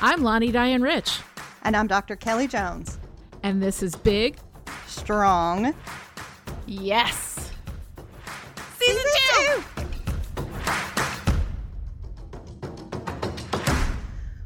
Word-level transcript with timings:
I'm 0.00 0.22
Lonnie 0.22 0.52
Diane 0.52 0.82
Rich, 0.82 1.20
And 1.62 1.76
I'm 1.76 1.86
Dr. 1.86 2.16
Kelly 2.16 2.46
Jones. 2.46 2.98
and 3.42 3.62
this 3.62 3.82
is 3.82 3.94
Big 3.96 4.36
Strong. 4.86 5.74
Yes. 6.66 7.52
Season 8.78 9.04
two. 9.34 9.64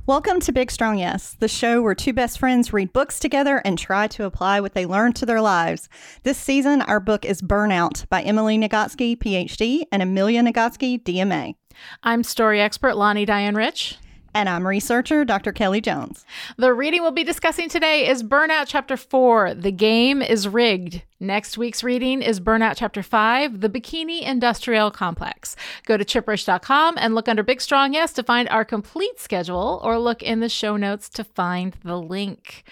Welcome 0.06 0.41
to 0.41 0.52
Big 0.52 0.70
Strong 0.70 0.98
Yes, 0.98 1.36
the 1.38 1.48
show 1.48 1.80
where 1.80 1.95
two 1.95 2.12
best 2.12 2.38
friends 2.38 2.73
read 2.73 2.92
books 2.92 3.19
together 3.19 3.62
and 3.64 3.78
try 3.78 4.09
to 4.09 4.24
apply 4.24 4.60
what 4.60 4.74
they 4.74 4.84
learned 4.84 5.16
to 5.16 5.27
their 5.27 5.41
lives. 5.41 5.88
This 6.23 6.38
season, 6.38 6.82
our 6.82 7.00
book 7.00 7.24
is 7.24 7.41
Burnout 7.41 8.09
by 8.09 8.23
Emily 8.23 8.59
Nagoski, 8.59 9.16
PhD, 9.16 9.84
and 9.92 10.02
Amelia 10.02 10.42
Nagoski, 10.42 11.02
DMA. 11.02 11.55
I'm 12.02 12.24
story 12.24 12.60
expert 12.60 12.96
Lonnie 12.96 13.24
Diane 13.24 13.55
Rich. 13.55 13.96
And 14.34 14.48
I'm 14.48 14.66
researcher 14.66 15.24
Dr. 15.24 15.52
Kelly 15.52 15.80
Jones. 15.80 16.24
The 16.56 16.73
reading 16.73 17.02
we'll 17.02 17.10
be 17.10 17.24
discussing 17.24 17.68
today 17.68 18.09
is 18.09 18.23
Burnout 18.23 18.64
Chapter 18.66 18.96
4 18.96 19.54
The 19.54 19.73
Game 19.73 20.23
is 20.23 20.48
Rigged. 20.48 21.02
Next 21.22 21.56
week's 21.56 21.84
reading 21.84 22.20
is 22.20 22.40
Burnout 22.40 22.74
Chapter 22.76 23.00
5 23.00 23.60
The 23.60 23.68
Bikini 23.68 24.22
Industrial 24.22 24.90
Complex. 24.90 25.54
Go 25.86 25.96
to 25.96 26.04
chiprish.com 26.04 26.96
and 26.98 27.14
look 27.14 27.28
under 27.28 27.45
Big 27.45 27.60
Strong 27.60 27.95
Yes 27.95 28.12
to 28.14 28.24
find 28.24 28.48
our 28.48 28.64
complete 28.64 29.20
schedule 29.20 29.80
or 29.84 30.00
look 30.00 30.20
in 30.20 30.40
the 30.40 30.48
show 30.48 30.76
notes 30.76 31.08
to 31.10 31.22
find 31.22 31.76
the 31.84 31.96
link. 31.96 32.64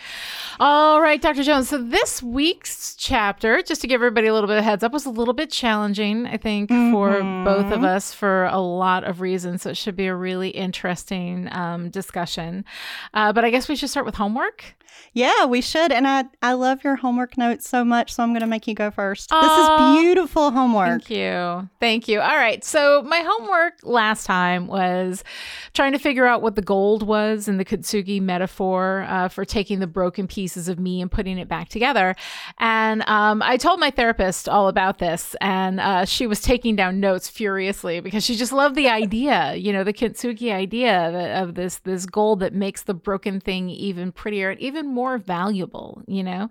All 0.59 1.01
right, 1.01 1.23
Dr. 1.23 1.45
Jones. 1.45 1.69
So 1.69 1.79
this 1.79 2.25
week's 2.25 2.97
chapter, 2.97 3.63
just 3.63 3.83
to 3.83 3.87
give 3.87 4.01
everybody 4.01 4.27
a 4.27 4.35
little 4.35 4.49
bit 4.49 4.59
of 4.59 4.65
heads 4.65 4.83
up, 4.83 4.93
was 4.93 5.07
a 5.07 5.11
little 5.11 5.33
bit 5.33 5.53
challenging, 5.53 6.27
I 6.27 6.37
think, 6.37 6.71
for 6.71 7.21
both 7.45 7.71
of 7.71 7.85
us 7.85 8.13
for 8.13 8.47
a 8.47 8.59
lot 8.59 9.05
of 9.05 9.21
reasons. 9.21 9.63
So 9.63 9.71
it 9.71 9.77
should 9.77 9.95
be 9.95 10.09
a 10.09 10.15
really 10.17 10.49
interesting 10.49 11.49
um, 11.53 11.89
discussion. 11.91 12.65
Uh, 13.15 13.33
but 13.33 13.45
I 13.45 13.51
guess 13.51 13.69
we 13.69 13.77
should 13.77 13.91
start 13.91 14.07
with 14.07 14.17
homework. 14.17 14.75
Yeah, 15.13 15.47
we 15.47 15.61
should. 15.61 15.93
And 15.93 16.07
I, 16.07 16.25
I 16.43 16.53
love 16.53 16.85
your 16.85 16.97
homework 16.97 17.37
notes 17.37 17.69
so 17.69 17.85
much, 17.85 18.13
so 18.13 18.23
I'm 18.23 18.31
going 18.31 18.40
to 18.41 18.47
make 18.47 18.67
you 18.67 18.75
go 18.75 18.91
first. 18.91 19.31
Aw. 19.33 19.41
This 19.41 19.99
is 19.99 20.03
beautiful 20.03 20.51
homework. 20.51 20.89
Thank 20.89 21.11
you. 21.11 21.69
Thank 21.81 22.09
you. 22.09 22.21
All 22.21 22.37
right. 22.37 22.65
So, 22.65 23.03
my 23.03 23.21
homework 23.27 23.75
last 23.83 24.27
time 24.27 24.67
was 24.67 25.25
trying 25.75 25.93
to 25.93 25.99
figure 25.99 26.27
out 26.27 26.43
what 26.43 26.55
the 26.57 26.63
gold 26.63 27.03
was 27.03 27.49
in 27.49 27.57
the 27.57 27.65
Kintsugi 27.65 28.21
metaphor 28.21 29.07
uh, 29.09 29.29
for 29.29 29.45
taking 29.45 29.81
the 29.81 29.87
broken 29.87 30.27
pieces 30.27 30.69
of 30.69 30.79
me 30.79 31.01
and 31.01 31.11
putting 31.11 31.39
it 31.39 31.49
back 31.49 31.69
together. 31.69 32.15
And 32.59 33.03
um, 33.09 33.43
I 33.43 33.57
told 33.57 33.81
my 33.81 33.91
therapist 33.91 34.49
all 34.49 34.69
about 34.69 34.99
this, 34.99 35.35
and 35.41 35.81
uh, 35.81 36.05
she 36.05 36.27
was 36.27 36.41
taking 36.41 36.77
down 36.77 37.01
notes 37.01 37.29
furiously 37.29 38.01
because 38.01 38.25
she 38.25 38.37
just 38.37 38.53
loved 38.53 38.75
the 38.75 38.89
idea, 39.01 39.55
you 39.55 39.73
know, 39.73 39.85
the 39.85 39.93
Kintsugi 39.93 40.53
idea 40.53 41.41
of 41.43 41.55
this 41.55 41.79
this 41.79 42.07
gold 42.07 42.41
that 42.41 42.55
makes 42.55 42.83
the 42.83 42.95
broken 42.95 43.41
thing 43.41 43.71
even 43.71 44.13
prettier 44.13 44.51
and 44.51 44.61
even 44.61 44.87
more 44.87 45.19
valuable, 45.19 46.03
you 46.07 46.23
know. 46.23 46.49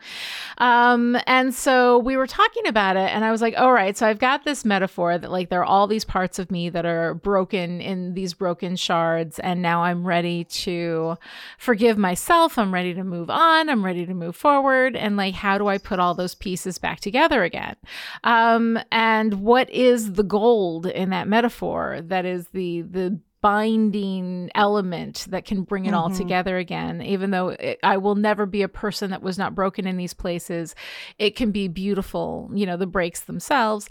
Um, 0.57 1.17
and 1.27 1.53
so 1.53 1.78
we 2.03 2.17
were 2.17 2.27
talking 2.27 2.67
about 2.67 2.95
it, 2.95 3.09
and 3.09 3.23
I 3.23 3.31
was 3.31 3.41
like, 3.41 3.55
all 3.57 3.71
right, 3.71 3.97
so 3.97 4.07
I've 4.07 4.19
got 4.19 4.43
this 4.43 4.63
metaphor 4.65 5.17
that 5.17 5.31
like 5.31 5.49
there 5.49 5.61
are 5.61 5.65
all 5.65 5.87
these 5.87 6.05
parts 6.05 6.39
of 6.39 6.51
me 6.51 6.69
that 6.69 6.85
are 6.85 7.13
broken 7.13 7.81
in 7.81 8.13
these 8.13 8.33
broken 8.33 8.75
shards, 8.75 9.39
and 9.39 9.61
now 9.61 9.83
I'm 9.83 10.05
ready 10.05 10.43
to 10.43 11.17
forgive 11.57 11.97
myself. 11.97 12.57
I'm 12.57 12.73
ready 12.73 12.93
to 12.93 13.03
move 13.03 13.29
on. 13.29 13.69
I'm 13.69 13.83
ready 13.83 14.05
to 14.05 14.13
move 14.13 14.35
forward. 14.35 14.95
And 14.95 15.17
like, 15.17 15.35
how 15.35 15.57
do 15.57 15.67
I 15.67 15.77
put 15.77 15.99
all 15.99 16.13
those 16.13 16.35
pieces 16.35 16.77
back 16.77 16.99
together 16.99 17.43
again? 17.43 17.75
Um, 18.23 18.79
and 18.91 19.41
what 19.41 19.69
is 19.69 20.13
the 20.13 20.23
gold 20.23 20.85
in 20.85 21.09
that 21.09 21.27
metaphor 21.27 22.01
that 22.03 22.25
is 22.25 22.47
the 22.49 22.81
the 22.81 23.19
binding 23.41 24.49
element 24.53 25.25
that 25.29 25.45
can 25.45 25.63
bring 25.63 25.85
it 25.85 25.93
all 25.93 26.09
together 26.09 26.57
again. 26.57 27.01
Even 27.01 27.31
though 27.31 27.49
it, 27.49 27.79
i 27.83 27.97
will 27.97 28.15
never 28.15 28.45
be 28.45 28.61
a 28.61 28.67
person 28.67 29.11
that 29.11 29.21
was 29.21 29.37
not 29.37 29.55
broken 29.55 29.87
in 29.87 29.97
these 29.97 30.13
places 30.13 30.75
it 31.17 31.35
can 31.35 31.51
be 31.51 31.67
beautiful 31.67 32.49
you 32.53 32.65
know 32.65 32.77
the 32.77 32.85
breaks 32.87 33.21
themselves. 33.21 33.89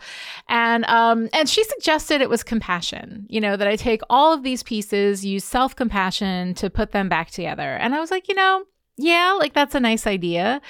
And 0.49 0.85
um 0.87 1.29
and 1.33 1.49
she 1.49 1.65
suggested 1.65 2.21
it 2.21 2.31
was 2.31 2.43
compassion 2.43 3.27
you 3.29 3.41
know 3.41 3.57
that 3.57 3.67
i 3.67 3.77
take 3.77 4.03
all 4.11 4.33
of 4.33 4.43
these 4.43 4.63
pieces 4.63 5.25
use 5.25 5.45
self-compassion 5.45 6.55
to 6.55 6.69
put 6.71 6.93
them 6.93 7.09
back 7.09 7.31
together. 7.31 7.77
And 7.77 7.95
i 7.95 8.01
was 8.01 8.11
like 8.11 8.29
you 8.29 8.35
know 8.35 8.65
yeah 8.97 9.35
like 9.39 9.55
that's 9.55 9.75
a 9.75 9.81
nice 9.81 10.07
idea 10.07 10.61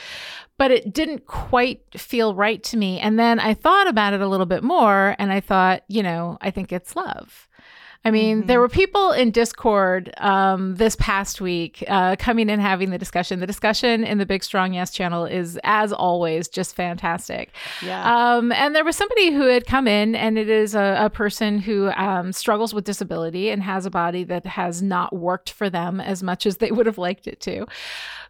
but 0.59 0.71
it 0.71 0.93
didn't 0.93 1.25
quite 1.27 1.81
feel 1.97 2.35
right 2.35 2.65
to 2.65 2.77
me. 2.77 2.99
And 3.01 3.19
then 3.19 3.41
i 3.41 3.55
thought 3.55 3.89
about 3.89 4.13
it 4.13 4.21
a 4.21 4.29
little 4.29 4.47
bit 4.47 4.63
more 4.63 5.17
and 5.19 5.33
i 5.33 5.41
thought 5.41 5.83
you 5.89 6.03
know 6.03 6.39
i 6.41 6.51
think 6.51 6.73
it's 6.73 6.95
love 6.95 7.48
I 8.05 8.11
mean, 8.11 8.47
there 8.47 8.61
were 8.61 8.69
people 8.69 9.11
in 9.11 9.33
Discord 9.33 10.15
um, 10.19 10.77
this 10.77 10.97
past 10.97 11.41
week 11.41 11.85
uh, 11.89 12.17
coming 12.17 12.49
and 12.49 12.63
having 12.63 12.91
the 12.91 12.97
discussion. 12.97 13.41
The 13.41 13.47
discussion 13.47 14.05
in 14.05 14.19
the 14.19 14.25
Big 14.25 14.45
Strong 14.45 14.73
Yes 14.75 14.93
channel 14.93 15.25
is, 15.25 15.59
as 15.65 15.93
always, 15.93 16.49
just 16.49 16.75
fantastic. 16.75 17.51
Yeah. 17.83 18.37
Um, 18.37 18.53
and 18.53 18.75
there 18.75 18.85
was 18.85 18.97
somebody 18.97 19.33
who 19.33 19.47
had 19.47 19.67
come 19.67 19.87
in, 19.89 20.15
and 20.15 20.39
it 20.39 20.49
is 20.49 20.75
a, 20.75 20.97
a 21.01 21.11
person 21.11 21.59
who 21.59 21.91
um, 21.97 22.33
struggles 22.33 22.73
with 22.73 22.85
disability 22.85 23.51
and 23.51 23.63
has 23.63 23.85
a 23.85 23.91
body 23.91 24.25
that 24.25 24.47
has 24.47 24.81
not 24.81 25.15
worked 25.15 25.51
for 25.51 25.69
them 25.69 26.01
as 26.01 26.23
much 26.23 26.47
as 26.47 26.59
they 26.59 26.71
would 26.71 26.87
have 26.87 26.99
liked 26.99 27.27
it 27.27 27.41
to, 27.41 27.67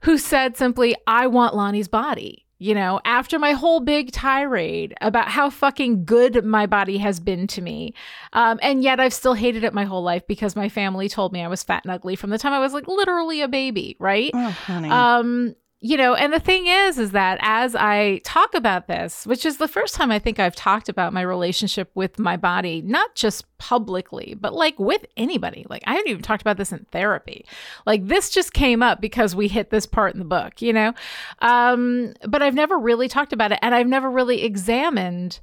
who 0.00 0.18
said 0.18 0.56
simply, 0.56 0.96
I 1.06 1.26
want 1.26 1.54
Lonnie's 1.54 1.88
body. 1.88 2.47
You 2.60 2.74
know, 2.74 3.00
after 3.04 3.38
my 3.38 3.52
whole 3.52 3.78
big 3.80 4.10
tirade 4.10 4.94
about 5.00 5.28
how 5.28 5.48
fucking 5.48 6.04
good 6.04 6.44
my 6.44 6.66
body 6.66 6.98
has 6.98 7.20
been 7.20 7.46
to 7.48 7.62
me. 7.62 7.94
Um, 8.32 8.58
and 8.62 8.82
yet 8.82 8.98
I've 8.98 9.14
still 9.14 9.34
hated 9.34 9.62
it 9.62 9.72
my 9.72 9.84
whole 9.84 10.02
life 10.02 10.26
because 10.26 10.56
my 10.56 10.68
family 10.68 11.08
told 11.08 11.32
me 11.32 11.40
I 11.42 11.48
was 11.48 11.62
fat 11.62 11.84
and 11.84 11.92
ugly 11.92 12.16
from 12.16 12.30
the 12.30 12.38
time 12.38 12.52
I 12.52 12.58
was 12.58 12.72
like 12.72 12.88
literally 12.88 13.42
a 13.42 13.48
baby, 13.48 13.96
right? 14.00 14.32
oh, 14.34 14.50
honey. 14.50 14.90
Um, 14.90 15.54
you 15.80 15.96
know, 15.96 16.14
and 16.14 16.32
the 16.32 16.40
thing 16.40 16.66
is, 16.66 16.98
is 16.98 17.12
that 17.12 17.38
as 17.40 17.76
I 17.76 18.20
talk 18.24 18.52
about 18.54 18.88
this, 18.88 19.24
which 19.26 19.46
is 19.46 19.58
the 19.58 19.68
first 19.68 19.94
time 19.94 20.10
I 20.10 20.18
think 20.18 20.40
I've 20.40 20.56
talked 20.56 20.88
about 20.88 21.12
my 21.12 21.20
relationship 21.20 21.88
with 21.94 22.18
my 22.18 22.36
body, 22.36 22.82
not 22.82 23.14
just 23.14 23.44
publicly, 23.58 24.36
but 24.40 24.52
like 24.52 24.76
with 24.80 25.06
anybody. 25.16 25.66
Like 25.70 25.84
I 25.86 25.92
haven't 25.92 26.08
even 26.08 26.22
talked 26.22 26.42
about 26.42 26.56
this 26.56 26.72
in 26.72 26.84
therapy. 26.90 27.44
Like 27.86 28.08
this 28.08 28.30
just 28.30 28.52
came 28.52 28.82
up 28.82 29.00
because 29.00 29.36
we 29.36 29.46
hit 29.46 29.70
this 29.70 29.86
part 29.86 30.14
in 30.14 30.18
the 30.18 30.24
book, 30.24 30.60
you 30.60 30.72
know? 30.72 30.94
Um, 31.42 32.14
but 32.26 32.42
I've 32.42 32.54
never 32.54 32.76
really 32.76 33.06
talked 33.06 33.32
about 33.32 33.52
it 33.52 33.60
and 33.62 33.72
I've 33.72 33.86
never 33.86 34.10
really 34.10 34.42
examined 34.42 35.38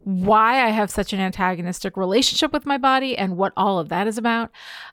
why 0.00 0.64
I 0.64 0.68
have 0.68 0.90
such 0.90 1.14
an 1.14 1.20
antagonistic 1.20 1.96
relationship 1.96 2.52
with 2.52 2.66
my 2.66 2.76
body 2.76 3.16
and 3.16 3.38
what 3.38 3.54
all 3.56 3.78
of 3.78 3.88
that 3.88 4.06
is 4.06 4.18
about. 4.18 4.50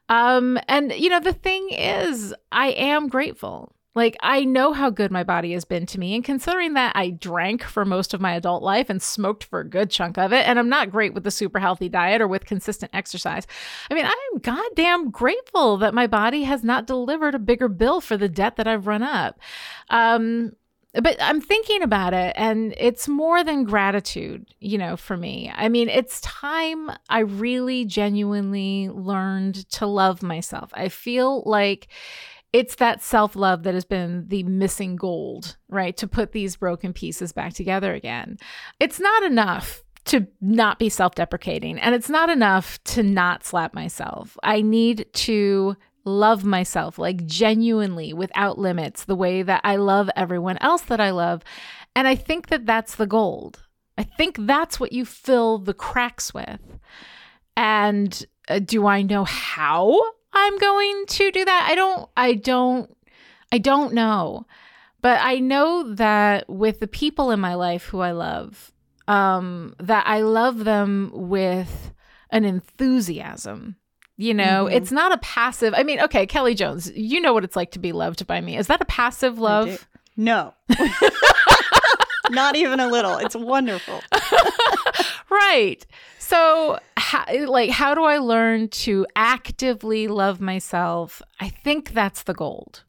Um, 0.08 0.58
and 0.70 0.94
you 0.94 1.10
know, 1.10 1.20
the 1.20 1.34
thing 1.34 1.68
is, 1.72 2.34
I 2.54 2.70
am 2.70 3.10
grateful. 3.10 3.75
Like, 3.96 4.18
I 4.22 4.44
know 4.44 4.74
how 4.74 4.90
good 4.90 5.10
my 5.10 5.24
body 5.24 5.54
has 5.54 5.64
been 5.64 5.86
to 5.88 6.00
me. 6.00 6.16
And 6.16 6.24
considering 6.24 6.74
that 6.74 6.92
I 6.96 7.12
drank 7.12 7.64
for 7.64 7.86
most 7.86 8.14
of 8.14 8.20
my 8.20 8.34
adult 8.34 8.62
life 8.62 8.90
and 8.90 9.02
smoked 9.02 9.46
for 9.46 9.62
a 9.62 9.70
good 9.70 9.90
chunk 9.90 10.18
of 10.18 10.34
it, 10.34 10.46
and 10.46 10.60
I'm 10.60 10.70
not 10.70 10.92
great 10.92 11.14
with 11.14 11.24
the 11.24 11.32
super 11.32 11.60
healthy 11.60 11.88
diet 11.88 12.22
or 12.22 12.28
with 12.28 12.46
consistent 12.46 12.92
exercise, 12.94 13.48
I 13.90 13.94
mean, 13.94 14.06
I 14.06 14.30
am 14.34 14.40
goddamn 14.42 15.12
grateful 15.12 15.78
that 15.78 15.94
my 15.94 16.08
body 16.08 16.44
has 16.44 16.64
not 16.64 16.88
delivered 16.88 17.36
a 17.36 17.40
bigger 17.40 17.70
bill 17.70 18.02
for 18.02 18.18
the 18.18 18.30
debt 18.30 18.58
that 18.58 18.68
I've 18.68 18.88
run 18.88 19.02
up. 19.02 19.40
Um, 19.90 20.52
but 21.02 21.18
I'm 21.20 21.42
thinking 21.42 21.84
about 21.84 22.14
it, 22.14 22.34
and 22.38 22.74
it's 22.78 23.08
more 23.08 23.44
than 23.44 23.66
gratitude, 23.66 24.54
you 24.60 24.78
know, 24.78 24.96
for 24.96 25.18
me. 25.18 25.52
I 25.54 25.68
mean, 25.68 25.90
it's 25.90 26.22
time 26.22 26.90
I 27.10 27.20
really 27.20 27.86
genuinely 27.86 28.90
learned 28.90 29.70
to 29.72 29.88
love 29.88 30.24
myself. 30.24 30.72
I 30.74 30.90
feel 30.90 31.44
like 31.46 31.88
it's 32.56 32.76
that 32.76 33.04
self 33.04 33.36
love 33.36 33.64
that 33.64 33.74
has 33.74 33.84
been 33.84 34.30
the 34.30 34.44
missing 34.44 34.96
gold, 34.96 35.58
right? 35.68 35.98
To 35.98 36.08
put 36.08 36.32
these 36.32 36.56
broken 36.56 36.94
pieces 36.94 37.34
back 37.34 37.54
together 37.54 37.94
again. 37.94 38.38
It's 38.80 38.98
not 38.98 39.24
enough 39.24 39.84
to 40.06 40.26
not 40.40 40.80
be 40.80 40.88
self 40.88 41.16
deprecating, 41.16 41.78
and 41.78 41.94
it's 41.94 42.10
not 42.10 42.30
enough 42.30 42.82
to 42.86 43.04
not 43.04 43.44
slap 43.44 43.74
myself. 43.74 44.38
I 44.42 44.62
need 44.62 45.06
to 45.14 45.76
love 46.06 46.46
myself, 46.46 46.98
like 46.98 47.26
genuinely 47.26 48.14
without 48.14 48.58
limits, 48.58 49.04
the 49.04 49.18
way 49.18 49.42
that 49.44 49.60
I 49.66 49.76
love 49.76 50.10
everyone 50.16 50.58
else 50.62 50.84
that 50.84 51.02
I 51.02 51.10
love. 51.10 51.44
And 51.94 52.08
I 52.08 52.16
think 52.16 52.48
that 52.48 52.66
that's 52.66 52.96
the 52.96 53.08
gold. 53.08 53.64
I 53.98 54.04
think 54.04 54.38
that's 54.40 54.80
what 54.80 54.94
you 54.94 55.04
fill 55.04 55.58
the 55.58 55.74
cracks 55.74 56.34
with. 56.34 56.62
And 57.58 58.26
uh, 58.48 58.60
do 58.60 58.88
I 58.88 59.02
know 59.02 59.26
how 59.26 60.00
I'm 60.36 60.58
going 60.58 61.06
to 61.08 61.32
do 61.32 61.46
that? 61.46 61.68
I 61.72 61.76
don't, 61.76 62.10
I 62.18 62.34
don't, 62.34 62.96
I 63.52 63.58
don't 63.58 63.94
know. 63.94 64.46
But 65.02 65.20
I 65.22 65.40
know 65.40 65.94
that 65.96 66.50
with 66.50 66.80
the 66.80 66.88
people 66.88 67.32
in 67.32 67.40
my 67.40 67.54
life 67.56 67.86
who 67.86 68.00
I 68.02 68.12
love, 68.12 68.72
um, 69.08 69.76
that 69.80 70.06
I 70.08 70.22
love 70.22 70.64
them 70.66 71.12
with 71.14 71.92
an 72.32 72.44
enthusiasm. 72.44 73.76
You 74.18 74.34
know, 74.34 74.66
Mhm. 74.70 74.74
it's 74.74 74.92
not 74.92 75.12
a 75.12 75.18
passive. 75.20 75.74
I 75.76 75.84
mean, 75.84 76.00
okay, 76.02 76.26
Kelly 76.26 76.56
Jones, 76.56 76.92
you 76.96 77.20
know 77.22 77.34
what 77.34 77.44
it's 77.44 77.56
like 77.56 77.72
to 77.72 77.80
be 77.80 77.92
loved 77.92 78.26
by 78.28 78.42
me. 78.42 78.58
Is 78.58 78.68
that 78.68 78.82
a 78.82 78.86
passive 78.86 79.40
love? 79.40 79.88
No. 80.18 80.54
Not 82.32 82.56
even 82.56 82.80
a 82.80 82.88
little. 82.88 83.18
It's 83.18 83.36
wonderful. 83.36 84.02
right. 85.30 85.86
So, 86.20 86.80
how, 86.98 87.26
like 87.48 87.70
how 87.70 87.94
do 87.94 88.04
I 88.04 88.18
learn 88.18 88.70
to 88.70 89.06
actively 89.16 90.08
love 90.08 90.42
myself? 90.42 91.22
I 91.40 91.50
think 91.50 91.92
that's 91.94 92.24
the 92.24 92.34
gold. 92.34 92.84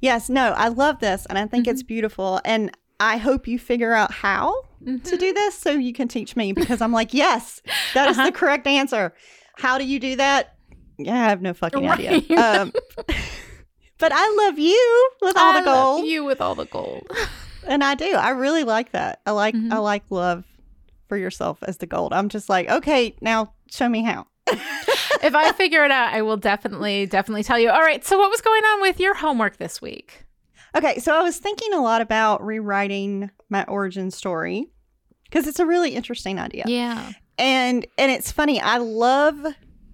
Yes, 0.00 0.30
no, 0.30 0.52
I 0.52 0.68
love 0.68 0.98
this 1.00 1.26
and 1.26 1.38
I 1.38 1.46
think 1.46 1.66
it's 1.66 1.82
beautiful. 1.82 2.40
And 2.44 2.70
I 2.98 3.18
hope 3.18 3.46
you 3.46 3.58
figure 3.58 3.92
out 3.92 4.10
how 4.10 4.62
to 4.86 5.16
do 5.18 5.32
this 5.34 5.54
so 5.58 5.72
you 5.72 5.92
can 5.92 6.08
teach 6.08 6.36
me 6.36 6.52
because 6.52 6.80
I'm 6.80 6.92
like, 6.92 7.12
yes, 7.12 7.60
that 7.92 8.08
is 8.08 8.16
Uh-huh. 8.16 8.26
the 8.28 8.32
correct 8.32 8.66
answer. 8.66 9.12
How 9.58 9.76
do 9.76 9.84
you 9.84 10.00
do 10.00 10.16
that? 10.16 10.56
Yeah, 10.96 11.14
I 11.14 11.28
have 11.28 11.42
no 11.42 11.52
fucking 11.52 11.86
idea. 11.86 12.12
Um, 12.38 12.72
but 13.98 14.12
I 14.14 14.46
love 14.46 14.58
you 14.58 15.10
with 15.20 15.36
all 15.36 15.54
I 15.56 15.60
the 15.60 15.66
love 15.66 15.96
gold, 15.96 16.06
you 16.06 16.24
with 16.24 16.40
all 16.40 16.54
the 16.54 16.64
gold. 16.64 17.06
and 17.66 17.84
I 17.84 17.94
do. 17.94 18.14
I 18.14 18.30
really 18.30 18.64
like 18.64 18.92
that. 18.92 19.20
I 19.26 19.32
like 19.32 19.54
Mhm. 19.54 19.70
I 19.70 19.78
like 19.78 20.04
love 20.10 20.44
for 21.10 21.16
yourself 21.18 21.58
as 21.64 21.76
the 21.78 21.86
gold. 21.86 22.12
I'm 22.14 22.28
just 22.30 22.48
like, 22.48 22.70
okay, 22.70 23.14
now 23.20 23.52
show 23.70 23.88
me 23.88 24.02
how. 24.04 24.26
if 24.46 25.34
I 25.34 25.52
figure 25.52 25.84
it 25.84 25.90
out, 25.90 26.14
I 26.14 26.22
will 26.22 26.36
definitely, 26.36 27.04
definitely 27.06 27.42
tell 27.42 27.58
you. 27.58 27.68
All 27.68 27.82
right. 27.82 28.04
So, 28.04 28.16
what 28.18 28.30
was 28.30 28.40
going 28.40 28.62
on 28.64 28.80
with 28.80 28.98
your 29.00 29.14
homework 29.14 29.56
this 29.58 29.82
week? 29.82 30.24
Okay, 30.76 30.98
so 31.00 31.12
I 31.14 31.22
was 31.22 31.36
thinking 31.38 31.72
a 31.74 31.80
lot 31.82 32.00
about 32.00 32.44
rewriting 32.44 33.30
my 33.48 33.64
origin 33.64 34.10
story 34.12 34.68
because 35.24 35.46
it's 35.48 35.58
a 35.58 35.66
really 35.66 35.90
interesting 35.96 36.38
idea. 36.38 36.64
Yeah. 36.68 37.10
And 37.38 37.86
and 37.98 38.12
it's 38.12 38.30
funny, 38.30 38.60
I 38.60 38.76
love 38.78 39.44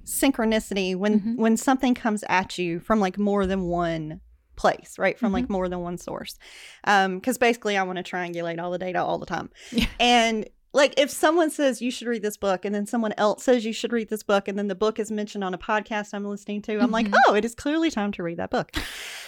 synchronicity 0.04 0.94
when 0.96 1.20
Mhm. 1.20 1.36
when 1.36 1.56
something 1.56 1.94
comes 1.94 2.24
at 2.28 2.58
you 2.58 2.80
from 2.80 3.00
like 3.00 3.18
more 3.18 3.46
than 3.46 3.62
one 3.64 4.20
place, 4.56 4.94
right? 4.98 5.18
From 5.18 5.28
Mm-hmm. 5.28 5.34
like 5.34 5.50
more 5.50 5.68
than 5.68 5.80
one 5.80 5.98
source. 5.98 6.38
Um 6.84 7.20
cuz 7.20 7.36
basically 7.38 7.76
I 7.76 7.82
want 7.82 7.98
to 7.98 8.02
triangulate 8.04 8.60
all 8.62 8.70
the 8.70 8.78
data 8.78 9.02
all 9.02 9.18
the 9.18 9.26
time. 9.26 9.50
Yeah. 9.72 9.86
And 10.00 10.48
like 10.76 10.94
if 10.98 11.10
someone 11.10 11.50
says 11.50 11.80
you 11.82 11.90
should 11.90 12.06
read 12.06 12.22
this 12.22 12.36
book 12.36 12.64
and 12.64 12.74
then 12.74 12.86
someone 12.86 13.14
else 13.18 13.42
says 13.44 13.64
you 13.64 13.72
should 13.72 13.92
read 13.92 14.08
this 14.08 14.22
book 14.22 14.46
and 14.46 14.56
then 14.58 14.68
the 14.68 14.74
book 14.74 14.98
is 15.00 15.10
mentioned 15.10 15.42
on 15.42 15.54
a 15.54 15.58
podcast 15.58 16.14
I'm 16.14 16.24
listening 16.24 16.62
to, 16.62 16.78
I'm 16.78 16.90
like, 16.92 17.08
Mhm. 17.08 17.18
"Oh, 17.26 17.34
it 17.34 17.44
is 17.44 17.54
clearly 17.54 17.90
time 17.90 18.12
to 18.12 18.22
read 18.22 18.36
that 18.38 18.50
book." 18.50 18.70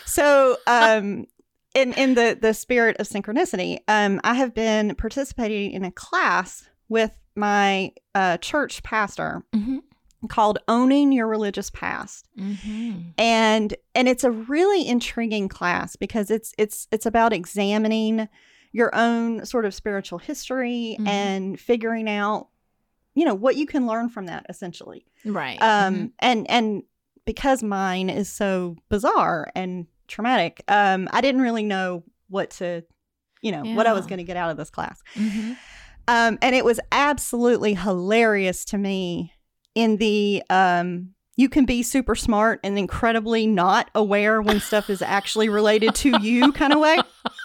So, 0.07 0.57
um 0.67 1.27
in 1.75 1.93
in 1.95 2.15
the 2.15 2.39
the 2.41 2.55
spirit 2.55 2.97
of 3.01 3.09
synchronicity, 3.09 3.79
um 3.89 4.21
I 4.25 4.35
have 4.35 4.55
been 4.55 4.95
participating 4.95 5.73
in 5.73 5.85
a 5.85 5.91
class 5.91 6.69
with 6.89 7.13
my 7.35 7.93
uh, 8.15 8.37
church 8.39 8.83
pastor 8.83 9.43
Mm-hmm. 9.55 9.79
called 10.29 10.59
owning 10.67 11.13
your 11.13 11.29
religious 11.29 11.71
past 11.71 12.27
Mm-hmm. 12.39 13.11
and 13.19 13.75
and 13.95 14.09
it's 14.09 14.25
a 14.25 14.31
really 14.31 14.87
intriguing 14.89 15.49
class 15.49 15.95
because 15.97 16.31
it's 16.31 16.53
it's 16.59 16.89
it's 16.91 17.07
about 17.07 17.33
examining 17.33 18.29
your 18.73 18.95
own 18.95 19.45
sort 19.47 19.65
of 19.65 19.75
spiritual 19.75 20.19
history 20.19 20.97
Mhm. 21.01 21.07
and 21.09 21.61
figuring 21.61 22.09
out 22.09 22.49
you 23.15 23.25
know 23.25 23.35
what 23.35 23.57
you 23.57 23.67
can 23.67 23.87
learn 23.87 24.09
from 24.09 24.27
that 24.27 24.47
essentially 24.49 25.05
Right. 25.25 25.61
um 25.63 25.95
Mhm. 25.95 26.13
and 26.21 26.51
and 26.51 26.83
because 27.25 27.63
mine 27.63 28.09
is 28.11 28.29
so 28.29 28.77
bizarre 28.89 29.51
and 29.55 29.87
traumatic 30.07 30.63
um 30.69 31.09
i 31.13 31.21
didn't 31.21 31.41
really 31.41 31.65
know 31.65 32.05
what 32.29 32.51
to 32.51 32.83
you 33.43 33.51
know 33.53 33.63
what 33.75 33.87
i 33.87 33.93
was 33.93 34.07
going 34.07 34.19
to 34.19 34.25
get 34.25 34.37
out 34.37 34.51
of 34.51 34.57
this 34.57 34.71
class 34.71 35.03
Mhm. 35.17 35.57
um, 36.07 36.39
and 36.41 36.55
it 36.55 36.65
was 36.65 36.81
absolutely 36.93 37.75
hilarious 37.75 38.65
to 38.67 38.79
me 38.79 39.33
in 39.75 39.97
the 39.99 40.43
um, 40.51 41.11
you 41.37 41.49
can 41.49 41.65
be 41.67 41.83
super 41.83 42.15
smart 42.15 42.59
and 42.65 42.79
incredibly 42.79 43.47
not 43.47 43.91
aware 43.95 44.41
when 44.43 44.59
stuff 44.61 44.89
is 44.91 45.03
actually 45.03 45.49
related 45.49 45.95
to 45.97 46.19
you 46.21 46.53
kind 46.53 46.73
of 46.73 46.81
way 46.81 46.99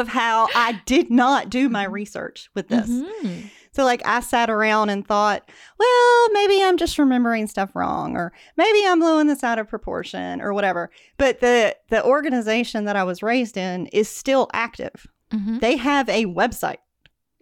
of 0.00 0.08
how 0.08 0.48
I 0.54 0.80
did 0.86 1.10
not 1.10 1.50
do 1.50 1.68
my 1.68 1.84
research 1.84 2.48
with 2.54 2.68
this. 2.68 2.88
Mhm. 2.88 3.50
So, 3.72 3.84
like, 3.84 4.00
I 4.06 4.20
sat 4.20 4.48
around 4.48 4.88
and 4.88 5.06
thought, 5.06 5.50
well, 5.78 6.28
maybe 6.32 6.62
I'm 6.64 6.78
just 6.78 6.98
remembering 6.98 7.46
stuff 7.46 7.70
wrong, 7.76 8.16
or 8.16 8.32
maybe 8.56 8.86
I'm 8.86 9.00
blowing 9.00 9.26
this 9.26 9.44
out 9.44 9.58
of 9.58 9.68
proportion, 9.68 10.40
or 10.40 10.54
whatever. 10.54 10.90
But 11.18 11.40
the 11.40 11.76
the 11.90 12.02
organization 12.04 12.84
that 12.86 12.96
I 12.96 13.04
was 13.04 13.22
raised 13.22 13.56
in 13.56 13.86
is 13.88 14.08
still 14.08 14.48
active. 14.54 15.06
Mhm. 15.32 15.60
They 15.60 15.76
have 15.76 16.08
a 16.08 16.24
website 16.26 16.78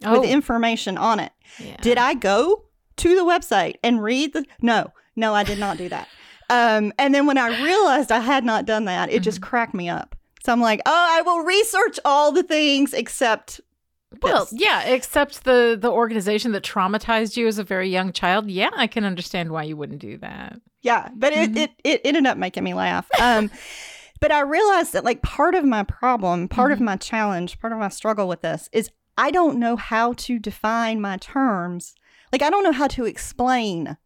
Oh, 0.04 0.20
with 0.20 0.28
information 0.28 0.98
on 0.98 1.20
it. 1.20 1.32
yeah. 1.58 1.76
Did 1.80 1.98
I 1.98 2.14
go 2.14 2.64
to 2.96 3.14
the 3.14 3.22
website 3.24 3.76
and 3.84 4.02
read 4.02 4.32
the? 4.32 4.44
No, 4.60 4.90
no, 5.14 5.34
I 5.34 5.44
did 5.44 5.58
not 5.58 5.76
do 5.76 5.88
that. 5.88 6.08
Um, 6.50 6.92
and 6.98 7.14
then 7.14 7.26
when 7.26 7.38
I 7.38 7.62
realized 7.64 8.12
I 8.12 8.20
had 8.20 8.44
not 8.44 8.66
done 8.66 8.84
that, 8.84 9.10
it 9.10 9.20
just 9.22 9.40
cracked 9.40 9.72
me 9.72 9.88
up. 9.88 10.13
So 10.44 10.52
I'm 10.52 10.60
like, 10.60 10.80
oh, 10.84 11.08
I 11.10 11.22
will 11.22 11.40
research 11.44 11.98
all 12.04 12.30
the 12.32 12.42
things 12.42 12.92
except. 12.92 13.60
Well, 14.22 14.44
this. 14.44 14.60
yeah, 14.60 14.82
except 14.82 15.44
the 15.44 15.76
the 15.80 15.90
organization 15.90 16.52
that 16.52 16.62
traumatized 16.62 17.36
you 17.36 17.46
as 17.46 17.58
a 17.58 17.64
very 17.64 17.88
young 17.88 18.12
child. 18.12 18.48
Yeah, 18.50 18.70
I 18.76 18.86
can 18.86 19.04
understand 19.04 19.50
why 19.50 19.64
you 19.64 19.76
wouldn't 19.76 20.00
do 20.00 20.18
that. 20.18 20.60
Yeah, 20.82 21.08
but 21.14 21.32
it, 21.32 21.52
Mhm. 21.52 21.56
it 21.56 21.70
it 21.82 22.00
ended 22.04 22.26
up 22.26 22.36
making 22.38 22.62
me 22.62 22.74
laugh. 22.74 23.08
Um, 23.20 23.50
but 24.20 24.30
I 24.30 24.40
realized 24.40 24.92
that 24.92 25.02
like 25.04 25.22
part 25.22 25.54
of 25.54 25.64
my 25.64 25.82
problem, 25.82 26.46
part 26.48 26.72
of 26.72 26.78
Mhm. 26.78 26.82
my 26.82 26.96
challenge, 26.96 27.58
part 27.58 27.72
of 27.72 27.78
my 27.78 27.88
struggle 27.88 28.28
with 28.28 28.42
this 28.42 28.68
is 28.72 28.90
I 29.16 29.30
don't 29.30 29.58
know 29.58 29.76
how 29.76 30.12
to 30.12 30.38
define 30.38 31.00
my 31.00 31.16
terms. 31.16 31.94
Like 32.32 32.42
I 32.42 32.50
don't 32.50 32.64
know 32.64 32.72
how 32.72 32.86
to 32.88 33.04
explain 33.06 33.96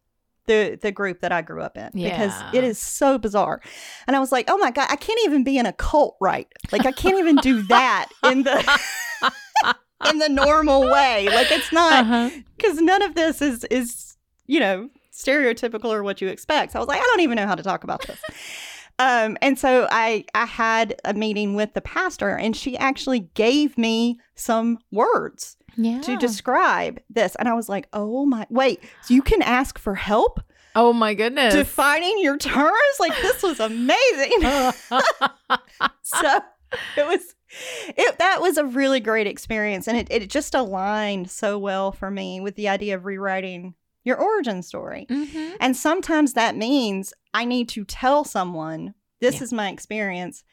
the 0.49 0.77
the 0.81 0.91
group 0.91 1.21
that 1.21 1.31
I 1.31 1.41
grew 1.43 1.61
up 1.61 1.77
in 1.77 1.91
because 1.93 2.33
it 2.53 2.63
is 2.63 2.79
so 2.79 3.17
bizarre. 3.19 3.61
And 4.07 4.15
I 4.15 4.19
was 4.19 4.31
like, 4.31 4.49
oh 4.49 4.57
my 4.57 4.71
god, 4.71 4.87
I 4.89 4.95
can't 4.95 5.19
even 5.25 5.43
be 5.43 5.57
in 5.57 5.65
a 5.67 5.73
cult 5.73 6.17
right. 6.19 6.47
Like 6.71 6.85
I 6.85 6.91
can't 6.91 7.17
even 7.19 7.35
do 7.37 7.61
that 7.67 8.09
in 8.23 8.43
the 8.43 8.57
in 10.09 10.17
the 10.19 10.27
normal 10.29 10.81
way. 10.81 11.27
Like 11.29 11.51
it's 11.51 11.71
not 11.71 11.93
Uh-huh. 12.03 12.29
because 12.57 12.81
none 12.81 13.01
of 13.03 13.13
this 13.15 13.41
is 13.41 13.63
is 13.65 14.17
you 14.47 14.59
know 14.59 14.89
stereotypical 15.13 15.93
or 15.93 16.01
what 16.03 16.19
you 16.21 16.27
expect. 16.29 16.71
So 16.71 16.79
I 16.79 16.81
was 16.81 16.87
like, 16.87 16.99
I 16.99 17.03
don't 17.03 17.19
even 17.21 17.35
know 17.35 17.45
how 17.47 17.55
to 17.55 17.63
talk 17.63 17.83
about 17.83 18.05
this. 18.07 18.19
um, 18.99 19.37
and 19.41 19.59
so 19.59 19.87
I 19.91 20.25
I 20.33 20.45
had 20.45 20.95
a 21.05 21.13
meeting 21.13 21.53
with 21.55 21.73
the 21.75 21.81
pastor, 21.81 22.29
and 22.35 22.55
she 22.55 22.75
actually 22.77 23.19
gave 23.35 23.77
me 23.77 24.19
some 24.35 24.79
words 24.91 25.57
Yeah. 25.77 26.01
to 26.01 26.17
describe 26.17 26.99
this, 27.09 27.35
and 27.35 27.47
I 27.47 27.53
was 27.53 27.69
like, 27.69 27.87
oh 27.93 28.25
my, 28.25 28.45
wait, 28.49 28.81
so 29.03 29.13
you 29.13 29.21
can 29.21 29.41
ask 29.41 29.77
for 29.79 29.95
help 29.95 30.39
oh 30.75 30.93
my 30.93 31.13
goodness. 31.13 31.53
defining 31.53 32.19
your 32.19 32.37
terms? 32.37 32.99
Like 32.99 33.15
this 33.21 33.41
was 33.43 33.59
amazing. 33.59 34.41
so 36.03 36.39
it 36.97 37.07
was 37.07 37.35
it 37.97 38.17
that 38.19 38.41
was 38.41 38.57
a 38.57 38.65
really 38.65 38.99
great 38.99 39.25
experience 39.27 39.87
and 39.87 39.97
it, 39.97 40.07
it 40.11 40.29
just 40.29 40.53
aligned 40.53 41.31
so 41.31 41.57
well 41.57 41.91
for 41.91 42.11
me 42.11 42.39
with 42.39 42.55
the 42.55 42.69
idea 42.69 42.95
of 42.95 43.05
rewriting 43.05 43.73
your 44.03 44.17
origin 44.17 44.61
story 44.61 45.07
Mhm. 45.09 45.55
and 45.59 45.75
sometimes 45.75 46.33
that 46.33 46.55
means 46.55 47.11
i 47.33 47.43
need 47.45 47.67
to 47.69 47.83
tell 47.85 48.23
someone 48.23 48.93
this 49.19 49.37
Yeah. 49.37 49.43
is 49.43 49.53
my 49.53 49.69
experience 49.69 50.43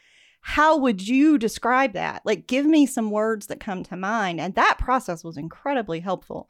how 0.48 0.76
would 0.76 1.06
you 1.08 1.38
describe 1.38 1.92
that? 1.94 2.22
Like 2.24 2.46
give 2.46 2.66
me 2.66 2.86
some 2.86 3.10
words 3.10 3.46
that 3.48 3.58
come 3.58 3.82
to 3.84 3.96
mind. 3.96 4.40
And 4.40 4.54
that 4.54 4.78
process 4.78 5.24
was 5.24 5.36
incredibly 5.36 5.98
helpful. 6.00 6.48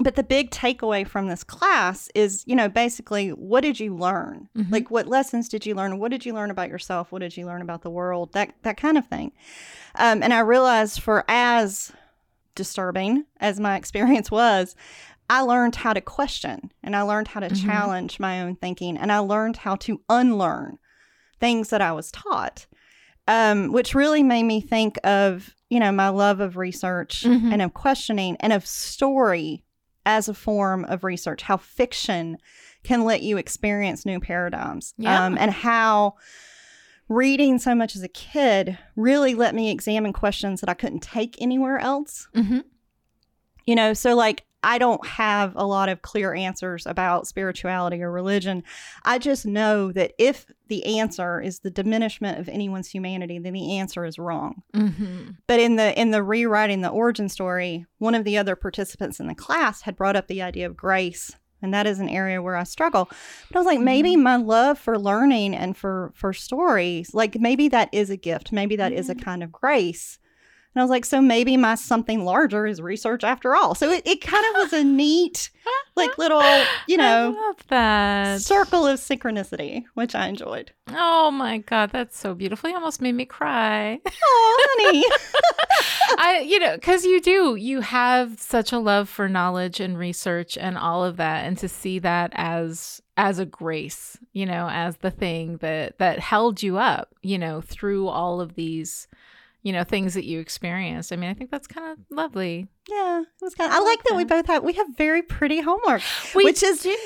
But 0.00 0.14
the 0.14 0.22
big 0.22 0.50
takeaway 0.50 1.04
from 1.08 1.26
this 1.26 1.42
class 1.42 2.08
is 2.14 2.44
you 2.46 2.54
know 2.54 2.68
basically 2.68 3.30
what 3.30 3.62
did 3.62 3.80
you 3.80 3.96
learn? 3.96 4.48
Mhm. 4.56 4.70
like 4.70 4.90
what 4.92 5.08
lessons 5.08 5.48
did 5.48 5.66
you 5.66 5.74
learn? 5.74 5.98
What 5.98 6.10
did 6.12 6.24
you 6.24 6.34
learn 6.34 6.50
about 6.52 6.68
yourself? 6.68 7.10
What 7.10 7.18
did 7.20 7.36
you 7.36 7.46
learn 7.46 7.62
about 7.62 7.82
the 7.82 7.90
world? 7.90 8.32
That 8.32 8.52
that 8.62 8.76
kind 8.76 8.96
of 8.96 9.06
thing. 9.08 9.32
Um, 9.96 10.22
and 10.22 10.32
i 10.32 10.38
realized 10.40 11.00
for 11.00 11.24
as 11.28 11.92
disturbing 12.54 13.24
as 13.40 13.58
my 13.60 13.76
experience 13.80 14.30
was 14.30 14.74
i 15.28 15.40
learned 15.40 15.76
how 15.76 15.92
to 15.92 16.00
question 16.00 16.70
and 16.82 16.94
i 16.94 17.02
learned 17.02 17.28
how 17.28 17.40
to 17.40 17.48
Mhm. 17.48 17.64
challenge 17.66 18.20
my 18.20 18.40
own 18.42 18.54
thinking 18.56 18.96
and 18.96 19.10
i 19.10 19.18
learned 19.18 19.58
how 19.58 19.74
to 19.76 20.00
unlearn 20.08 20.78
things 21.40 21.68
that 21.70 21.80
i 21.82 21.92
was 21.92 22.10
taught 22.12 22.66
um, 23.28 23.72
which 23.72 23.94
really 23.94 24.22
made 24.22 24.44
me 24.44 24.60
think 24.60 24.98
of 25.04 25.54
you 25.68 25.80
know 25.80 25.90
my 25.92 26.08
love 26.08 26.40
of 26.40 26.56
research 26.56 27.22
Mhm. 27.24 27.52
and 27.52 27.62
of 27.62 27.74
questioning 27.74 28.36
and 28.40 28.52
of 28.52 28.64
story 28.66 29.64
as 30.04 30.28
a 30.28 30.34
form 30.34 30.84
of 30.84 31.02
research 31.02 31.42
how 31.42 31.56
fiction 31.56 32.38
can 32.84 33.02
let 33.04 33.22
you 33.22 33.36
experience 33.36 34.06
new 34.06 34.20
paradigms 34.20 34.94
Yeah. 34.96 35.24
um, 35.26 35.36
and 35.38 35.50
how 35.50 36.14
reading 37.08 37.58
so 37.58 37.74
much 37.74 37.96
as 37.96 38.02
a 38.02 38.08
kid 38.08 38.78
really 38.96 39.34
let 39.34 39.54
me 39.54 39.70
examine 39.70 40.12
questions 40.12 40.60
that 40.60 40.68
i 40.70 40.74
couldn't 40.74 41.02
take 41.02 41.40
anywhere 41.40 41.78
else 41.78 42.28
Mhm. 42.34 42.64
you 43.64 43.74
know 43.74 43.92
so 43.94 44.14
like 44.14 44.44
i 44.66 44.76
don't 44.78 45.06
have 45.06 45.52
a 45.56 45.64
lot 45.64 45.88
of 45.88 46.02
clear 46.02 46.34
answers 46.34 46.86
about 46.86 47.26
spirituality 47.26 48.02
or 48.02 48.10
religion. 48.10 48.62
I 49.04 49.18
just 49.18 49.46
know 49.46 49.92
that 49.92 50.12
if 50.18 50.46
the 50.68 50.98
answer 50.98 51.40
is 51.40 51.60
the 51.60 51.70
diminishment 51.70 52.38
of 52.40 52.48
anyone's 52.48 52.88
humanity 52.88 53.38
then 53.38 53.52
the 53.54 53.78
answer 53.78 54.04
is 54.04 54.18
wrong. 54.18 54.62
Mhm. 54.74 55.36
but 55.46 55.60
in 55.60 55.76
the 55.76 55.98
in 55.98 56.10
the 56.10 56.22
rewriting 56.22 56.80
the 56.82 56.88
origin 57.02 57.28
story 57.28 57.86
one 57.98 58.14
of 58.14 58.24
the 58.24 58.36
other 58.36 58.56
participants 58.56 59.20
in 59.20 59.26
the 59.28 59.34
class 59.34 59.82
had 59.82 59.96
brought 59.96 60.16
up 60.16 60.26
the 60.28 60.42
idea 60.42 60.66
of 60.66 60.76
grace 60.76 61.34
and 61.62 61.72
that 61.72 61.86
is 61.86 61.98
an 62.00 62.08
area 62.10 62.42
where 62.42 62.56
i 62.56 62.64
struggle. 62.64 63.08
But 63.48 63.56
i 63.56 63.60
was 63.60 63.66
like 63.66 63.80
maybe 63.80 64.16
my 64.16 64.36
love 64.36 64.78
for 64.78 64.98
learning 64.98 65.54
and 65.54 65.76
for 65.76 66.12
for 66.14 66.32
stories 66.32 67.14
like 67.14 67.38
maybe 67.40 67.68
that 67.68 67.88
is 67.92 68.10
a 68.10 68.16
gift. 68.16 68.52
Maybe 68.52 68.76
that 68.76 68.92
is 68.92 69.08
a 69.08 69.14
kind 69.14 69.42
of 69.42 69.50
grace 69.52 70.18
And 70.76 70.82
I 70.82 70.84
was 70.84 70.90
like, 70.90 71.06
so 71.06 71.22
maybe 71.22 71.56
my 71.56 71.74
something 71.74 72.26
larger 72.26 72.66
is 72.66 72.82
research 72.82 73.24
after 73.24 73.56
all. 73.56 73.74
So 73.74 73.90
it, 73.90 74.06
it 74.06 74.20
kind 74.20 74.44
of 74.50 74.62
was 74.62 74.74
a 74.74 74.84
neat, 74.84 75.48
like 75.96 76.18
little, 76.18 76.42
you 76.86 76.98
know, 76.98 77.34
I 77.34 77.46
love 77.46 77.66
that. 77.68 78.42
circle 78.42 78.86
of 78.86 79.00
synchronicity, 79.00 79.84
which 79.94 80.14
I 80.14 80.26
enjoyed. 80.26 80.72
Oh 80.90 81.30
my 81.30 81.56
god, 81.56 81.92
that's 81.92 82.18
so 82.18 82.34
beautiful. 82.34 82.68
You 82.68 82.76
almost 82.76 83.00
made 83.00 83.14
me 83.14 83.24
cry. 83.24 83.98
Oh, 84.06 84.78
honey. 84.82 85.06
I, 86.18 86.40
you 86.40 86.58
know, 86.58 86.74
because 86.74 87.06
you 87.06 87.22
do, 87.22 87.54
you 87.54 87.80
have 87.80 88.38
such 88.38 88.70
a 88.70 88.78
love 88.78 89.08
for 89.08 89.30
knowledge 89.30 89.80
and 89.80 89.98
research 89.98 90.58
and 90.58 90.76
all 90.76 91.02
of 91.02 91.16
that, 91.16 91.46
and 91.46 91.56
to 91.56 91.70
see 91.70 92.00
that 92.00 92.32
as 92.34 93.00
as 93.16 93.38
a 93.38 93.46
grace, 93.46 94.18
you 94.34 94.44
know, 94.44 94.68
as 94.70 94.98
the 94.98 95.10
thing 95.10 95.56
that 95.58 95.96
that 95.98 96.18
held 96.18 96.62
you 96.62 96.76
up, 96.76 97.14
you 97.22 97.38
know, 97.38 97.62
through 97.62 98.08
all 98.08 98.42
of 98.42 98.56
these, 98.56 99.08
you 99.66 99.72
know, 99.72 99.82
things 99.84 100.14
that 100.14 100.24
you 100.24 100.38
experienced. 100.38 101.12
I 101.12 101.16
mean, 101.16 101.28
I 101.28 101.34
think 101.34 101.50
that's 101.50 101.66
kind 101.66 101.86
of 101.90 101.98
lovely. 102.08 102.68
yeah, 102.88 103.20
it 103.22 103.26
was 103.42 103.54
kind 103.54 103.70
of, 103.72 103.76
I 103.76 103.80
like 103.80 104.02
that 104.04 104.14
we 104.14 104.24
both 104.24 104.46
have, 104.46 104.62
we 104.62 104.74
have 104.74 104.86
very 104.96 105.22
pretty 105.22 105.60
homework, 105.60 106.02
We 106.36 106.44
which 106.44 106.62
is 106.62 106.82
do. 106.82 106.96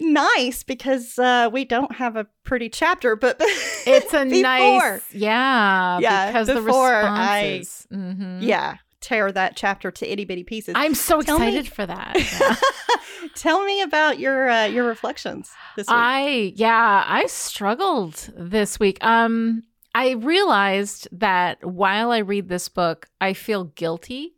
nice 0.00 0.64
because 0.64 1.16
uh, 1.18 1.48
we 1.52 1.64
don't 1.64 1.94
have 1.94 2.16
a 2.16 2.26
pretty 2.44 2.68
chapter, 2.68 3.14
but 3.14 3.36
It's 3.86 4.12
a 4.14 4.24
before, 4.24 4.42
nice, 4.42 5.14
yeah, 5.14 5.98
Yeah, 6.00 6.26
because 6.26 6.46
the 6.48 6.54
before 6.54 6.92
I- 6.92 7.58
responses. 7.58 7.86
Mhm. 7.92 8.38
Yeah, 8.42 8.76
tear 9.00 9.30
that 9.32 9.54
chapter 9.56 9.90
to 9.92 10.12
itty 10.12 10.24
bitty 10.24 10.44
pieces. 10.44 10.74
I'm 10.76 10.94
so 10.94 11.22
Tell 11.22 11.38
me- 11.38 11.48
excited 11.56 11.72
for 11.72 11.86
that. 11.86 12.16
Yeah. 12.40 12.56
Tell 13.36 13.64
me 13.64 13.80
about 13.82 14.18
your 14.18 14.48
uh, 14.48 14.66
your 14.66 14.84
reflections 14.84 15.50
this 15.76 15.86
week. 15.86 15.94
I 15.96 16.52
yeah, 16.56 17.04
I 17.06 17.26
struggled 17.26 18.28
this 18.36 18.80
week. 18.80 18.98
Um 19.04 19.62
I 19.94 20.12
realized 20.12 21.08
that 21.12 21.64
while 21.64 22.10
I 22.12 22.18
read 22.18 22.48
this 22.48 22.68
book, 22.68 23.08
I 23.20 23.32
feel 23.34 23.64
guilty. 23.64 24.34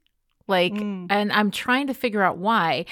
Like 0.46 0.74
Mm. 0.74 1.06
and 1.10 1.32
I'm 1.32 1.50
trying 1.50 1.86
to 1.86 1.94
figure 1.94 2.22
out 2.22 2.38
why. 2.38 2.84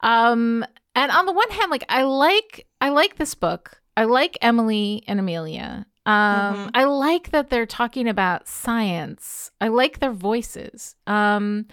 Um 0.00 0.64
and 0.94 1.10
on 1.10 1.26
the 1.26 1.32
one 1.32 1.50
hand 1.50 1.70
like 1.70 1.84
I 1.88 2.02
like 2.02 2.66
I 2.80 2.90
like 2.90 3.16
this 3.16 3.34
book. 3.34 3.80
I 3.96 4.04
like 4.04 4.38
Emily 4.40 5.02
and 5.08 5.18
Amelia. 5.18 5.86
Um 6.06 6.14
Mhm. 6.14 6.70
I 6.74 6.84
like 6.84 7.30
that 7.30 7.50
they're 7.50 7.66
talking 7.66 8.06
about 8.08 8.46
science. 8.48 9.50
I 9.60 9.68
like 9.68 9.98
their 9.98 10.12
voices. 10.12 10.94
Um 11.06 11.66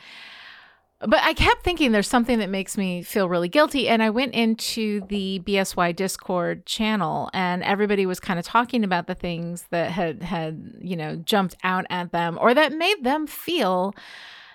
but 0.99 1.19
I 1.23 1.33
kept 1.33 1.63
thinking 1.63 1.91
there's 1.91 2.07
something 2.07 2.39
that 2.39 2.49
makes 2.49 2.75
me 2.77 3.03
feel 3.03 3.29
really 3.29 3.49
guilty. 3.49 3.87
And 3.87 4.01
I 4.01 4.09
went 4.09 4.33
into 4.33 5.01
the 5.09 5.41
BSY 5.45 5.95
Discord 5.95 6.65
channel 6.65 7.29
and 7.33 7.63
everybody 7.63 8.05
was 8.05 8.19
kind 8.19 8.39
of 8.39 8.45
talking 8.45 8.83
about 8.83 9.05
the 9.07 9.13
things 9.15 9.65
that 9.69 9.91
had 9.91 10.23
had, 10.23 10.73
you 10.81 10.95
know, 10.95 11.15
jumped 11.17 11.55
out 11.63 11.85
at 11.89 12.11
them 12.11 12.37
or 12.41 12.53
that 12.53 12.73
made 12.73 13.03
them 13.03 13.27
feel 13.27 13.93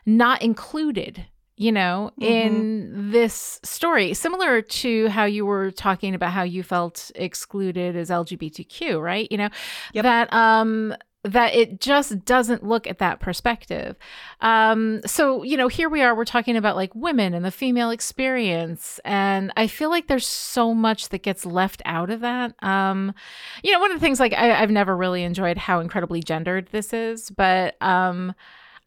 not 0.05 0.43
included, 0.43 1.25
you 1.57 1.71
know, 1.71 2.11
in 2.21 3.13
this 3.13 3.61
story. 3.63 4.13
Similar 4.13 4.63
to 4.63 5.09
how 5.09 5.25
you 5.27 5.47
were 5.47 5.71
talking 5.71 6.13
about 6.13 6.33
how 6.33 6.43
you 6.43 6.65
felt 6.65 7.13
excluded 7.15 7.95
as 7.95 8.11
LGBTQ, 8.11 9.01
right? 9.01 9.29
You 9.31 9.39
know, 9.39 9.49
Yep. 9.93 10.03
that 10.03 10.33
um 10.33 10.95
that 11.25 11.55
it 11.55 11.81
just 11.81 12.25
doesn't 12.25 12.65
look 12.65 12.87
at 12.87 12.99
that 12.99 13.21
perspective. 13.21 13.97
Um, 14.41 15.01
so, 15.07 15.45
you 15.45 15.57
know, 15.57 15.69
here 15.69 15.89
we 15.89 16.03
are, 16.03 16.17
we're 16.17 16.25
talking 16.25 16.57
about 16.57 16.75
like 16.75 16.93
women 16.97 17.33
and 17.33 17.45
the 17.45 17.53
female 17.53 17.91
experience. 17.91 18.99
And 19.05 19.53
I 19.57 19.69
feel 19.69 19.89
like 19.89 20.09
there's 20.09 20.27
so 20.27 20.75
much 20.75 21.11
that 21.11 21.23
gets 21.23 21.47
left 21.47 21.81
out 21.85 22.11
of 22.11 22.21
that. 22.21 22.55
Um, 22.63 23.15
you 23.63 23.71
know, 23.71 23.79
one 23.79 23.93
of 23.93 24.01
the 24.01 24.05
things 24.05 24.19
like 24.19 24.33
I, 24.33 24.61
I've 24.61 24.71
never 24.71 24.97
really 24.97 25.23
enjoyed 25.23 25.59
how 25.59 25.79
incredibly 25.79 26.23
gendered 26.23 26.69
this 26.73 26.93
is, 26.93 27.31
but 27.31 27.81
um, 27.81 28.35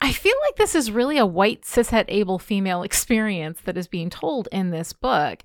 I 0.02 0.12
feel 0.12 0.36
like 0.46 0.58
this 0.58 0.76
is 0.76 0.92
really 0.92 1.18
a 1.18 1.26
white, 1.26 1.62
cishet, 1.62 2.06
able 2.10 2.38
female 2.38 2.84
experience 2.96 3.62
that 3.62 3.78
is 3.78 3.88
being 3.88 4.10
told 4.10 4.50
in 4.52 4.70
this 4.70 4.94
book. 4.94 5.42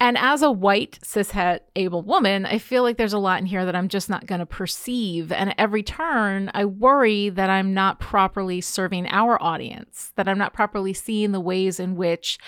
And 0.00 0.16
as 0.16 0.40
a 0.42 0.52
white, 0.52 1.00
cishet, 1.02 1.60
able 1.74 2.02
woman, 2.02 2.46
I 2.46 2.58
feel 2.58 2.84
like 2.84 2.96
there's 2.96 3.12
a 3.12 3.18
lot 3.18 3.40
in 3.40 3.46
here 3.46 3.64
that 3.64 3.74
I'm 3.74 3.88
just 3.88 4.08
not 4.08 4.26
going 4.26 4.38
to 4.38 4.46
perceive. 4.46 5.32
And 5.32 5.50
at 5.50 5.58
every 5.58 5.82
turn, 5.82 6.50
I 6.54 6.64
worry 6.64 7.28
that 7.30 7.50
I'm 7.50 7.74
not 7.74 7.98
properly 7.98 8.60
serving 8.60 9.08
our 9.08 9.40
audience, 9.42 10.12
that 10.14 10.28
I'm 10.28 10.38
not 10.38 10.52
properly 10.52 10.94
seeing 10.94 11.32
the 11.32 11.40
ways 11.40 11.80
in 11.80 11.96
which 11.96 12.38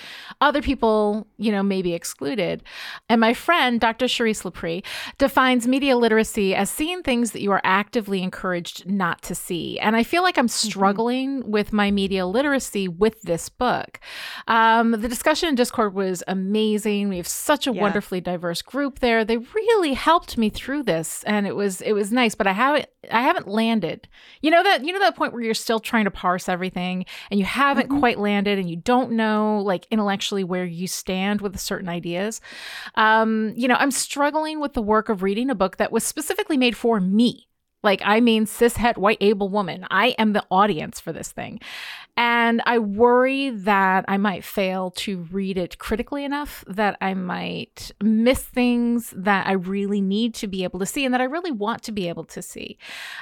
other 0.41 0.63
people, 0.63 1.27
you 1.37 1.51
know, 1.51 1.65
may 1.65 1.83
be 1.83 1.95
excluded. 1.95 2.63
And 3.09 3.21
my 3.21 3.35
friend, 3.35 3.81
Dr. 3.81 4.07
Charisse 4.07 4.45
Lepre, 4.45 4.85
defines 5.19 5.67
media 5.67 5.97
literacy 5.97 6.55
as 6.55 6.71
seeing 6.71 7.03
things 7.03 7.33
that 7.33 7.43
you 7.43 7.51
are 7.51 7.61
actively 7.65 8.23
encouraged 8.23 8.89
not 8.89 9.21
to 9.23 9.35
see. 9.35 9.79
And 9.81 9.97
I 9.97 10.05
feel 10.05 10.23
like 10.23 10.39
I'm 10.39 10.47
mm-hmm. 10.47 10.69
struggling 10.69 11.40
with 11.47 11.73
my 11.73 11.91
media 11.91 12.27
literacy 12.27 12.89
with 12.89 13.23
this 13.23 13.49
book. 13.49 14.01
Um, 14.49 14.93
the 14.93 15.09
discussion 15.09 15.49
in 15.49 15.55
Discord 15.55 15.95
was 15.95 16.23
amazing. 16.29 17.09
We 17.09 17.17
have 17.19 17.29
such 17.29 17.67
a 17.67 17.73
Yeah. 17.73 17.83
wonderfully 17.83 18.21
diverse 18.21 18.63
group 18.63 18.99
there. 19.01 19.25
They 19.25 19.37
really 19.39 19.95
helped 19.95 20.37
me 20.39 20.51
through 20.51 20.83
this, 20.85 21.23
and 21.25 21.47
it 21.47 21.55
was 21.57 21.81
it 21.81 21.93
was 21.93 22.13
nice. 22.13 22.35
But 22.35 22.47
I 22.47 22.53
haven't 22.53 22.87
I 23.11 23.23
haven't 23.23 23.49
landed. 23.49 24.09
You 24.43 24.51
know 24.51 24.63
that 24.63 24.85
you 24.85 24.93
know 24.93 24.99
that 25.01 25.17
point 25.17 25.33
where 25.33 25.43
you're 25.43 25.55
still 25.55 25.81
trying 25.81 26.05
to 26.05 26.11
parse 26.11 26.49
everything, 26.49 27.05
and 27.31 27.39
you 27.39 27.47
haven't 27.47 27.89
Mhm. 27.89 27.99
quite 28.01 28.19
landed, 28.19 28.59
and 28.59 28.69
you 28.69 28.77
don't 28.77 29.13
know 29.13 29.61
like 29.65 29.87
intellectually 29.91 30.45
where 30.45 30.65
you 30.65 30.87
stand 30.87 31.41
with 31.41 31.59
certain 31.59 31.89
ideas. 31.89 32.41
Um, 32.95 33.53
you 33.57 33.69
know, 33.69 33.77
I'm 33.79 33.91
struggling 33.91 34.61
with 34.61 34.73
the 34.75 34.83
work 34.83 35.09
of 35.09 35.23
reading 35.23 35.51
a 35.51 35.55
book 35.55 35.77
that 35.77 35.93
was 35.93 36.05
specifically 36.05 36.57
made 36.57 36.77
for 36.77 37.01
me. 37.01 37.47
Like, 37.83 38.03
I 38.05 38.21
mean, 38.21 38.47
cishet, 38.47 38.97
white, 38.99 39.19
able 39.21 39.49
woman. 39.49 39.87
I 39.91 40.09
am 40.19 40.33
the 40.33 40.45
audience 40.51 41.01
for 41.01 41.13
this 41.13 41.33
thing. 41.33 41.61
And 42.21 42.61
I 42.67 42.79
worry 42.79 43.49
that 43.49 44.05
I 44.07 44.19
might 44.19 44.45
fail 44.45 44.91
to 44.91 45.23
read 45.33 45.57
it 45.57 45.79
critically 45.79 46.23
enough, 46.23 46.63
that 46.67 46.99
I 47.01 47.15
might 47.15 47.93
miss 48.03 48.43
things 48.43 49.15
that 49.17 49.47
I 49.47 49.53
really 49.53 50.03
need 50.03 50.35
to 50.35 50.47
be 50.47 50.63
able 50.63 50.81
to 50.81 50.85
see 50.85 51.07
and 51.07 51.15
that 51.15 51.23
I 51.23 51.25
really 51.25 51.51
want 51.51 51.83
to 51.85 51.93
be 51.93 52.11
able 52.11 52.25
to 52.25 52.43
see. 52.43 52.77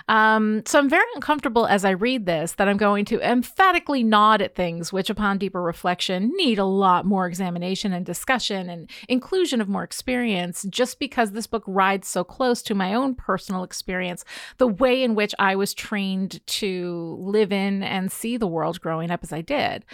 Um, 0.08 0.64
so 0.66 0.80
I'm 0.80 0.88
very 0.88 1.06
uncomfortable 1.14 1.64
as 1.66 1.84
I 1.84 1.90
read 1.90 2.26
this 2.26 2.54
that 2.54 2.68
I'm 2.68 2.76
going 2.76 3.04
to 3.04 3.20
emphatically 3.20 4.02
nod 4.02 4.42
at 4.42 4.56
things 4.56 4.92
which, 4.92 5.10
upon 5.10 5.38
deeper 5.38 5.62
reflection, 5.62 6.32
need 6.34 6.58
a 6.58 6.64
lot 6.64 7.06
more 7.06 7.28
examination 7.28 7.92
and 7.92 8.04
discussion 8.04 8.68
and 8.68 8.90
inclusion 9.08 9.60
of 9.60 9.68
more 9.68 9.84
experience 9.84 10.66
just 10.68 10.98
because 10.98 11.30
this 11.30 11.46
book 11.46 11.62
rides 11.68 12.08
so 12.08 12.24
close 12.24 12.62
to 12.62 12.74
my 12.74 12.94
own 12.94 13.14
personal 13.14 13.62
experience, 13.62 14.24
the 14.56 14.66
way 14.66 15.04
in 15.04 15.14
which 15.14 15.36
I 15.38 15.54
was 15.54 15.72
trained 15.72 16.44
to 16.48 17.16
live 17.20 17.52
in 17.52 17.84
and 17.84 18.10
see 18.10 18.36
the 18.36 18.48
world 18.48 18.80
growing 18.88 19.11
up 19.11 19.21
as 19.23 19.35
I 19.35 19.42
did. 19.42 19.85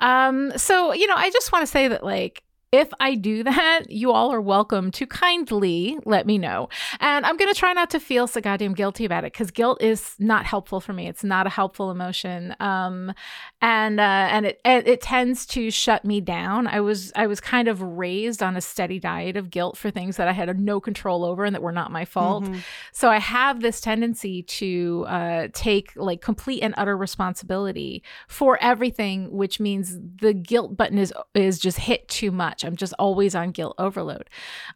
Um, 0.00 0.52
so, 0.56 0.92
you 0.92 1.08
know, 1.08 1.16
I 1.16 1.30
just 1.30 1.50
want 1.50 1.64
to 1.64 1.66
say 1.66 1.88
that, 1.88 2.04
like, 2.04 2.44
if 2.76 2.92
I 3.00 3.14
do 3.14 3.42
that, 3.42 3.84
you 3.88 4.12
all 4.12 4.32
are 4.32 4.40
welcome 4.40 4.90
to 4.92 5.06
kindly 5.06 5.98
let 6.04 6.26
me 6.26 6.36
know. 6.36 6.68
And 7.00 7.24
I'm 7.24 7.36
going 7.36 7.52
to 7.52 7.58
try 7.58 7.72
not 7.72 7.88
to 7.90 8.00
feel 8.00 8.26
so 8.26 8.40
goddamn 8.40 8.74
guilty 8.74 9.06
about 9.06 9.24
it 9.24 9.32
because 9.32 9.50
guilt 9.50 9.82
is 9.82 10.14
not 10.18 10.44
helpful 10.44 10.80
for 10.80 10.92
me. 10.92 11.08
It's 11.08 11.24
not 11.24 11.46
a 11.46 11.50
helpful 11.50 11.90
emotion. 11.90 12.54
Um, 12.60 13.14
and, 13.62 13.98
uh, 13.98 14.02
and 14.30 14.44
it, 14.46 14.60
it, 14.64 14.86
it 14.86 15.00
tends 15.00 15.46
to 15.46 15.70
shut 15.70 16.04
me 16.04 16.20
down. 16.20 16.66
I 16.66 16.80
was, 16.80 17.12
I 17.16 17.26
was 17.26 17.40
kind 17.40 17.66
of 17.66 17.80
raised 17.80 18.42
on 18.42 18.56
a 18.56 18.60
steady 18.60 18.98
diet 19.00 19.36
of 19.36 19.50
guilt 19.50 19.78
for 19.78 19.90
things 19.90 20.18
that 20.18 20.28
I 20.28 20.32
had 20.32 20.60
no 20.60 20.78
control 20.78 21.24
over 21.24 21.44
and 21.44 21.54
that 21.54 21.62
were 21.62 21.72
not 21.72 21.90
my 21.90 22.04
fault. 22.04 22.44
Mhm. 22.44 22.60
So 22.92 23.08
I 23.08 23.18
have 23.18 23.60
this 23.60 23.80
tendency 23.80 24.42
to 24.42 25.06
uh, 25.08 25.48
take 25.54 25.92
like 25.96 26.20
complete 26.20 26.60
and 26.60 26.74
utter 26.76 26.96
responsibility 26.96 28.02
for 28.28 28.58
everything, 28.60 29.32
which 29.32 29.58
means 29.60 29.98
the 30.20 30.34
guilt 30.34 30.76
button 30.76 30.98
is 30.98 31.12
is 31.34 31.58
just 31.58 31.78
hit 31.78 32.06
too 32.08 32.30
much. 32.30 32.65
I'm 32.66 32.76
just 32.76 32.94
always 32.98 33.34
on 33.34 33.52
guilt 33.52 33.74
overload. 33.78 34.28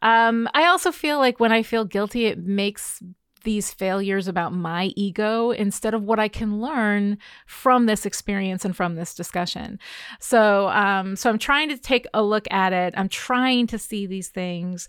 Um, 0.03 0.49
I 0.55 0.67
also 0.67 0.93
feel 0.93 1.19
like 1.19 1.41
when 1.41 1.53
I 1.53 1.63
feel 1.63 1.85
guilty, 1.85 2.27
it 2.27 2.39
makes 2.39 3.03
these 3.43 3.73
failures 3.73 4.29
about 4.29 4.53
my 4.53 4.93
ego 4.97 5.51
instead 5.51 5.95
of 5.95 6.03
what 6.03 6.19
I 6.19 6.29
can 6.29 6.61
learn 6.61 7.19
from 7.47 7.87
this 7.87 8.05
experience 8.05 8.65
and 8.65 8.77
from 8.77 8.97
this 8.97 9.15
discussion. 9.15 9.79
So, 10.19 10.69
um, 10.69 11.17
so 11.17 11.31
I'm 11.31 11.39
trying 11.39 11.69
to 11.71 11.79
take 11.79 12.07
a 12.13 12.23
look 12.23 12.47
at 12.51 12.73
it. 12.73 12.95
I'm 12.97 13.09
trying 13.09 13.67
to 13.69 13.79
see 13.79 14.07
these 14.07 14.29
things. 14.29 14.89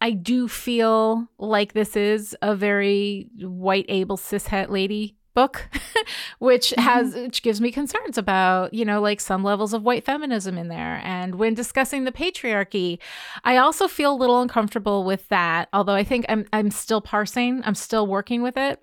I 0.00 0.10
do 0.10 0.48
feel 0.48 1.28
like 1.38 1.72
this 1.72 1.96
is 1.96 2.36
a 2.42 2.54
very 2.54 3.28
white, 3.38 3.86
able, 3.88 4.16
cishet 4.16 4.68
lady 4.68 5.16
book, 5.36 5.68
which 6.40 6.70
mm-hmm. 6.70 6.80
has 6.80 7.14
which 7.14 7.42
gives 7.42 7.60
me 7.60 7.70
concerns 7.70 8.18
about 8.18 8.74
you 8.74 8.84
know 8.84 9.00
like 9.00 9.20
some 9.20 9.44
levels 9.44 9.72
of 9.72 9.84
white 9.84 10.04
feminism 10.04 10.58
in 10.58 10.66
there. 10.66 11.00
And 11.04 11.36
when 11.36 11.54
discussing 11.54 12.02
the 12.02 12.10
patriarchy, 12.10 12.98
I 13.44 13.58
also 13.58 13.86
feel 13.86 14.12
a 14.12 14.16
little 14.16 14.40
uncomfortable 14.40 15.04
with 15.04 15.28
that. 15.28 15.68
Although 15.72 15.94
I 15.94 16.02
think 16.02 16.26
I'm 16.28 16.46
I'm 16.52 16.72
still 16.72 17.00
parsing, 17.00 17.62
I'm 17.64 17.76
still 17.76 18.08
working 18.08 18.42
with 18.42 18.56
it. 18.56 18.82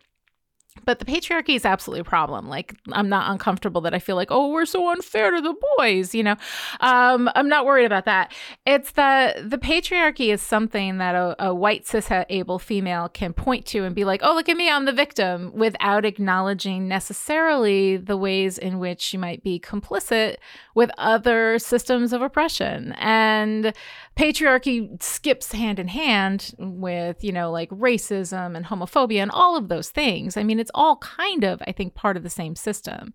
But 0.85 0.99
the 0.99 1.05
patriarchy 1.05 1.55
is 1.55 1.65
absolutely 1.65 2.01
a 2.01 2.05
problem. 2.05 2.47
Like, 2.47 2.75
I'm 2.91 3.09
not 3.09 3.31
uncomfortable 3.31 3.81
that 3.81 3.93
I 3.93 3.99
feel 3.99 4.15
like, 4.15 4.29
oh, 4.31 4.49
we're 4.51 4.65
so 4.65 4.89
unfair 4.89 5.31
to 5.31 5.41
the 5.41 5.55
boys, 5.77 6.13
you 6.13 6.23
know? 6.23 6.35
Um, 6.79 7.29
I'm 7.35 7.49
not 7.49 7.65
worried 7.65 7.85
about 7.85 8.05
that. 8.05 8.33
It's 8.65 8.91
that 8.91 9.49
the 9.49 9.57
patriarchy 9.57 10.33
is 10.33 10.41
something 10.41 10.97
that 10.97 11.15
a, 11.15 11.47
a 11.47 11.53
white 11.53 11.87
cis 11.87 12.09
able 12.29 12.59
female 12.59 13.09
can 13.09 13.33
point 13.33 13.65
to 13.67 13.83
and 13.83 13.95
be 13.95 14.05
like, 14.05 14.21
oh, 14.23 14.33
look 14.33 14.49
at 14.49 14.57
me, 14.57 14.69
I'm 14.69 14.85
the 14.85 14.91
victim, 14.91 15.51
without 15.53 16.05
acknowledging 16.05 16.87
necessarily 16.87 17.97
the 17.97 18.17
ways 18.17 18.57
in 18.57 18.79
which 18.79 19.01
she 19.01 19.17
might 19.17 19.43
be 19.43 19.59
complicit 19.59 20.37
with 20.75 20.91
other 20.97 21.59
systems 21.59 22.13
of 22.13 22.21
oppression. 22.21 22.93
And 22.97 23.73
patriarchy 24.17 25.01
skips 25.01 25.51
hand 25.51 25.79
in 25.79 25.87
hand 25.87 26.53
with, 26.57 27.23
you 27.23 27.31
know, 27.31 27.51
like 27.51 27.69
racism 27.69 28.55
and 28.55 28.65
homophobia 28.65 29.21
and 29.21 29.31
all 29.31 29.55
of 29.55 29.69
those 29.69 29.89
things. 29.89 30.37
I 30.37 30.43
mean, 30.43 30.59
it's 30.59 30.71
all 30.73 30.97
kind 30.97 31.43
of, 31.43 31.61
I 31.67 31.71
think, 31.71 31.95
part 31.95 32.17
of 32.17 32.23
the 32.23 32.29
same 32.29 32.55
system. 32.55 33.13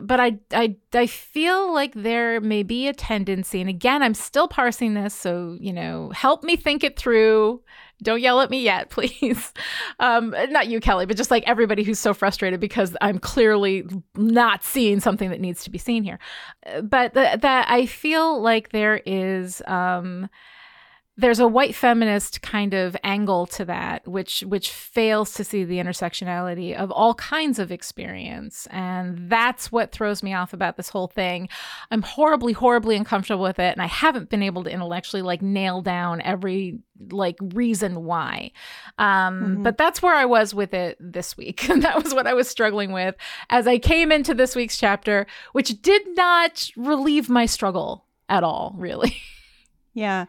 But 0.00 0.20
I, 0.20 0.38
I, 0.52 0.76
I 0.92 1.06
feel 1.06 1.72
like 1.72 1.94
there 1.94 2.40
may 2.40 2.62
be 2.62 2.88
a 2.88 2.92
tendency, 2.92 3.60
and 3.60 3.70
again, 3.70 4.02
I'm 4.02 4.14
still 4.14 4.48
parsing 4.48 4.94
this, 4.94 5.14
so, 5.14 5.56
you 5.60 5.72
know, 5.72 6.10
help 6.14 6.42
me 6.42 6.56
think 6.56 6.84
it 6.84 6.98
through 6.98 7.62
don't 8.02 8.20
yell 8.20 8.40
at 8.40 8.50
me 8.50 8.62
yet, 8.62 8.90
please. 8.90 9.52
Um, 9.98 10.34
not 10.50 10.68
you, 10.68 10.80
Kelly, 10.80 11.06
but 11.06 11.16
just 11.16 11.30
like 11.30 11.44
everybody 11.46 11.82
who's 11.82 11.98
so 11.98 12.14
frustrated 12.14 12.60
because 12.60 12.96
I'm 13.00 13.18
clearly 13.18 13.84
not 14.16 14.62
seeing 14.62 15.00
something 15.00 15.30
that 15.30 15.40
needs 15.40 15.64
to 15.64 15.70
be 15.70 15.78
seen 15.78 16.04
here. 16.04 16.18
But 16.82 17.14
that 17.14 17.44
I 17.68 17.86
feel 17.86 18.40
like 18.40 18.70
there 18.70 19.00
is. 19.04 19.62
Um, 19.66 20.28
there's 21.18 21.40
a 21.40 21.48
white 21.48 21.74
feminist 21.74 22.42
kind 22.42 22.74
of 22.74 22.96
angle 23.02 23.44
to 23.44 23.64
that 23.64 24.06
which 24.06 24.42
which 24.42 24.70
fails 24.70 25.34
to 25.34 25.42
see 25.42 25.64
the 25.64 25.78
intersectionality 25.78 26.74
of 26.74 26.92
all 26.92 27.14
kinds 27.14 27.58
of 27.58 27.72
experience. 27.72 28.68
And 28.70 29.28
that's 29.28 29.72
what 29.72 29.90
throws 29.90 30.22
me 30.22 30.32
off 30.32 30.52
about 30.52 30.76
this 30.76 30.90
whole 30.90 31.08
thing. 31.08 31.48
I'm 31.90 32.02
horribly 32.02 32.52
horribly 32.52 32.94
uncomfortable 32.94 33.42
with 33.42 33.58
it 33.58 33.72
and 33.72 33.82
i 33.82 33.86
haven't 33.86 34.30
been 34.30 34.44
able 34.44 34.62
to 34.64 34.70
intellectually 34.70 35.22
like 35.22 35.42
nail 35.42 35.82
down 35.82 36.22
every 36.22 36.78
like 37.10 37.36
reason 37.52 38.04
why. 38.04 38.52
Um 38.98 39.08
mm-hmm. 39.08 39.62
but 39.64 39.76
that's 39.76 40.00
where 40.00 40.14
i 40.14 40.24
was 40.24 40.54
with 40.54 40.72
it 40.72 40.96
this 41.00 41.36
week. 41.36 41.68
And 41.68 41.82
that 41.88 42.02
was 42.02 42.14
what 42.14 42.28
i 42.28 42.34
was 42.34 42.48
struggling 42.48 42.92
with 42.92 43.16
as 43.50 43.66
i 43.66 43.78
came 43.78 44.12
into 44.12 44.34
this 44.34 44.54
week's 44.54 44.78
chapter 44.78 45.26
which 45.52 45.82
did 45.82 46.02
not 46.16 46.70
relieve 46.76 47.28
my 47.28 47.46
struggle 47.46 48.04
at 48.28 48.44
all 48.44 48.74
really 48.76 49.16
Yeah. 49.94 50.26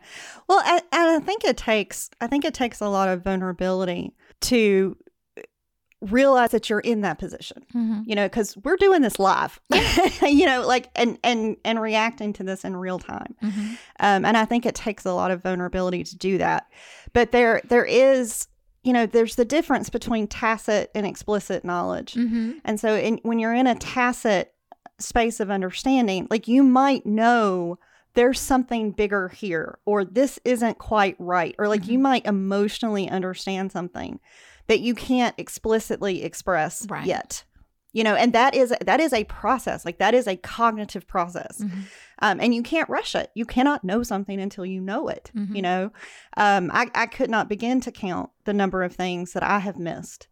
Well, 0.47 0.61
and, 0.65 0.81
I 0.91 1.19
think 1.19 1.43
it 1.43 1.57
takes 1.57 2.09
I 2.21 2.27
think 2.27 2.45
it 2.45 2.53
takes 2.53 2.81
a 2.81 2.89
lot 2.89 3.09
of 3.09 3.23
vulnerability 3.23 4.15
to 4.41 4.97
realize 6.01 6.51
that 6.51 6.69
you're 6.69 6.79
in 6.79 7.01
that 7.01 7.19
position. 7.19 7.65
Mm-hmm. 7.75 8.01
You 8.05 8.15
know, 8.15 8.29
cuz 8.29 8.55
we're 8.63 8.77
doing 8.77 9.01
this 9.01 9.19
live. 9.19 9.59
you 10.21 10.45
know, 10.45 10.65
like 10.65 10.89
and 10.95 11.19
and 11.23 11.57
and 11.65 11.81
reacting 11.81 12.33
to 12.33 12.43
this 12.43 12.63
in 12.63 12.75
real 12.75 12.99
time. 12.99 13.35
Mm-hmm. 13.43 13.73
Um 13.99 14.25
and 14.25 14.37
I 14.37 14.45
think 14.45 14.65
it 14.65 14.75
takes 14.75 15.05
a 15.05 15.13
lot 15.13 15.31
of 15.31 15.43
vulnerability 15.43 16.03
to 16.03 16.17
do 16.17 16.37
that. 16.37 16.67
But 17.13 17.31
there 17.31 17.61
there 17.65 17.85
is 17.85 18.47
you 18.83 18.93
know, 18.93 19.05
there's 19.05 19.35
the 19.35 19.45
difference 19.45 19.89
between 19.89 20.27
tacit 20.27 20.89
and 20.95 21.05
explicit 21.05 21.65
knowledge. 21.65 22.13
Mm-hmm. 22.13 22.53
And 22.63 22.79
so 22.79 22.95
in, 22.95 23.19
when 23.23 23.37
you're 23.37 23.53
in 23.53 23.67
a 23.67 23.75
tacit 23.75 24.53
space 24.99 25.39
of 25.39 25.51
understanding, 25.51 26.27
like 26.29 26.47
you 26.47 26.63
might 26.63 27.05
know 27.05 27.77
there's 28.19 28.41
something 28.41 28.91
bigger 28.91 29.29
here 29.29 29.79
or 29.85 30.03
this 30.03 30.39
isn't 30.43 30.77
quite 30.77 31.15
right 31.19 31.55
or 31.57 31.69
like 31.69 31.83
mm-hmm. 31.83 31.91
you 31.91 31.99
might 31.99 32.25
emotionally 32.25 33.09
understand 33.09 33.71
something 33.71 34.19
that 34.67 34.81
you 34.81 34.93
can't 34.93 35.33
explicitly 35.37 36.21
express 36.23 36.85
right. 36.89 37.05
yet 37.05 37.45
you 37.93 38.03
know 38.03 38.15
and 38.15 38.33
that 38.33 38.53
is 38.53 38.73
that 38.81 38.99
is 38.99 39.13
a 39.13 39.23
process 39.23 39.85
like 39.85 39.99
that 39.99 40.13
is 40.13 40.27
a 40.27 40.35
cognitive 40.35 41.07
process 41.07 41.61
mm-hmm. 41.61 41.79
um, 42.21 42.41
and 42.41 42.53
you 42.53 42.61
can't 42.61 42.89
rush 42.89 43.15
it 43.15 43.31
you 43.35 43.45
cannot 43.45 43.85
know 43.85 44.03
something 44.03 44.41
until 44.41 44.65
you 44.65 44.81
know 44.81 45.07
it 45.07 45.31
mm-hmm. 45.33 45.55
you 45.55 45.61
know 45.61 45.89
um, 46.35 46.69
I, 46.73 46.91
I 46.93 47.05
could 47.05 47.29
not 47.29 47.47
begin 47.47 47.79
to 47.79 47.91
count 47.91 48.31
the 48.43 48.53
number 48.53 48.83
of 48.83 48.93
things 48.93 49.31
that 49.31 49.43
i 49.43 49.59
have 49.59 49.79
missed 49.79 50.27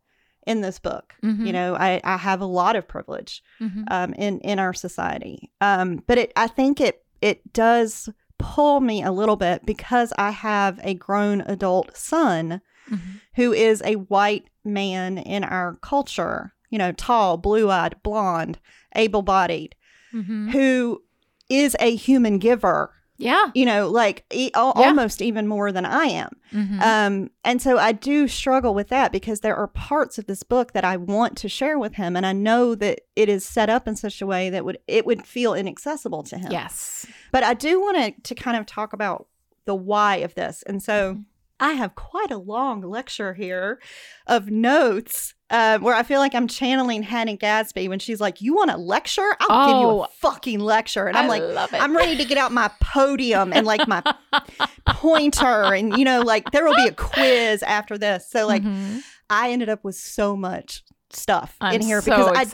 in 0.45 0.59
this 0.59 0.77
book 0.77 1.15
mm-hmm. 1.23 1.45
you 1.45 1.53
know 1.53 1.73
I, 1.73 2.01
I 2.03 2.17
have 2.17 2.41
a 2.41 2.45
lot 2.45 2.75
of 2.75 2.85
privilege 2.85 3.41
mm-hmm. 3.61 3.83
um, 3.89 4.13
in 4.15 4.41
in 4.41 4.59
our 4.59 4.73
society 4.73 5.53
um, 5.61 6.03
but 6.05 6.17
it 6.17 6.33
i 6.35 6.47
think 6.47 6.81
it 6.81 7.05
it 7.21 7.53
does 7.53 8.09
pull 8.37 8.79
me 8.79 9.03
a 9.03 9.11
little 9.11 9.35
bit 9.35 9.65
because 9.65 10.13
I 10.17 10.31
have 10.31 10.79
a 10.83 10.93
grown 10.93 11.41
adult 11.41 11.95
son 11.97 12.61
mm-hmm. 12.89 13.17
who 13.35 13.53
is 13.53 13.81
a 13.83 13.95
white 13.95 14.45
man 14.63 15.17
in 15.17 15.43
our 15.43 15.77
culture, 15.81 16.53
you 16.69 16.77
know, 16.77 16.91
tall, 16.91 17.37
blue 17.37 17.69
eyed, 17.69 17.95
blonde, 18.03 18.59
able 18.95 19.21
bodied, 19.21 19.75
mm-hmm. 20.13 20.49
who 20.49 21.03
is 21.49 21.75
a 21.79 21.95
human 21.95 22.37
giver 22.37 22.91
yeah. 23.17 23.47
You 23.53 23.65
know, 23.65 23.89
like 23.89 24.25
e- 24.31 24.51
al- 24.53 24.73
yeah. 24.77 24.87
almost 24.87 25.21
even 25.21 25.47
more 25.47 25.71
than 25.71 25.85
I 25.85 26.05
am. 26.05 26.29
Mm-hmm. 26.53 26.81
Um, 26.81 27.31
and 27.43 27.61
so 27.61 27.77
I 27.77 27.91
do 27.91 28.27
struggle 28.27 28.73
with 28.73 28.89
that 28.89 29.11
because 29.11 29.39
there 29.39 29.55
are 29.55 29.67
parts 29.67 30.17
of 30.17 30.27
this 30.27 30.43
book 30.43 30.73
that 30.73 30.85
I 30.85 30.97
want 30.97 31.35
to 31.37 31.49
share 31.49 31.79
with 31.79 31.95
him. 31.95 32.15
And 32.15 32.25
I 32.25 32.33
know 32.33 32.75
that 32.75 33.01
it 33.15 33.27
is 33.27 33.43
set 33.43 33.69
up 33.69 33.87
in 33.87 33.95
such 33.95 34.21
a 34.21 34.27
way 34.27 34.49
that 34.49 34.63
would 34.65 34.77
it 34.87 35.05
would 35.05 35.25
feel 35.25 35.53
inaccessible 35.53 36.23
to 36.23 36.37
him. 36.37 36.51
Yes. 36.51 37.05
But 37.31 37.43
I 37.43 37.53
do 37.53 37.81
want 37.81 37.97
to, 37.97 38.21
to 38.21 38.35
kind 38.35 38.57
of 38.57 38.65
talk 38.65 38.93
about 38.93 39.27
the 39.65 39.75
why 39.75 40.17
of 40.17 40.35
this. 40.35 40.63
And 40.67 40.81
so 40.81 41.13
mm-hmm. 41.13 41.21
I 41.59 41.73
have 41.73 41.95
quite 41.95 42.31
a 42.31 42.37
long 42.37 42.81
lecture 42.81 43.33
here 43.33 43.79
of 44.27 44.49
notes 44.49 45.33
uh, 45.49 45.79
where 45.79 45.95
I 45.95 46.03
feel 46.03 46.19
like 46.19 46.35
I'm 46.35 46.47
channeling 46.47 47.03
Hannah 47.03 47.37
Gadsby 47.37 47.87
when 47.87 47.99
she's 47.99 48.19
like, 48.19 48.41
"You 48.41 48.53
want 48.53 48.69
a 48.69 48.77
lecture? 48.77 49.35
I'll 49.39 49.47
oh, 49.49 49.67
give 49.67 49.81
you 49.81 49.87
a 49.87 50.03
oh, 50.03 50.07
fucking 50.19 50.59
lecture." 50.59 51.07
And 51.07 51.17
I'm 51.17 51.25
I 51.25 51.39
like, 51.39 51.73
"I'm 51.73 51.95
ready 51.95 52.17
to 52.17 52.25
get 52.25 52.37
out 52.37 52.51
my 52.51 52.69
podium 52.81 53.53
and 53.53 53.65
like 53.65 53.87
my 53.87 54.03
pointer, 54.87 55.73
and 55.73 55.97
you 55.97 56.05
know, 56.05 56.21
like 56.21 56.51
there 56.51 56.65
will 56.65 56.75
be 56.75 56.87
a 56.87 56.93
quiz 56.93 57.63
after 57.63 57.97
this." 57.97 58.29
So 58.29 58.45
like, 58.45 58.61
mm-hmm. 58.61 58.99
I 59.29 59.51
ended 59.51 59.69
up 59.69 59.83
with 59.83 59.95
so 59.95 60.35
much 60.35 60.83
stuff 61.09 61.55
I'm 61.61 61.75
in 61.75 61.81
here 61.81 62.01
so 62.01 62.11
because 62.11 62.41
excited. 62.41 62.53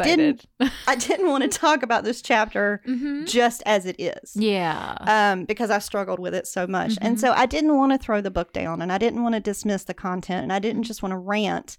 I 0.60 0.66
didn't 0.66 0.74
I 0.88 0.96
didn't 0.96 1.30
want 1.30 1.44
to 1.44 1.50
talk 1.50 1.84
about 1.84 2.04
this 2.04 2.22
chapter 2.22 2.82
mm-hmm. 2.88 3.26
just 3.26 3.64
as 3.66 3.86
it 3.86 3.96
is. 4.00 4.36
Yeah. 4.36 4.96
Um 5.02 5.46
because 5.46 5.70
I 5.70 5.80
struggled 5.80 6.20
with 6.20 6.36
it 6.36 6.48
so 6.48 6.68
much. 6.68 6.92
Mm-hmm. 6.92 7.06
And 7.06 7.20
so 7.20 7.32
I 7.34 7.46
didn't 7.46 7.76
want 7.76 7.92
to 7.92 7.98
throw 7.98 8.22
the 8.22 8.32
book 8.32 8.54
down 8.54 8.82
and 8.82 8.92
I 8.92 8.98
didn't 8.98 9.24
want 9.24 9.36
to 9.36 9.42
dismiss 9.42 9.86
the 9.86 9.94
content 9.94 10.44
and 10.44 10.54
I 10.54 10.60
didn't 10.60 10.84
just 10.84 11.02
want 11.02 11.14
to 11.14 11.18
rant. 11.18 11.78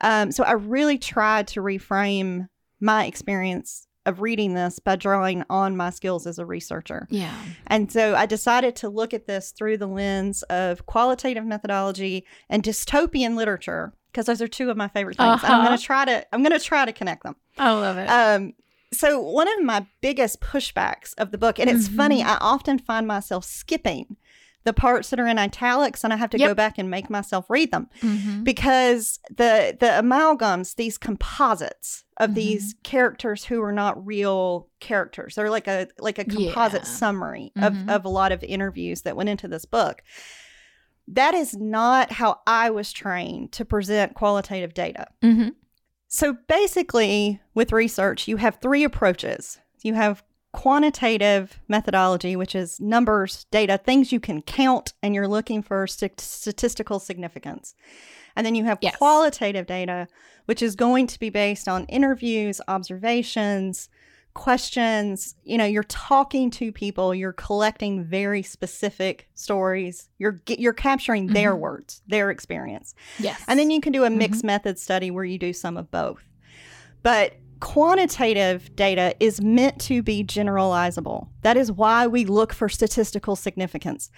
Um 0.00 0.32
so 0.32 0.44
I 0.44 0.52
really 0.52 0.98
tried 0.98 1.46
to 1.48 1.60
reframe 1.60 2.48
my 2.80 3.04
experience 3.04 3.86
of 4.06 4.20
reading 4.20 4.54
this 4.54 4.78
by 4.78 4.96
drawing 4.96 5.44
on 5.48 5.76
my 5.76 5.90
skills 5.90 6.26
as 6.26 6.38
a 6.38 6.44
researcher. 6.44 7.06
Yeah. 7.10 7.34
And 7.66 7.90
so 7.90 8.14
I 8.14 8.26
decided 8.26 8.76
to 8.76 8.88
look 8.88 9.14
at 9.14 9.26
this 9.26 9.50
through 9.50 9.78
the 9.78 9.86
lens 9.86 10.42
of 10.44 10.84
qualitative 10.86 11.44
methodology 11.44 12.26
and 12.50 12.62
dystopian 12.62 13.34
literature 13.34 13.94
because 14.14 14.26
those 14.26 14.40
are 14.40 14.46
two 14.46 14.70
of 14.70 14.76
my 14.76 14.86
favorite 14.88 15.16
things. 15.16 15.42
Uh-huh. 15.42 15.52
I'm 15.52 15.64
going 15.64 15.76
to 15.76 15.82
try 15.82 16.04
to 16.04 16.26
I'm 16.32 16.42
going 16.42 16.56
to 16.56 16.64
try 16.64 16.84
to 16.84 16.92
connect 16.92 17.24
them. 17.24 17.34
I 17.58 17.72
love 17.72 17.98
it. 17.98 18.06
Um, 18.06 18.54
so 18.92 19.20
one 19.20 19.48
of 19.48 19.64
my 19.64 19.86
biggest 20.00 20.40
pushbacks 20.40 21.14
of 21.18 21.32
the 21.32 21.38
book, 21.38 21.58
and 21.58 21.68
it's 21.68 21.88
mm-hmm. 21.88 21.96
funny, 21.96 22.22
I 22.22 22.36
often 22.40 22.78
find 22.78 23.08
myself 23.08 23.44
skipping 23.44 24.16
the 24.62 24.72
parts 24.72 25.10
that 25.10 25.20
are 25.20 25.26
in 25.26 25.38
italics 25.38 26.04
and 26.04 26.12
I 26.12 26.16
have 26.16 26.30
to 26.30 26.38
yep. 26.38 26.48
go 26.48 26.54
back 26.54 26.78
and 26.78 26.90
make 26.90 27.10
myself 27.10 27.50
read 27.50 27.70
them 27.70 27.88
mm-hmm. 28.00 28.44
because 28.44 29.18
the 29.28 29.76
the 29.78 29.86
amalgams, 29.86 30.76
these 30.76 30.96
composites 30.96 32.04
of 32.16 32.30
mm-hmm. 32.30 32.36
these 32.36 32.74
characters 32.82 33.44
who 33.44 33.60
are 33.62 33.72
not 33.72 34.06
real 34.06 34.68
characters. 34.80 35.34
They're 35.34 35.50
like 35.50 35.68
a 35.68 35.88
like 35.98 36.18
a 36.18 36.24
composite 36.24 36.82
yeah. 36.82 36.88
summary 36.88 37.52
of, 37.56 37.74
mm-hmm. 37.74 37.90
of 37.90 38.04
a 38.04 38.08
lot 38.08 38.32
of 38.32 38.42
interviews 38.42 39.02
that 39.02 39.16
went 39.16 39.28
into 39.28 39.48
this 39.48 39.66
book 39.66 40.02
that 41.08 41.34
is 41.34 41.54
not 41.54 42.12
how 42.12 42.40
I 42.46 42.70
was 42.70 42.92
trained 42.92 43.52
to 43.52 43.64
present 43.64 44.14
qualitative 44.14 44.74
data. 44.74 45.06
Mm-hmm. 45.22 45.50
So 46.08 46.36
basically, 46.48 47.40
with 47.54 47.72
research, 47.72 48.28
you 48.28 48.36
have 48.36 48.58
three 48.60 48.84
approaches. 48.84 49.58
You 49.82 49.94
have 49.94 50.22
quantitative 50.52 51.60
methodology, 51.68 52.36
which 52.36 52.54
is 52.54 52.80
numbers, 52.80 53.44
data, 53.50 53.76
things 53.76 54.12
you 54.12 54.20
can 54.20 54.40
count, 54.40 54.92
and 55.02 55.14
you're 55.14 55.28
looking 55.28 55.62
for 55.62 55.86
st- 55.86 56.20
statistical 56.20 57.00
significance. 57.00 57.74
And 58.36 58.46
then 58.46 58.54
you 58.54 58.64
have 58.64 58.78
yes. 58.80 58.96
qualitative 58.96 59.66
data, 59.66 60.06
which 60.46 60.62
is 60.62 60.76
going 60.76 61.08
to 61.08 61.18
be 61.18 61.28
based 61.28 61.68
on 61.68 61.84
interviews, 61.86 62.60
observations, 62.68 63.88
questions 64.34 65.36
you 65.44 65.56
know 65.56 65.64
you're 65.64 65.84
talking 65.84 66.50
to 66.50 66.72
people 66.72 67.14
you're 67.14 67.32
collecting 67.32 68.02
very 68.02 68.42
specific 68.42 69.28
stories 69.34 70.08
you're 70.18 70.40
you're 70.48 70.72
capturing 70.72 71.28
their 71.28 71.52
mm-hmm. 71.52 71.60
words 71.60 72.02
their 72.06 72.30
experience. 72.30 72.94
Yes. 73.18 73.42
And 73.48 73.58
then 73.58 73.70
you 73.70 73.80
can 73.80 73.92
do 73.92 74.04
a 74.04 74.10
mixed 74.10 74.40
mm-hmm. 74.40 74.48
method 74.48 74.78
study 74.78 75.10
where 75.10 75.24
you 75.24 75.38
do 75.38 75.52
some 75.52 75.76
of 75.76 75.90
both. 75.90 76.22
But 77.02 77.34
quantitative 77.60 78.74
data 78.76 79.14
is 79.20 79.40
meant 79.40 79.80
to 79.80 80.02
be 80.02 80.22
generalizable. 80.24 81.28
That 81.42 81.56
is 81.56 81.72
why 81.72 82.06
we 82.06 82.24
look 82.24 82.52
for 82.52 82.68
statistical 82.68 83.36
significance. 83.36 84.10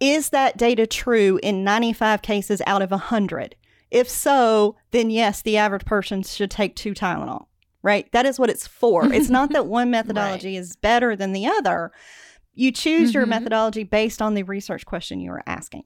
Is 0.00 0.30
that 0.30 0.56
data 0.56 0.86
true 0.86 1.38
in 1.42 1.64
95 1.64 2.22
cases 2.22 2.62
out 2.66 2.82
of 2.82 2.90
100 2.90 3.56
If 3.90 4.08
so, 4.08 4.76
then 4.90 5.10
yes, 5.10 5.42
the 5.42 5.56
average 5.56 5.84
person 5.84 6.22
should 6.22 6.50
take 6.50 6.76
two 6.76 6.94
Tylenol, 6.94 7.46
right? 7.82 8.10
That 8.12 8.26
is 8.26 8.38
what 8.38 8.50
it's 8.50 8.66
for. 8.66 9.12
it's 9.12 9.30
not 9.30 9.52
that 9.52 9.66
one 9.66 9.90
methodology 9.92 10.54
right. 10.54 10.60
is 10.60 10.76
better 10.76 11.16
than 11.16 11.32
the 11.32 11.46
other. 11.46 11.92
You 12.54 12.70
choose 12.70 13.10
mm-hmm. 13.10 13.18
your 13.18 13.26
methodology 13.26 13.84
based 13.84 14.20
on 14.20 14.34
the 14.34 14.42
research 14.42 14.84
question 14.84 15.20
you 15.20 15.30
are 15.32 15.42
asking. 15.46 15.84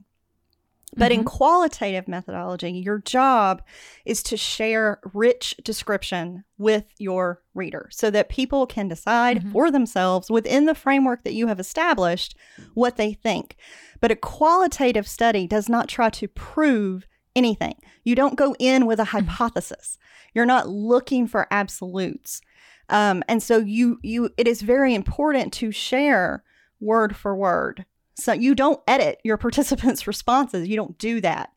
But 0.96 1.10
mm-hmm. 1.10 1.20
in 1.20 1.24
qualitative 1.24 2.08
methodology, 2.08 2.70
your 2.70 2.98
job 2.98 3.62
is 4.04 4.22
to 4.24 4.36
share 4.36 5.00
rich 5.12 5.54
description 5.62 6.44
with 6.58 6.86
your 6.98 7.42
reader 7.54 7.88
so 7.90 8.10
that 8.10 8.28
people 8.28 8.66
can 8.66 8.88
decide 8.88 9.40
mm-hmm. 9.40 9.50
for 9.50 9.70
themselves 9.70 10.30
within 10.30 10.66
the 10.66 10.74
framework 10.74 11.24
that 11.24 11.34
you 11.34 11.48
have 11.48 11.60
established 11.60 12.36
what 12.74 12.96
they 12.96 13.12
think. 13.12 13.56
But 14.00 14.10
a 14.10 14.16
qualitative 14.16 15.08
study 15.08 15.46
does 15.46 15.68
not 15.68 15.88
try 15.88 16.10
to 16.10 16.28
prove 16.28 17.06
anything. 17.36 17.76
You 18.02 18.16
don't 18.16 18.36
go 18.36 18.56
in 18.58 18.86
with 18.86 18.98
a 18.98 19.04
mm-hmm. 19.04 19.28
hypothesis. 19.28 19.98
You're 20.34 20.46
not 20.46 20.68
looking 20.68 21.28
for 21.28 21.46
absolutes. 21.50 22.40
Um, 22.88 23.22
and 23.28 23.42
so 23.42 23.58
you 23.58 23.98
you 24.02 24.30
it 24.36 24.48
is 24.48 24.62
very 24.62 24.94
important 24.94 25.52
to 25.54 25.70
share 25.70 26.42
word 26.80 27.16
for 27.16 27.34
word 27.34 27.84
so 28.18 28.32
you 28.32 28.54
don't 28.54 28.80
edit 28.86 29.20
your 29.22 29.36
participants' 29.46 30.06
responses. 30.06 30.68
You 30.68 30.76
don't 30.76 30.98
do 30.98 31.20
that. 31.20 31.50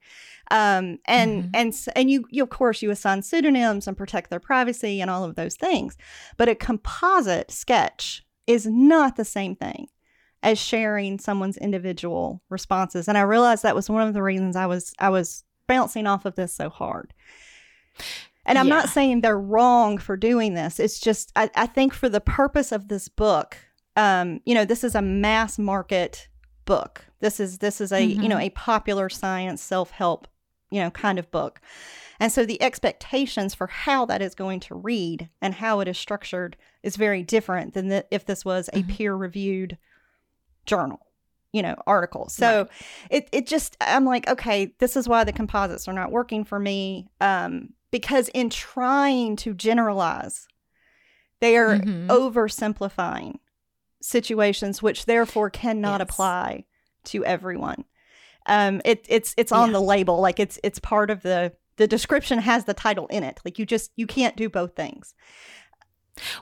Um, 0.51 0.97
and 1.05 1.43
mm-hmm. 1.43 1.49
and 1.53 1.73
and 1.95 2.09
you, 2.09 2.25
you 2.31 2.43
of 2.43 2.49
course 2.49 2.81
you 2.81 2.89
assign 2.89 3.21
pseudonyms 3.21 3.87
and 3.87 3.95
protect 3.95 4.29
their 4.29 4.39
privacy 4.39 4.99
and 5.01 5.09
all 5.09 5.23
of 5.23 5.35
those 5.35 5.55
things. 5.55 5.95
But 6.37 6.49
a 6.49 6.55
composite 6.55 7.51
sketch 7.51 8.25
is 8.47 8.65
not 8.65 9.15
the 9.15 9.25
same 9.25 9.55
thing 9.55 9.87
as 10.41 10.57
sharing 10.57 11.19
someone's 11.19 11.57
individual 11.57 12.41
responses. 12.49 13.07
And 13.07 13.17
I 13.17 13.21
realized 13.21 13.63
that 13.63 13.75
was 13.75 13.89
one 13.89 14.07
of 14.07 14.13
the 14.13 14.23
reasons 14.23 14.55
I 14.55 14.65
was 14.65 14.93
I 14.97 15.09
was 15.09 15.43
bouncing 15.69 16.07
off 16.07 16.25
of 16.25 16.35
this 16.35 16.51
so 16.51 16.69
hard. 16.69 17.13
And 18.45 18.57
I'm 18.57 18.67
yeah. 18.67 18.75
not 18.75 18.89
saying 18.89 19.21
they're 19.21 19.39
wrong 19.39 19.99
for 19.99 20.17
doing 20.17 20.55
this. 20.55 20.79
It's 20.79 20.99
just 20.99 21.31
I, 21.35 21.49
I 21.55 21.67
think 21.67 21.93
for 21.93 22.09
the 22.09 22.19
purpose 22.19 22.71
of 22.73 22.87
this 22.87 23.07
book, 23.07 23.55
um, 23.95 24.41
you 24.45 24.55
know, 24.55 24.65
this 24.65 24.83
is 24.83 24.95
a 24.95 25.01
mass 25.01 25.59
market 25.59 26.27
book. 26.65 27.05
This 27.19 27.39
is 27.39 27.59
this 27.59 27.79
is 27.79 27.91
a 27.91 28.01
mm-hmm. 28.01 28.21
you 28.21 28.29
know 28.29 28.35
mm-hmm. 28.35 28.45
a 28.45 28.51
popular 28.51 29.09
science 29.09 29.61
self 29.61 29.91
help 29.91 30.27
you 30.71 30.81
know 30.81 30.89
kind 30.89 31.19
of 31.19 31.29
book, 31.31 31.61
and 32.19 32.31
so 32.31 32.45
the 32.45 32.61
expectations 32.61 33.53
for 33.53 33.67
how 33.67 34.05
that 34.05 34.21
is 34.21 34.33
going 34.33 34.59
to 34.61 34.75
read 34.75 35.29
and 35.41 35.55
how 35.55 35.79
it 35.81 35.87
is 35.87 35.97
structured 35.97 36.57
is 36.81 36.95
very 36.95 37.21
different 37.21 37.73
than 37.73 37.89
the, 37.89 38.05
if 38.09 38.25
this 38.25 38.43
was 38.43 38.69
a 38.69 38.77
mm-hmm. 38.77 38.91
peer 38.91 39.15
reviewed 39.15 39.77
journal 40.65 41.08
you 41.51 41.61
know 41.61 41.75
article 41.87 42.29
so 42.29 42.59
right. 42.59 42.69
it, 43.09 43.29
it 43.31 43.47
just 43.47 43.75
i'm 43.81 44.05
like 44.05 44.27
okay 44.29 44.73
this 44.79 44.95
is 44.95 45.07
why 45.07 45.23
the 45.23 45.33
composites 45.33 45.87
are 45.87 45.93
not 45.93 46.11
working 46.11 46.43
for 46.45 46.59
me 46.59 47.07
um, 47.21 47.69
because 47.91 48.29
in 48.29 48.49
trying 48.49 49.35
to 49.35 49.53
generalize 49.53 50.47
they 51.39 51.57
are 51.57 51.77
mm-hmm. 51.77 52.09
oversimplifying 52.09 53.35
situations, 54.01 54.81
which 54.81 55.05
therefore 55.05 55.49
cannot 55.49 55.99
yes. 55.99 56.09
apply 56.09 56.65
to 57.05 57.25
everyone. 57.25 57.85
Um, 58.45 58.81
it, 58.85 59.05
it's 59.09 59.33
it's 59.37 59.51
on 59.51 59.69
yeah. 59.69 59.73
the 59.73 59.81
label, 59.81 60.19
like 60.19 60.39
it's 60.39 60.59
it's 60.63 60.79
part 60.79 61.09
of 61.09 61.21
the 61.21 61.53
the 61.77 61.87
description 61.87 62.39
has 62.39 62.65
the 62.65 62.73
title 62.73 63.07
in 63.07 63.23
it. 63.23 63.39
Like 63.45 63.59
you 63.59 63.65
just 63.65 63.91
you 63.95 64.07
can't 64.07 64.35
do 64.35 64.49
both 64.49 64.75
things. 64.75 65.13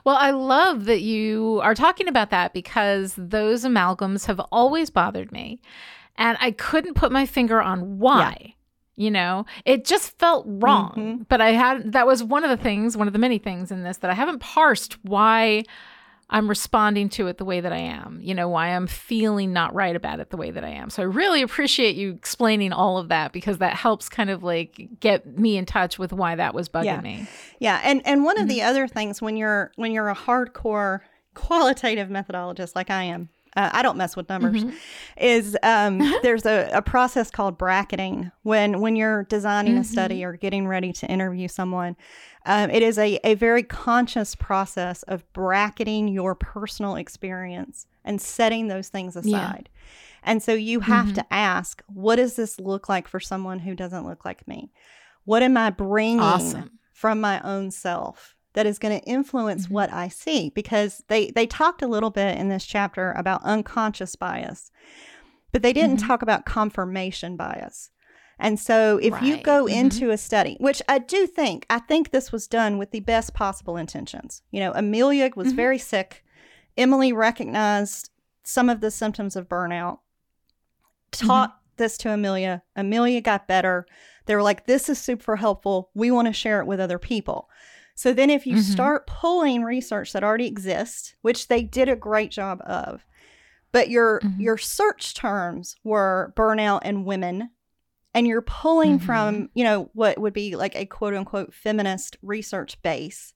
Well, 0.04 0.16
I 0.16 0.30
love 0.30 0.84
that 0.86 1.00
you 1.00 1.60
are 1.62 1.74
talking 1.74 2.08
about 2.08 2.30
that 2.30 2.52
because 2.52 3.14
those 3.16 3.64
amalgams 3.64 4.26
have 4.26 4.40
always 4.52 4.90
bothered 4.90 5.32
me. 5.32 5.60
And 6.16 6.36
I 6.40 6.50
couldn't 6.50 6.94
put 6.94 7.12
my 7.12 7.26
finger 7.26 7.62
on 7.62 7.98
why. 7.98 8.36
Yeah. 8.40 8.52
You 8.96 9.12
know, 9.12 9.46
it 9.64 9.84
just 9.84 10.18
felt 10.18 10.44
wrong. 10.48 10.90
Mm-hmm. 10.90 11.22
But 11.28 11.40
I 11.40 11.52
had 11.52 11.92
that 11.92 12.08
was 12.08 12.24
one 12.24 12.42
of 12.42 12.50
the 12.50 12.56
things, 12.56 12.96
one 12.96 13.06
of 13.06 13.12
the 13.12 13.18
many 13.20 13.38
things 13.38 13.70
in 13.70 13.84
this 13.84 13.98
that 13.98 14.10
I 14.10 14.14
haven't 14.14 14.40
parsed 14.40 14.94
why 15.04 15.62
I'm 16.30 16.48
responding 16.48 17.08
to 17.10 17.26
it 17.28 17.38
the 17.38 17.44
way 17.44 17.60
that 17.60 17.72
I 17.72 17.78
am, 17.78 18.18
you 18.22 18.34
know, 18.34 18.50
why 18.50 18.68
I'm 18.68 18.86
feeling 18.86 19.52
not 19.52 19.74
right 19.74 19.96
about 19.96 20.20
it 20.20 20.28
the 20.28 20.36
way 20.36 20.50
that 20.50 20.62
I 20.62 20.68
am. 20.68 20.90
So 20.90 21.02
I 21.02 21.06
really 21.06 21.40
appreciate 21.40 21.96
you 21.96 22.10
explaining 22.10 22.72
all 22.72 22.98
of 22.98 23.08
that 23.08 23.32
because 23.32 23.58
that 23.58 23.74
helps 23.74 24.10
kind 24.10 24.28
of 24.28 24.42
like 24.42 24.88
get 25.00 25.38
me 25.38 25.56
in 25.56 25.64
touch 25.64 25.98
with 25.98 26.12
why 26.12 26.36
that 26.36 26.54
was 26.54 26.68
bugging 26.68 26.84
yeah. 26.84 27.00
me. 27.00 27.26
Yeah. 27.60 27.80
And 27.82 28.02
and 28.06 28.24
one 28.24 28.36
mm-hmm. 28.36 28.42
of 28.42 28.48
the 28.48 28.62
other 28.62 28.86
things 28.86 29.22
when 29.22 29.36
you're 29.36 29.72
when 29.76 29.90
you're 29.92 30.10
a 30.10 30.14
hardcore 30.14 31.00
qualitative 31.32 32.08
methodologist 32.08 32.74
like 32.74 32.90
I 32.90 33.04
am, 33.04 33.30
uh, 33.56 33.70
I 33.72 33.82
don't 33.82 33.96
mess 33.96 34.16
with 34.16 34.28
numbers, 34.28 34.64
mm-hmm. 34.64 34.76
is 35.16 35.56
um, 35.62 35.98
there's 36.22 36.46
a, 36.46 36.70
a, 36.72 36.82
process 36.82 37.30
called 37.30 37.58
bracketing 37.58 38.30
when 38.42 38.80
when 38.80 38.96
you're 38.96 39.24
designing 39.24 39.74
mm-hmm. 39.74 39.82
a 39.82 39.84
study 39.84 40.20
mm-hmm. 40.20 40.30
or 40.30 40.36
getting 40.36 40.66
ready 40.66 40.92
to 40.94 41.06
interview 41.06 41.48
someone. 41.48 41.96
Um, 42.46 42.70
it 42.70 42.82
is 42.82 42.98
a, 42.98 43.18
a 43.24 43.34
very 43.34 43.62
conscious 43.62 44.34
process 44.34 45.02
of 45.04 45.30
bracketing 45.32 46.08
your 46.08 46.34
personal 46.34 46.96
experience 46.96 47.86
and 48.04 48.20
setting 48.20 48.68
those 48.68 48.88
things 48.88 49.16
aside. 49.16 49.68
Yeah. 49.72 49.80
And 50.22 50.42
so 50.42 50.54
you 50.54 50.80
have 50.80 51.06
mm-hmm. 51.06 51.14
to 51.14 51.26
ask, 51.30 51.82
what 51.86 52.16
does 52.16 52.36
this 52.36 52.58
look 52.58 52.88
like 52.88 53.06
for 53.06 53.20
someone 53.20 53.60
who 53.60 53.74
doesn't 53.74 54.06
look 54.06 54.24
like 54.24 54.48
me? 54.48 54.72
What 55.24 55.42
am 55.42 55.56
I 55.56 55.70
bringing 55.70 56.20
awesome. 56.20 56.78
from 56.92 57.20
my 57.20 57.40
own 57.42 57.70
self? 57.70 58.34
That 58.58 58.66
is 58.66 58.80
going 58.80 58.98
to 58.98 59.06
influence 59.06 59.66
mm-hmm. 59.66 59.74
what 59.74 59.92
I 59.92 60.08
see 60.08 60.50
because 60.50 61.04
they 61.06 61.30
they 61.30 61.46
talked 61.46 61.80
a 61.80 61.86
little 61.86 62.10
bit 62.10 62.36
in 62.36 62.48
this 62.48 62.66
chapter 62.66 63.12
about 63.12 63.44
unconscious 63.44 64.16
bias. 64.16 64.72
But 65.52 65.62
they 65.62 65.72
didn't 65.72 65.98
mm-hmm. 65.98 66.08
talk 66.08 66.22
about 66.22 66.44
confirmation 66.44 67.36
bias. 67.36 67.90
And 68.36 68.58
so 68.58 68.98
if 69.00 69.12
right. 69.12 69.22
you 69.22 69.36
go 69.44 69.66
mm-hmm. 69.66 69.78
into 69.78 70.10
a 70.10 70.18
study, 70.18 70.56
which 70.58 70.82
I 70.88 70.98
do 70.98 71.28
think, 71.28 71.66
I 71.70 71.78
think 71.78 72.10
this 72.10 72.32
was 72.32 72.48
done 72.48 72.78
with 72.78 72.90
the 72.90 72.98
best 72.98 73.32
possible 73.32 73.76
intentions. 73.76 74.42
You 74.50 74.58
know, 74.58 74.72
Amelia 74.74 75.30
was 75.36 75.48
mm-hmm. 75.48 75.56
very 75.56 75.78
sick. 75.78 76.24
Emily 76.76 77.12
recognized 77.12 78.10
some 78.42 78.68
of 78.68 78.80
the 78.80 78.90
symptoms 78.90 79.36
of 79.36 79.48
burnout, 79.48 80.00
taught 81.12 81.50
mm-hmm. 81.50 81.74
this 81.76 81.96
to 81.98 82.10
Amelia. 82.12 82.64
Amelia 82.74 83.20
got 83.20 83.46
better. 83.46 83.86
They 84.26 84.34
were 84.34 84.42
like, 84.42 84.66
this 84.66 84.88
is 84.88 84.98
super 84.98 85.36
helpful. 85.36 85.90
We 85.94 86.10
want 86.10 86.26
to 86.26 86.32
share 86.32 86.60
it 86.60 86.66
with 86.66 86.80
other 86.80 86.98
people. 86.98 87.48
So 87.98 88.12
then 88.12 88.30
if 88.30 88.46
you 88.46 88.52
mm-hmm. 88.52 88.72
start 88.72 89.08
pulling 89.08 89.64
research 89.64 90.12
that 90.12 90.22
already 90.22 90.46
exists, 90.46 91.16
which 91.22 91.48
they 91.48 91.64
did 91.64 91.88
a 91.88 91.96
great 91.96 92.30
job 92.30 92.60
of, 92.64 93.04
but 93.72 93.90
your 93.90 94.20
mm-hmm. 94.20 94.40
your 94.40 94.56
search 94.56 95.14
terms 95.14 95.74
were 95.82 96.32
burnout 96.36 96.82
and 96.84 97.04
women 97.04 97.50
and 98.14 98.24
you're 98.24 98.40
pulling 98.40 98.98
mm-hmm. 98.98 99.06
from, 99.06 99.50
you 99.52 99.64
know, 99.64 99.90
what 99.94 100.16
would 100.16 100.32
be 100.32 100.54
like 100.54 100.76
a 100.76 100.86
quote 100.86 101.12
unquote 101.12 101.52
feminist 101.52 102.16
research 102.22 102.80
base, 102.82 103.34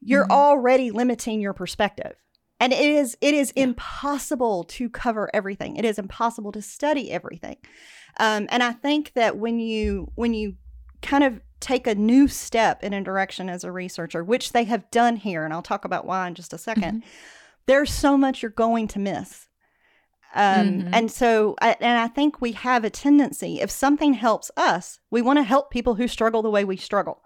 you're 0.00 0.24
mm-hmm. 0.24 0.32
already 0.32 0.90
limiting 0.90 1.40
your 1.40 1.52
perspective. 1.52 2.16
And 2.58 2.72
it 2.72 2.80
is 2.80 3.16
it 3.20 3.32
is 3.32 3.52
yeah. 3.54 3.62
impossible 3.62 4.64
to 4.64 4.90
cover 4.90 5.30
everything. 5.32 5.76
It 5.76 5.84
is 5.84 6.00
impossible 6.00 6.50
to 6.50 6.62
study 6.62 7.12
everything. 7.12 7.58
Um, 8.18 8.48
and 8.50 8.64
I 8.64 8.72
think 8.72 9.12
that 9.12 9.36
when 9.36 9.60
you 9.60 10.10
when 10.16 10.34
you 10.34 10.56
kind 11.00 11.22
of 11.22 11.40
take 11.60 11.86
a 11.86 11.94
new 11.94 12.28
step 12.28 12.82
in 12.82 12.92
a 12.92 13.02
direction 13.02 13.48
as 13.48 13.64
a 13.64 13.72
researcher, 13.72 14.22
which 14.22 14.52
they 14.52 14.64
have 14.64 14.90
done 14.90 15.16
here, 15.16 15.44
and 15.44 15.52
I'll 15.52 15.62
talk 15.62 15.84
about 15.84 16.06
why 16.06 16.28
in 16.28 16.34
just 16.34 16.52
a 16.52 16.56
2nd 16.56 16.76
mm-hmm. 16.76 16.98
there's 17.66 17.92
so 17.92 18.16
much 18.16 18.42
you're 18.42 18.50
going 18.50 18.88
to 18.88 18.98
miss. 18.98 19.48
Um, 20.34 20.66
mm-hmm. 20.66 20.88
And 20.92 21.10
so, 21.10 21.56
I, 21.62 21.76
and 21.80 21.98
I 21.98 22.08
think 22.08 22.40
we 22.40 22.52
have 22.52 22.84
a 22.84 22.90
tendency, 22.90 23.60
if 23.60 23.70
something 23.70 24.14
helps 24.14 24.50
us, 24.56 25.00
we 25.10 25.22
want 25.22 25.38
to 25.38 25.42
help 25.42 25.70
people 25.70 25.94
who 25.94 26.06
struggle 26.08 26.42
the 26.42 26.50
way 26.50 26.64
we 26.64 26.76
struggle. 26.76 27.22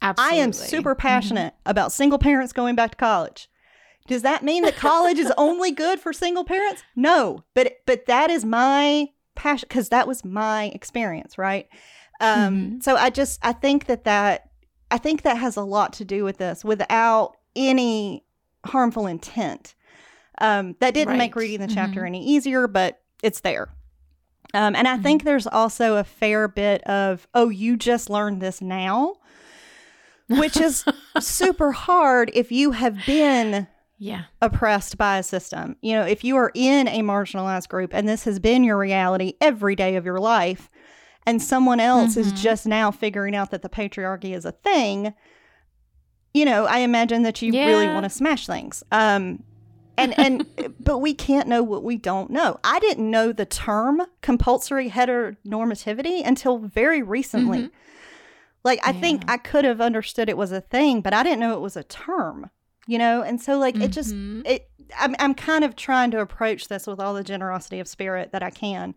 Absolutely. 0.00 0.38
I 0.38 0.42
am 0.42 0.52
super 0.52 0.92
mm-hmm. 0.92 1.00
passionate 1.00 1.54
mm-hmm. 1.54 1.70
about 1.70 1.92
single 1.92 2.18
parents 2.18 2.52
going 2.52 2.76
back 2.76 2.92
to 2.92 2.96
college. 2.96 3.48
Does 4.08 4.22
that 4.22 4.42
mean 4.42 4.64
that 4.64 4.76
college 4.76 5.18
is 5.18 5.32
only 5.36 5.70
good 5.70 6.00
for 6.00 6.12
single 6.12 6.44
parents? 6.44 6.82
No, 6.96 7.44
but 7.54 7.78
but 7.86 8.06
that 8.06 8.30
is 8.30 8.44
my 8.44 9.08
passion 9.36 9.66
because 9.68 9.90
that 9.90 10.08
was 10.08 10.24
my 10.24 10.66
experience, 10.74 11.38
right? 11.38 11.68
Um, 12.22 12.54
mm-hmm. 12.54 12.80
So 12.80 12.96
I 12.96 13.10
just 13.10 13.40
I 13.42 13.52
think 13.52 13.86
that 13.86 14.04
that 14.04 14.48
I 14.90 14.96
think 14.96 15.22
that 15.22 15.36
has 15.36 15.56
a 15.56 15.62
lot 15.62 15.92
to 15.94 16.04
do 16.04 16.24
with 16.24 16.38
this 16.38 16.64
without 16.64 17.36
any 17.54 18.24
harmful 18.64 19.06
intent. 19.06 19.74
Um, 20.38 20.76
that 20.80 20.94
didn't 20.94 21.10
right. 21.10 21.18
make 21.18 21.36
reading 21.36 21.60
the 21.60 21.72
chapter 21.72 22.00
mm-hmm. 22.00 22.06
any 22.06 22.26
easier, 22.26 22.66
but 22.66 23.00
it's 23.22 23.40
there. 23.40 23.68
Um, 24.54 24.74
and 24.74 24.86
I 24.86 24.94
mm-hmm. 24.94 25.02
think 25.02 25.24
there's 25.24 25.46
also 25.46 25.96
a 25.96 26.04
fair 26.04 26.48
bit 26.48 26.82
of, 26.84 27.26
oh, 27.34 27.48
you 27.48 27.76
just 27.76 28.10
learned 28.10 28.40
this 28.40 28.60
now, 28.60 29.16
which 30.28 30.56
is 30.56 30.84
super 31.20 31.72
hard 31.72 32.30
if 32.34 32.52
you 32.52 32.72
have 32.72 32.98
been 33.06 33.66
yeah. 33.98 34.24
oppressed 34.40 34.98
by 34.98 35.18
a 35.18 35.22
system. 35.22 35.76
You 35.80 35.94
know, 35.94 36.04
if 36.04 36.24
you 36.24 36.36
are 36.36 36.50
in 36.54 36.88
a 36.88 37.00
marginalized 37.00 37.68
group 37.68 37.94
and 37.94 38.08
this 38.08 38.24
has 38.24 38.38
been 38.38 38.64
your 38.64 38.78
reality 38.78 39.34
every 39.40 39.76
day 39.76 39.96
of 39.96 40.04
your 40.04 40.18
life, 40.18 40.70
and 41.26 41.40
someone 41.42 41.80
else 41.80 42.12
mm-hmm. 42.12 42.20
is 42.20 42.32
just 42.32 42.66
now 42.66 42.90
figuring 42.90 43.34
out 43.34 43.50
that 43.50 43.62
the 43.62 43.68
patriarchy 43.68 44.34
is 44.34 44.44
a 44.44 44.52
thing, 44.52 45.14
you 46.34 46.44
know, 46.44 46.64
I 46.66 46.78
imagine 46.78 47.22
that 47.22 47.42
you 47.42 47.52
yeah. 47.52 47.66
really 47.66 47.88
want 47.88 48.04
to 48.04 48.10
smash 48.10 48.46
things. 48.46 48.82
Um, 48.90 49.44
and 49.96 50.18
and 50.18 50.46
but 50.80 50.98
we 50.98 51.14
can't 51.14 51.48
know 51.48 51.62
what 51.62 51.84
we 51.84 51.96
don't 51.96 52.30
know. 52.30 52.58
I 52.64 52.78
didn't 52.80 53.10
know 53.10 53.32
the 53.32 53.44
term 53.44 54.02
compulsory 54.20 54.90
heteronormativity 54.90 56.26
until 56.26 56.58
very 56.58 57.02
recently. 57.02 57.64
Mhm. 57.64 57.70
Like 58.64 58.80
I 58.86 58.92
Yeah. 58.92 59.00
think 59.00 59.24
I 59.28 59.36
could 59.36 59.64
have 59.64 59.80
understood 59.80 60.28
it 60.28 60.36
was 60.36 60.52
a 60.52 60.60
thing, 60.60 61.00
but 61.00 61.12
I 61.12 61.22
didn't 61.22 61.40
know 61.40 61.52
it 61.52 61.60
was 61.60 61.76
a 61.76 61.84
term. 61.84 62.50
You 62.86 62.98
know, 62.98 63.22
and 63.22 63.40
so 63.40 63.58
like 63.58 63.76
it 63.76 63.88
just 63.88 64.12
Mhm. 64.14 64.46
it 64.46 64.68
I'm 64.98 65.14
I'm 65.18 65.34
kind 65.34 65.64
of 65.64 65.76
trying 65.76 66.10
to 66.12 66.20
approach 66.20 66.68
this 66.68 66.86
with 66.86 66.98
all 66.98 67.14
the 67.14 67.22
generosity 67.22 67.78
of 67.78 67.86
spirit 67.86 68.32
that 68.32 68.42
I 68.42 68.50
can. 68.50 68.94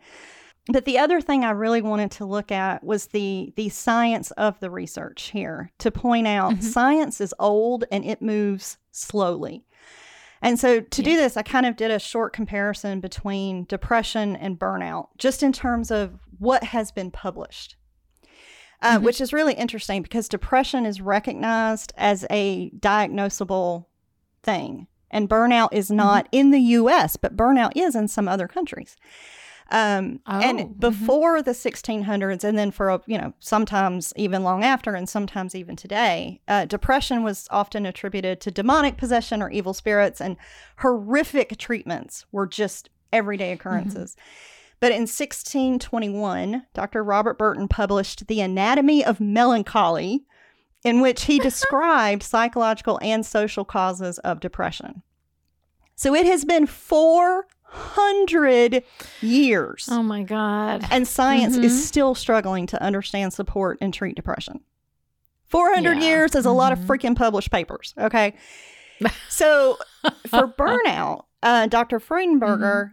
But 0.67 0.85
the 0.85 0.97
other 0.97 1.21
thing 1.21 1.43
I 1.45 1.51
really 1.51 1.81
wanted 1.81 2.09
to 2.11 2.25
look 2.25 2.51
at 2.51 2.83
was 2.83 3.07
the 3.07 3.53
the 3.55 3.69
science 3.69 4.31
of 4.31 4.59
the 4.59 4.69
research 4.71 5.29
here 5.31 5.71
to 5.79 5.91
point 5.91 6.27
out 6.27 6.53
Mhm. 6.55 6.63
science 6.63 7.21
is 7.21 7.33
old 7.39 7.83
and 7.91 8.03
it 8.03 8.21
moves 8.21 8.77
slowly. 8.91 9.63
And 10.41 10.59
so 10.59 10.79
to 10.79 11.01
do 11.03 11.15
this, 11.15 11.37
I 11.37 11.43
kind 11.43 11.65
of 11.65 11.75
did 11.75 11.91
a 11.91 11.99
short 11.99 12.33
comparison 12.33 12.99
between 12.99 13.65
depression 13.65 14.35
and 14.35 14.59
burnout, 14.59 15.09
just 15.17 15.41
in 15.43 15.51
terms 15.53 15.91
of 15.91 16.19
what 16.39 16.63
has 16.65 16.91
been 16.91 17.09
published, 17.11 17.75
uh, 18.81 18.97
Mhm. 18.97 19.03
which 19.03 19.21
is 19.21 19.33
really 19.33 19.53
interesting 19.53 20.01
because 20.01 20.27
depression 20.27 20.85
is 20.85 20.99
recognized 21.01 21.93
as 21.95 22.25
a 22.29 22.69
diagnosable 22.71 23.85
thing. 24.43 24.87
And 25.09 25.29
burnout 25.29 25.69
is 25.71 25.89
not 25.89 26.27
in 26.31 26.51
the 26.51 26.59
US, 26.59 27.15
but 27.15 27.37
burnout 27.37 27.71
is 27.75 27.95
in 27.95 28.07
some 28.07 28.27
other 28.27 28.47
countries. 28.47 28.97
Um, 29.71 30.19
Oh, 30.27 30.39
and 30.41 30.59
mhm. 30.59 30.79
before 30.79 31.41
the 31.41 31.53
1600s, 31.53 32.43
and 32.43 32.57
then 32.57 32.69
for, 32.71 32.89
a- 32.89 33.01
you 33.07 33.17
know, 33.17 33.33
sometimes 33.39 34.13
even 34.15 34.43
long 34.43 34.63
after, 34.63 34.93
and 34.93 35.09
sometimes 35.09 35.55
even 35.55 35.75
today, 35.75 36.39
uh, 36.47 36.65
depression 36.65 37.23
was 37.23 37.47
often 37.49 37.85
attributed 37.85 38.39
to 38.41 38.51
demonic 38.51 38.95
possession 38.97 39.41
or 39.41 39.49
evil 39.49 39.73
spirits, 39.73 40.21
and 40.21 40.37
horrific 40.77 41.57
treatments 41.57 42.25
were 42.31 42.45
just 42.45 42.89
everyday 43.11 43.51
occurrences. 43.51 44.15
But 44.79 44.91
in 44.91 45.07
1621, 45.07 46.65
Dr. 46.73 47.03
Robert 47.03 47.37
Burton 47.39 47.67
published 47.67 48.27
The 48.27 48.41
Anatomy 48.41 49.03
of 49.03 49.19
Melancholy, 49.19 50.25
in 50.83 51.01
which 51.01 51.23
he 51.23 51.39
described 51.49 52.21
psychological 52.21 52.99
and 53.01 53.25
social 53.25 53.65
causes 53.65 54.19
of 54.19 54.39
depression. 54.39 55.01
So 55.95 56.13
it 56.13 56.25
has 56.25 56.45
been 56.45 56.67
400 57.71 58.83
years, 59.21 59.87
Oh 59.91 60.03
my 60.03 60.23
God. 60.23 60.85
and 60.91 61.07
science 61.07 61.57
Mhm. 61.57 61.63
is 61.63 61.87
still 61.87 62.15
struggling 62.15 62.65
to 62.67 62.81
understand, 62.81 63.33
support, 63.33 63.77
and 63.81 63.93
treat 63.93 64.15
depression. 64.15 64.61
400 65.47 65.97
Yeah. 65.99 66.03
years 66.07 66.35
is 66.35 66.45
a 66.45 66.51
lot 66.51 66.71
of 66.71 66.79
Mhm. 66.79 66.85
freaking 66.87 67.15
published 67.15 67.51
papers, 67.51 67.93
okay? 67.97 68.33
So 69.29 69.77
for 70.29 70.47
burnout, 70.47 71.25
uh, 71.43 71.67
Dr. 71.67 71.99
Freudenberger 71.99 72.91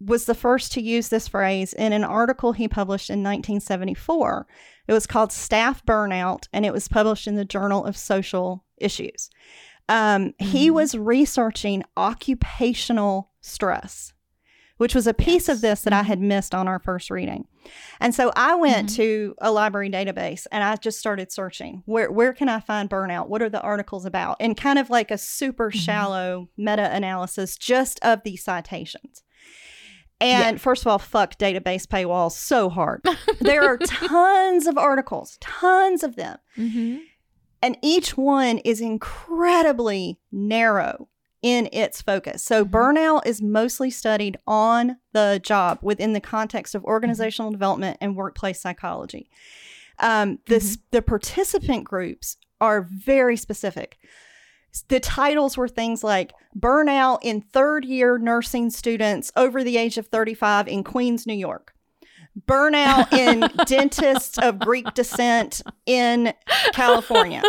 was 0.00 0.26
the 0.26 0.34
first 0.34 0.72
to 0.72 0.82
use 0.82 1.08
this 1.08 1.28
phrase 1.28 1.72
in 1.72 1.92
an 1.94 2.04
article 2.04 2.52
he 2.52 2.68
published 2.68 3.08
in 3.08 3.22
1974. 3.22 4.46
It 4.86 4.92
was 4.92 5.06
called 5.06 5.32
Staff 5.32 5.84
Burnout, 5.86 6.46
and 6.52 6.66
it 6.66 6.72
was 6.74 6.88
published 6.88 7.26
in 7.26 7.36
the 7.36 7.44
Journal 7.46 7.84
of 7.86 7.96
Social 7.96 8.64
Issues. 8.76 9.30
Um, 9.88 10.34
He 10.38 10.68
Mhm. 10.70 10.74
was 10.74 10.94
researching 10.96 11.82
occupational 11.96 13.30
stress, 13.40 14.12
which 14.78 14.94
was 14.94 15.06
a 15.06 15.14
piece 15.14 15.48
of 15.48 15.60
this 15.60 15.82
that 15.82 15.92
I 15.92 16.02
had 16.02 16.20
missed 16.20 16.54
on 16.54 16.66
our 16.68 16.78
first 16.78 17.10
reading. 17.10 17.46
And 18.00 18.14
so 18.14 18.32
I 18.36 18.54
went 18.54 18.88
Mhm. 18.90 18.94
to 18.96 19.34
a 19.40 19.50
library 19.52 19.90
database 19.90 20.46
and 20.52 20.62
I 20.64 20.76
just 20.76 20.98
started 20.98 21.30
searching 21.32 21.82
where 21.86 22.10
where 22.10 22.32
can 22.32 22.48
I 22.48 22.60
find 22.60 22.88
burnout? 22.90 23.28
What 23.28 23.42
are 23.42 23.48
the 23.50 23.60
articles 23.62 24.04
about? 24.04 24.36
And 24.40 24.56
kind 24.56 24.78
of 24.78 24.90
like 24.90 25.10
a 25.10 25.18
super 25.18 25.70
Mhm. 25.70 25.74
shallow 25.84 26.48
meta 26.56 26.90
analysis 26.94 27.56
just 27.56 27.98
of 28.02 28.22
these 28.24 28.42
citations. 28.44 29.22
And 30.20 30.60
first 30.60 30.82
of 30.82 30.86
all, 30.86 30.98
fuck 30.98 31.36
database 31.36 31.86
paywalls 31.86 32.32
so 32.32 32.70
hard. 32.70 33.02
there 33.40 33.64
are 33.64 33.78
tons 33.84 34.66
of 34.66 34.78
articles, 34.78 35.36
tons 35.40 36.02
of 36.02 36.16
them. 36.16 36.38
hmm 36.54 36.96
And 37.64 37.78
each 37.80 38.14
one 38.14 38.58
is 38.58 38.82
incredibly 38.82 40.18
narrow 40.30 41.08
in 41.40 41.70
its 41.72 42.02
focus. 42.02 42.44
So, 42.44 42.62
Mhm. 42.62 42.70
burnout 42.70 43.26
is 43.26 43.40
mostly 43.40 43.88
studied 43.88 44.36
on 44.46 44.98
the 45.14 45.40
job 45.42 45.78
within 45.80 46.12
the 46.12 46.20
context 46.20 46.74
of 46.74 46.84
organizational 46.84 47.50
development 47.50 47.96
and 48.02 48.16
workplace 48.16 48.60
psychology. 48.60 49.30
Um, 49.98 50.40
this, 50.46 50.76
The 50.90 51.00
participant 51.00 51.84
groups 51.84 52.36
are 52.60 52.82
very 52.82 53.36
specific. 53.38 53.96
The 54.88 55.00
titles 55.00 55.56
were 55.56 55.68
things 55.68 56.04
like 56.04 56.34
Burnout 56.58 57.20
in 57.22 57.40
Third 57.40 57.86
Year 57.86 58.18
Nursing 58.18 58.68
Students 58.68 59.32
Over 59.36 59.64
the 59.64 59.78
Age 59.78 59.96
of 59.96 60.08
35 60.08 60.68
in 60.68 60.84
Queens, 60.84 61.26
New 61.26 61.32
York. 61.32 61.73
Burnout 62.46 63.12
in 63.12 63.40
Dentists 63.66 64.38
of 64.38 64.58
Greek 64.58 64.92
Descent 64.94 65.62
in 65.86 66.32
California. 66.72 67.42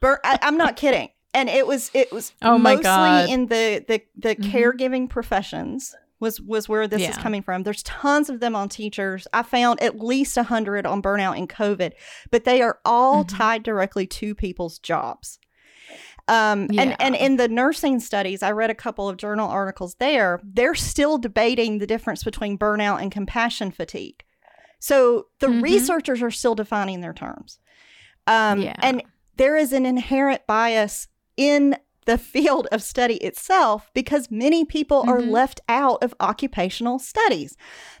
Bur- 0.00 0.20
I, 0.24 0.38
I'm 0.42 0.56
not 0.56 0.76
kidding. 0.76 1.10
And 1.34 1.48
it 1.48 1.66
was 1.66 1.90
it 1.94 2.10
was 2.12 2.32
Oh 2.42 2.56
my 2.58 2.72
mostly 2.72 2.82
God. 2.84 3.28
in 3.28 3.46
the 3.46 3.84
the 3.86 4.02
the 4.16 4.36
Mhm. 4.36 4.50
caregiving 4.50 5.08
professions 5.10 5.94
was 6.20 6.40
was 6.40 6.68
where 6.68 6.88
this 6.88 7.06
is 7.08 7.16
coming 7.18 7.42
from. 7.42 7.62
There's 7.62 7.82
tons 7.84 8.28
of 8.30 8.40
them 8.40 8.56
on 8.56 8.68
teachers. 8.68 9.28
I 9.32 9.42
found 9.42 9.80
at 9.82 10.00
least 10.00 10.36
a 10.36 10.42
hundred 10.44 10.86
on 10.86 11.00
burnout 11.02 11.36
and 11.36 11.48
COVID, 11.48 11.92
but 12.30 12.44
they 12.44 12.60
are 12.62 12.78
all 12.84 13.24
Mhm. 13.24 13.36
tied 13.38 13.62
directly 13.62 14.06
to 14.06 14.34
people's 14.34 14.78
jobs. 14.78 15.38
Um, 16.28 16.68
Yeah. 16.70 16.82
and, 16.82 16.96
and 17.00 17.14
in 17.16 17.36
the 17.36 17.48
nursing 17.48 18.00
studies, 18.00 18.42
I 18.42 18.50
read 18.52 18.70
a 18.70 18.74
couple 18.74 19.08
of 19.08 19.16
journal 19.16 19.48
articles 19.48 19.94
there. 19.98 20.40
They're 20.44 20.74
still 20.74 21.16
debating 21.18 21.78
the 21.78 21.86
difference 21.86 22.22
between 22.22 22.58
burnout 22.58 23.00
and 23.00 23.10
compassion 23.10 23.70
fatigue. 23.70 24.22
So 24.78 25.26
the 25.40 25.46
Mhm. 25.48 25.62
researchers 25.62 26.22
are 26.22 26.30
still 26.30 26.54
defining 26.54 27.00
their 27.00 27.14
terms. 27.14 27.58
Um, 28.26 28.60
Yeah. 28.60 28.74
And 28.82 29.02
there 29.36 29.56
is 29.56 29.72
an 29.72 29.86
inherent 29.86 30.46
bias 30.46 31.08
in 31.36 31.76
the 32.04 32.18
field 32.18 32.66
of 32.72 32.82
study 32.82 33.16
itself 33.16 33.90
because 33.94 34.30
many 34.30 34.64
people 34.64 35.04
are 35.08 35.18
Mhm. 35.20 35.30
left 35.30 35.60
out 35.68 36.02
of 36.02 36.14
occupational 36.20 36.98
studies. 36.98 37.56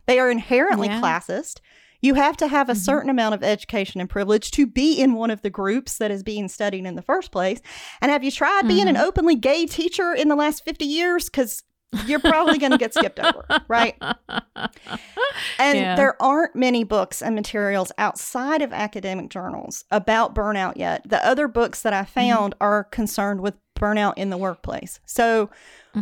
They 0.06 0.18
are 0.18 0.30
inherently 0.30 0.88
Yeah. 0.88 1.00
classist. 1.00 1.60
You 2.00 2.14
have 2.14 2.36
to 2.38 2.46
have 2.48 2.68
a 2.68 2.72
Mhm. 2.74 2.76
certain 2.84 3.10
amount 3.10 3.34
of 3.34 3.42
education 3.42 4.00
and 4.00 4.08
privilege 4.08 4.50
to 4.52 4.66
be 4.66 5.00
in 5.00 5.14
one 5.14 5.30
of 5.30 5.42
the 5.42 5.50
groups 5.50 5.98
that 5.98 6.10
is 6.10 6.22
being 6.22 6.48
studied 6.48 6.86
in 6.86 6.94
the 6.94 7.02
first 7.02 7.30
place. 7.32 7.60
And 8.00 8.10
have 8.12 8.22
you 8.22 8.30
tried 8.30 8.68
being 8.68 8.88
an 8.88 8.94
Mhm. 8.96 9.02
openly 9.02 9.34
gay 9.34 9.66
teacher 9.66 10.12
in 10.14 10.28
the 10.28 10.36
last 10.36 10.64
50 10.64 10.84
years? 10.84 11.26
Because 11.26 11.62
you're 12.06 12.20
probably 12.20 12.58
going 12.58 12.70
to 12.72 12.78
get 12.78 12.92
skipped 12.94 13.18
over, 13.18 13.44
right? 13.66 13.96
And 15.58 15.78
Yeah. 15.78 15.94
there 15.96 16.20
aren't 16.22 16.54
many 16.54 16.84
books 16.84 17.22
and 17.22 17.34
materials 17.34 17.92
outside 17.98 18.62
of 18.62 18.72
academic 18.72 19.28
journals 19.30 19.84
about 19.90 20.34
burnout 20.34 20.76
yet. 20.76 21.02
The 21.08 21.24
other 21.26 21.48
books 21.48 21.82
that 21.82 21.92
I 21.92 22.02
Mm-hmm. 22.02 22.12
found 22.12 22.54
are 22.60 22.84
concerned 22.84 23.40
with 23.40 23.54
burnout 23.78 24.14
in 24.16 24.30
the 24.30 24.36
workplace. 24.36 25.00
So 25.06 25.50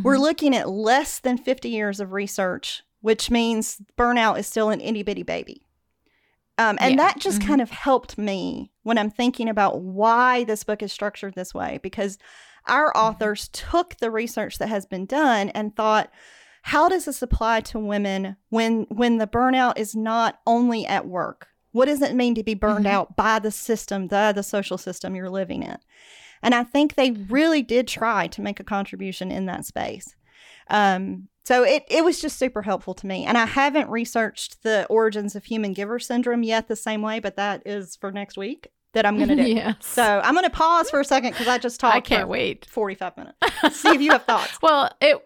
we're 0.02 0.16
Mhm. 0.16 0.20
looking 0.20 0.56
at 0.56 0.68
less 0.68 1.18
than 1.18 1.38
50 1.38 1.68
years 1.70 2.00
of 2.00 2.12
research, 2.12 2.82
which 3.00 3.30
means 3.30 3.80
burnout 3.98 4.38
is 4.38 4.46
still 4.46 4.70
an 4.70 4.80
itty 4.80 5.02
bitty 5.02 5.22
baby. 5.22 5.62
Um, 6.58 6.78
and 6.80 6.98
Yeah. 6.98 7.04
that 7.04 7.18
just 7.18 7.40
Mhm. 7.40 7.46
kind 7.46 7.60
of 7.60 7.70
helped 7.70 8.16
me 8.16 8.72
when 8.82 8.96
I'm 8.98 9.10
thinking 9.10 9.48
about 9.48 9.80
why 9.82 10.44
this 10.44 10.64
book 10.64 10.82
is 10.82 10.92
structured 10.92 11.34
this 11.34 11.52
way, 11.54 11.78
because 11.82 12.18
our 12.66 12.86
Mm-hmm. 12.88 12.98
authors 12.98 13.48
took 13.52 13.96
the 13.98 14.10
research 14.10 14.58
that 14.58 14.68
has 14.68 14.86
been 14.86 15.06
done 15.06 15.50
and 15.50 15.76
thought, 15.76 16.10
how 16.62 16.88
does 16.88 17.04
this 17.04 17.22
apply 17.22 17.60
to 17.60 17.78
women 17.78 18.36
when 18.48 18.86
when 18.88 19.18
the 19.18 19.26
burnout 19.26 19.78
is 19.78 19.94
not 19.94 20.40
only 20.46 20.86
at 20.86 21.06
work? 21.06 21.48
What 21.72 21.84
does 21.86 22.00
it 22.02 22.14
mean 22.14 22.34
to 22.36 22.42
be 22.42 22.54
burned 22.54 22.86
Mhm. 22.86 22.90
out 22.90 23.16
by 23.16 23.38
the 23.38 23.50
system, 23.52 24.08
the 24.08 24.32
the 24.34 24.42
social 24.42 24.78
system 24.78 25.14
you're 25.14 25.30
living 25.30 25.62
in? 25.62 25.76
And 26.42 26.54
I 26.54 26.64
think 26.64 26.94
they 26.94 27.10
really 27.12 27.62
did 27.62 27.86
try 27.86 28.26
to 28.28 28.42
make 28.42 28.58
a 28.60 28.64
contribution 28.64 29.30
in 29.30 29.46
that 29.46 29.64
space. 29.66 30.14
Um, 30.68 31.28
so 31.46 31.62
it, 31.62 31.84
it 31.88 32.04
was 32.04 32.20
just 32.20 32.40
super 32.40 32.62
helpful 32.62 32.92
to 32.94 33.06
me. 33.06 33.24
And 33.24 33.38
I 33.38 33.46
haven't 33.46 33.88
researched 33.88 34.64
the 34.64 34.84
origins 34.90 35.36
of 35.36 35.44
human 35.44 35.74
giver 35.74 36.00
syndrome 36.00 36.42
yet 36.42 36.66
the 36.66 36.74
same 36.74 37.02
way, 37.02 37.20
but 37.20 37.36
that 37.36 37.62
is 37.64 37.94
for 37.94 38.10
next 38.10 38.36
week 38.36 38.72
that 38.94 39.06
I'm 39.06 39.16
going 39.16 39.28
to 39.36 39.36
do. 39.36 39.42
yes. 39.44 39.76
So 39.78 40.20
I'm 40.24 40.34
going 40.34 40.42
to 40.42 40.50
pause 40.50 40.90
for 40.90 40.98
a 40.98 41.04
second 41.04 41.30
because 41.30 41.46
I 41.46 41.58
just 41.58 41.78
talked 41.78 41.94
I 41.94 42.00
can't 42.00 42.22
for 42.22 42.26
wait. 42.26 42.66
45 42.66 43.16
minutes. 43.16 43.38
See 43.80 43.90
if 43.90 44.00
you 44.00 44.10
have 44.10 44.24
thoughts. 44.24 44.58
Well, 44.60 44.90
it 45.00 45.24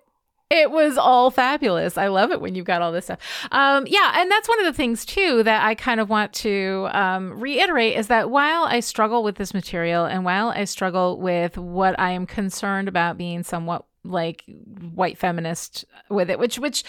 it 0.51 0.71
was 0.71 0.99
all 0.99 1.31
fabulous. 1.31 1.97
I 1.97 2.09
love 2.09 2.33
it 2.33 2.43
when 2.43 2.55
you've 2.55 2.67
got 2.67 2.83
all 2.83 2.93
this 2.93 3.05
stuff. 3.07 3.21
Um, 3.51 3.87
yeah, 3.87 4.21
and 4.21 4.31
that's 4.31 4.49
one 4.49 4.59
of 4.59 4.67
the 4.67 4.73
things 4.75 5.07
too 5.07 5.43
that 5.45 5.65
I 5.65 5.75
kind 5.75 6.01
of 6.01 6.11
want 6.11 6.33
to 6.35 6.89
um, 6.93 7.41
reiterate 7.41 7.97
is 7.97 8.09
that 8.09 8.31
while 8.31 8.65
I 8.65 8.81
struggle 8.81 9.23
with 9.23 9.37
this 9.37 9.55
material 9.55 10.05
and 10.05 10.25
while 10.25 10.51
I 10.51 10.65
struggle 10.65 11.19
with 11.19 11.57
what 11.57 11.99
I 11.99 12.11
am 12.11 12.27
concerned 12.27 12.89
about 12.89 13.17
being 13.17 13.43
somewhat 13.45 13.85
like 14.05 14.45
white 14.95 15.19
feminist 15.19 15.85
with 16.09 16.31
it 16.31 16.39
which 16.39 16.59
which 16.59 16.85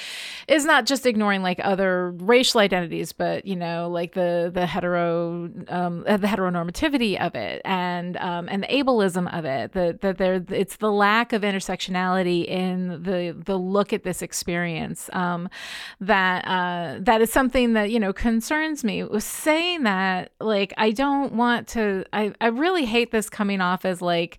is 0.47 0.63
not 0.63 0.85
just 0.85 1.05
ignoring 1.05 1.41
like 1.41 1.59
other 1.63 2.11
racial 2.11 2.61
identities 2.61 3.11
but 3.11 3.45
you 3.45 3.55
know 3.55 3.89
like 3.89 4.13
the 4.13 4.49
the 4.53 4.65
hetero 4.65 5.49
um 5.67 6.03
the 6.03 6.27
heteronormativity 6.27 7.19
of 7.19 7.35
it 7.35 7.61
and 7.65 8.15
um 8.17 8.47
and 8.49 8.63
the 8.63 8.67
ableism 8.67 9.31
of 9.37 9.43
it 9.43 9.73
the 9.73 9.97
that 10.01 10.17
there 10.17 10.43
it's 10.49 10.77
the 10.77 10.91
lack 10.91 11.33
of 11.33 11.41
intersectionality 11.41 12.45
in 12.45 13.03
the 13.03 13.35
the 13.45 13.57
look 13.57 13.91
at 13.91 14.03
this 14.03 14.21
experience 14.21 15.09
um 15.13 15.49
that 15.99 16.45
uh 16.47 16.97
that 17.01 17.21
is 17.21 17.31
something 17.31 17.73
that 17.73 17.91
you 17.91 17.99
know 17.99 18.13
concerns 18.13 18.83
me. 18.83 19.03
Was 19.03 19.25
saying 19.25 19.83
that 19.83 20.31
like 20.39 20.73
I 20.77 20.91
don't 20.91 21.33
want 21.33 21.67
to 21.69 22.05
I 22.13 22.33
I 22.39 22.47
really 22.47 22.85
hate 22.85 23.11
this 23.11 23.29
coming 23.29 23.61
off 23.61 23.85
as 23.85 24.01
like 24.01 24.37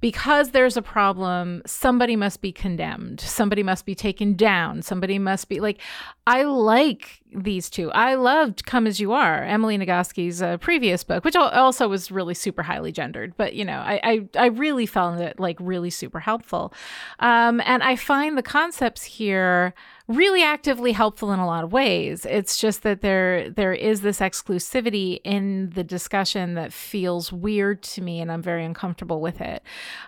because 0.00 0.50
there's 0.50 0.76
a 0.76 0.82
problem, 0.82 1.62
somebody 1.66 2.14
must 2.14 2.40
be 2.40 2.52
condemned. 2.52 3.20
Somebody 3.20 3.62
must 3.62 3.84
be 3.84 3.94
taken 3.94 4.34
down. 4.34 4.82
Somebody 4.82 5.18
must 5.18 5.48
be 5.48 5.60
like, 5.60 5.80
I 6.26 6.42
like 6.42 7.20
these 7.34 7.68
two. 7.68 7.90
I 7.92 8.14
loved 8.14 8.64
Come 8.64 8.86
As 8.86 9.00
You 9.00 9.12
Are, 9.12 9.42
Emily 9.42 9.76
Nagoski's 9.76 10.40
uh, 10.40 10.56
previous 10.58 11.02
book, 11.02 11.24
which 11.24 11.36
also 11.36 11.88
was 11.88 12.10
really 12.10 12.34
super 12.34 12.62
highly 12.62 12.92
gendered. 12.92 13.36
But, 13.36 13.54
you 13.54 13.64
know, 13.64 13.78
I, 13.78 14.00
I, 14.02 14.28
I 14.38 14.46
really 14.46 14.86
found 14.86 15.20
it 15.20 15.40
like 15.40 15.56
really 15.60 15.90
super 15.90 16.20
helpful. 16.20 16.72
Um, 17.18 17.60
and 17.64 17.82
I 17.82 17.96
find 17.96 18.38
the 18.38 18.42
concepts 18.42 19.02
here 19.04 19.74
really 20.08 20.42
actively 20.42 20.92
helpful 20.92 21.32
in 21.32 21.38
a 21.38 21.46
lot 21.46 21.62
of 21.62 21.72
ways. 21.72 22.24
It's 22.24 22.58
just 22.58 22.82
that 22.82 23.02
there 23.02 23.50
there 23.50 23.74
is 23.74 24.00
this 24.00 24.20
exclusivity 24.20 25.20
in 25.22 25.70
the 25.70 25.84
discussion 25.84 26.54
that 26.54 26.72
feels 26.72 27.30
weird 27.30 27.82
to 27.82 28.02
me, 28.02 28.20
and 28.20 28.32
I'm 28.32 28.42
very 28.42 28.64
uncomfortable 28.64 29.20
with 29.20 29.40
it. 29.40 29.62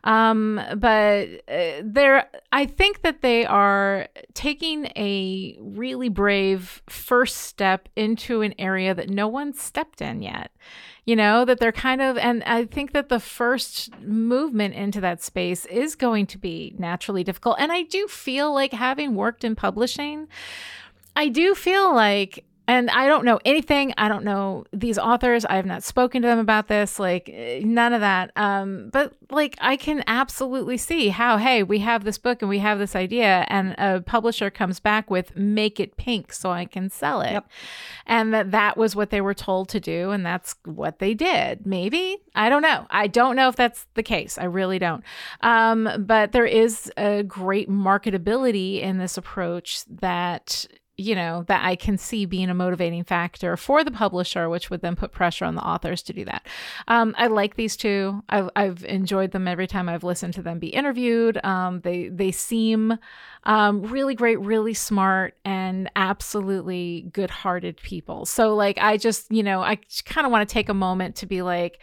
Um, 0.05 0.61
but 0.77 1.29
uh, 1.49 1.83
there, 1.83 2.29
I 2.51 2.65
think 2.65 3.03
that 3.03 3.21
they 3.21 3.45
are 3.45 4.09
taking 4.33 4.87
a 4.97 5.57
really 5.61 6.09
brave 6.09 6.83
first 6.89 7.37
step 7.37 7.89
into 7.95 8.41
an 8.41 8.55
area 8.59 8.95
that 8.95 9.11
no 9.11 9.29
one 9.29 9.53
stepped 9.53 10.01
in 10.01 10.23
yet 10.23 10.51
you 11.05 11.17
know 11.17 11.45
that 11.45 11.59
they're 11.59 11.73
kind 11.73 12.01
of 12.01 12.17
and 12.19 12.43
i 12.45 12.65
think 12.65 12.93
that 12.93 13.09
the 13.09 13.21
first 13.21 13.99
movement 14.01 14.75
into 14.75 15.01
that 15.01 15.23
space 15.23 15.67
is 15.67 15.95
going 15.95 16.27
to 16.27 16.39
be 16.39 16.75
naturally 16.79 17.25
difficult. 17.25 17.57
And 17.59 17.73
i 17.73 17.83
do 17.83 18.07
feel 18.07 18.53
like 18.53 18.73
having 18.73 19.15
worked 19.15 19.45
in 19.45 19.57
publishing 19.57 20.29
i 21.17 21.29
do 21.29 21.55
feel 21.55 21.95
like 21.95 22.45
and 22.71 22.89
I 22.89 23.09
don't 23.09 23.25
know 23.25 23.41
anything. 23.45 23.93
I 23.99 24.07
don't 24.07 24.23
know 24.23 24.65
these 24.73 24.97
authors. 24.97 25.45
I 25.45 25.57
have 25.57 25.67
not 25.67 25.83
spoken 25.83 26.23
to 26.23 26.29
them 26.29 26.39
about 26.39 26.69
this. 26.69 27.01
Like 27.01 27.29
eh, 27.29 27.63
none 27.65 27.93
of 27.93 28.01
that. 28.01 28.31
Um, 28.37 28.91
but 28.93 29.13
like 29.29 29.57
I 29.61 29.77
can 29.77 30.05
absolutely 30.07 30.77
see 30.77 31.09
how, 31.09 31.37
hey, 31.37 31.65
we 31.65 31.81
have 31.81 32.05
this 32.05 32.17
book 32.17 32.43
and 32.43 32.49
we 32.49 32.61
have 32.61 32.79
this 32.79 32.95
idea, 32.95 33.45
and 33.49 33.75
a 33.77 34.03
publisher 34.03 34.51
comes 34.51 34.79
back 34.79 35.11
with 35.11 35.35
make 35.35 35.81
it 35.81 35.97
pink 35.97 36.33
so 36.33 36.53
I 36.53 36.65
can 36.65 36.91
sell 36.91 37.23
it, 37.23 37.33
yep. 37.33 37.51
and 38.07 38.33
that 38.33 38.53
that 38.53 38.77
was 38.77 38.95
what 38.95 39.11
they 39.11 39.21
were 39.21 39.35
told 39.35 39.69
to 39.71 39.81
do, 39.81 40.13
and 40.13 40.25
that's 40.25 40.55
what 40.65 41.01
they 41.01 41.13
did. 41.13 41.67
Maybe 41.67 42.19
I 42.37 42.49
don't 42.49 42.63
know. 42.63 42.87
I 42.89 43.09
don't 43.09 43.35
know 43.35 43.49
if 43.49 43.57
that's 43.57 43.87
the 43.95 44.05
case. 44.05 44.39
I 44.39 44.45
really 44.45 44.79
don't. 44.79 45.03
Um, 45.41 45.89
but 46.07 46.31
there 46.31 46.47
is 46.47 46.93
a 46.97 47.25
great 47.25 47.69
marketability 47.69 48.81
in 48.81 48.99
this 48.99 49.17
approach 49.17 49.85
that 49.87 50.67
you 51.01 51.15
know, 51.15 51.45
that 51.49 51.65
I 51.65 51.77
can 51.77 51.97
see 51.97 52.27
being 52.27 52.51
a 52.51 52.55
motivating 52.55 53.05
factor 53.05 53.57
for 53.57 53.83
the 53.83 53.91
publisher, 53.91 54.51
which 54.51 54.69
would 54.69 54.83
then 54.83 54.97
put 54.97 55.13
pressure 55.13 55.47
on 55.47 55.55
the 55.55 55.63
authors 55.63 56.03
to 56.03 56.13
do 56.13 56.27
that. 56.27 56.47
Um, 56.89 57.15
I 57.17 57.29
like 57.29 57.57
these 57.57 57.77
two. 57.77 58.23
I've, 58.29 58.51
I've 58.55 58.85
enjoyed 58.85 59.31
them 59.31 59.49
every 59.49 59.67
time 59.67 59.89
I've 59.89 60.05
listened 60.05 60.35
to 60.35 60.43
them 60.43 60.59
be 60.59 60.69
interviewed. 60.69 61.43
Um, 61.45 61.81
they 61.81 62.09
they 62.09 62.31
seem 62.33 62.99
um, 63.45 63.83
really 63.83 64.15
great, 64.15 64.39
really 64.41 64.75
smart, 64.75 65.35
and 65.45 65.91
absolutely 65.97 67.09
good-hearted 67.13 67.79
people. 67.79 68.27
So 68.27 68.55
like, 68.55 68.77
I 68.79 68.99
just 68.99 69.33
you 69.33 69.43
know, 69.43 69.63
I 69.63 69.79
kind 70.05 70.27
of 70.27 70.31
want 70.31 70.47
to 70.47 70.53
take 70.53 70.69
a 70.69 70.75
moment 70.75 71.17
to 71.17 71.27
be 71.27 71.41
like, 71.41 71.79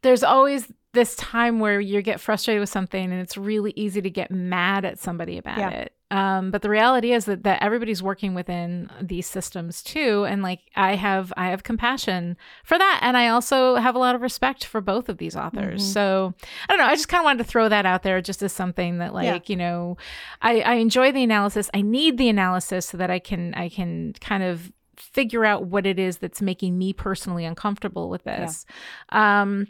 there's 0.00 0.22
always 0.22 0.66
this 0.92 1.14
time 1.16 1.60
where 1.60 1.78
you 1.78 2.00
get 2.02 2.20
frustrated 2.20 2.60
with 2.60 2.70
something 2.70 3.12
and 3.12 3.20
it's 3.20 3.36
really 3.36 3.72
easy 3.76 4.00
to 4.02 4.10
get 4.10 4.30
mad 4.30 4.84
at 4.84 4.98
somebody 4.98 5.38
about 5.38 5.58
yeah. 5.58 5.70
it 5.70 5.92
um, 6.10 6.50
but 6.50 6.62
the 6.62 6.68
reality 6.68 7.12
is 7.12 7.24
that, 7.26 7.44
that 7.44 7.62
everybody's 7.62 8.02
working 8.02 8.34
within 8.34 8.90
these 9.00 9.26
systems 9.26 9.82
too 9.82 10.24
and 10.24 10.42
like 10.42 10.60
i 10.76 10.94
have 10.94 11.32
i 11.36 11.48
have 11.48 11.62
compassion 11.62 12.36
for 12.64 12.78
that 12.78 13.00
and 13.02 13.16
i 13.16 13.28
also 13.28 13.76
have 13.76 13.94
a 13.94 13.98
lot 13.98 14.14
of 14.14 14.22
respect 14.22 14.64
for 14.64 14.80
both 14.80 15.08
of 15.08 15.18
these 15.18 15.36
authors 15.36 15.82
mm-hmm. 15.82 15.92
so 15.92 16.34
i 16.68 16.72
don't 16.72 16.78
know 16.78 16.90
i 16.90 16.94
just 16.94 17.08
kind 17.08 17.20
of 17.20 17.24
wanted 17.24 17.42
to 17.42 17.48
throw 17.48 17.68
that 17.68 17.86
out 17.86 18.02
there 18.02 18.20
just 18.20 18.42
as 18.42 18.52
something 18.52 18.98
that 18.98 19.14
like 19.14 19.24
yeah. 19.24 19.38
you 19.46 19.56
know 19.56 19.96
I, 20.42 20.60
I 20.60 20.74
enjoy 20.74 21.12
the 21.12 21.22
analysis 21.22 21.70
i 21.74 21.82
need 21.82 22.18
the 22.18 22.28
analysis 22.28 22.86
so 22.86 22.96
that 22.96 23.10
i 23.10 23.18
can 23.18 23.54
i 23.54 23.68
can 23.68 24.14
kind 24.20 24.42
of 24.42 24.72
figure 24.96 25.44
out 25.44 25.64
what 25.64 25.86
it 25.86 25.98
is 25.98 26.18
that's 26.18 26.42
making 26.42 26.76
me 26.76 26.92
personally 26.92 27.44
uncomfortable 27.44 28.10
with 28.10 28.24
this 28.24 28.66
yeah. 29.12 29.42
um 29.42 29.66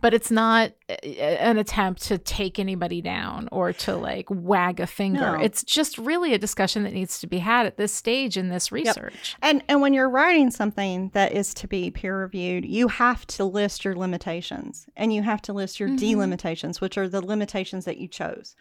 but 0.00 0.14
it's 0.14 0.30
not 0.30 0.72
an 1.02 1.58
attempt 1.58 2.02
to 2.02 2.18
take 2.18 2.58
anybody 2.58 3.00
down 3.00 3.48
or 3.50 3.72
to 3.72 3.96
like 3.96 4.26
wag 4.30 4.78
a 4.80 4.86
finger. 4.86 5.38
No. 5.38 5.40
It's 5.42 5.64
just 5.64 5.98
really 5.98 6.32
a 6.32 6.38
discussion 6.38 6.84
that 6.84 6.92
needs 6.92 7.20
to 7.20 7.26
be 7.26 7.38
had 7.38 7.66
at 7.66 7.76
this 7.76 7.92
stage 7.92 8.36
in 8.36 8.48
this 8.48 8.70
research. 8.70 9.36
Yep. 9.42 9.50
And 9.50 9.64
and 9.68 9.80
when 9.80 9.92
you're 9.92 10.08
writing 10.08 10.50
something 10.50 11.10
that 11.14 11.32
is 11.32 11.52
to 11.54 11.66
be 11.66 11.90
peer 11.90 12.20
reviewed, 12.20 12.64
you 12.64 12.88
have 12.88 13.26
to 13.28 13.44
list 13.44 13.84
your 13.84 13.96
limitations 13.96 14.86
and 14.96 15.12
you 15.12 15.22
have 15.22 15.42
to 15.42 15.52
list 15.52 15.80
your 15.80 15.88
mm-hmm. 15.88 15.98
delimitations, 15.98 16.80
which 16.80 16.96
are 16.96 17.08
the 17.08 17.24
limitations 17.24 17.84
that 17.84 17.98
you 17.98 18.06
chose. 18.06 18.54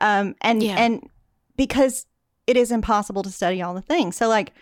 Um, 0.00 0.34
and 0.42 0.62
yeah. 0.62 0.76
and 0.76 1.08
because 1.56 2.06
it 2.46 2.56
is 2.56 2.70
impossible 2.70 3.22
to 3.22 3.30
study 3.30 3.62
all 3.62 3.74
the 3.74 3.82
things. 3.82 4.16
So 4.16 4.28
like 4.28 4.52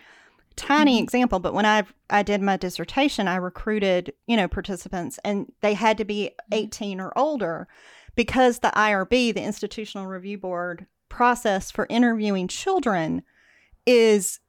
tiny 0.55 0.95
mm-hmm. 0.95 1.03
example, 1.03 1.39
but 1.39 1.53
when 1.53 1.65
I 1.65 1.83
I 2.09 2.23
did 2.23 2.41
my 2.41 2.57
dissertation, 2.57 3.27
I 3.27 3.35
recruited, 3.35 4.13
you 4.27 4.37
know, 4.37 4.47
participants 4.47 5.19
and 5.23 5.51
they 5.61 5.73
had 5.73 5.97
to 5.97 6.05
be 6.05 6.31
mm-hmm. 6.51 6.53
18 6.53 6.99
or 6.99 7.17
older 7.17 7.67
because 8.15 8.59
the 8.59 8.71
IRB, 8.75 9.33
the 9.33 9.43
Institutional 9.43 10.07
Review 10.07 10.37
Board 10.37 10.85
process 11.09 11.71
for 11.71 11.87
interviewing 11.89 12.47
children 12.47 13.23
is 13.85 14.39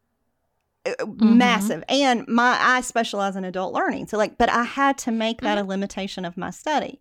mm-hmm. 0.94 1.38
massive 1.38 1.82
and 1.88 2.26
my 2.28 2.56
i 2.60 2.80
specialize 2.80 3.36
in 3.36 3.44
adult 3.44 3.74
learning 3.74 4.06
so 4.06 4.16
like 4.16 4.38
but 4.38 4.50
i 4.50 4.62
had 4.62 4.96
to 4.96 5.10
make 5.10 5.40
that 5.40 5.58
mm-hmm. 5.58 5.66
a 5.66 5.68
limitation 5.68 6.24
of 6.24 6.36
my 6.36 6.50
study 6.50 7.00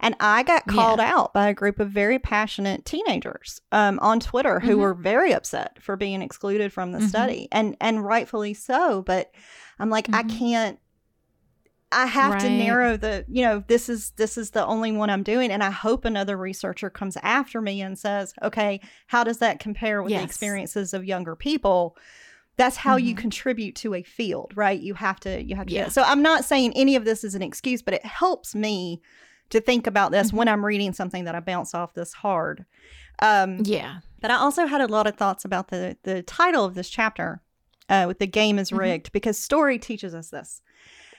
and 0.00 0.14
i 0.20 0.42
got 0.42 0.66
called 0.66 0.98
yeah. 0.98 1.12
out 1.14 1.32
by 1.32 1.48
a 1.48 1.54
group 1.54 1.80
of 1.80 1.90
very 1.90 2.18
passionate 2.18 2.84
teenagers 2.84 3.60
um, 3.72 3.98
on 4.00 4.20
twitter 4.20 4.60
who 4.60 4.72
mm-hmm. 4.72 4.80
were 4.80 4.94
very 4.94 5.32
upset 5.32 5.80
for 5.82 5.96
being 5.96 6.22
excluded 6.22 6.72
from 6.72 6.92
the 6.92 6.98
mm-hmm. 6.98 7.08
study 7.08 7.48
and 7.52 7.76
and 7.80 8.04
rightfully 8.04 8.54
so 8.54 9.02
but 9.02 9.32
i'm 9.78 9.90
like 9.90 10.08
i 10.12 10.22
mm-hmm. 10.22 10.38
can't 10.38 10.78
I 11.92 12.06
have 12.06 12.32
right. 12.32 12.40
to 12.40 12.50
narrow 12.50 12.96
the, 12.96 13.24
you 13.28 13.42
know, 13.42 13.62
this 13.68 13.88
is 13.88 14.10
this 14.16 14.36
is 14.36 14.50
the 14.50 14.66
only 14.66 14.90
one 14.90 15.08
I'm 15.08 15.22
doing 15.22 15.50
and 15.50 15.62
I 15.62 15.70
hope 15.70 16.04
another 16.04 16.36
researcher 16.36 16.90
comes 16.90 17.16
after 17.22 17.60
me 17.60 17.80
and 17.80 17.96
says, 17.96 18.34
"Okay, 18.42 18.80
how 19.06 19.22
does 19.22 19.38
that 19.38 19.60
compare 19.60 20.02
with 20.02 20.10
yes. 20.10 20.20
the 20.20 20.24
experiences 20.24 20.92
of 20.92 21.04
younger 21.04 21.36
people?" 21.36 21.96
That's 22.56 22.76
how 22.76 22.96
mm-hmm. 22.96 23.08
you 23.08 23.14
contribute 23.14 23.74
to 23.74 23.94
a 23.94 24.02
field 24.02 24.52
right 24.56 24.80
you 24.80 24.94
have 24.94 25.20
to 25.20 25.42
you 25.42 25.56
have 25.56 25.66
to 25.66 25.72
yeah. 25.72 25.88
so 25.88 26.02
i'm 26.02 26.22
not 26.22 26.44
saying 26.44 26.72
any 26.74 26.96
of 26.96 27.04
this 27.04 27.24
is 27.24 27.34
an 27.34 27.42
excuse 27.42 27.82
but 27.82 27.94
it 27.94 28.04
helps 28.04 28.54
me 28.54 29.00
to 29.50 29.60
think 29.60 29.86
about 29.86 30.10
this 30.10 30.28
mm-hmm. 30.28 30.38
when 30.38 30.48
i'm 30.48 30.64
reading 30.64 30.92
something 30.92 31.24
that 31.24 31.34
i 31.34 31.40
bounce 31.40 31.74
off 31.74 31.94
this 31.94 32.12
hard 32.12 32.64
um 33.20 33.58
yeah 33.64 34.00
but 34.20 34.30
i 34.30 34.36
also 34.36 34.66
had 34.66 34.80
a 34.80 34.86
lot 34.86 35.06
of 35.06 35.16
thoughts 35.16 35.44
about 35.44 35.68
the 35.68 35.96
the 36.02 36.22
title 36.22 36.64
of 36.64 36.74
this 36.74 36.88
chapter 36.88 37.40
uh, 37.88 38.04
with 38.06 38.18
the 38.18 38.26
game 38.26 38.58
is 38.58 38.70
mm-hmm. 38.70 38.80
rigged 38.80 39.06
mm-hmm. 39.06 39.12
because 39.12 39.38
story 39.38 39.78
teaches 39.78 40.14
us 40.14 40.30
this 40.30 40.60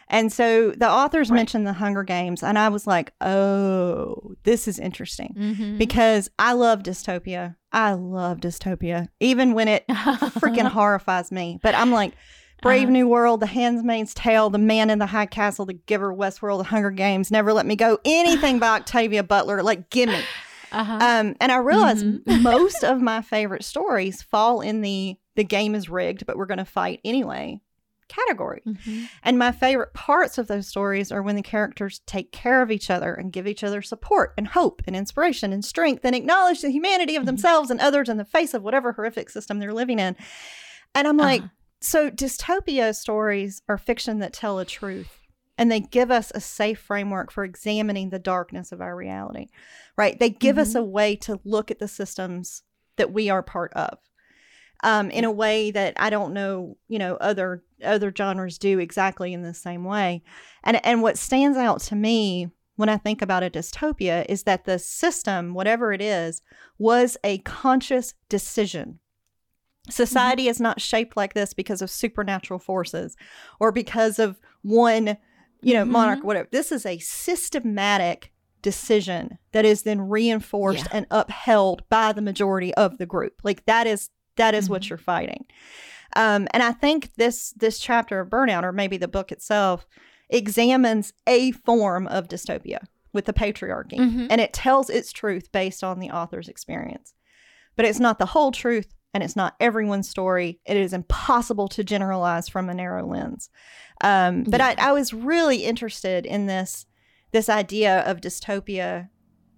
and 0.10 0.32
so 0.32 0.72
the 0.72 0.89
authors 0.89 1.30
right. 1.30 1.38
mentioned 1.38 1.67
the 1.67 1.74
Hunger 1.74 2.04
Games, 2.04 2.41
and 2.43 2.58
I 2.58 2.70
was 2.70 2.88
like, 2.88 3.13
oh, 3.22 4.36
this 4.43 4.67
is 4.67 4.80
interesting 4.80 5.36
mm-hmm. 5.38 5.78
because 5.78 6.30
I 6.39 6.54
love 6.54 6.84
dystopia. 6.84 7.56
I 7.72 7.93
love 7.93 8.38
dystopia, 8.38 9.10
even 9.20 9.54
when 9.54 9.67
it 9.67 9.86
freaking 9.88 10.67
horrifies 10.72 11.32
me. 11.32 11.60
But 11.62 11.76
I'm 11.76 11.91
like, 11.91 12.13
Brave 12.62 12.84
uh-huh. 12.84 12.91
New 12.91 13.08
World, 13.08 13.41
The 13.41 13.48
Handmaid's 13.48 14.13
Tale, 14.13 14.50
The 14.50 14.58
Man 14.58 14.89
in 14.89 15.00
the 15.00 15.06
High 15.06 15.26
Castle, 15.26 15.65
The 15.65 15.74
Giver, 15.74 16.13
Westworld, 16.13 16.60
The 16.60 16.63
Hunger 16.65 16.91
Games, 16.91 17.30
Never 17.30 17.54
Let 17.54 17.65
Me 17.65 17.76
Go, 17.76 18.00
anything 18.06 18.60
by 18.60 18.70
Octavia 18.78 19.24
Butler, 19.24 19.62
like, 19.62 19.89
gimme. 19.89 20.24
Uh-huh. 20.72 20.93
Um, 20.93 21.36
and 21.39 21.52
I 21.52 21.58
realized 21.58 22.06
mm-hmm. 22.06 22.41
most 22.41 22.84
of 22.84 23.02
my 23.02 23.22
favorite 23.22 23.63
stories 23.63 24.22
fall 24.22 24.62
in 24.62 24.82
the 24.82 25.17
the 25.36 25.43
game 25.43 25.76
is 25.76 25.88
rigged, 25.88 26.26
but 26.26 26.36
we're 26.36 26.48
going 26.48 26.58
to 26.58 26.65
fight 26.65 27.00
anyway 27.06 27.62
category. 28.08 28.62
Mm-hmm. 28.65 29.06
And 29.24 29.38
my 29.38 29.52
favorite 29.52 29.93
parts 29.93 30.38
of 30.38 30.48
those 30.48 30.67
stories 30.67 31.12
are 31.12 31.22
when 31.22 31.36
the 31.36 31.41
characters 31.41 32.02
take 32.06 32.32
care 32.32 32.62
of 32.62 32.72
each 32.72 32.89
other 32.89 33.13
and 33.13 33.32
give 33.32 33.48
each 33.48 33.63
other 33.63 33.82
support 33.82 34.34
and 34.38 34.48
hope 34.48 34.82
and 34.88 34.96
inspiration 34.96 35.54
and 35.54 35.63
strength 35.63 36.06
and 36.06 36.15
acknowledge 36.15 36.62
the 36.62 36.70
humanity 36.72 37.15
of 37.15 37.22
mm-hmm. 37.22 37.28
themselves 37.28 37.70
and 37.70 37.80
others 37.80 38.10
in 38.10 38.17
the 38.17 38.26
face 38.26 38.54
of 38.54 38.63
whatever 38.63 38.93
horrific 38.93 39.30
system 39.30 39.60
they're 39.60 39.74
living 39.74 40.00
in. 40.00 40.15
And 40.96 41.08
I'm 41.08 41.17
like, 41.17 41.41
uh-huh. 41.41 41.50
so 41.82 42.10
dystopia 42.10 42.96
stories 42.96 43.62
are 43.67 43.78
fiction 43.78 44.20
that 44.20 44.34
tell 44.34 44.60
a 44.60 44.65
truth. 44.65 45.20
and 45.58 45.72
they 45.72 45.80
give 45.80 46.12
us 46.12 46.32
a 46.36 46.39
safe 46.39 46.80
framework 46.80 47.32
for 47.32 47.43
examining 47.43 48.10
the 48.10 48.20
darkness 48.20 48.72
of 48.72 48.82
our 48.82 48.96
reality, 48.96 49.48
right? 49.98 50.20
They 50.20 50.30
give 50.30 50.55
mm-hmm. 50.55 50.62
us 50.62 50.76
a 50.76 50.84
way 50.84 51.16
to 51.18 51.39
look 51.43 51.72
at 51.72 51.80
the 51.80 51.88
systems 51.88 52.64
that 52.97 53.12
we 53.12 53.30
are 53.30 53.43
part 53.43 53.74
of 53.74 53.97
um, 54.84 55.09
in 55.09 55.23
a 55.23 55.32
way 55.32 55.71
that 55.71 55.93
I 55.97 56.09
don't 56.09 56.34
know, 56.34 56.78
you 56.88 56.99
know, 56.99 57.15
other 57.15 57.63
other 57.84 58.13
genres 58.15 58.57
do 58.57 58.80
exactly 58.80 59.34
in 59.34 59.41
the 59.41 59.53
same 59.53 59.84
way. 59.84 60.23
And 60.63 60.84
and 60.86 61.01
what 61.01 61.17
stands 61.17 61.57
out 61.57 61.82
to 61.82 61.95
me 61.95 62.49
when 62.75 62.89
I 62.89 62.97
think 62.97 63.21
about 63.21 63.43
a 63.43 63.49
dystopia 63.49 64.25
is 64.30 64.43
that 64.43 64.65
the 64.65 64.80
system, 64.80 65.53
whatever 65.53 65.91
it 65.91 66.01
is, 66.01 66.41
was 66.78 67.17
a 67.23 67.39
conscious 67.39 68.13
decision. 68.30 68.99
Society 69.89 70.43
mm-hmm. 70.43 70.51
is 70.51 70.61
not 70.61 70.82
shaped 70.82 71.17
like 71.17 71.34
this 71.34 71.53
because 71.53 71.82
of 71.82 71.89
supernatural 71.89 72.59
forces 72.59 73.15
or 73.59 73.71
because 73.71 74.19
of 74.19 74.39
one, 74.61 75.17
you 75.61 75.73
know, 75.73 75.84
mm-hmm. 75.84 75.91
monarch, 75.91 76.23
whatever. 76.23 76.47
This 76.51 76.71
is 76.71 76.86
a 76.86 76.99
systematic 76.99 78.32
decision 78.61 79.38
that 79.53 79.65
is 79.65 79.84
then 79.84 80.01
reinforced 80.01 80.86
yeah. 80.86 80.97
and 80.97 81.07
upheld 81.09 81.84
by 81.89 82.11
the 82.11 82.21
majority 82.21 82.73
of 82.75 82.97
the 82.97 83.05
group. 83.05 83.34
Like 83.43 83.65
that 83.65 83.88
is 83.88 84.09
that 84.38 84.55
is 84.55 84.65
mm-hmm. 84.65 84.73
what 84.73 84.89
you're 84.89 84.97
fighting. 84.97 85.45
Um, 86.15 86.47
and 86.51 86.63
I 86.63 86.71
think 86.71 87.13
this 87.15 87.53
this 87.57 87.79
chapter 87.79 88.19
of 88.19 88.29
burnout, 88.29 88.63
or 88.63 88.71
maybe 88.71 88.97
the 88.97 89.07
book 89.07 89.31
itself, 89.31 89.85
examines 90.29 91.13
a 91.27 91.51
form 91.51 92.07
of 92.07 92.27
dystopia 92.27 92.79
with 93.13 93.25
the 93.25 93.33
patriarchy, 93.33 93.97
mm-hmm. 93.97 94.27
and 94.29 94.41
it 94.41 94.53
tells 94.53 94.89
its 94.89 95.11
truth 95.11 95.51
based 95.51 95.83
on 95.83 95.99
the 95.99 96.11
author's 96.11 96.47
experience. 96.47 97.13
But 97.75 97.85
it's 97.85 97.99
not 97.99 98.19
the 98.19 98.25
whole 98.25 98.51
truth, 98.51 98.93
and 99.13 99.23
it's 99.23 99.35
not 99.35 99.55
everyone's 99.59 100.09
story. 100.09 100.59
It 100.65 100.77
is 100.77 100.93
impossible 100.93 101.67
to 101.69 101.83
generalize 101.83 102.49
from 102.49 102.69
a 102.69 102.73
narrow 102.73 103.05
lens. 103.05 103.49
Um, 104.01 104.43
but 104.43 104.59
yeah. 104.59 104.75
I, 104.77 104.89
I 104.89 104.91
was 104.93 105.13
really 105.13 105.63
interested 105.63 106.25
in 106.25 106.47
this 106.47 106.85
this 107.31 107.49
idea 107.49 107.99
of 108.09 108.21
dystopia 108.21 109.09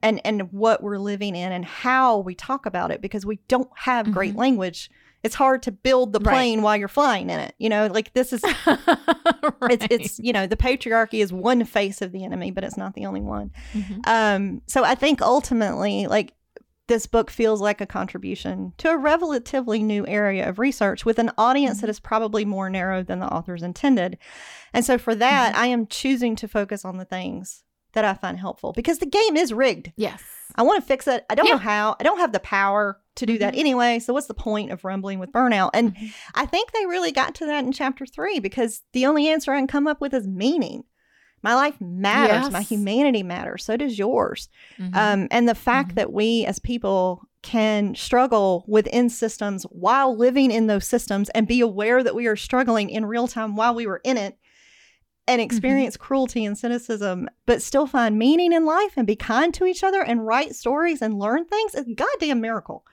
and 0.02 0.22
and 0.26 0.52
what 0.52 0.82
we're 0.82 0.98
living 0.98 1.36
in 1.36 1.52
and 1.52 1.66
how 1.66 2.20
we 2.20 2.36
talk 2.36 2.66
about 2.66 2.92
it 2.92 3.02
because 3.02 3.26
we 3.26 3.40
don't 3.48 3.70
have 3.76 4.06
mm-hmm. 4.06 4.14
great 4.14 4.36
language 4.36 4.90
it's 5.24 5.36
hard 5.36 5.62
to 5.64 5.72
build 5.72 6.14
the 6.14 6.20
plane 6.20 6.60
right. 6.60 6.64
while 6.64 6.78
you're 6.78 6.88
flying 6.88 7.30
in 7.30 7.40
it 7.40 7.54
you 7.58 7.70
know 7.70 7.88
like 7.88 8.14
this 8.14 8.32
is 8.34 8.42
right. 8.66 8.80
it's 9.70 9.88
it's 9.90 10.20
you 10.20 10.34
know 10.34 10.48
the 10.48 10.58
patriarchy 10.58 11.22
is 11.22 11.34
one 11.34 11.64
face 11.66 12.02
of 12.02 12.12
the 12.12 12.24
enemy 12.24 12.52
but 12.52 12.64
it's 12.64 12.78
not 12.78 12.94
the 12.94 13.06
only 13.06 13.22
one 13.22 13.52
mm-hmm. 13.74 14.00
um 14.06 14.62
so 14.68 14.84
i 14.84 14.96
think 14.96 15.22
ultimately 15.22 16.08
like 16.08 16.34
this 16.88 17.06
book 17.06 17.30
feels 17.30 17.62
like 17.62 17.82
a 17.82 17.86
contribution 17.86 18.74
to 18.78 18.90
a 18.90 18.98
relatively 18.98 19.84
new 19.84 20.08
area 20.08 20.50
of 20.50 20.58
research 20.58 21.06
with 21.06 21.20
an 21.20 21.32
audience 21.38 21.78
mm-hmm. 21.78 21.82
that 21.82 21.90
is 21.90 22.00
probably 22.00 22.46
more 22.46 22.70
narrow 22.70 23.04
than 23.04 23.20
the 23.20 23.28
authors 23.28 23.62
intended 23.62 24.18
and 24.74 24.86
so 24.86 24.98
for 24.98 25.14
that 25.14 25.54
mm-hmm. 25.54 25.62
i 25.62 25.68
am 25.68 25.86
choosing 25.86 26.36
to 26.36 26.48
focus 26.48 26.86
on 26.86 26.98
the 26.98 27.06
things 27.06 27.64
that 27.94 28.06
I 28.06 28.14
find 28.14 28.40
helpful 28.40 28.74
because 28.74 29.00
the 29.00 29.06
game 29.06 29.36
is 29.36 29.54
rigged. 29.54 29.92
Yes. 29.96 30.22
I 30.56 30.64
want 30.64 30.82
to 30.82 30.88
fix 30.88 31.08
it. 31.08 31.26
I 31.30 31.36
don't 31.36 31.46
yeah. 31.46 31.54
know 31.54 31.58
how. 31.60 31.96
I 32.00 32.04
don't 32.04 32.20
have 32.20 32.32
the 32.32 32.40
power 32.40 33.00
to 33.16 33.26
do 33.26 33.38
that 33.38 33.54
mm-hmm. 33.54 33.60
anyway. 33.60 34.00
So 34.00 34.14
what's 34.14 34.28
the 34.28 34.34
point 34.34 34.72
of 34.72 34.84
rumbling 34.84 35.20
with 35.20 35.32
burnout? 35.32 35.72
And 35.74 35.96
mm-hmm. 35.96 36.08
I 36.36 36.46
think 36.46 36.72
they 36.72 36.86
really 36.86 37.12
got 37.12 37.36
to 37.36 37.46
that 37.46 37.64
in 37.66 37.72
chapter 37.72 38.06
three 38.06 38.40
because 38.40 38.82
the 38.94 39.06
only 39.06 39.28
answer 39.28 39.54
I 39.54 39.58
can 39.58 39.68
come 39.68 39.88
up 39.88 40.02
with 40.02 40.14
is 40.14 40.28
meaning. 40.28 40.84
My 41.42 41.56
life 41.56 41.80
matters. 41.80 42.44
Yes. 42.44 42.52
My 42.52 42.62
humanity 42.62 43.24
matters. 43.24 43.64
So 43.64 43.78
does 43.78 43.98
yours. 43.98 44.50
Mm-hmm. 44.78 44.98
Um, 44.98 45.28
and 45.32 45.48
the 45.48 45.56
fact 45.56 45.90
mm-hmm. 45.90 45.96
that 45.96 46.12
we 46.12 46.46
as 46.46 46.60
people 46.60 47.22
can 47.42 47.96
struggle 47.96 48.66
within 48.68 49.10
systems 49.10 49.64
while 49.64 50.18
living 50.18 50.52
in 50.52 50.68
those 50.68 50.86
systems 50.86 51.30
and 51.30 51.48
be 51.48 51.62
aware 51.62 52.04
that 52.04 52.16
we 52.16 52.28
are 52.28 52.36
struggling 52.36 52.90
in 52.90 53.06
real 53.06 53.28
time 53.28 53.56
while 53.56 53.74
we 53.74 53.88
were 53.88 54.02
in 54.04 54.18
it 54.18 54.38
and 55.30 55.40
mm-hmm. 55.40 55.46
experience 55.46 55.96
mm-hmm. 55.96 56.06
cruelty 56.06 56.44
and 56.44 56.58
cynicism, 56.58 57.30
but 57.46 57.62
still 57.62 57.86
find 57.86 58.18
meaning 58.18 58.52
in 58.52 58.66
life 58.66 58.94
and 58.98 59.06
be 59.06 59.16
kind 59.16 59.54
to 59.54 59.66
each 59.66 59.84
other 59.84 60.02
and 60.02 60.26
write 60.26 60.56
stories 60.56 61.02
and 61.02 61.20
learn 61.20 61.46
things 61.46 61.76
is 61.76 61.88
a 61.88 61.94
goddamn 61.94 62.42
miracle. 62.42 62.84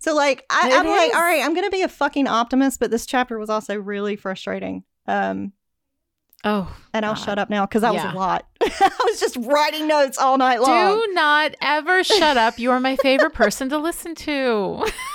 So, 0.00 0.14
like, 0.14 0.44
I, 0.50 0.68
am 0.68 0.86
like, 0.86 1.14
all 1.14 1.22
right, 1.22 1.42
I'm 1.42 1.54
going 1.54 1.64
to 1.64 1.70
be 1.70 1.82
a 1.82 1.88
fucking 1.88 2.26
optimist, 2.26 2.80
but 2.80 2.90
this 2.90 3.06
chapter 3.06 3.38
was 3.38 3.48
also 3.48 3.76
really 3.76 4.16
frustrating. 4.16 4.82
Um, 5.06 5.52
oh, 6.42 6.76
and 6.92 7.06
I'll 7.06 7.14
shut 7.14 7.38
up 7.38 7.48
now 7.48 7.64
because 7.64 7.82
that 7.82 7.94
yeah. 7.94 8.06
was 8.06 8.14
a 8.14 8.18
lot. 8.18 8.46
I 8.60 8.90
was 9.04 9.20
just 9.20 9.36
writing 9.36 9.86
notes 9.86 10.18
all 10.18 10.36
night 10.36 10.60
long. 10.60 10.98
Do 10.98 11.12
not 11.14 11.54
ever 11.62 12.02
shut 12.02 12.36
up. 12.36 12.58
You 12.58 12.72
are 12.72 12.80
my 12.80 12.96
favorite 12.96 13.34
person 13.34 13.68
to 13.68 13.78
listen 13.78 14.14
to. 14.16 14.84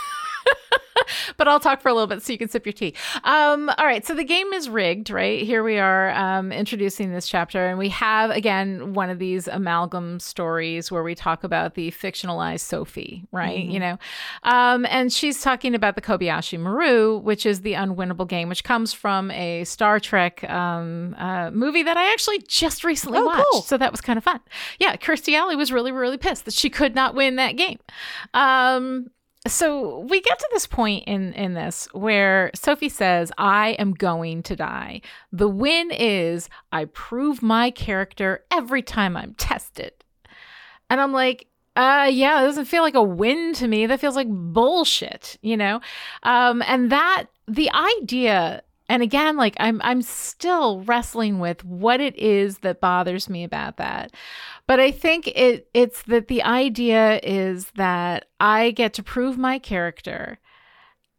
but 1.38 1.48
I'll 1.48 1.60
talk 1.60 1.82
for 1.82 1.90
a 1.90 1.94
little 1.94 2.08
bit 2.08 2.22
so 2.22 2.32
you 2.32 2.38
can 2.38 2.50
sip 2.50 2.66
your 2.66 2.74
tea. 2.74 2.94
Um, 3.24 3.70
all 3.78 3.86
right, 3.86 4.06
so 4.06 4.14
the 4.14 4.24
game 4.24 4.54
is 4.54 4.70
rigged, 4.70 5.10
right? 5.10 5.42
Here 5.42 5.64
we 5.64 5.78
are 5.78 6.12
um, 6.12 6.52
introducing 6.52 7.12
this 7.12 7.28
chapter, 7.28 7.68
and 7.68 7.78
we 7.78 7.90
have 7.90 8.32
again 8.32 8.94
one 8.94 9.10
of 9.10 9.20
these 9.20 9.48
amalgam 9.48 10.20
stories 10.20 10.92
where 10.92 11.04
we 11.04 11.16
talk 11.16 11.44
about 11.44 11.76
the 11.76 11.92
fictionalized 11.92 12.62
Sophie, 12.62 13.26
right? 13.32 13.60
Mm-hmm. 13.60 13.72
You 13.72 13.80
know, 13.80 13.98
um, 14.44 14.86
and 14.88 15.12
she's 15.12 15.42
talking 15.42 15.76
about 15.76 15.96
the 15.96 16.02
Kobayashi 16.02 16.60
Maru, 16.60 17.18
which 17.18 17.46
is 17.46 17.62
the 17.62 17.74
unwinnable 17.74 18.28
game, 18.28 18.50
which 18.50 18.64
comes 18.64 18.94
from 18.94 19.32
a 19.32 19.64
Star 19.64 20.00
Trek 20.00 20.44
um, 20.50 21.16
uh, 21.18 21.52
movie 21.52 21.84
that 21.84 21.98
I 21.98 22.12
actually 22.12 22.40
just 22.48 22.84
recently 22.84 23.20
oh, 23.20 23.26
watched. 23.26 23.46
Cool. 23.52 23.62
So 23.62 23.78
that 23.78 23.92
was 23.92 24.02
kind 24.02 24.18
of 24.18 24.24
fun. 24.24 24.40
Yeah, 24.80 24.96
Kirstie 24.96 25.36
Alley 25.36 25.56
was 25.56 25.72
really, 25.72 25.92
really 25.92 26.18
pissed 26.18 26.46
that 26.46 26.54
she 26.54 26.70
could 26.70 26.96
not 26.96 27.16
win 27.16 27.36
that 27.38 27.56
game. 27.56 27.80
So 29.48 30.00
we 30.00 30.20
get 30.22 30.38
to 30.38 30.50
this 30.52 30.68
point 30.68 31.06
in 31.08 31.34
in 31.34 31.54
this 31.54 31.88
where 31.94 32.52
Sophie 32.54 32.90
says, 32.90 33.32
"I 33.38 33.70
am 33.80 33.94
going 33.94 34.44
to 34.44 34.56
die. 34.56 35.02
The 35.32 35.48
win 35.48 35.92
is 35.92 36.50
I 36.72 36.86
prove 36.86 37.42
my 37.42 37.72
character 37.72 38.44
every 38.52 38.82
time 38.82 39.16
I'm 39.16 39.34
tested." 39.36 39.94
And 40.90 41.00
I'm 41.00 41.14
like, 41.14 41.48
uh 41.76 42.10
yeah, 42.12 42.42
it 42.42 42.46
doesn't 42.46 42.66
feel 42.66 42.82
like 42.84 42.96
a 42.96 43.04
win 43.04 43.54
to 43.54 43.68
me. 43.68 43.86
That 43.86 44.02
feels 44.02 44.16
like 44.16 44.28
bullshit, 44.30 45.38
you 45.42 45.56
know? 45.56 45.80
Um 46.24 46.62
and 46.68 46.92
that 46.92 47.28
the 47.48 47.70
idea 47.72 48.62
and 48.90 49.02
again 49.04 49.38
like 49.38 49.56
i'm 49.60 49.80
i'm 49.84 50.02
still 50.02 50.82
wrestling 50.82 51.40
with 51.40 51.64
what 51.64 52.02
it 52.02 52.16
is 52.18 52.60
that 52.60 52.82
bothers 52.82 53.30
me 53.30 53.44
about 53.44 53.78
that 53.78 54.12
but 54.70 54.80
i 54.80 54.92
think 54.92 55.28
it 55.28 55.68
it's 55.74 56.04
that 56.04 56.28
the 56.28 56.44
idea 56.44 57.20
is 57.24 57.72
that 57.76 58.28
i 58.40 58.70
get 58.70 58.94
to 58.94 59.04
prove 59.04 59.36
my 59.38 59.58
character 59.58 60.40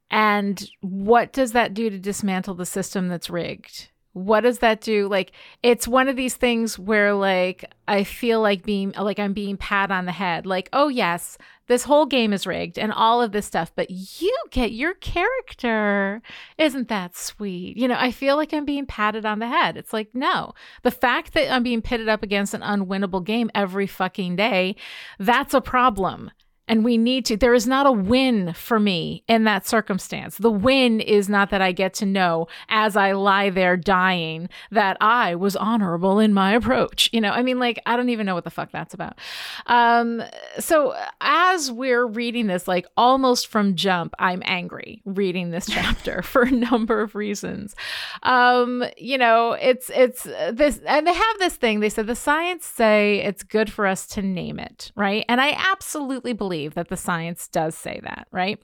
and 0.09 0.71
what 0.81 1.33
does 1.33 1.51
that 1.53 1.75
do 1.75 1.91
to 1.91 1.99
dismantle 1.99 2.55
the 2.55 2.65
system 2.65 3.09
that's 3.09 3.29
rigged 3.29 3.90
what 4.13 4.41
does 4.41 4.59
that 4.59 4.81
do? 4.81 5.09
Like 5.09 5.33
it's 5.63 5.87
one 5.87 6.09
of 6.09 6.17
these 6.17 6.35
things 6.35 6.79
where 6.79 7.15
like 7.15 7.65
i 7.87 8.05
feel 8.05 8.41
like 8.41 8.65
being 8.65 8.93
like 8.99 9.19
i'm 9.19 9.33
being 9.33 9.57
pat 9.57 9.91
on 9.91 10.07
the 10.07 10.13
head. 10.13 10.47
Like 10.47 10.69
oh 10.73 10.89
yes 10.89 11.39
this 11.69 11.85
whole 11.85 12.07
game 12.07 12.33
is 12.33 12.49
rigged 12.49 12.81
and 12.81 12.93
all 12.93 13.23
of 13.23 13.31
this 13.31 13.47
stuff 13.47 13.71
but 13.77 13.89
you 13.91 14.37
get 14.51 14.73
your 14.73 14.95
character. 14.95 16.23
Isn't 16.59 16.89
that 16.89 17.17
sweet? 17.17 17.77
You 17.77 17.89
know 17.89 17.97
i 17.99 18.11
feel 18.11 18.37
like 18.37 18.53
i'm 18.53 18.65
being 18.65 18.87
patted 18.87 19.25
on 19.25 19.39
the 19.39 19.49
head. 19.49 19.77
It's 19.77 19.93
like 19.93 20.09
no. 20.15 20.55
The 20.83 20.91
fact 20.91 21.35
that 21.35 21.53
i'm 21.53 21.63
being 21.63 21.83
pitted 21.83 22.09
up 22.09 22.23
against 22.23 22.55
an 22.55 22.63
unwinnable 22.63 23.25
game 23.25 23.51
every 23.55 23.87
fucking 23.87 24.37
day 24.37 24.77
that's 25.19 25.55
a 25.55 25.61
problem 25.61 26.31
and 26.71 26.85
we 26.85 26.97
need 26.97 27.27
to. 27.27 27.37
There 27.37 27.53
is 27.53 27.67
not 27.67 27.85
a 27.85 27.91
win 27.91 28.53
for 28.53 28.79
me 28.79 29.25
in 29.27 29.43
that 29.43 29.67
circumstance. 29.67 30.39
The 30.39 30.53
win 30.53 31.01
is 31.01 31.29
not 31.29 31.51
that 31.51 31.61
I 31.61 31.73
get 31.73 31.95
to 31.95 32.07
know 32.07 32.47
as 32.69 32.97
I 32.97 33.11
lie 33.11 33.51
there 33.51 33.77
dying 33.77 34.49
that 34.71 34.97
I 35.01 35.35
was 35.35 35.57
honorable 35.57 36.21
in 36.21 36.33
my 36.33 36.53
approach. 36.53 37.11
You 37.13 37.21
know, 37.21 37.31
I 37.31 37.43
mean, 37.43 37.59
like, 37.59 37.83
I 37.87 37.97
don't 37.97 38.11
even 38.11 38.25
know 38.25 38.37
what 38.37 38.45
the 38.45 38.51
fuck 38.51 38.71
that's 38.71 38.95
about. 38.95 39.19
Um, 39.67 40.23
so 40.61 40.95
as 41.21 41.73
we're 41.73 42.07
reading 42.07 42.47
this, 42.47 42.69
like 42.69 42.87
almost 42.97 43.49
from 43.49 43.75
jump, 43.75 44.15
I'm 44.21 44.41
angry 44.47 45.03
reading 45.05 45.51
this 45.51 45.67
chapter 45.69 46.23
for 46.23 46.43
a 46.43 46.53
number 46.53 47.01
of 47.01 47.17
reasons. 47.17 47.75
Um, 48.23 48.85
you 48.97 49.19
know, 49.19 49.53
it's, 49.61 49.91
it's 49.93 50.23
this, 50.23 50.79
and 50.87 51.05
they 51.05 51.15
have 51.15 51.39
this 51.41 51.57
thing. 51.57 51.81
They 51.81 51.91
said 51.91 52.07
the 52.07 52.15
science 52.15 52.65
say 52.65 53.19
it's 53.25 53.43
good 53.43 53.73
for 53.73 53.89
us 53.89 54.07
to 54.09 54.23
name 54.23 54.61
it, 54.61 54.93
right? 54.95 55.25
And 55.29 55.41
I 55.41 55.57
absolutely 55.73 56.33
believe 56.33 56.60
believe 56.61 56.75
that 56.75 56.89
the 56.89 56.97
science 56.97 57.49
does 57.49 57.75
say 57.75 58.01
that, 58.03 58.27
right? 58.33 58.61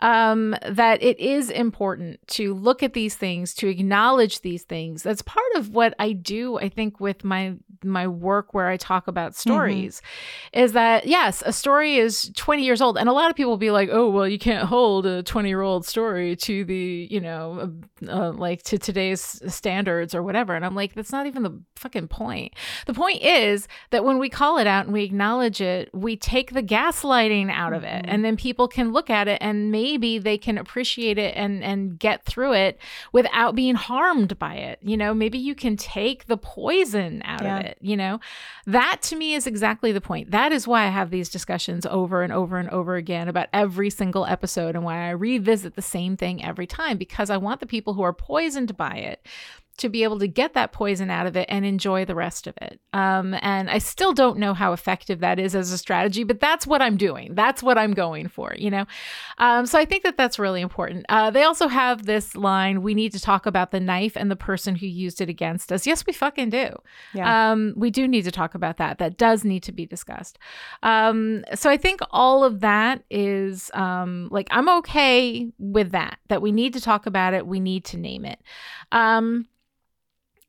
Um, 0.00 0.54
that 0.68 1.02
it 1.02 1.18
is 1.18 1.50
important 1.50 2.20
to 2.28 2.54
look 2.54 2.82
at 2.82 2.92
these 2.92 3.16
things, 3.16 3.54
to 3.54 3.68
acknowledge 3.68 4.40
these 4.40 4.62
things. 4.62 5.02
That's 5.02 5.22
part 5.22 5.52
of 5.56 5.70
what 5.70 5.94
I 5.98 6.12
do, 6.12 6.58
I 6.58 6.68
think, 6.68 7.00
with 7.00 7.24
my 7.24 7.54
my 7.84 8.06
work 8.06 8.54
where 8.54 8.68
I 8.68 8.76
talk 8.76 9.08
about 9.08 9.34
stories 9.34 10.00
mm-hmm. 10.00 10.60
is 10.64 10.72
that 10.72 11.06
yes, 11.06 11.42
a 11.44 11.52
story 11.52 11.96
is 11.96 12.30
20 12.36 12.64
years 12.64 12.80
old 12.80 12.96
and 12.96 13.08
a 13.08 13.12
lot 13.12 13.28
of 13.28 13.36
people 13.36 13.50
will 13.50 13.56
be 13.56 13.72
like, 13.72 13.88
"Oh, 13.90 14.08
well, 14.08 14.28
you 14.28 14.38
can't 14.38 14.68
hold 14.68 15.04
a 15.06 15.22
20-year-old 15.22 15.84
story 15.84 16.36
to 16.36 16.64
the, 16.64 17.08
you 17.10 17.20
know, 17.20 17.72
uh, 18.06 18.12
uh, 18.12 18.32
like 18.32 18.62
to 18.64 18.78
today's 18.78 19.42
standards 19.52 20.14
or 20.14 20.22
whatever." 20.22 20.54
And 20.54 20.64
I'm 20.64 20.74
like, 20.74 20.94
that's 20.94 21.12
not 21.12 21.26
even 21.26 21.42
the 21.42 21.60
fucking 21.76 22.08
point. 22.08 22.54
The 22.86 22.94
point 22.94 23.22
is 23.22 23.66
that 23.90 24.04
when 24.04 24.18
we 24.18 24.28
call 24.28 24.58
it 24.58 24.66
out 24.66 24.84
and 24.84 24.92
we 24.92 25.02
acknowledge 25.02 25.60
it, 25.60 25.90
we 25.92 26.16
take 26.16 26.52
the 26.52 26.62
gaslighting 26.62 27.31
out 27.50 27.72
of 27.72 27.84
it 27.84 28.02
mm-hmm. 28.02 28.10
and 28.10 28.24
then 28.24 28.36
people 28.36 28.68
can 28.68 28.92
look 28.92 29.10
at 29.10 29.28
it 29.28 29.38
and 29.40 29.70
maybe 29.70 30.18
they 30.18 30.38
can 30.38 30.58
appreciate 30.58 31.18
it 31.18 31.34
and 31.36 31.62
and 31.62 31.98
get 31.98 32.24
through 32.24 32.52
it 32.52 32.78
without 33.12 33.54
being 33.54 33.74
harmed 33.74 34.38
by 34.38 34.54
it. 34.54 34.78
You 34.82 34.96
know, 34.96 35.14
maybe 35.14 35.38
you 35.38 35.54
can 35.54 35.76
take 35.76 36.26
the 36.26 36.36
poison 36.36 37.22
out 37.24 37.42
yeah. 37.42 37.58
of 37.58 37.66
it, 37.66 37.78
you 37.80 37.96
know. 37.96 38.20
That 38.66 38.98
to 39.02 39.16
me 39.16 39.34
is 39.34 39.46
exactly 39.46 39.92
the 39.92 40.00
point. 40.00 40.30
That 40.30 40.52
is 40.52 40.66
why 40.66 40.84
I 40.84 40.88
have 40.88 41.10
these 41.10 41.28
discussions 41.28 41.86
over 41.86 42.22
and 42.22 42.32
over 42.32 42.58
and 42.58 42.68
over 42.70 42.96
again 42.96 43.28
about 43.28 43.48
every 43.52 43.90
single 43.90 44.26
episode 44.26 44.74
and 44.74 44.84
why 44.84 45.08
I 45.08 45.10
revisit 45.10 45.74
the 45.74 45.82
same 45.82 46.16
thing 46.16 46.44
every 46.44 46.66
time 46.66 46.96
because 46.96 47.30
I 47.30 47.36
want 47.36 47.60
the 47.60 47.66
people 47.66 47.94
who 47.94 48.02
are 48.02 48.12
poisoned 48.12 48.76
by 48.76 48.96
it 48.96 49.26
to 49.78 49.88
be 49.88 50.02
able 50.04 50.18
to 50.18 50.28
get 50.28 50.54
that 50.54 50.72
poison 50.72 51.10
out 51.10 51.26
of 51.26 51.36
it 51.36 51.46
and 51.48 51.64
enjoy 51.64 52.04
the 52.04 52.14
rest 52.14 52.46
of 52.46 52.54
it. 52.60 52.78
Um, 52.92 53.34
and 53.40 53.70
I 53.70 53.78
still 53.78 54.12
don't 54.12 54.38
know 54.38 54.52
how 54.54 54.72
effective 54.72 55.20
that 55.20 55.38
is 55.38 55.54
as 55.54 55.72
a 55.72 55.78
strategy, 55.78 56.24
but 56.24 56.40
that's 56.40 56.66
what 56.66 56.82
I'm 56.82 56.96
doing. 56.96 57.34
That's 57.34 57.62
what 57.62 57.78
I'm 57.78 57.94
going 57.94 58.28
for, 58.28 58.54
you 58.56 58.70
know? 58.70 58.84
Um, 59.38 59.64
so 59.66 59.78
I 59.78 59.84
think 59.84 60.02
that 60.04 60.16
that's 60.16 60.38
really 60.38 60.60
important. 60.60 61.06
Uh, 61.08 61.30
they 61.30 61.42
also 61.42 61.68
have 61.68 62.04
this 62.04 62.36
line 62.36 62.82
we 62.82 62.94
need 62.94 63.12
to 63.12 63.20
talk 63.20 63.46
about 63.46 63.70
the 63.70 63.80
knife 63.80 64.16
and 64.16 64.30
the 64.30 64.36
person 64.36 64.76
who 64.76 64.86
used 64.86 65.20
it 65.20 65.28
against 65.28 65.72
us. 65.72 65.86
Yes, 65.86 66.04
we 66.06 66.12
fucking 66.12 66.50
do. 66.50 66.68
Yeah. 67.14 67.52
Um, 67.52 67.72
we 67.76 67.90
do 67.90 68.06
need 68.06 68.22
to 68.24 68.30
talk 68.30 68.54
about 68.54 68.76
that. 68.76 68.98
That 68.98 69.16
does 69.16 69.42
need 69.42 69.62
to 69.64 69.72
be 69.72 69.86
discussed. 69.86 70.38
Um, 70.82 71.44
so 71.54 71.70
I 71.70 71.78
think 71.78 72.00
all 72.10 72.44
of 72.44 72.60
that 72.60 73.02
is 73.10 73.70
um, 73.72 74.28
like, 74.30 74.48
I'm 74.50 74.68
okay 74.68 75.50
with 75.58 75.92
that, 75.92 76.18
that 76.28 76.42
we 76.42 76.52
need 76.52 76.74
to 76.74 76.80
talk 76.80 77.06
about 77.06 77.32
it. 77.32 77.46
We 77.46 77.58
need 77.58 77.84
to 77.86 77.96
name 77.96 78.26
it. 78.26 78.40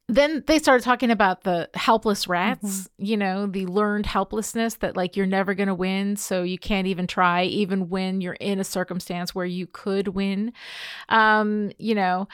Then 0.10 0.44
they 0.48 0.60
started 0.60 0.84
talking 0.84 1.12
about 1.12 1.44
the 1.44 1.70
helpless 1.76 2.28
rats, 2.28 2.82
mm-hmm. 2.82 3.06
you 3.06 3.18
know, 3.18 3.48
the 3.48 3.66
learned 3.68 4.06
helplessness 4.06 4.76
that 4.76 4.98
like 4.98 5.16
you're 5.16 5.26
never 5.26 5.54
going 5.54 5.68
to 5.68 5.74
win, 5.74 6.18
so 6.18 6.44
you 6.44 6.58
can't 6.58 6.88
even 6.88 7.08
try 7.08 7.44
even 7.46 7.90
when 7.90 8.20
you're 8.20 8.34
in 8.34 8.60
a 8.60 8.66
circumstance 8.66 9.34
where 9.34 9.46
you 9.46 9.66
could 9.66 10.10
win. 10.10 10.52
Um, 11.08 11.72
you 11.78 11.96
know, 11.96 12.28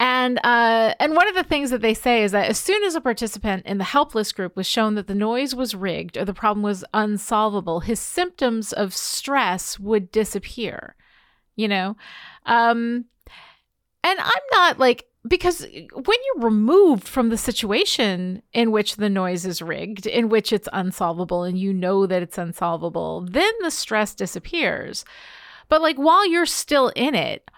and 0.00 0.40
uh, 0.42 0.94
and 0.98 1.14
one 1.14 1.28
of 1.28 1.36
the 1.36 1.44
things 1.44 1.70
that 1.70 1.80
they 1.80 1.94
say 1.94 2.24
is 2.24 2.32
that 2.32 2.48
as 2.48 2.58
soon 2.58 2.82
as 2.82 2.94
a 2.94 3.00
participant 3.00 3.66
in 3.66 3.78
the 3.78 3.84
helpless 3.84 4.32
group 4.32 4.56
was 4.56 4.66
shown 4.66 4.96
that 4.96 5.06
the 5.06 5.14
noise 5.14 5.54
was 5.54 5.76
rigged 5.76 6.16
or 6.16 6.24
the 6.24 6.34
problem 6.34 6.62
was 6.62 6.84
unsolvable, 6.92 7.80
his 7.80 8.00
symptoms 8.00 8.72
of 8.72 8.94
stress 8.94 9.78
would 9.78 10.10
disappear. 10.10 10.96
You 11.54 11.68
know, 11.68 11.96
um, 12.46 13.04
and 14.02 14.18
I'm 14.18 14.42
not 14.50 14.78
like 14.78 15.06
because 15.26 15.62
when 15.62 15.84
you're 15.94 16.44
removed 16.44 17.06
from 17.06 17.28
the 17.28 17.38
situation 17.38 18.42
in 18.52 18.72
which 18.72 18.96
the 18.96 19.08
noise 19.08 19.46
is 19.46 19.62
rigged, 19.62 20.06
in 20.06 20.28
which 20.28 20.52
it's 20.52 20.68
unsolvable, 20.72 21.44
and 21.44 21.58
you 21.58 21.72
know 21.72 22.06
that 22.06 22.22
it's 22.22 22.38
unsolvable, 22.38 23.26
then 23.30 23.52
the 23.60 23.70
stress 23.70 24.14
disappears. 24.14 25.04
But 25.68 25.80
like 25.80 25.96
while 25.96 26.28
you're 26.28 26.46
still 26.46 26.88
in 26.96 27.14
it, 27.14 27.48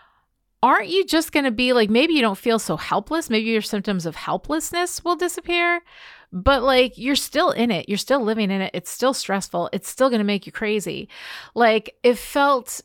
aren't 0.63 0.89
you 0.89 1.05
just 1.07 1.33
going 1.33 1.45
to 1.45 1.51
be 1.51 1.73
like, 1.73 1.89
maybe 1.89 2.13
you 2.13 2.21
don't 2.21 2.39
feel 2.39 2.59
so 2.59 2.77
helpless? 2.77 3.31
Maybe 3.31 3.51
your 3.51 3.63
symptoms 3.63 4.05
of 4.05 4.17
helplessness 4.17 5.03
will 5.03 5.17
disappear, 5.17 5.83
but 6.33 6.63
like 6.63 6.99
you're 6.99 7.17
still 7.17 7.51
in 7.51 7.71
it. 7.71 7.89
You're 7.89 7.99
still 7.99 8.23
living 8.23 8.51
in 8.51 8.61
it. 8.61 8.73
It's 8.75 8.91
still 8.91 9.15
stressful. 9.15 9.71
It's 9.73 9.89
still 9.89 10.11
going 10.11 10.21
to 10.21 10.25
make 10.25 10.47
you 10.47 10.53
crazy. 10.53 11.09
Like 11.55 11.95
it 12.03 12.19
felt 12.19 12.83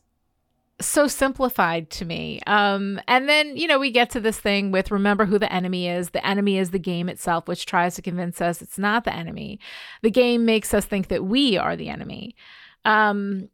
so 0.82 1.08
simplified 1.08 1.90
to 1.92 2.06
me. 2.06 2.40
Um, 2.48 3.02
and 3.08 3.28
then, 3.28 3.58
you 3.58 3.68
know, 3.68 3.80
we 3.80 3.92
get 3.92 4.10
to 4.12 4.20
this 4.20 4.40
thing 4.40 4.72
with 4.72 4.92
remember 4.92 5.26
who 5.26 5.38
the 5.38 5.52
enemy 5.52 5.88
is. 5.88 6.12
The 6.12 6.26
enemy 6.26 6.58
is 6.58 6.72
the 6.72 6.80
game 6.80 7.10
itself, 7.10 7.48
which 7.48 7.66
tries 7.66 7.96
to 7.96 8.02
convince 8.02 8.42
us 8.42 8.62
it's 8.62 8.78
not 8.78 9.04
the 9.04 9.14
enemy. 9.14 9.60
The 10.02 10.12
game 10.12 10.46
makes 10.46 10.74
us 10.74 10.86
think 10.86 11.10
that 11.10 11.26
we 11.26 11.58
are 11.58 11.76
the 11.76 11.90
enemy. 11.90 12.36
Um, 12.86 13.50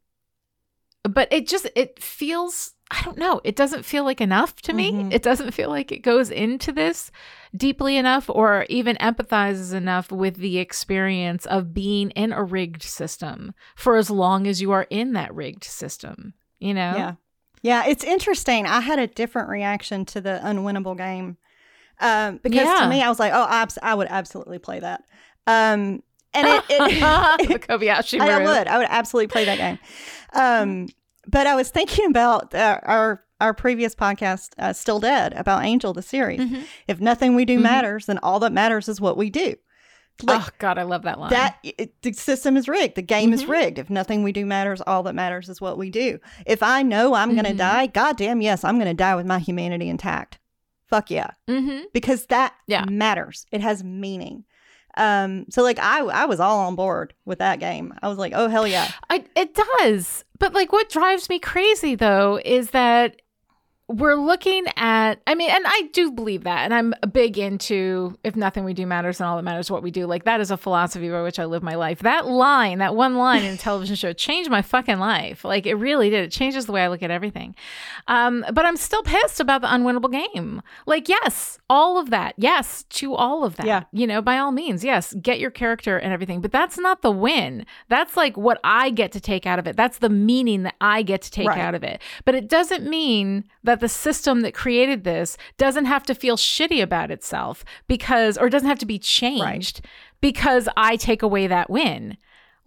but 1.03 1.27
it 1.31 1.47
just, 1.47 1.67
it 1.75 2.01
feels, 2.01 2.73
I 2.91 3.01
don't 3.03 3.17
know, 3.17 3.41
it 3.43 3.55
doesn't 3.55 3.85
feel 3.85 4.03
like 4.03 4.21
enough 4.21 4.61
to 4.63 4.73
me. 4.73 4.91
Mm-hmm. 4.91 5.11
It 5.11 5.23
doesn't 5.23 5.53
feel 5.53 5.69
like 5.69 5.91
it 5.91 5.99
goes 5.99 6.29
into 6.29 6.71
this 6.71 7.11
deeply 7.55 7.97
enough 7.97 8.29
or 8.29 8.65
even 8.69 8.97
empathizes 8.97 9.73
enough 9.73 10.11
with 10.11 10.35
the 10.37 10.57
experience 10.59 11.45
of 11.45 11.73
being 11.73 12.11
in 12.11 12.33
a 12.33 12.43
rigged 12.43 12.83
system 12.83 13.53
for 13.75 13.97
as 13.97 14.09
long 14.09 14.45
as 14.45 14.61
you 14.61 14.71
are 14.71 14.87
in 14.89 15.13
that 15.13 15.33
rigged 15.33 15.63
system 15.63 16.33
you 16.59 16.73
know? 16.73 16.93
Yeah. 16.95 17.13
Yeah, 17.61 17.83
it's 17.87 18.03
interesting. 18.03 18.67
I 18.67 18.79
had 18.79 18.99
a 18.99 19.07
different 19.07 19.49
reaction 19.49 20.05
to 20.05 20.21
the 20.21 20.39
unwinnable 20.43 20.95
game 20.95 21.37
um, 21.99 22.39
because 22.43 22.65
yeah. 22.65 22.81
to 22.81 22.89
me, 22.89 23.01
I 23.01 23.09
was 23.09 23.19
like, 23.19 23.33
oh, 23.33 23.45
I, 23.47 23.65
I 23.81 23.95
would 23.95 24.07
absolutely 24.07 24.59
play 24.59 24.79
that. 24.81 25.03
Um, 25.47 26.03
and 26.33 26.47
it, 26.47 26.63
it 26.69 26.79
the 27.49 27.59
Kobayashi 27.59 28.19
I, 28.21 28.41
I, 28.41 28.43
would, 28.43 28.67
I 28.67 28.77
would 28.77 28.87
absolutely 28.89 29.27
play 29.27 29.45
that 29.45 29.57
game. 29.57 29.79
Um, 30.33 30.87
but 31.27 31.47
I 31.47 31.55
was 31.55 31.69
thinking 31.69 32.05
about 32.05 32.53
uh, 32.53 32.79
our 32.83 33.21
our 33.41 33.53
previous 33.53 33.93
podcast, 33.93 34.51
uh, 34.57 34.71
Still 34.71 34.99
Dead, 34.99 35.33
about 35.33 35.65
Angel, 35.65 35.91
the 35.91 36.01
series. 36.01 36.39
Mm-hmm. 36.39 36.61
If 36.87 37.01
nothing 37.01 37.35
we 37.35 37.43
do 37.43 37.55
mm-hmm. 37.55 37.63
matters, 37.63 38.05
then 38.05 38.17
all 38.19 38.39
that 38.39 38.53
matters 38.53 38.87
is 38.87 39.01
what 39.01 39.17
we 39.17 39.29
do. 39.29 39.55
Like, 40.23 40.41
oh 40.41 40.49
God, 40.59 40.77
I 40.77 40.83
love 40.83 41.03
that 41.03 41.19
line. 41.19 41.31
That 41.31 41.57
it, 41.63 42.01
the 42.01 42.13
system 42.13 42.55
is 42.55 42.69
rigged. 42.69 42.95
The 42.95 43.01
game 43.01 43.31
mm-hmm. 43.31 43.33
is 43.33 43.45
rigged. 43.45 43.79
If 43.79 43.89
nothing 43.89 44.23
we 44.23 44.31
do 44.31 44.45
matters, 44.45 44.81
all 44.85 45.03
that 45.03 45.15
matters 45.15 45.49
is 45.49 45.59
what 45.59 45.77
we 45.77 45.89
do. 45.89 46.19
If 46.45 46.63
I 46.63 46.83
know 46.83 47.13
I'm 47.13 47.29
mm-hmm. 47.29 47.41
going 47.41 47.51
to 47.51 47.57
die, 47.57 47.87
goddamn 47.87 48.41
yes, 48.41 48.63
I'm 48.63 48.77
going 48.77 48.87
to 48.87 48.93
die 48.93 49.15
with 49.15 49.25
my 49.25 49.39
humanity 49.39 49.89
intact. 49.89 50.39
Fuck 50.87 51.11
yeah, 51.11 51.31
mm-hmm. 51.47 51.85
because 51.93 52.27
that 52.27 52.53
yeah. 52.67 52.85
matters. 52.85 53.45
It 53.51 53.61
has 53.61 53.83
meaning. 53.83 54.45
Um, 54.97 55.45
so 55.49 55.61
like 55.61 55.79
I 55.79 55.99
I 55.99 56.25
was 56.25 56.39
all 56.39 56.59
on 56.59 56.75
board 56.75 57.13
with 57.25 57.39
that 57.39 57.59
game. 57.59 57.93
I 58.01 58.07
was 58.07 58.17
like, 58.17 58.33
oh 58.35 58.47
hell 58.47 58.67
yeah. 58.67 58.91
I, 59.09 59.25
it 59.35 59.53
does. 59.53 60.23
But 60.39 60.53
like 60.53 60.71
what 60.71 60.89
drives 60.89 61.27
me 61.27 61.39
crazy 61.39 61.95
though 61.95 62.39
is 62.45 62.69
that 62.69 63.21
we're 63.87 64.15
looking 64.15 64.65
at 64.77 65.21
i 65.27 65.35
mean 65.35 65.49
and 65.51 65.63
i 65.67 65.89
do 65.93 66.11
believe 66.11 66.43
that 66.43 66.65
and 66.65 66.73
i'm 66.73 66.93
big 67.13 67.37
into 67.37 68.17
if 68.23 68.35
nothing 68.35 68.63
we 68.63 68.73
do 68.73 68.85
matters 68.85 69.19
and 69.19 69.27
all 69.27 69.35
that 69.35 69.43
matters 69.43 69.69
what 69.69 69.83
we 69.83 69.91
do. 69.91 70.05
Like 70.07 70.25
that 70.25 70.41
is 70.41 70.51
a 70.51 70.57
philosophy 70.57 71.09
by 71.09 71.21
which 71.21 71.39
i 71.39 71.45
live 71.45 71.61
my 71.61 71.75
life. 71.75 71.99
That 71.99 72.25
line 72.25 72.79
that 72.79 72.95
one 72.95 73.15
line 73.15 73.43
in 73.43 73.53
a 73.53 73.57
television 73.57 73.95
show 73.95 74.11
changed 74.13 74.49
my 74.49 74.61
fucking 74.61 74.99
life. 74.99 75.45
Like 75.45 75.65
it 75.65 75.75
really 75.75 76.09
did. 76.09 76.23
It 76.23 76.31
changes 76.31 76.65
the 76.65 76.71
way 76.71 76.81
i 76.81 76.87
look 76.87 77.03
at 77.03 77.11
everything. 77.11 77.55
Um, 78.07 78.45
but 78.53 78.65
i'm 78.65 78.77
still 78.77 79.03
pissed 79.03 79.39
about 79.39 79.61
the 79.61 79.67
unwinnable 79.67 80.11
game. 80.11 80.61
Like 80.85 81.07
yes 81.07 81.59
all 81.69 81.99
of 81.99 82.09
that. 82.09 82.33
Yes 82.37 82.83
to 82.89 83.13
all 83.13 83.43
of 83.43 83.55
that. 83.57 83.65
Yeah. 83.65 83.83
You 83.91 84.07
know 84.07 84.21
by 84.21 84.37
all 84.37 84.51
means 84.51 84.83
yes 84.83 85.13
get 85.21 85.39
your 85.39 85.51
character 85.51 85.97
and 85.97 86.11
everything. 86.11 86.41
But 86.41 86.51
that's 86.51 86.77
not 86.77 87.01
the 87.01 87.11
win. 87.11 87.65
That's 87.87 88.17
like 88.17 88.35
what 88.35 88.59
i 88.63 88.89
get 88.89 89.11
to 89.13 89.19
take 89.19 89.45
out 89.45 89.59
of 89.59 89.67
it. 89.67 89.75
That's 89.75 89.99
the 89.99 90.09
meaning 90.09 90.63
that 90.63 90.75
i 90.81 91.01
get 91.01 91.21
to 91.23 91.31
take 91.31 91.49
right. 91.49 91.59
out 91.59 91.75
of 91.75 91.83
it. 91.83 92.01
But 92.25 92.35
it 92.35 92.49
doesn't 92.49 92.89
mean 92.89 93.45
that 93.63 93.74
that 93.75 93.81
the 93.81 93.89
system 93.89 94.41
that 94.41 94.53
created 94.53 95.03
this 95.03 95.37
doesn't 95.57 95.85
have 95.85 96.03
to 96.03 96.15
feel 96.15 96.37
shitty 96.37 96.81
about 96.81 97.11
itself 97.11 97.65
because, 97.87 98.37
or 98.37 98.49
doesn't 98.49 98.69
have 98.69 98.79
to 98.79 98.85
be 98.85 98.97
changed 98.97 99.81
right. 99.83 99.91
because 100.21 100.69
I 100.77 100.95
take 100.95 101.21
away 101.21 101.47
that 101.47 101.69
win. 101.69 102.17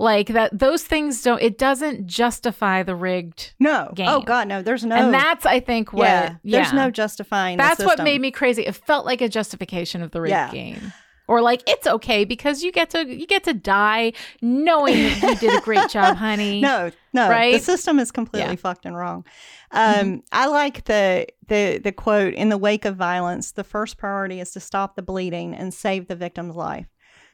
Like 0.01 0.29
that, 0.29 0.57
those 0.57 0.85
things 0.85 1.23
don't. 1.23 1.43
It 1.43 1.59
doesn't 1.59 2.07
justify 2.07 2.85
the 2.85 2.95
rigged. 2.95 3.55
No. 3.59 3.89
Oh, 3.91 3.95
game. 3.95 4.09
Oh 4.09 4.21
God, 4.21 4.47
no. 4.47 4.63
There's 4.63 4.85
no. 4.85 4.95
And 4.95 5.13
that's, 5.13 5.45
I 5.45 5.59
think, 5.59 5.93
what. 5.93 6.05
Yeah. 6.05 6.37
There's 6.45 6.73
no 6.73 6.91
justifying. 6.91 7.57
That's 7.57 7.83
what 7.83 8.05
made 8.05 8.21
me 8.21 8.31
crazy. 8.31 8.65
It 8.65 8.77
felt 8.77 9.07
like 9.07 9.21
a 9.21 9.29
justification 9.29 10.01
of 10.03 10.13
the 10.13 10.21
rigged 10.21 10.31
yeah. 10.31 10.53
game 10.53 10.93
or 11.29 11.43
like 11.43 11.63
it's 11.69 11.87
okay 11.87 12.25
because 12.25 12.65
you 12.65 12.73
get 12.73 12.91
to 12.91 13.07
you 13.07 13.27
get 13.27 13.45
to 13.45 13.55
die 13.55 14.13
knowing 14.41 14.95
that 14.95 15.23
you 15.43 15.51
did 15.51 15.59
a 15.59 15.61
great 15.63 15.89
job, 15.91 16.17
honey. 16.17 16.61
No, 16.69 16.91
no, 17.13 17.29
right? 17.29 17.55
The 17.55 17.61
system 17.61 17.99
is 17.99 18.11
completely 18.11 18.51
yeah. 18.51 18.57
fucked 18.57 18.85
and 18.85 18.97
wrong. 18.97 19.25
Um, 19.71 19.95
mm-hmm. 19.95 20.17
I 20.33 20.47
like 20.47 20.85
the 20.85 21.27
the 21.47 21.79
the 21.83 21.93
quote: 21.93 22.35
"In 22.35 22.49
the 22.49 22.59
wake 22.59 22.85
of 22.85 22.97
violence, 22.97 23.53
the 23.53 23.65
first 23.65 23.99
priority 23.99 24.41
is 24.41 24.53
to 24.53 24.61
stop 24.61 24.97
the 24.97 25.03
bleeding 25.03 25.55
and 25.55 25.73
save 25.73 26.09
the 26.09 26.17
victim's 26.17 26.57
life." 26.57 26.87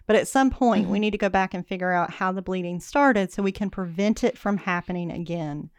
But 0.06 0.16
at 0.16 0.28
some 0.28 0.50
point, 0.50 0.84
mm-hmm. 0.84 0.92
we 0.92 0.98
need 0.98 1.12
to 1.12 1.18
go 1.18 1.30
back 1.30 1.54
and 1.54 1.66
figure 1.66 1.92
out 1.92 2.10
how 2.10 2.32
the 2.32 2.42
bleeding 2.42 2.80
started 2.80 3.32
so 3.32 3.42
we 3.42 3.52
can 3.52 3.70
prevent 3.70 4.22
it 4.22 4.36
from 4.36 4.58
happening 4.58 5.10
again. 5.10 5.70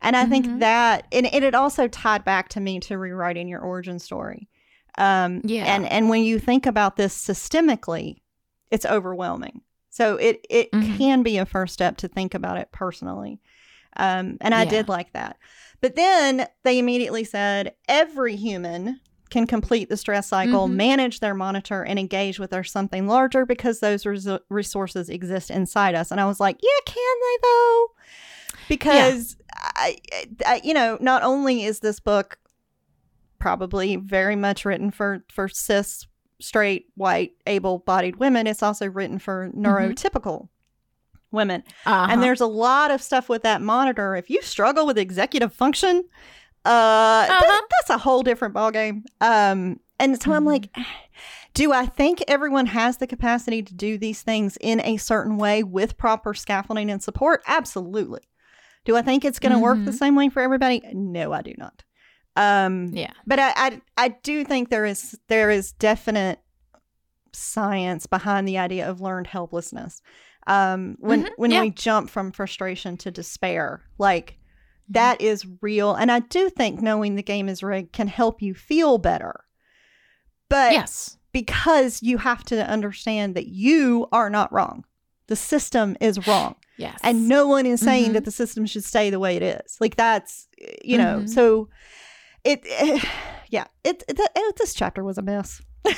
And 0.00 0.14
I 0.14 0.22
mm-hmm. 0.22 0.30
think 0.30 0.60
that, 0.60 1.06
and, 1.10 1.26
and 1.26 1.42
it 1.42 1.54
also 1.54 1.88
tied 1.88 2.24
back 2.24 2.50
to 2.50 2.60
me 2.60 2.78
to 2.80 2.98
rewriting 2.98 3.48
your 3.48 3.60
origin 3.60 3.98
story 3.98 4.48
um, 4.98 5.42
yeah. 5.44 5.64
And 5.64 5.86
and 5.86 6.08
when 6.08 6.22
you 6.22 6.38
think 6.38 6.66
about 6.66 6.96
this 6.96 7.16
systemically, 7.16 8.16
it's 8.70 8.86
overwhelming. 8.86 9.62
So 9.90 10.16
it 10.16 10.46
it 10.48 10.70
mm-hmm. 10.72 10.96
can 10.96 11.22
be 11.22 11.38
a 11.38 11.46
first 11.46 11.74
step 11.74 11.98
to 11.98 12.08
think 12.08 12.34
about 12.34 12.58
it 12.58 12.72
personally. 12.72 13.40
Um, 13.96 14.38
and 14.40 14.54
I 14.54 14.64
yeah. 14.64 14.70
did 14.70 14.88
like 14.88 15.12
that. 15.12 15.38
But 15.80 15.96
then 15.96 16.46
they 16.64 16.78
immediately 16.78 17.24
said 17.24 17.74
every 17.88 18.36
human 18.36 19.00
can 19.28 19.46
complete 19.46 19.88
the 19.88 19.96
stress 19.96 20.28
cycle, 20.28 20.68
Mhm. 20.68 20.74
manage 20.74 21.20
their 21.20 21.34
monitor, 21.34 21.82
and 21.82 21.98
engage 21.98 22.38
with 22.38 22.50
their 22.50 22.62
something 22.64 23.08
larger 23.08 23.44
because 23.44 23.80
those 23.80 24.06
res- 24.06 24.28
resources 24.48 25.08
exist 25.08 25.50
inside 25.50 25.94
us. 25.96 26.10
And 26.10 26.20
I 26.20 26.26
was 26.26 26.38
like, 26.38 26.56
yeah, 26.62 26.80
can 26.86 27.16
they 27.20 27.38
though? 27.42 27.86
Because 28.68 29.36
I, 29.52 29.96
I, 30.46 30.60
you 30.62 30.74
know, 30.74 30.96
not 31.00 31.22
only 31.22 31.64
is 31.64 31.80
this 31.80 32.00
book 32.00 32.38
probably 33.38 33.96
very 33.96 34.36
much 34.36 34.64
written 34.64 34.90
for 34.90 35.24
for 35.30 35.48
cis, 35.48 36.06
straight, 36.40 36.86
white, 36.94 37.32
able-bodied 37.46 38.16
women, 38.16 38.46
it's 38.46 38.62
also 38.62 38.86
written 38.86 39.18
for 39.18 39.50
neurotypical 39.54 40.48
women. 41.36 41.62
Uh-huh. 41.86 42.08
And 42.10 42.20
there's 42.22 42.40
a 42.40 42.46
lot 42.46 42.90
of 42.90 43.00
stuff 43.00 43.28
with 43.28 43.42
that 43.44 43.62
monitor. 43.62 44.16
If 44.16 44.28
you 44.28 44.42
struggle 44.42 44.84
with 44.86 44.98
executive 44.98 45.52
function, 45.52 46.04
uh, 46.64 47.26
Uh-huh. 47.30 47.60
that's 47.78 47.90
a 47.90 47.98
whole 47.98 48.22
different 48.24 48.54
ballgame. 48.54 49.04
Um, 49.20 49.78
and 50.00 50.20
so 50.20 50.32
I'm 50.32 50.44
like, 50.44 50.68
do 51.54 51.72
I 51.72 51.86
think 51.86 52.22
everyone 52.26 52.66
has 52.66 52.96
the 52.96 53.06
capacity 53.06 53.62
to 53.62 53.72
do 53.74 53.96
these 53.96 54.22
things 54.22 54.58
in 54.60 54.80
a 54.80 54.96
certain 54.96 55.36
way 55.38 55.62
with 55.62 55.96
proper 55.96 56.34
scaffolding 56.34 56.90
and 56.90 57.00
support? 57.02 57.42
Absolutely. 57.46 58.22
Do 58.84 58.96
I 58.96 59.02
think 59.02 59.24
it's 59.24 59.38
going 59.38 59.52
to 59.52 59.58
work 59.58 59.78
the 59.84 59.90
Mhm. 59.92 59.98
same 59.98 60.14
way 60.16 60.28
for 60.28 60.40
everybody? 60.42 60.82
No, 60.92 61.32
I 61.32 61.42
do 61.42 61.54
not. 61.56 61.82
Um, 62.36 62.88
yeah. 62.92 63.12
but 63.26 63.38
I, 63.38 63.52
I 63.56 63.80
I 63.96 64.08
do 64.08 64.44
think 64.44 64.68
there 64.68 64.84
is 64.84 65.18
there 65.28 65.50
is 65.50 65.72
definite 65.72 66.38
science 67.32 68.06
behind 68.06 68.46
the 68.46 68.58
idea 68.58 68.88
of 68.88 69.00
learned 69.00 69.26
helplessness. 69.26 70.00
Um, 70.46 70.96
when 71.00 71.24
Mhm, 71.24 71.28
when 71.36 71.50
yeah. 71.50 71.60
we 71.60 71.70
jump 71.70 72.08
from 72.10 72.30
frustration 72.32 72.96
to 72.98 73.10
despair, 73.10 73.82
like 73.98 74.38
that 74.88 75.20
is 75.20 75.44
real, 75.60 75.94
and 75.94 76.10
I 76.12 76.20
do 76.20 76.48
think 76.50 76.80
knowing 76.80 77.16
the 77.16 77.22
game 77.22 77.48
is 77.48 77.62
rigged 77.62 77.92
can 77.92 78.06
help 78.08 78.40
you 78.40 78.54
feel 78.54 78.98
better. 78.98 79.44
But 80.48 80.72
Yes. 80.72 81.18
because 81.32 82.02
you 82.02 82.18
have 82.18 82.44
to 82.44 82.64
understand 82.68 83.34
that 83.34 83.48
you 83.48 84.06
are 84.12 84.30
not 84.30 84.52
wrong, 84.52 84.84
the 85.26 85.34
system 85.36 85.96
is 86.00 86.24
wrong 86.26 86.54
Yes. 86.76 87.00
and 87.02 87.26
no 87.28 87.48
one 87.48 87.66
is 87.66 87.80
saying 87.80 88.10
Mhm. 88.10 88.14
that 88.14 88.24
the 88.24 88.30
system 88.30 88.64
should 88.66 88.84
stay 88.84 89.10
the 89.10 89.18
way 89.18 89.34
it 89.36 89.42
is 89.42 89.76
like 89.80 89.96
that's 89.96 90.46
you 90.84 90.96
know 90.98 91.22
Mhm. 91.22 91.28
so 91.28 91.68
it, 92.44 92.60
yeah 93.50 93.66
it, 93.82 94.04
it, 94.08 94.20
it 94.20 94.56
this 94.56 94.72
chapter 94.72 95.02
was 95.02 95.18
a 95.18 95.22
mess 95.22 95.60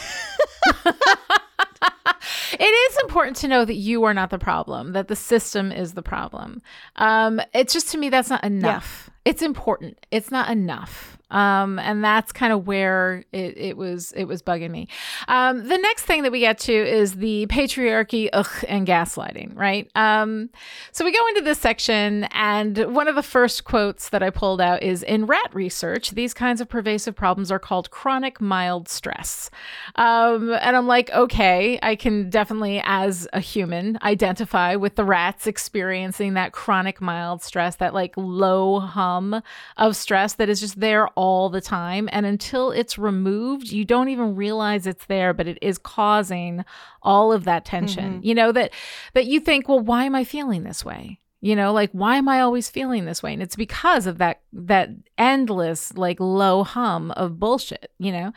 it 2.58 2.64
is 2.64 2.98
important 3.02 3.36
to 3.38 3.48
know 3.48 3.64
that 3.64 3.74
you 3.74 4.04
are 4.04 4.14
not 4.14 4.30
the 4.30 4.38
problem, 4.38 4.92
that 4.92 5.08
the 5.08 5.16
system 5.16 5.70
is 5.72 5.94
the 5.94 6.02
problem. 6.02 6.62
Um, 6.96 7.40
it's 7.54 7.72
just 7.72 7.90
to 7.90 7.98
me 7.98 8.08
that's 8.08 8.30
not 8.30 8.44
enough. 8.44 9.10
It's 9.24 9.42
important. 9.42 10.04
It's 10.10 10.30
not 10.30 10.50
enough. 10.50 11.17
Um, 11.30 11.78
and 11.78 12.02
that's 12.02 12.32
kind 12.32 12.52
of 12.52 12.66
where 12.66 13.24
it, 13.32 13.56
it 13.56 13.76
was 13.76 14.12
it 14.12 14.24
was 14.24 14.42
bugging 14.42 14.70
me. 14.70 14.88
Um, 15.28 15.68
the 15.68 15.78
next 15.78 16.04
thing 16.04 16.22
that 16.22 16.32
we 16.32 16.40
get 16.40 16.58
to 16.60 16.72
is 16.72 17.16
the 17.16 17.46
patriarchy, 17.48 18.28
ugh, 18.32 18.64
and 18.66 18.86
gaslighting, 18.86 19.56
right? 19.56 19.90
Um, 19.94 20.50
so 20.92 21.04
we 21.04 21.12
go 21.12 21.26
into 21.28 21.42
this 21.42 21.58
section, 21.58 22.24
and 22.32 22.94
one 22.94 23.08
of 23.08 23.14
the 23.14 23.22
first 23.22 23.64
quotes 23.64 24.08
that 24.10 24.22
I 24.22 24.30
pulled 24.30 24.60
out 24.60 24.82
is 24.82 25.02
in 25.02 25.26
rat 25.26 25.54
research, 25.54 26.12
these 26.12 26.32
kinds 26.32 26.60
of 26.60 26.68
pervasive 26.68 27.14
problems 27.14 27.50
are 27.50 27.58
called 27.58 27.90
chronic 27.90 28.40
mild 28.40 28.88
stress. 28.88 29.50
Um, 29.96 30.52
and 30.52 30.76
I'm 30.76 30.86
like, 30.86 31.10
okay, 31.10 31.78
I 31.82 31.96
can 31.96 32.30
definitely, 32.30 32.80
as 32.84 33.28
a 33.32 33.40
human, 33.40 33.98
identify 34.02 34.76
with 34.76 34.96
the 34.96 35.04
rats 35.04 35.46
experiencing 35.46 36.34
that 36.34 36.52
chronic 36.52 37.00
mild 37.00 37.42
stress, 37.42 37.76
that 37.76 37.94
like 37.94 38.14
low 38.16 38.80
hum 38.80 39.42
of 39.76 39.96
stress 39.96 40.34
that 40.34 40.48
is 40.48 40.60
just 40.60 40.80
there 40.80 41.08
all 41.18 41.48
the 41.48 41.60
time. 41.60 42.08
And 42.12 42.24
until 42.24 42.70
it's 42.70 42.96
removed, 42.96 43.72
you 43.72 43.84
don't 43.84 44.08
even 44.08 44.36
realize 44.36 44.86
it's 44.86 45.06
there, 45.06 45.34
but 45.34 45.48
it 45.48 45.58
is 45.60 45.76
causing 45.76 46.64
all 47.02 47.32
of 47.32 47.42
that 47.42 47.64
tension. 47.64 48.14
Mm-hmm. 48.14 48.24
You 48.24 48.34
know, 48.36 48.52
that 48.52 48.72
that 49.14 49.26
you 49.26 49.40
think, 49.40 49.68
well, 49.68 49.80
why 49.80 50.04
am 50.04 50.14
I 50.14 50.22
feeling 50.22 50.62
this 50.62 50.84
way? 50.84 51.18
You 51.40 51.54
know, 51.54 51.72
like 51.72 51.90
why 51.92 52.16
am 52.16 52.28
I 52.28 52.40
always 52.40 52.68
feeling 52.68 53.04
this 53.04 53.22
way? 53.22 53.32
And 53.32 53.40
it's 53.40 53.54
because 53.54 54.08
of 54.08 54.18
that 54.18 54.40
that 54.52 54.90
endless 55.16 55.96
like 55.96 56.18
low 56.18 56.64
hum 56.64 57.12
of 57.12 57.38
bullshit, 57.38 57.92
you 58.00 58.10
know? 58.10 58.32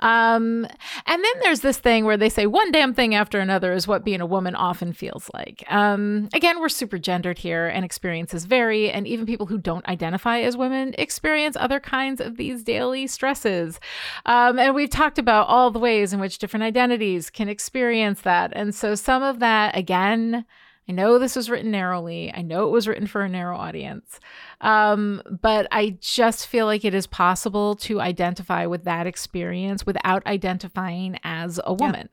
Um 0.00 0.64
and 1.06 1.24
then 1.24 1.32
there's 1.42 1.60
this 1.60 1.78
thing 1.78 2.06
where 2.06 2.16
they 2.16 2.30
say 2.30 2.46
one 2.46 2.72
damn 2.72 2.94
thing 2.94 3.14
after 3.14 3.38
another 3.38 3.74
is 3.74 3.86
what 3.86 4.02
being 4.02 4.22
a 4.22 4.26
woman 4.26 4.54
often 4.54 4.94
feels 4.94 5.30
like. 5.34 5.62
Um 5.68 6.30
again, 6.32 6.58
we're 6.58 6.70
super 6.70 6.96
gendered 6.96 7.36
here 7.36 7.66
and 7.66 7.84
experiences 7.84 8.46
vary 8.46 8.90
and 8.90 9.06
even 9.06 9.26
people 9.26 9.46
who 9.46 9.58
don't 9.58 9.86
identify 9.86 10.40
as 10.40 10.56
women 10.56 10.94
experience 10.96 11.54
other 11.60 11.80
kinds 11.80 12.18
of 12.18 12.38
these 12.38 12.62
daily 12.62 13.06
stresses. 13.06 13.78
Um 14.24 14.58
and 14.58 14.74
we've 14.74 14.88
talked 14.88 15.18
about 15.18 15.48
all 15.48 15.70
the 15.70 15.78
ways 15.78 16.14
in 16.14 16.20
which 16.20 16.38
different 16.38 16.64
identities 16.64 17.28
can 17.28 17.50
experience 17.50 18.22
that. 18.22 18.52
And 18.56 18.74
so 18.74 18.94
some 18.94 19.22
of 19.22 19.38
that 19.40 19.76
again 19.76 20.46
I 20.88 20.92
know 20.92 21.18
this 21.18 21.36
was 21.36 21.50
written 21.50 21.70
narrowly. 21.70 22.32
I 22.34 22.40
know 22.40 22.66
it 22.66 22.70
was 22.70 22.88
written 22.88 23.06
for 23.06 23.20
a 23.20 23.28
narrow 23.28 23.56
audience. 23.56 24.18
Um, 24.62 25.22
but 25.42 25.66
I 25.70 25.98
just 26.00 26.46
feel 26.46 26.64
like 26.64 26.84
it 26.84 26.94
is 26.94 27.06
possible 27.06 27.74
to 27.76 28.00
identify 28.00 28.64
with 28.66 28.84
that 28.84 29.06
experience 29.06 29.84
without 29.84 30.26
identifying 30.26 31.18
as 31.24 31.60
a 31.62 31.74
woman. 31.74 32.08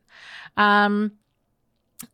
Um, 0.57 1.13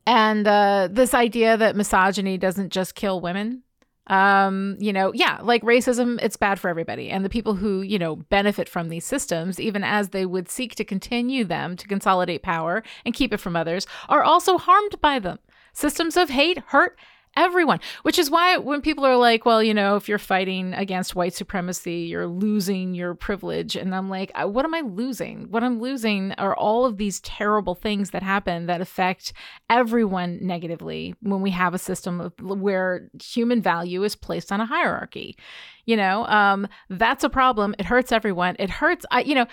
and 0.06 0.48
uh, 0.48 0.90
this 0.92 1.14
idea 1.14 1.58
that 1.58 1.76
misogyny 1.76 2.38
doesn't 2.38 2.72
just 2.72 2.94
kill 2.94 3.20
women. 3.22 3.64
Um, 4.08 4.78
you 4.80 4.92
know, 4.92 5.14
yeah, 5.14 5.40
like 5.42 5.64
racism, 5.64 6.22
it's 6.22 6.36
bad 6.36 6.60
for 6.60 6.70
everybody. 6.70 7.10
And 7.10 7.24
the 7.24 7.30
people 7.30 7.56
who, 7.56 7.82
you 7.82 7.98
know, 7.98 8.18
benefit 8.18 8.68
from 8.68 8.90
these 8.90 9.06
systems, 9.06 9.60
even 9.60 9.84
as 9.84 10.10
they 10.10 10.26
would 10.26 10.50
seek 10.50 10.76
to 10.76 10.84
continue 10.84 11.46
them 11.46 11.76
to 11.78 11.88
consolidate 11.88 12.44
power 12.44 12.84
and 13.06 13.14
keep 13.14 13.34
it 13.34 13.40
from 13.40 13.56
others, 13.56 13.88
are 14.10 14.24
also 14.24 14.58
harmed 14.58 15.00
by 15.02 15.18
them. 15.18 15.40
Systems 15.74 16.18
of 16.18 16.30
hate 16.30 16.60
hurt 16.68 16.98
everyone, 17.38 17.80
which 18.04 18.20
is 18.20 18.30
why 18.30 18.58
when 18.58 18.82
people 18.82 19.06
are 19.06 19.16
like, 19.16 19.46
well, 19.46 19.64
you 19.64 19.74
know, 19.74 19.96
if 19.96 20.10
you're 20.10 20.18
fighting 20.18 20.74
against 20.74 21.16
white 21.16 21.34
supremacy, 21.34 22.08
you're 22.10 22.28
losing 22.28 22.94
your 22.94 23.16
privilege. 23.16 23.76
And 23.76 23.96
I'm 23.96 24.10
like, 24.10 24.32
"Uh, 24.36 24.48
what 24.48 24.66
am 24.66 24.74
I 24.74 24.82
losing? 24.82 25.50
What 25.50 25.64
I'm 25.64 25.80
losing 25.80 26.34
are 26.34 26.56
all 26.56 26.86
of 26.86 26.98
these 26.98 27.22
terrible 27.22 27.76
things 27.76 28.10
that 28.12 28.24
happen 28.24 28.66
that 28.66 28.82
affect 28.82 29.34
everyone 29.70 30.40
negatively 30.42 31.16
when 31.22 31.42
we 31.42 31.52
have 31.52 31.74
a 31.74 31.78
system 31.78 32.20
of, 32.20 32.34
where 32.40 33.10
human 33.24 33.62
value 33.62 34.04
is 34.04 34.16
placed 34.16 34.52
on 34.52 34.60
a 34.60 34.66
hierarchy. 34.66 35.38
You 35.86 35.98
know, 35.98 36.26
um, 36.26 36.68
that's 36.90 37.24
a 37.24 37.30
problem. 37.30 37.76
It 37.80 37.86
hurts 37.86 38.12
everyone. 38.12 38.56
It 38.60 38.70
hurts. 38.70 39.06
I, 39.10 39.22
you 39.22 39.36
know, 39.36 39.46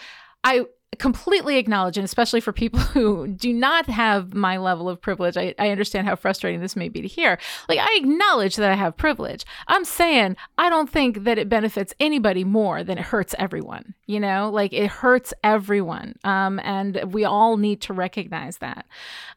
I 0.45 0.64
completely 0.99 1.57
acknowledge, 1.57 1.96
and 1.96 2.05
especially 2.05 2.40
for 2.40 2.53
people 2.53 2.80
who 2.94 3.26
do 3.28 3.53
not 3.53 3.86
have 3.86 4.34
my 4.34 4.57
level 4.57 4.88
of 4.88 5.01
privilege, 5.01 5.36
I, 5.36 5.55
I 5.59 5.70
understand 5.70 6.07
how 6.07 6.16
frustrating 6.16 6.61
this 6.61 6.76
may 6.76 6.88
be 6.88 7.01
to 7.01 7.09
hear. 7.09 7.38
Like, 7.68 7.78
I 7.78 7.99
acknowledge 8.01 8.57
that 8.57 8.70
I 8.70 8.74
have 8.74 8.96
privilege. 8.96 9.44
I'm 9.66 9.84
saying 9.84 10.36
I 10.57 10.70
don't 10.70 10.90
think 10.90 11.24
that 11.24 11.38
it 11.38 11.49
benefits 11.49 11.94
anybody 12.01 12.44
more 12.44 12.84
than 12.84 12.99
it 12.99 13.05
hurts 13.05 13.34
everyone. 13.38 13.94
You 14.07 14.20
know, 14.20 14.51
like 14.51 14.72
it 14.72 14.88
hurts 14.88 15.34
everyone. 15.44 16.14
Um, 16.24 16.61
and 16.61 17.12
we 17.12 17.24
all 17.24 17.57
need 17.57 17.80
to 17.82 17.92
recognize 17.92 18.59
that. 18.59 18.86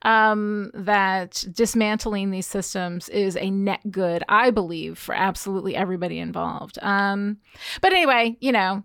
Um, 0.03 0.72
that 0.74 1.43
dismantling 1.51 2.32
these 2.32 2.47
systems 2.47 3.09
is 3.09 3.38
a 3.38 3.49
net 3.49 3.80
good, 3.91 4.24
I 4.30 4.49
believe, 4.49 4.97
for 4.97 5.14
absolutely 5.14 5.76
everybody 5.76 6.20
involved. 6.20 6.80
Um, 6.82 7.38
but 7.82 7.93
anyway, 7.93 8.38
you 8.39 8.51
know, 8.51 8.84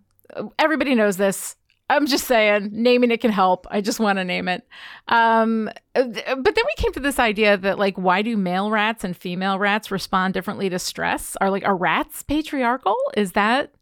everybody 0.58 0.94
knows 0.94 1.16
this. 1.16 1.56
I'm 1.88 2.06
just 2.06 2.26
saying, 2.26 2.70
naming 2.72 3.10
it 3.12 3.20
can 3.20 3.30
help. 3.30 3.66
I 3.70 3.80
just 3.80 4.00
want 4.00 4.18
to 4.18 4.24
name 4.24 4.48
it. 4.48 4.66
Um, 5.08 5.70
but 5.94 6.14
then 6.14 6.34
we 6.44 6.74
came 6.76 6.92
to 6.94 7.00
this 7.00 7.18
idea 7.18 7.56
that, 7.56 7.78
like, 7.78 7.96
why 7.96 8.22
do 8.22 8.36
male 8.36 8.70
rats 8.70 9.04
and 9.04 9.16
female 9.16 9.58
rats 9.58 9.90
respond 9.90 10.34
differently 10.34 10.68
to 10.68 10.78
stress? 10.80 11.36
Are 11.40 11.50
like, 11.50 11.64
are 11.64 11.76
rats 11.76 12.22
patriarchal? 12.24 12.96
Is 13.16 13.32
that, 13.32 13.72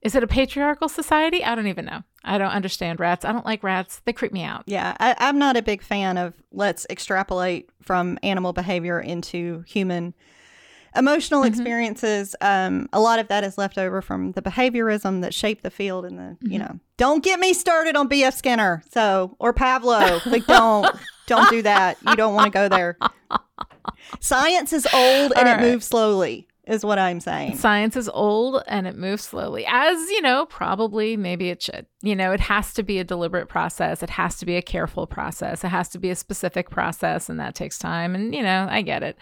is 0.00 0.14
it 0.14 0.22
a 0.24 0.26
patriarchal 0.26 0.88
society? 0.88 1.44
I 1.44 1.54
don't 1.54 1.66
even 1.66 1.84
know. 1.84 2.02
I 2.24 2.38
don't 2.38 2.50
understand 2.50 2.98
rats. 2.98 3.24
I 3.26 3.32
don't 3.32 3.44
like 3.46 3.62
rats. 3.62 4.00
They 4.06 4.12
creep 4.14 4.32
me 4.32 4.42
out. 4.42 4.64
yeah 4.66 4.96
I, 5.00 5.14
i'm 5.18 5.38
not 5.38 5.56
a 5.56 5.62
big 5.62 5.82
fan 5.82 6.16
of 6.18 6.34
let's 6.52 6.86
extrapolate 6.90 7.68
from 7.82 8.18
animal 8.22 8.52
behavior 8.52 9.00
into 9.00 9.64
human 9.66 10.14
emotional 10.96 11.42
Mhm. 11.42 11.46
experiences 11.48 12.34
um, 12.40 12.88
a 12.92 13.00
lot 13.00 13.18
of 13.18 13.28
that 13.28 13.44
is 13.44 13.56
left 13.58 13.78
over 13.78 14.02
from 14.02 14.32
the 14.32 14.42
behaviorism 14.42 15.22
that 15.22 15.32
shaped 15.34 15.62
the 15.62 15.70
field 15.70 16.04
and 16.04 16.18
the 16.18 16.36
you 16.40 16.58
Mhm. 16.58 16.62
know 16.68 16.78
don't 16.96 17.22
get 17.22 17.38
me 17.40 17.52
started 17.52 17.96
on 17.96 18.08
bf 18.08 18.34
skinner 18.34 18.82
so 18.92 19.36
or 19.38 19.52
Pavlov 19.54 20.24
like 20.26 20.46
don't 20.46 20.86
don't 21.26 21.48
do 21.50 21.62
that 21.62 21.96
you 22.08 22.16
don't 22.16 22.34
want 22.34 22.46
to 22.46 22.50
go 22.50 22.68
there 22.68 22.96
science 24.20 24.72
is 24.72 24.86
old 24.92 25.32
and 25.36 25.48
All 25.48 25.54
it 25.54 25.60
moves 25.60 25.86
slowly 25.86 26.46
is 26.66 26.84
what 26.84 26.98
i'm 26.98 27.20
saying 27.20 27.56
Science 27.56 27.96
is 27.96 28.08
old 28.10 28.62
and 28.68 28.86
it 28.86 28.96
moves 28.96 29.24
slowly, 29.24 29.64
as 29.66 29.98
you 30.10 30.20
know, 30.22 30.46
probably 30.46 31.16
maybe 31.16 31.48
it 31.50 31.60
should. 31.62 31.86
You 32.02 32.14
know, 32.14 32.30
it 32.32 32.38
has 32.40 32.72
to 32.74 32.82
be 32.84 32.98
a 33.00 33.04
deliberate 33.04 33.48
process. 33.48 34.02
It 34.04 34.10
has 34.10 34.38
to 34.38 34.46
be 34.46 34.56
a 34.56 34.62
careful 34.62 35.06
process. 35.06 35.64
It 35.64 35.68
has 35.68 35.88
to 35.90 35.98
be 35.98 36.10
a 36.10 36.14
specific 36.14 36.70
process, 36.70 37.28
and 37.28 37.40
that 37.40 37.54
takes 37.56 37.76
time. 37.76 38.14
And 38.14 38.32
you 38.34 38.42
know, 38.42 38.68
I 38.70 38.82
get 38.82 39.02
it. 39.02 39.16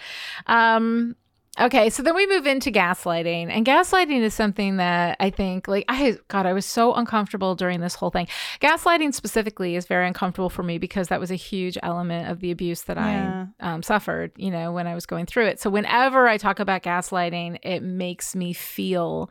Um, 0.46 1.16
Okay, 1.60 1.90
so 1.90 2.02
then 2.02 2.14
we 2.14 2.26
move 2.26 2.46
into 2.46 2.70
gaslighting, 2.70 3.50
and 3.50 3.66
gaslighting 3.66 4.20
is 4.20 4.32
something 4.32 4.76
that 4.76 5.16
I 5.18 5.30
think, 5.30 5.66
like, 5.66 5.84
I 5.88 6.16
God, 6.28 6.46
I 6.46 6.52
was 6.52 6.64
so 6.64 6.94
uncomfortable 6.94 7.56
during 7.56 7.80
this 7.80 7.96
whole 7.96 8.10
thing. 8.10 8.28
Gaslighting 8.60 9.12
specifically 9.12 9.74
is 9.74 9.86
very 9.86 10.06
uncomfortable 10.06 10.50
for 10.50 10.62
me 10.62 10.78
because 10.78 11.08
that 11.08 11.18
was 11.18 11.32
a 11.32 11.36
huge 11.36 11.76
element 11.82 12.30
of 12.30 12.40
the 12.40 12.52
abuse 12.52 12.82
that 12.82 12.96
Yeah. 12.96 13.46
I 13.60 13.72
um, 13.72 13.82
suffered, 13.82 14.32
you 14.36 14.50
know, 14.50 14.72
when 14.72 14.86
I 14.86 14.94
was 14.94 15.04
going 15.04 15.26
through 15.26 15.46
it. 15.46 15.60
So 15.60 15.68
whenever 15.68 16.28
I 16.28 16.36
talk 16.36 16.60
about 16.60 16.82
gaslighting, 16.82 17.58
it 17.62 17.82
makes 17.82 18.36
me 18.36 18.52
feel 18.52 19.30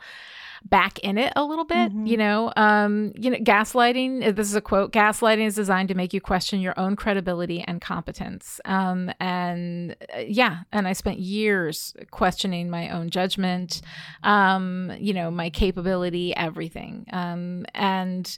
back 0.69 0.99
in 0.99 1.17
it 1.17 1.31
a 1.35 1.43
little 1.43 1.65
bit 1.65 1.93
Mhm. 1.93 2.07
you 2.07 2.17
know 2.17 2.51
um 2.55 3.13
you 3.15 3.29
know 3.29 3.37
gaslighting 3.37 4.27
uh, 4.27 4.31
this 4.31 4.47
is 4.49 4.55
a 4.55 4.61
quote 4.61 4.91
gaslighting 4.91 5.45
is 5.45 5.55
designed 5.55 5.87
to 5.89 5.95
make 5.95 6.13
you 6.13 6.21
question 6.21 6.59
your 6.59 6.77
own 6.79 6.95
credibility 6.95 7.63
and 7.67 7.79
competence 7.81 8.59
um 8.65 9.11
and 9.19 9.95
uh, 10.15 10.19
yeah 10.19 10.59
and 10.71 10.87
i 10.87 10.93
spent 10.93 11.19
years 11.19 11.95
questioning 12.11 12.69
my 12.69 12.89
own 12.89 13.09
judgment 13.09 13.81
um 14.23 14.91
you 14.99 15.13
know 15.13 15.29
my 15.31 15.49
capability 15.49 16.35
everything 16.35 17.05
um 17.13 17.65
and 17.73 18.37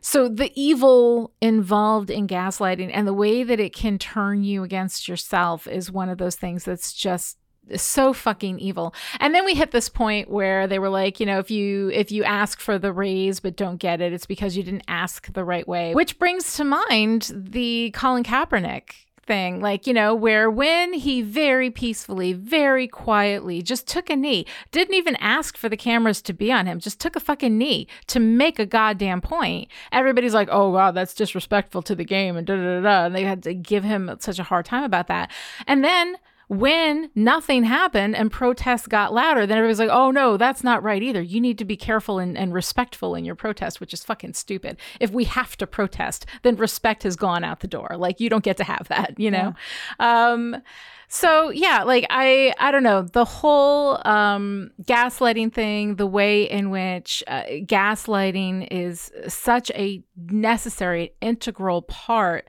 so 0.00 0.28
the 0.28 0.52
evil 0.54 1.32
involved 1.40 2.10
in 2.10 2.28
gaslighting 2.28 2.90
and 2.94 3.06
the 3.08 3.12
way 3.12 3.42
that 3.42 3.58
it 3.58 3.74
can 3.74 3.98
turn 3.98 4.44
you 4.44 4.62
against 4.62 5.08
yourself 5.08 5.66
is 5.66 5.90
one 5.90 6.08
of 6.08 6.18
those 6.18 6.36
things 6.36 6.64
that's 6.64 6.92
just 6.92 7.38
so 7.74 8.12
fucking 8.12 8.58
evil. 8.58 8.94
And 9.20 9.34
then 9.34 9.44
we 9.44 9.54
hit 9.54 9.70
this 9.70 9.88
point 9.88 10.30
where 10.30 10.66
they 10.66 10.78
were 10.78 10.88
like, 10.88 11.18
you 11.20 11.26
know, 11.26 11.38
if 11.38 11.50
you 11.50 11.90
if 11.90 12.12
you 12.12 12.24
ask 12.24 12.60
for 12.60 12.78
the 12.78 12.92
raise 12.92 13.40
but 13.40 13.56
don't 13.56 13.78
get 13.78 14.00
it, 14.00 14.12
it's 14.12 14.26
because 14.26 14.56
you 14.56 14.62
didn't 14.62 14.84
ask 14.88 15.32
the 15.32 15.44
right 15.44 15.66
way. 15.66 15.94
Which 15.94 16.18
brings 16.18 16.54
to 16.56 16.64
mind 16.64 17.32
the 17.34 17.90
Colin 17.92 18.24
Kaepernick 18.24 19.06
thing, 19.26 19.60
like, 19.60 19.86
you 19.86 19.92
know, 19.92 20.14
where 20.14 20.50
when 20.50 20.92
he 20.92 21.20
very 21.20 21.70
peacefully, 21.70 22.32
very 22.32 22.86
quietly 22.86 23.60
just 23.60 23.86
took 23.86 24.08
a 24.08 24.16
knee, 24.16 24.46
didn't 24.70 24.94
even 24.94 25.16
ask 25.16 25.56
for 25.56 25.68
the 25.68 25.76
cameras 25.76 26.22
to 26.22 26.32
be 26.32 26.52
on 26.52 26.66
him, 26.66 26.78
just 26.78 27.00
took 27.00 27.16
a 27.16 27.20
fucking 27.20 27.58
knee 27.58 27.86
to 28.06 28.20
make 28.20 28.58
a 28.58 28.66
goddamn 28.66 29.20
point. 29.20 29.68
Everybody's 29.92 30.34
like, 30.34 30.48
oh, 30.50 30.70
wow, 30.70 30.92
that's 30.92 31.14
disrespectful 31.14 31.82
to 31.82 31.94
the 31.94 32.04
game 32.04 32.36
and 32.36 32.46
da 32.46 32.56
da 32.56 32.62
da. 32.62 32.80
da. 32.80 33.06
And 33.06 33.14
they 33.14 33.24
had 33.24 33.42
to 33.42 33.54
give 33.54 33.84
him 33.84 34.16
such 34.20 34.38
a 34.38 34.44
hard 34.44 34.64
time 34.64 34.84
about 34.84 35.08
that. 35.08 35.30
And 35.66 35.82
then 35.82 36.16
when 36.48 37.10
nothing 37.14 37.64
happened 37.64 38.14
and 38.14 38.30
protests 38.30 38.86
got 38.86 39.12
louder, 39.12 39.46
then 39.46 39.58
everybody's 39.58 39.80
like, 39.80 39.90
oh 39.90 40.12
no, 40.12 40.36
that's 40.36 40.62
not 40.62 40.82
right 40.82 41.02
either. 41.02 41.20
You 41.20 41.40
need 41.40 41.58
to 41.58 41.64
be 41.64 41.76
careful 41.76 42.18
and, 42.18 42.38
and 42.38 42.54
respectful 42.54 43.16
in 43.16 43.24
your 43.24 43.34
protest, 43.34 43.80
which 43.80 43.92
is 43.92 44.04
fucking 44.04 44.34
stupid. 44.34 44.76
If 45.00 45.10
we 45.10 45.24
have 45.24 45.56
to 45.56 45.66
protest, 45.66 46.24
then 46.42 46.54
respect 46.56 47.02
has 47.02 47.16
gone 47.16 47.42
out 47.42 47.60
the 47.60 47.66
door. 47.66 47.96
Like 47.96 48.20
you 48.20 48.28
don't 48.28 48.44
get 48.44 48.56
to 48.58 48.64
have 48.64 48.86
that, 48.88 49.18
you 49.18 49.30
know? 49.30 49.54
Um, 49.98 50.62
so 51.08 51.50
yeah, 51.50 51.82
like 51.84 52.06
I 52.10 52.54
I 52.58 52.70
don't 52.70 52.82
know, 52.82 53.02
the 53.02 53.24
whole 53.24 54.00
um 54.06 54.70
gaslighting 54.82 55.52
thing, 55.52 55.96
the 55.96 56.06
way 56.06 56.44
in 56.44 56.70
which 56.70 57.22
uh, 57.26 57.42
gaslighting 57.42 58.68
is 58.70 59.12
such 59.28 59.70
a 59.72 60.02
necessary 60.30 61.12
integral 61.20 61.82
part 61.82 62.48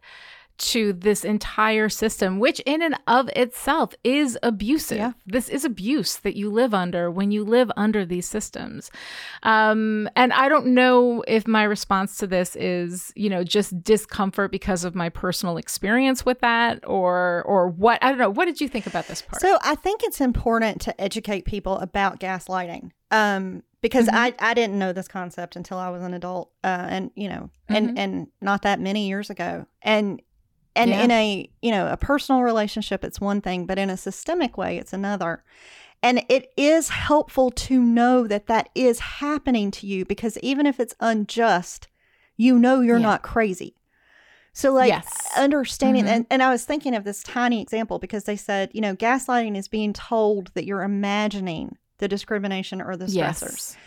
to 0.58 0.94
this 0.94 1.24
entire 1.24 1.90
system, 1.90 2.40
which 2.40 2.60
in 2.66 2.82
and 2.82 2.96
of 3.08 3.30
itself 3.36 3.94
is 4.04 4.38
abusive. 4.42 4.98
Yeah. 4.98 5.12
This 5.26 5.50
is 5.50 5.64
abuse 5.64 6.18
that 6.18 6.36
you 6.36 6.50
live 6.50 6.74
under 6.74 7.12
when 7.12 7.32
you 7.32 7.44
live 7.44 7.72
under 7.78 8.06
these 8.06 8.28
systems. 8.28 8.90
Um, 9.44 10.10
and 10.16 10.34
I 10.34 10.50
don't 10.50 10.68
know 10.68 11.24
if 11.28 11.48
my 11.48 11.64
response 11.64 12.18
to 12.18 12.28
this 12.28 12.56
is, 12.56 13.12
you 13.16 13.30
know, 13.30 13.44
just 13.44 13.84
discomfort 13.84 14.52
because 14.52 14.84
of 14.84 14.96
my 14.96 15.10
personal 15.10 15.58
experience 15.58 16.26
with 16.26 16.40
that 16.40 16.80
or 16.88 17.44
or 17.46 17.68
what 17.68 18.04
I 18.04 18.10
don't 18.10 18.18
know. 18.18 18.30
What 18.30 18.46
did 18.46 18.60
you 18.60 18.68
think 18.68 18.88
about 18.88 19.08
this 19.08 19.22
part? 19.22 19.42
So 19.42 19.58
I 19.64 19.76
think 19.76 20.02
it's 20.04 20.22
important 20.22 20.82
to 20.82 21.00
educate 21.02 21.46
people 21.46 21.78
about 21.78 22.20
gaslighting. 22.20 22.92
Um, 23.12 23.64
because 23.80 24.08
Mhm. 24.08 24.16
I, 24.16 24.34
I 24.40 24.54
didn't 24.54 24.78
know 24.80 24.92
this 24.92 25.08
concept 25.08 25.56
until 25.56 25.78
I 25.78 25.90
was 25.90 26.02
an 26.02 26.14
adult, 26.14 26.52
uh, 26.64 26.88
and 26.90 27.12
you 27.16 27.30
know, 27.30 27.52
and 27.70 27.92
Mhm. 27.92 27.94
and 27.98 28.28
not 28.42 28.64
that 28.64 28.80
many 28.80 29.08
years 29.08 29.30
ago, 29.30 29.66
and 29.82 30.20
and 30.78 30.92
Yeah. 30.92 31.04
in 31.04 31.12
a 31.12 31.50
you 31.62 31.72
know 31.72 31.88
a 31.88 31.98
personal 31.98 32.42
relationship, 32.44 33.04
it's 33.04 33.20
one 33.20 33.42
thing, 33.42 33.66
but 33.66 33.78
in 33.78 33.90
a 33.90 33.98
systemic 33.98 34.58
way, 34.58 34.78
it's 34.78 34.94
another. 34.94 35.44
And 36.04 36.24
it 36.30 36.54
is 36.56 36.90
helpful 36.90 37.50
to 37.52 37.82
know 37.82 38.28
that 38.28 38.46
that 38.48 38.70
is 38.76 39.00
happening 39.00 39.72
to 39.72 39.88
you 39.88 40.06
because 40.06 40.38
even 40.40 40.66
if 40.68 40.80
it's 40.80 40.94
unjust, 41.00 41.88
you 42.38 42.60
know 42.60 42.82
you're 42.82 43.00
Yeah. 43.00 43.06
not 43.12 43.24
crazy. 43.24 43.74
So 44.54 44.72
like 44.74 44.90
Yes. 44.90 45.28
understanding 45.36 46.06
Mhm. 46.06 46.10
and, 46.10 46.26
and 46.30 46.44
I 46.44 46.50
was 46.50 46.66
thinking 46.66 46.96
of 46.96 47.04
this 47.04 47.22
tiny 47.24 47.62
example 47.62 48.00
because 48.00 48.24
they 48.26 48.36
said, 48.36 48.70
you 48.74 48.82
know, 48.82 48.96
gaslighting 48.96 49.58
is 49.58 49.68
being 49.68 49.92
told 49.94 50.52
that 50.54 50.66
you're 50.66 50.84
imagining 50.84 51.78
the 52.00 52.08
discrimination 52.08 52.82
or 52.82 52.96
the 52.96 53.06
stressors. 53.06 53.16
yes. 53.16 53.78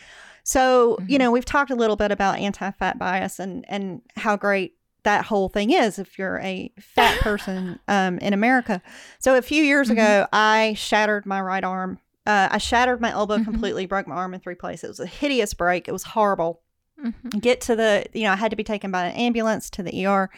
So, 0.42 0.98
you 1.06 1.16
Mhm. 1.16 1.18
know, 1.20 1.30
we've 1.30 1.44
talked 1.44 1.70
a 1.70 1.76
little 1.76 1.96
bit 1.96 2.10
about 2.10 2.38
anti-fat 2.38 2.98
bias 2.98 3.38
and 3.38 3.64
and 3.68 4.02
how 4.16 4.36
great 4.36 4.74
that 5.04 5.24
whole 5.26 5.48
thing 5.48 5.70
is 5.70 5.98
if 5.98 6.18
you're 6.18 6.38
a 6.40 6.72
fat 6.80 7.20
person 7.20 7.78
um, 7.88 8.18
in 8.18 8.32
America. 8.32 8.82
So 9.18 9.36
a 9.36 9.42
few 9.42 9.62
years 9.62 9.88
Mhm. 9.88 9.92
ago, 9.92 10.26
I 10.32 10.74
shattered 10.74 11.26
my 11.26 11.40
right 11.40 11.64
arm. 11.64 11.98
Uh, 12.26 12.48
I 12.50 12.58
shattered 12.58 13.00
my 13.00 13.10
elbow 13.10 13.38
Mhm. 13.38 13.44
completely, 13.44 13.86
broke 13.86 14.06
my 14.06 14.14
arm 14.16 14.34
in 14.34 14.40
three 14.40 14.54
places. 14.54 14.84
It 14.84 14.88
was 14.88 15.00
a 15.00 15.06
hideous 15.06 15.54
break. 15.54 15.88
It 15.88 15.92
was 15.92 16.02
horrible 16.04 16.60
Mhm. 17.02 17.40
get 17.40 17.62
to 17.62 17.74
the 17.74 18.04
you 18.12 18.24
know 18.24 18.32
i 18.32 18.36
had 18.36 18.50
to 18.50 18.56
be 18.58 18.62
taken 18.64 18.90
by 18.90 19.06
an 19.06 19.16
ambulance 19.16 19.70
to 19.70 19.82
the 19.82 20.06
er 20.06 20.28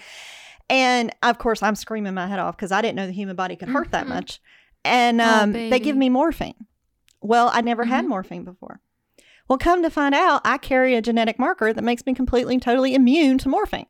and 0.71 1.13
of 1.25 1.37
course 1.39 1.61
i'm 1.61 1.75
screaming 1.75 2.15
my 2.15 2.29
head 2.29 2.39
off 2.39 2.57
because 2.57 2.71
i 2.71 2.81
didn't 2.81 2.95
know 2.95 3.07
the 3.07 3.13
human 3.13 3.35
body 3.35 3.57
could 3.57 3.69
hurt 3.69 3.91
that 3.91 4.07
Mhm. 4.07 4.11
much 4.11 4.41
and 4.85 5.21
Oh, 5.21 5.27
um, 5.27 5.53
they 5.53 5.81
give 5.81 5.97
me 5.97 6.09
morphine 6.09 6.55
well 7.21 7.51
i 7.53 7.61
never 7.63 7.85
had 7.87 8.05
Mhm. 8.05 8.09
morphine 8.11 8.45
before 8.45 8.81
well 9.49 9.59
come 9.59 9.83
to 9.83 9.91
find 9.91 10.15
out 10.15 10.41
i 10.45 10.57
carry 10.57 10.95
a 10.95 11.03
genetic 11.03 11.37
marker 11.37 11.73
that 11.73 11.83
makes 11.83 12.07
me 12.07 12.15
completely 12.15 12.61
totally 12.61 12.95
immune 12.95 13.39
to 13.39 13.49
morphine 13.49 13.87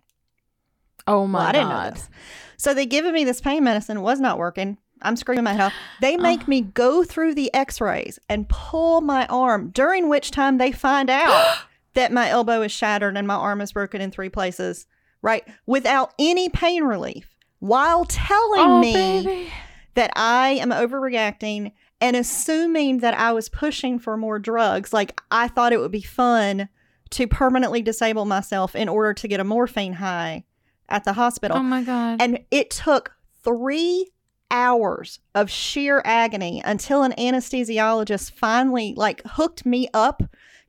Oh 1.07 1.27
my 1.27 1.39
well, 1.41 1.49
i 1.49 1.53
didn't 1.53 1.69
know 1.69 1.75
god. 1.75 1.95
this 1.97 2.11
so 2.57 2.75
they 2.75 2.87
giving 2.87 3.13
me 3.13 3.25
this 3.25 3.41
pain 3.41 3.65
medicine 3.65 4.03
was 4.03 4.21
not 4.21 4.39
working 4.39 4.79
i'm 5.03 5.17
screaming 5.17 5.45
my 5.45 5.53
head 5.53 5.67
off 5.67 5.73
they 6.01 6.17
make 6.17 6.47
me 6.47 6.61
go 6.61 7.03
through 7.05 7.35
the 7.35 7.53
x-rays 7.55 8.19
and 8.29 8.49
pull 8.49 9.01
my 9.01 9.27
arm 9.27 9.71
during 9.71 10.09
which 10.09 10.31
time 10.31 10.59
they 10.59 10.71
find 10.73 11.11
out 11.11 11.57
that 11.95 12.13
my 12.13 12.29
elbow 12.29 12.63
is 12.63 12.73
shattered 12.73 13.17
and 13.17 13.27
my 13.27 13.35
arm 13.35 13.61
is 13.61 13.73
broken 13.73 14.01
in 14.01 14.11
three 14.11 14.31
places, 14.31 14.87
right? 15.21 15.47
Without 15.67 16.15
any 16.19 16.49
pain 16.49 16.85
relief, 16.85 17.37
while 17.59 18.07
telling 18.07 18.61
Oh 18.63 18.81
me 18.81 18.93
baby. 18.95 19.53
that 19.95 20.11
I 20.17 20.51
am 20.53 20.71
overreacting 20.71 21.73
and 22.01 22.17
assuming 22.17 22.99
that 23.01 23.13
I 23.13 23.33
was 23.33 23.51
pushing 23.51 23.99
for 23.99 24.17
more 24.17 24.39
drugs. 24.39 24.93
Like 24.95 25.21
I 25.31 25.49
thought 25.49 25.75
it 25.75 25.81
would 25.81 25.93
be 25.93 26.01
fun 26.01 26.69
to 27.11 27.27
permanently 27.27 27.83
disable 27.83 28.25
myself 28.25 28.75
in 28.75 28.89
order 28.89 29.13
to 29.13 29.29
get 29.29 29.39
a 29.41 29.45
morphine 29.45 29.93
high 29.95 30.45
at 30.89 31.05
the 31.05 31.13
hospital. 31.15 31.57
Oh 31.57 31.63
my 31.63 31.83
god. 31.83 32.21
And 32.21 32.41
it 32.51 32.71
took 32.71 33.13
three 33.43 34.11
hours 34.51 35.19
of 35.35 35.51
sheer 35.51 36.03
agony 36.05 36.61
until 36.65 37.03
an 37.03 37.13
anesthesiologist 37.13 38.33
finally 38.33 38.93
like 38.97 39.23
hooked 39.25 39.65
me 39.65 39.89
up 39.95 40.23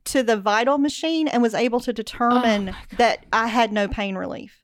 to 0.04 0.22
the 0.22 0.36
vital 0.36 0.78
machine 0.78 1.28
and 1.28 1.42
was 1.42 1.54
able 1.54 1.80
to 1.80 1.92
determine 1.92 2.70
Oh 2.70 2.96
that 2.96 3.26
I 3.32 3.46
had 3.46 3.72
no 3.72 3.88
pain 3.88 4.16
relief. 4.16 4.62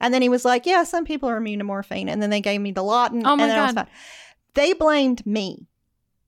And 0.00 0.12
then 0.12 0.20
he 0.22 0.28
was 0.28 0.44
like, 0.44 0.66
"Yeah, 0.66 0.84
some 0.84 1.04
people 1.04 1.28
are 1.28 1.36
immune 1.36 1.58
to 1.60 1.64
morphine." 1.64 2.08
And 2.08 2.20
then 2.20 2.30
they 2.30 2.40
gave 2.40 2.60
me 2.60 2.72
Dilaudid, 2.72 3.22
Oh 3.24 3.36
my 3.36 3.44
and 3.44 3.50
then 3.50 3.58
I 3.58 3.62
was 3.62 3.74
God. 3.74 3.86
fine. 3.86 3.94
They 4.54 4.72
blamed 4.72 5.24
me. 5.24 5.68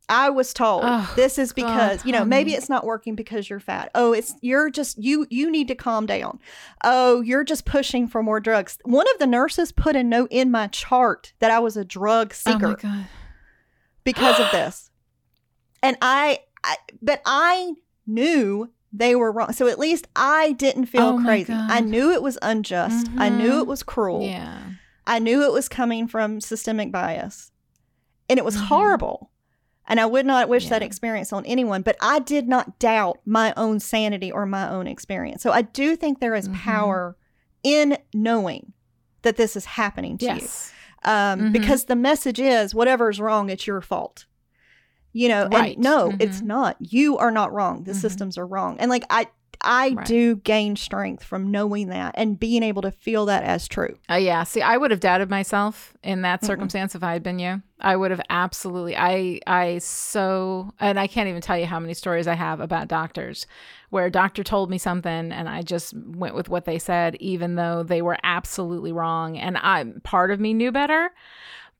I 0.08 0.28
was 0.30 0.52
told 0.52 0.82
Oh, 0.84 1.12
this 1.16 1.38
is 1.38 1.52
God, 1.52 1.64
because 1.66 2.04
you 2.04 2.12
know 2.12 2.24
maybe 2.24 2.52
it's 2.52 2.68
not 2.68 2.84
working 2.84 3.14
because 3.14 3.48
you're 3.48 3.60
fat. 3.60 3.90
Oh, 3.94 4.12
it's 4.12 4.34
you're 4.42 4.68
just 4.70 5.02
you 5.02 5.26
you 5.30 5.50
need 5.50 5.68
to 5.68 5.74
calm 5.74 6.04
down. 6.06 6.38
Oh, 6.82 7.20
you're 7.22 7.44
just 7.44 7.64
pushing 7.64 8.06
for 8.06 8.22
more 8.22 8.38
drugs. 8.40 8.78
One 8.84 9.06
of 9.14 9.18
the 9.18 9.26
nurses 9.26 9.72
put 9.72 9.96
a 9.96 10.04
note 10.04 10.28
in 10.30 10.50
my 10.50 10.66
chart 10.66 11.32
that 11.38 11.50
I 11.50 11.58
was 11.58 11.76
a 11.76 11.84
drug 11.84 12.32
oh 12.32 12.34
seeker 12.34 12.68
my 12.68 12.74
god. 12.74 13.06
because 14.04 14.38
of 14.40 14.50
this. 14.52 14.90
And 15.82 15.96
I, 16.02 16.40
I 16.62 16.76
but 17.02 17.22
I 17.24 17.72
knew 18.06 18.70
they 18.92 19.14
were 19.16 19.32
wrong. 19.32 19.52
So 19.52 19.66
at 19.68 19.78
least 19.78 20.06
I 20.14 20.52
didn't 20.52 20.86
feel 20.86 21.18
Oh 21.18 21.22
crazy. 21.24 21.52
I 21.52 21.80
knew 21.80 22.12
it 22.12 22.22
was 22.22 22.38
unjust. 22.42 23.08
I 23.18 23.28
knew 23.28 23.52
Mhm. 23.54 23.60
it 23.60 23.66
was 23.66 23.82
cruel. 23.82 24.22
Yeah. 24.26 24.58
I 25.06 25.18
knew 25.18 25.42
it 25.42 25.52
was 25.52 25.68
coming 25.68 26.06
from 26.08 26.40
systemic 26.40 26.92
bias. 26.92 27.50
And 28.28 28.38
it 28.38 28.44
was 28.44 28.56
Mhm. 28.56 28.66
horrible. 28.66 29.30
And 29.86 30.00
I 30.00 30.06
would 30.06 30.24
not 30.24 30.48
wish 30.48 30.68
that 30.70 30.82
experience 30.82 31.32
on 31.32 31.44
anyone, 31.44 31.82
but 31.82 31.96
I 32.00 32.18
did 32.18 32.48
not 32.48 32.78
doubt 32.78 33.20
my 33.26 33.52
own 33.56 33.80
sanity 33.80 34.32
or 34.32 34.46
my 34.46 34.68
own 34.70 34.86
experience. 34.86 35.42
So 35.42 35.50
I 35.52 35.62
do 35.62 35.94
think 35.94 36.20
there 36.20 36.34
is 36.34 36.48
Mhm. 36.48 36.54
power 36.54 37.16
in 37.62 37.98
knowing 38.14 38.72
that 39.22 39.36
this 39.36 39.56
is 39.56 39.64
happening 39.66 40.16
to 40.18 40.24
you 40.26 40.32
Yes. 40.32 40.72
um, 41.04 41.40
Mhm. 41.40 41.52
because 41.52 41.84
the 41.84 41.96
message 41.96 42.40
is 42.40 42.74
whatever's 42.74 43.20
wrong, 43.20 43.50
it's 43.50 43.66
your 43.66 43.80
fault. 43.82 44.24
You 45.12 45.28
know, 45.28 45.48
Right. 45.48 45.76
and 45.76 45.84
no, 45.84 46.14
it's 46.18 46.40
Mhm. 46.40 46.46
not. 46.46 46.76
You 46.80 47.18
are 47.18 47.30
not 47.30 47.52
wrong. 47.52 47.84
The 47.84 47.92
Mhm. 47.92 47.96
systems 48.00 48.36
are 48.38 48.46
wrong. 48.46 48.76
And 48.80 48.90
like 48.90 49.04
I, 49.10 49.26
I 49.62 49.90
Right. 49.90 50.06
do 50.06 50.36
gain 50.36 50.76
strength 50.76 51.22
from 51.24 51.50
knowing 51.50 51.88
that 51.88 52.14
and 52.16 52.38
being 52.38 52.62
able 52.62 52.82
to 52.82 52.90
feel 52.90 53.26
that 53.26 53.44
as 53.44 53.68
true. 53.68 53.98
Uh, 54.10 54.14
yeah. 54.14 54.44
See, 54.44 54.62
I 54.62 54.76
would 54.76 54.90
have 54.90 55.00
doubted 55.00 55.30
myself 55.30 55.94
in 56.02 56.22
that 56.22 56.40
Mm-mm. 56.40 56.46
circumstance 56.46 56.94
if 56.94 57.02
I 57.02 57.12
had 57.12 57.22
been 57.22 57.38
you. 57.38 57.62
I 57.80 57.96
would 57.96 58.10
have 58.10 58.20
absolutely. 58.30 58.96
I 58.96 59.40
I 59.46 59.78
so 59.78 60.72
and 60.80 60.98
I 60.98 61.06
can't 61.06 61.28
even 61.28 61.40
tell 61.42 61.58
you 61.58 61.66
how 61.66 61.78
many 61.80 61.94
stories 61.94 62.26
I 62.26 62.34
have 62.34 62.60
about 62.60 62.88
doctors 62.88 63.46
where 63.90 64.06
a 64.06 64.10
doctor 64.10 64.42
told 64.42 64.70
me 64.70 64.78
something 64.78 65.32
and 65.32 65.48
I 65.48 65.62
just 65.62 65.94
went 65.94 66.34
with 66.34 66.48
what 66.48 66.64
they 66.64 66.78
said, 66.78 67.16
even 67.16 67.56
though 67.56 67.82
they 67.82 68.02
were 68.02 68.16
absolutely 68.24 68.92
wrong. 68.92 69.36
And 69.38 69.56
I 69.58 69.84
part 70.02 70.30
of 70.30 70.40
me 70.40 70.54
knew 70.54 70.72
better. 70.72 71.10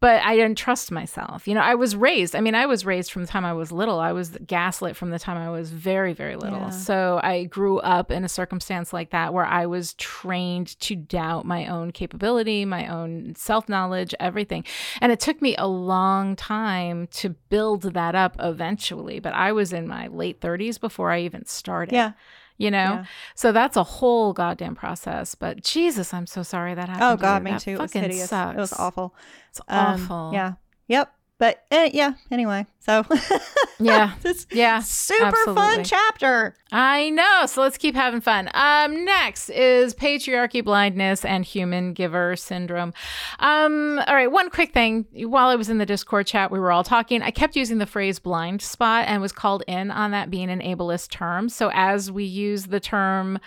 But 0.05 0.23
I 0.23 0.37
didn't 0.37 0.59
trust 0.59 0.91
myself. 0.91 1.49
You 1.49 1.55
know, 1.55 1.63
I 1.63 1.77
was 1.77 1.97
raised. 1.97 2.37
I 2.37 2.43
mean, 2.43 2.55
I 2.55 2.67
was 2.67 2.85
raised 2.85 3.11
from 3.11 3.23
the 3.23 3.29
time 3.29 3.47
I 3.47 3.55
was 3.55 3.73
little. 3.73 4.01
I 4.01 4.13
was 4.13 4.37
gaslit 4.47 4.97
from 4.97 5.09
the 5.09 5.19
time 5.19 5.39
I 5.39 5.49
was 5.49 5.71
very, 5.71 6.13
very 6.13 6.37
little. 6.37 6.59
Yeah. 6.59 6.69
So 6.69 7.21
I 7.23 7.45
grew 7.45 7.79
up 7.79 8.11
in 8.11 8.23
a 8.23 8.29
circumstance 8.29 8.93
like 8.93 9.13
that 9.13 9.33
where 9.33 9.47
I 9.47 9.65
was 9.65 9.95
trained 9.95 10.79
to 10.81 10.95
doubt 10.95 11.47
my 11.47 11.69
own 11.69 11.91
capability, 11.91 12.67
my 12.67 12.87
own 12.87 13.35
self 13.35 13.67
knowledge, 13.67 14.15
everything. 14.21 14.67
And 15.01 15.11
it 15.11 15.21
took 15.21 15.41
me 15.41 15.57
a 15.57 15.67
long 15.67 16.37
time 16.37 17.07
to 17.13 17.31
build 17.31 17.95
that 17.95 18.15
up 18.15 18.37
eventually. 18.39 19.21
But 19.21 19.33
I 19.33 19.53
was 19.53 19.73
in 19.73 19.89
my 19.89 20.09
late 20.09 20.39
30s 20.39 20.79
before 20.79 21.13
I 21.13 21.21
even 21.21 21.47
started. 21.47 21.95
Yeah. 21.95 22.13
You 22.57 22.71
know? 22.71 22.79
Yeah. 22.79 23.05
So 23.35 23.51
that's 23.53 23.77
a 23.77 23.83
whole 23.83 24.33
goddamn 24.33 24.75
process. 24.77 25.35
But 25.35 25.63
Jesus, 25.63 26.15
I'm 26.15 26.27
so 26.27 26.43
sorry 26.43 26.75
that 26.75 26.89
happened. 26.89 27.05
Oh 27.05 27.17
to 27.17 27.21
God, 27.21 27.43
me 27.43 27.51
That 27.51 27.61
too. 27.61 27.73
It 27.73 27.81
was 27.81 27.91
fucking 27.93 28.03
hideous. 28.11 28.29
Sucks. 28.31 28.57
It 28.57 28.61
was 28.61 28.73
awful. 28.73 29.15
It's 29.51 29.61
Um, 29.69 30.03
awful. 30.05 30.31
yeah. 30.33 30.53
Yep. 30.89 31.13
But 31.39 31.65
uh, 31.73 31.91
yeah. 31.93 32.13
Anyway, 32.31 32.65
so 32.79 33.05
Yeah. 33.81 34.13
this 34.23 34.47
Yeah. 34.53 34.79
super 34.81 35.25
absolutely. 35.27 35.55
fun 35.63 35.85
chapter. 35.85 36.55
I 36.71 37.11
know. 37.11 37.47
So 37.47 37.61
let's 37.61 37.77
keep 37.77 37.97
having 37.97 38.21
fun. 38.21 38.49
Um, 38.55 39.05
next 39.05 39.49
is 39.51 39.95
patriarchy, 39.95 40.65
blindness, 40.65 41.25
and 41.25 41.45
human 41.45 41.93
giver 41.93 42.37
syndrome. 42.37 42.95
Um, 43.41 44.01
all 44.07 44.15
right. 44.15 44.31
One 44.31 44.49
quick 44.49 44.73
thing. 44.73 45.07
While 45.13 45.49
I 45.49 45.57
was 45.57 45.69
in 45.69 45.79
the 45.79 45.87
Discord 45.87 46.27
chat, 46.29 46.53
we 46.53 46.61
were 46.61 46.71
all 46.71 46.85
talking. 46.85 47.21
I 47.21 47.33
kept 47.33 47.57
using 47.57 47.79
the 47.79 47.87
phrase 47.87 48.21
blind 48.21 48.63
spot 48.63 49.07
and 49.09 49.21
was 49.21 49.33
called 49.33 49.65
in 49.67 49.91
on 49.91 50.13
that 50.13 50.31
being 50.31 50.51
an 50.51 50.61
ableist 50.61 51.11
term. 51.11 51.49
So 51.49 51.71
as 51.75 52.13
we 52.13 52.25
use 52.25 52.67
the 52.67 52.81
term 52.81 53.41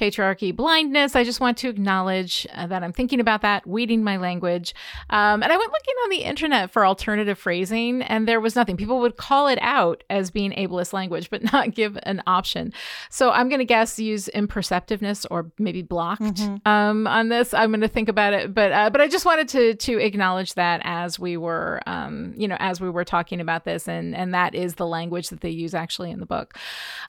patriarchy 0.00 0.54
blindness. 0.56 1.14
I 1.14 1.24
just 1.24 1.40
want 1.40 1.58
to 1.58 1.68
acknowledge 1.68 2.46
uh, 2.54 2.66
that 2.68 2.82
i'm 2.82 2.92
thinking 2.92 3.20
about 3.20 3.42
that 3.42 3.66
weeding 3.66 4.02
my 4.02 4.16
language. 4.16 4.74
Um, 5.10 5.42
and 5.42 5.52
i 5.52 5.56
went 5.56 5.70
looking 5.70 5.94
on 6.04 6.10
the 6.10 6.22
internet 6.24 6.70
for 6.70 6.86
alternative 6.86 7.38
phrasing 7.38 8.00
and 8.02 8.26
there 8.26 8.40
was 8.40 8.56
nothing. 8.56 8.76
People 8.76 9.00
would 9.00 9.16
call 9.16 9.46
it 9.48 9.58
out 9.60 10.02
as 10.08 10.30
being 10.30 10.52
ableist 10.52 10.92
language 10.92 11.28
but 11.30 11.42
not 11.52 11.74
give 11.74 11.98
an 12.04 12.22
option. 12.26 12.72
So 13.10 13.30
i'm 13.30 13.48
going 13.50 13.58
to 13.58 13.64
guess 13.64 13.98
use 13.98 14.28
imperceptiveness 14.34 15.26
or 15.30 15.50
maybe 15.58 15.82
blocked 15.82 16.22
Mhm. 16.22 16.66
um, 16.66 17.06
on 17.06 17.28
this. 17.28 17.52
I'm 17.54 17.70
going 17.70 17.80
to 17.82 17.88
think 17.88 18.08
about 18.08 18.32
it 18.32 18.54
but 18.54 18.72
uh, 18.72 18.88
but 18.90 19.00
i 19.00 19.08
just 19.08 19.26
wanted 19.26 19.48
to 19.48 19.74
to 19.74 19.98
acknowledge 19.98 20.54
that 20.54 20.80
as 20.84 21.18
we 21.18 21.36
were 21.36 21.80
um, 21.86 22.32
you 22.36 22.48
know 22.48 22.56
as 22.58 22.80
we 22.80 22.88
were 22.90 23.04
talking 23.04 23.40
about 23.40 23.64
this 23.64 23.86
and 23.88 24.14
and 24.14 24.32
that 24.34 24.54
is 24.54 24.74
the 24.76 24.86
language 24.86 25.28
that 25.28 25.40
they 25.40 25.50
use 25.50 25.74
actually 25.74 26.10
in 26.10 26.20
the 26.20 26.26
book. 26.26 26.56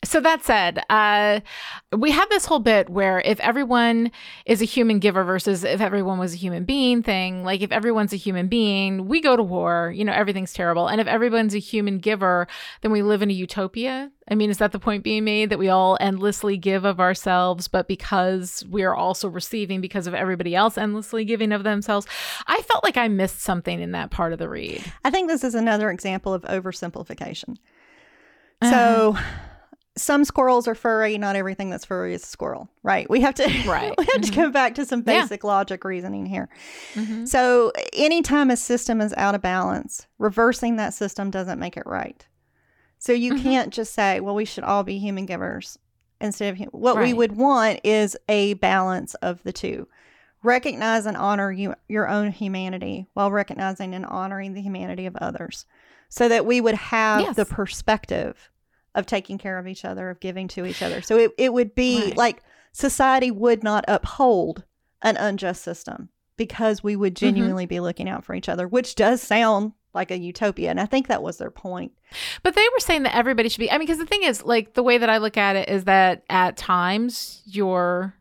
So 0.03 0.19
that 0.21 0.43
said 0.43 0.83
uh, 0.89 1.39
we 1.95 2.11
have 2.11 2.29
this 2.29 2.45
whole 2.45 2.59
bit 2.59 2.80
where 2.89 3.21
if 3.21 3.39
everyone 3.39 4.11
is 4.45 4.61
a 4.61 4.65
human 4.65 4.99
giver 4.99 5.23
versus 5.23 5.63
if 5.63 5.81
everyone 5.81 6.19
was 6.19 6.33
a 6.33 6.37
human 6.37 6.63
being 6.63 7.03
thing, 7.03 7.43
like 7.43 7.61
if 7.61 7.71
everyone's 7.71 8.13
a 8.13 8.17
human 8.17 8.47
being, 8.47 9.07
we 9.07 9.21
go 9.21 9.35
to 9.35 9.43
war, 9.43 9.91
you 9.95 10.03
know, 10.03 10.13
everything's 10.13 10.53
terrible. 10.53 10.87
And 10.87 11.01
if 11.01 11.07
everyone's 11.07 11.55
a 11.55 11.59
human 11.59 11.99
giver, 11.99 12.47
then 12.81 12.91
we 12.91 13.01
live 13.01 13.21
in 13.21 13.29
a 13.29 13.33
utopia. 13.33 14.11
I 14.29 14.35
mean, 14.35 14.49
is 14.49 14.59
that 14.59 14.71
the 14.71 14.79
point 14.79 15.03
being 15.03 15.23
made 15.23 15.49
that 15.49 15.59
we 15.59 15.69
all 15.69 15.97
endlessly 15.99 16.57
give 16.57 16.85
of 16.85 16.99
ourselves, 16.99 17.67
but 17.67 17.87
because 17.87 18.63
we 18.69 18.83
are 18.83 18.95
also 18.95 19.27
receiving 19.27 19.81
because 19.81 20.07
of 20.07 20.13
everybody 20.13 20.55
else 20.55 20.77
endlessly 20.77 21.25
giving 21.25 21.51
of 21.51 21.63
themselves? 21.63 22.07
I 22.47 22.61
felt 22.61 22.83
like 22.83 22.97
I 22.97 23.07
missed 23.07 23.41
something 23.41 23.81
in 23.81 23.91
that 23.91 24.11
part 24.11 24.31
of 24.31 24.39
the 24.39 24.47
read. 24.47 24.83
I 25.03 25.09
think 25.09 25.27
this 25.27 25.43
is 25.43 25.55
another 25.55 25.91
example 25.91 26.33
of 26.33 26.43
oversimplification. 26.43 27.57
Uh-huh. 28.61 29.21
So 29.97 30.01
some 30.01 30.23
squirrels 30.25 30.67
are 30.67 30.75
furry, 30.75 31.17
not 31.17 31.35
everything 31.35 31.69
that's 31.69 31.85
furry 31.85 32.13
is 32.13 32.23
a 32.23 32.27
squirrel, 32.27 32.69
right? 32.83 33.09
We 33.09 33.21
have 33.21 33.35
to 33.35 33.43
Right. 33.67 33.93
we 33.97 34.05
have 34.13 34.21
to 34.21 34.31
Mhm. 34.31 34.35
go 34.35 34.49
back 34.49 34.75
to 34.75 34.85
some 34.85 35.03
Yeah. 35.05 35.21
basic 35.21 35.43
logic 35.43 35.83
reasoning 35.83 36.25
here. 36.25 36.49
Mhm. 36.95 37.27
So 37.27 37.71
anytime 37.93 38.49
a 38.49 38.57
system 38.57 39.01
is 39.01 39.13
out 39.17 39.35
of 39.35 39.41
balance, 39.41 40.07
reversing 40.17 40.77
that 40.77 40.93
system 40.93 41.29
doesn't 41.29 41.59
make 41.59 41.75
it 41.77 41.83
right. 41.85 42.25
So 42.99 43.11
you 43.13 43.33
Mhm. 43.33 43.43
can't 43.43 43.73
just 43.73 43.93
say, 43.93 44.19
well, 44.19 44.35
we 44.35 44.45
should 44.45 44.63
all 44.63 44.83
be 44.83 44.97
human 44.99 45.25
givers 45.25 45.77
instead 46.21 46.51
of 46.53 46.57
hum-. 46.59 46.67
what 46.71 46.99
we 46.99 47.13
would 47.13 47.35
want 47.35 47.79
is 47.83 48.15
a 48.29 48.53
balance 48.55 49.13
of 49.15 49.41
the 49.43 49.51
two. 49.53 49.87
Recognize 50.43 51.05
and 51.05 51.17
honor 51.17 51.51
you, 51.51 51.75
your 51.89 52.07
own 52.07 52.31
humanity 52.31 53.07
while 53.13 53.29
recognizing 53.31 53.93
and 53.93 54.05
honoring 54.05 54.53
the 54.53 54.61
humanity 54.61 55.05
of 55.05 55.15
others 55.17 55.65
so 56.09 56.27
that 56.29 56.45
we 56.45 56.61
would 56.61 56.75
have 56.75 57.21
Yes. 57.21 57.35
the 57.35 57.45
perspective 57.45 58.49
of 58.95 59.05
taking 59.05 59.37
care 59.37 59.57
of 59.57 59.67
each 59.67 59.85
other, 59.85 60.09
of 60.09 60.19
giving 60.19 60.47
to 60.49 60.65
each 60.65 60.81
other. 60.81 61.01
So 61.01 61.17
it, 61.17 61.31
it 61.37 61.53
would 61.53 61.73
be 61.75 62.05
Right. 62.05 62.17
like 62.17 62.43
society 62.73 63.31
would 63.31 63.63
not 63.63 63.85
uphold 63.87 64.63
an 65.01 65.17
unjust 65.17 65.63
system 65.63 66.09
because 66.37 66.83
we 66.83 66.95
would 66.95 67.15
Mm-hmm. 67.15 67.25
genuinely 67.25 67.65
be 67.65 67.79
looking 67.79 68.09
out 68.09 68.23
for 68.25 68.33
each 68.35 68.49
other, 68.49 68.67
which 68.67 68.95
does 68.95 69.21
sound 69.21 69.73
like 69.93 70.09
a 70.11 70.17
utopia. 70.17 70.69
And 70.69 70.79
I 70.79 70.85
think 70.85 71.07
that 71.07 71.21
was 71.21 71.37
their 71.37 71.51
point. 71.51 71.91
But 72.43 72.55
they 72.55 72.61
were 72.73 72.79
saying 72.79 73.03
that 73.03 73.15
everybody 73.15 73.49
should 73.49 73.59
be. 73.59 73.69
I 73.69 73.73
mean, 73.77 73.85
because 73.87 73.97
the 73.97 74.05
thing 74.05 74.23
is, 74.23 74.41
like, 74.43 74.73
the 74.73 74.83
way 74.83 74.97
that 74.97 75.09
I 75.09 75.17
look 75.17 75.35
at 75.37 75.55
it 75.57 75.67
is 75.69 75.83
that 75.83 76.23
at 76.29 76.55
times 76.57 77.41
you're, 77.45 78.13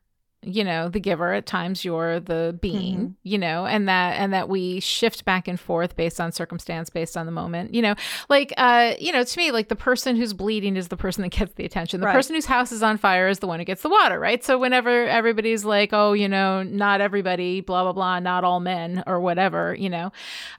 you 0.43 0.65
know, 0.65 0.89
the 0.89 1.01
giver. 1.01 1.33
At 1.35 1.45
times 1.47 1.85
you're 1.85 2.19
the 2.21 2.57
being. 2.61 2.99
Mhm. 2.99 3.15
You 3.23 3.39
know, 3.39 3.67
and 3.67 3.89
that 3.89 4.19
and 4.19 4.33
that 4.33 4.49
we 4.49 4.81
shift 4.81 5.25
back 5.25 5.47
and 5.49 5.61
forth 5.61 5.97
based 5.97 6.21
on 6.21 6.33
circumstance, 6.33 6.89
based 6.91 7.17
on 7.17 7.27
the 7.27 7.33
moment. 7.33 7.75
You 7.75 7.83
know, 7.83 7.95
like, 8.29 8.53
uh, 8.57 8.95
you 8.99 9.13
know, 9.13 9.23
to 9.23 9.39
me, 9.39 9.51
like 9.53 9.69
the 9.69 9.77
person 9.77 10.17
who's 10.17 10.33
bleeding 10.33 10.77
is 10.77 10.89
the 10.89 10.97
person 10.97 11.23
that 11.23 11.29
gets 11.31 11.53
the 11.55 11.65
attention. 11.65 12.01
The 12.01 12.07
Right. 12.07 12.15
person 12.15 12.35
whose 12.35 12.47
house 12.47 12.73
is 12.73 12.83
on 12.83 12.97
fire 12.97 13.29
is 13.29 13.41
the 13.41 13.47
one 13.47 13.59
who 13.59 13.65
gets 13.65 13.83
the 13.83 13.91
water, 13.91 14.19
right? 14.19 14.43
So 14.43 14.59
whenever 14.59 15.07
everybody's 15.07 15.65
like, 15.65 15.91
oh, 15.93 16.13
you 16.15 16.29
know, 16.29 16.63
not 16.63 17.01
everybody, 17.01 17.61
blah 17.61 17.83
blah 17.85 17.93
blah, 17.93 18.19
not 18.21 18.43
all 18.45 18.61
men 18.61 19.03
or 19.07 19.21
whatever, 19.21 19.75
you 19.79 19.91
know, 19.91 20.11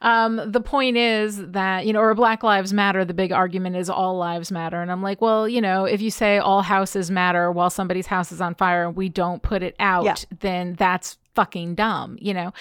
um, 0.02 0.42
the 0.46 0.62
point 0.62 0.98
is 0.98 1.38
that, 1.52 1.86
you 1.86 1.94
know, 1.94 2.00
or 2.02 2.14
Black 2.14 2.44
Lives 2.44 2.72
Matter, 2.74 3.04
the 3.04 3.14
big 3.14 3.32
argument 3.32 3.76
is 3.76 3.90
all 3.90 4.18
lives 4.18 4.52
matter. 4.52 4.82
And 4.82 4.92
I'm 4.92 5.02
like, 5.02 5.22
well, 5.22 5.48
you 5.50 5.62
know, 5.62 5.86
if 5.86 6.02
you 6.02 6.12
say 6.12 6.38
all 6.38 6.62
houses 6.62 7.10
matter 7.10 7.52
while 7.52 7.70
somebody's 7.70 8.08
house 8.08 8.32
is 8.32 8.42
on 8.42 8.54
fire 8.56 8.86
and 8.86 8.96
we 8.96 9.10
don't 9.10 9.42
put 9.42 9.64
it 9.64 9.71
out, 9.80 10.06
Yeah. 10.06 10.16
then 10.40 10.74
that's 10.74 11.18
fucking 11.36 11.76
dumb, 11.76 12.18
you 12.20 12.34
know? 12.34 12.52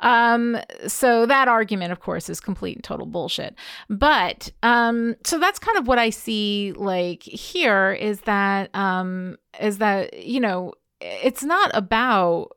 Um, 0.00 0.58
so 0.88 1.26
that 1.26 1.46
argument, 1.46 1.92
of 1.92 2.00
course, 2.00 2.28
is 2.28 2.40
complete 2.40 2.76
and 2.76 2.82
total 2.84 3.06
bullshit. 3.06 3.54
But 3.88 4.50
um, 4.62 5.14
so 5.24 5.38
that's 5.38 5.58
kind 5.60 5.78
of 5.78 5.86
what 5.86 5.98
I 5.98 6.10
see 6.10 6.72
like 6.76 7.22
here 7.22 7.92
is 7.92 8.20
that 8.22 8.74
um 8.74 9.36
is 9.60 9.78
that, 9.78 10.18
you 10.24 10.40
know, 10.40 10.72
it's 11.00 11.44
not 11.44 11.70
about 11.74 12.55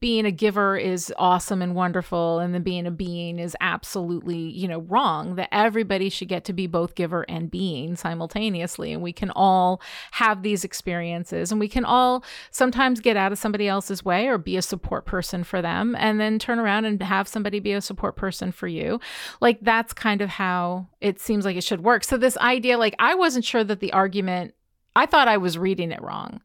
being 0.00 0.26
a 0.26 0.32
giver 0.32 0.76
is 0.76 1.12
awesome 1.18 1.62
and 1.62 1.74
wonderful 1.76 2.40
and 2.40 2.52
then 2.52 2.62
being 2.62 2.86
a 2.86 2.90
being 2.90 3.38
is 3.38 3.56
absolutely 3.60 4.36
you 4.36 4.66
know 4.66 4.80
wrong 4.80 5.36
that 5.36 5.48
everybody 5.52 6.08
should 6.08 6.28
get 6.28 6.44
to 6.44 6.52
be 6.52 6.66
both 6.66 6.96
giver 6.96 7.22
and 7.28 7.50
being 7.50 7.94
simultaneously 7.94 8.92
and 8.92 9.02
we 9.02 9.12
can 9.12 9.30
all 9.30 9.80
have 10.12 10.42
these 10.42 10.64
experiences 10.64 11.52
and 11.52 11.60
we 11.60 11.68
can 11.68 11.84
all 11.84 12.24
sometimes 12.50 13.00
get 13.00 13.16
out 13.16 13.30
of 13.30 13.38
somebody 13.38 13.68
else's 13.68 14.04
way 14.04 14.26
or 14.26 14.36
be 14.36 14.56
a 14.56 14.62
support 14.62 15.04
person 15.06 15.44
for 15.44 15.62
them 15.62 15.94
and 15.96 16.18
then 16.18 16.40
turn 16.40 16.58
around 16.58 16.84
and 16.84 17.00
have 17.00 17.28
somebody 17.28 17.60
be 17.60 17.72
a 17.72 17.80
support 17.80 18.16
person 18.16 18.50
for 18.50 18.66
you. 18.66 18.98
Like 19.40 19.58
that's 19.62 19.92
kind 19.92 20.22
of 20.22 20.28
how 20.28 20.88
it 21.00 21.20
seems 21.20 21.44
like 21.44 21.56
it 21.56 21.64
should 21.64 21.84
work. 21.84 22.02
So 22.02 22.16
this 22.16 22.36
idea 22.38 22.78
like 22.78 22.94
i 22.98 23.14
wasn't 23.14 23.44
sure 23.44 23.64
that 23.64 23.80
the 23.80 23.92
argument 23.92 24.54
i 24.96 25.06
thought 25.06 25.28
i 25.28 25.36
was 25.36 25.58
reading 25.58 25.92
it 25.92 26.02
wrong 26.02 26.40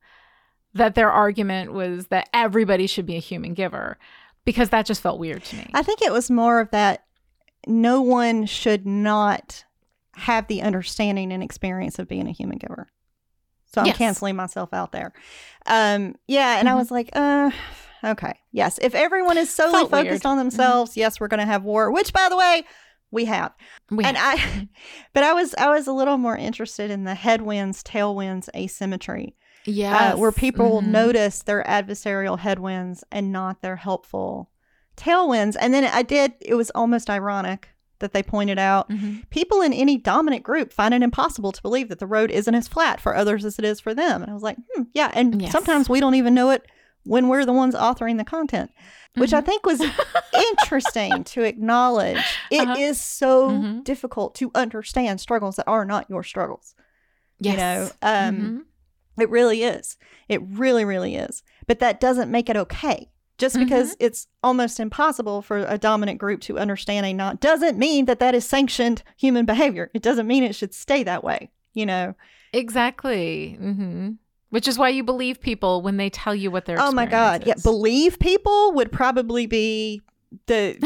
that 0.78 0.96
their 0.96 1.12
argument 1.12 1.74
was 1.74 2.08
that 2.08 2.30
everybody 2.34 2.88
should 2.88 3.06
be 3.06 3.16
a 3.16 3.20
human 3.20 3.54
giver 3.54 3.98
because 4.46 4.70
that 4.70 4.86
just 4.86 5.02
felt 5.02 5.20
weird 5.20 5.44
to 5.46 5.56
me. 5.58 5.70
I 5.74 5.84
think 5.84 6.02
it 6.02 6.12
was 6.12 6.32
more 6.32 6.60
of 6.60 6.72
that 6.72 7.04
no 7.68 8.02
one 8.02 8.46
should 8.46 8.86
not 8.86 9.66
have 10.16 10.48
the 10.48 10.62
understanding 10.62 11.32
and 11.32 11.44
experience 11.44 12.00
of 12.00 12.08
being 12.08 12.28
a 12.28 12.32
human 12.32 12.58
giver. 12.58 12.88
So 13.74 13.82
I'm 13.82 13.88
Yes. 13.88 13.98
canceling 13.98 14.36
myself 14.36 14.74
out 14.74 14.92
there. 14.92 15.14
Um, 15.66 16.16
yeah, 16.28 16.58
and 16.60 16.70
I 16.70 16.72
Mhm. 16.74 16.78
was 16.78 16.90
like, 16.92 17.10
uh, 17.14 17.52
okay, 18.04 18.40
yes. 18.52 18.80
If 18.82 18.96
everyone 18.96 19.38
is 19.38 19.54
solely 19.54 19.80
Felt 19.80 19.92
focused 19.92 20.10
weird. 20.10 20.20
Mm-hmm. 20.22 20.28
on 20.30 20.38
themselves, 20.38 20.96
yes, 20.98 21.20
we're 21.20 21.28
going 21.28 21.42
to 21.42 21.46
have 21.46 21.64
war. 21.64 21.92
Which, 21.92 22.14
by 22.14 22.30
the 22.30 22.38
way, 22.38 22.64
we 23.12 23.26
have. 23.26 23.54
We- 23.92 24.06
and 24.06 24.18
I, 24.18 24.70
but 25.14 25.24
I 25.24 25.34
was 25.34 25.54
I 25.56 25.70
was 25.70 25.88
a 25.88 25.94
little 25.94 26.18
more 26.18 26.38
interested 26.38 26.90
in 26.90 27.04
the 27.04 27.16
headwinds, 27.16 27.84
tailwinds 27.84 28.48
asymmetry, 28.56 29.36
yes. 29.68 30.13
uh, 30.15 30.18
where 30.18 30.32
people 30.32 30.82
Mhm. 30.82 30.88
notice 30.88 31.43
their 31.43 31.63
adversarial 31.63 32.39
headwinds 32.39 33.03
and 33.11 33.32
not 33.32 33.61
their 33.61 33.76
helpful 33.76 34.49
tailwinds. 34.95 35.55
And 35.59 35.74
then 35.74 35.84
I 35.86 36.01
did. 36.01 36.34
It 36.41 36.55
was 36.55 36.72
almost 36.72 37.09
ironic 37.09 37.70
that 37.99 38.13
they 38.13 38.22
pointed 38.24 38.59
out. 38.59 38.89
Mm-hmm. 38.89 39.22
People 39.30 39.61
in 39.61 39.74
any 39.74 39.97
dominant 39.97 40.43
group 40.43 40.72
find 40.74 40.93
it 40.93 41.01
impossible 41.03 41.51
to 41.51 41.61
believe 41.61 41.89
that 41.89 41.99
the 41.99 42.07
road 42.07 42.30
isn't 42.32 42.53
as 42.55 42.68
flat 42.68 42.99
for 43.01 43.15
others 43.15 43.43
as 43.45 43.57
it 43.59 43.65
is 43.65 43.80
for 43.80 43.93
them. 43.93 44.22
And 44.22 44.30
I 44.32 44.34
was 44.34 44.43
like, 44.43 44.57
hmm, 44.74 44.84
yeah. 44.93 45.11
And 45.13 45.41
Yes. 45.41 45.51
sometimes 45.51 45.89
we 45.89 45.99
don't 45.99 46.15
even 46.15 46.34
know 46.34 46.49
it 46.51 46.65
when 47.03 47.28
we're 47.28 47.45
the 47.45 47.53
ones 47.53 47.74
authoring 47.74 48.18
the 48.18 48.24
content, 48.24 48.70
which 49.15 49.34
I 49.34 49.41
think 49.41 49.65
was 49.65 49.82
interesting 50.51 51.24
to 51.24 51.41
acknowledge. 51.43 52.24
It 52.51 52.68
is 52.78 52.97
Uh-huh. 52.97 53.03
so 53.03 53.49
Mhm. 53.51 53.84
difficult 53.84 54.36
to 54.36 54.51
understand 54.55 55.20
struggles 55.20 55.55
that 55.55 55.68
are 55.68 55.86
not 55.86 56.09
your 56.09 56.24
struggles. 56.24 56.76
Yes. 57.39 57.53
You 57.53 57.57
know, 57.57 57.89
um, 58.01 58.36
Mhm. 58.36 58.61
It 59.20 59.30
really 59.30 59.63
is. 59.63 59.97
It 60.28 60.41
really, 60.43 60.86
really 60.86 61.15
is. 61.15 61.43
But 61.68 61.80
that 61.80 61.99
doesn't 61.99 62.32
make 62.32 62.49
it 62.49 62.57
okay. 62.57 63.09
Just 63.38 63.55
Mm-hmm. 63.55 63.65
because 63.65 63.95
it's 63.99 64.28
almost 64.41 64.80
impossible 64.80 65.43
for 65.43 65.59
a 65.59 65.78
dominant 65.78 66.18
group 66.18 66.41
to 66.41 66.57
understand 66.57 67.05
a 67.05 67.13
not 67.13 67.39
doesn't 67.39 67.78
mean 67.78 68.05
that 68.05 68.20
that 68.20 68.34
is 68.34 68.45
sanctioned 68.47 69.03
human 69.15 69.45
behavior. 69.45 69.91
It 69.93 70.01
doesn't 70.01 70.26
mean 70.26 70.43
it 70.43 70.55
should 70.55 70.74
stay 70.74 71.03
that 71.03 71.24
way. 71.24 71.51
You 71.74 71.86
know. 71.86 72.15
Exactly. 72.51 73.53
hmm 73.59 74.11
Which 74.49 74.68
is 74.68 74.78
why 74.80 74.89
you 74.89 75.03
believe 75.03 75.39
people 75.39 75.82
when 75.82 75.97
they 75.97 76.09
tell 76.09 76.34
you 76.34 76.49
what 76.51 76.65
they're. 76.65 76.82
Oh 76.82 76.91
my 76.91 77.05
God! 77.05 77.43
Yeah, 77.45 77.53
believe 77.63 78.18
people 78.20 78.74
would 78.74 78.91
probably 78.91 79.45
be 79.45 80.01
the. 80.48 80.78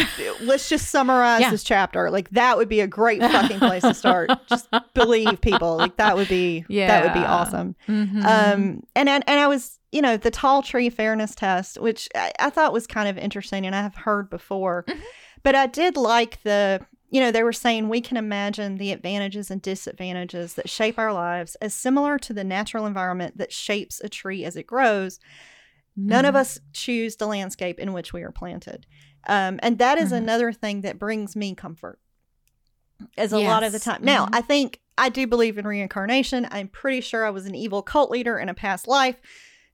let's 0.41 0.69
just 0.69 0.89
summarize 0.89 1.41
Yeah. 1.41 1.49
this 1.51 1.63
chapter. 1.63 2.09
Like 2.11 2.29
that 2.31 2.57
would 2.57 2.69
be 2.69 2.79
a 2.81 2.87
great 2.87 3.21
fucking 3.21 3.59
place 3.59 3.81
to 3.83 3.93
start. 3.93 4.29
Just 4.47 4.67
believe 4.93 5.41
people. 5.41 5.77
Like 5.77 5.97
that 5.97 6.15
would 6.15 6.27
be. 6.29 6.61
That 6.69 7.03
would 7.03 7.13
be 7.13 7.19
Yeah. 7.19 7.33
awesome. 7.33 7.75
Mhm. 7.87 8.23
Um, 8.25 8.83
and 8.95 9.09
I, 9.09 9.15
and 9.27 9.39
I 9.39 9.47
was, 9.47 9.79
you 9.91 10.01
know, 10.01 10.15
the 10.17 10.31
tall 10.31 10.61
tree 10.61 10.89
fairness 10.89 11.33
test, 11.35 11.79
which 11.79 12.07
I, 12.15 12.31
I 12.39 12.49
thought 12.49 12.73
was 12.73 12.87
kind 12.87 13.09
of 13.09 13.17
interesting, 13.17 13.65
and 13.65 13.75
I 13.75 13.81
have 13.81 13.95
heard 13.95 14.29
before, 14.29 14.85
Mhm. 14.87 15.01
but 15.43 15.55
I 15.55 15.65
did 15.67 15.97
like 15.97 16.41
the, 16.43 16.79
you 17.09 17.19
know, 17.19 17.31
they 17.31 17.43
were 17.43 17.51
saying 17.51 17.89
we 17.89 17.99
can 17.99 18.15
imagine 18.17 18.77
the 18.77 18.91
advantages 18.91 19.51
and 19.51 19.61
disadvantages 19.61 20.53
that 20.53 20.69
shape 20.69 20.97
our 20.97 21.11
lives 21.11 21.55
as 21.55 21.73
similar 21.73 22.17
to 22.19 22.31
the 22.33 22.43
natural 22.43 22.85
environment 22.85 23.37
that 23.37 23.51
shapes 23.51 23.99
a 24.01 24.07
tree 24.07 24.45
as 24.45 24.55
it 24.55 24.67
grows. 24.67 25.19
None 25.97 26.23
of 26.23 26.35
Mhm. 26.35 26.39
us 26.39 26.59
choose 26.71 27.17
the 27.17 27.27
landscape 27.27 27.77
in 27.77 27.91
which 27.91 28.13
we 28.13 28.21
are 28.21 28.31
planted. 28.31 28.85
Um, 29.27 29.59
and 29.63 29.77
that 29.79 29.97
is 29.97 30.11
Mhm. 30.11 30.17
another 30.17 30.51
thing 30.53 30.81
that 30.81 30.97
brings 30.99 31.35
me 31.35 31.53
comfort 31.55 31.99
as 33.17 33.31
a 33.33 33.39
lot 33.39 33.63
of 33.63 33.71
the 33.71 33.79
time. 33.79 34.03
Now, 34.03 34.25
Mhm. 34.25 34.35
I 34.35 34.41
think 34.41 34.79
I 34.97 35.09
do 35.09 35.25
believe 35.27 35.57
in 35.57 35.65
reincarnation. 35.65 36.47
I'm 36.51 36.67
pretty 36.67 37.01
sure 37.01 37.25
I 37.25 37.29
was 37.29 37.45
an 37.45 37.55
evil 37.55 37.81
cult 37.81 38.11
leader 38.11 38.37
in 38.37 38.49
a 38.49 38.53
past 38.53 38.87
life. 38.87 39.15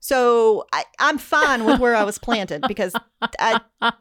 So 0.00 0.64
I, 0.72 0.84
I'm 1.00 1.18
fine 1.18 1.64
with 1.64 1.80
where 1.80 1.96
I 1.96 2.04
was 2.04 2.18
planted 2.18 2.62
because 2.68 2.94
I, 3.40 3.60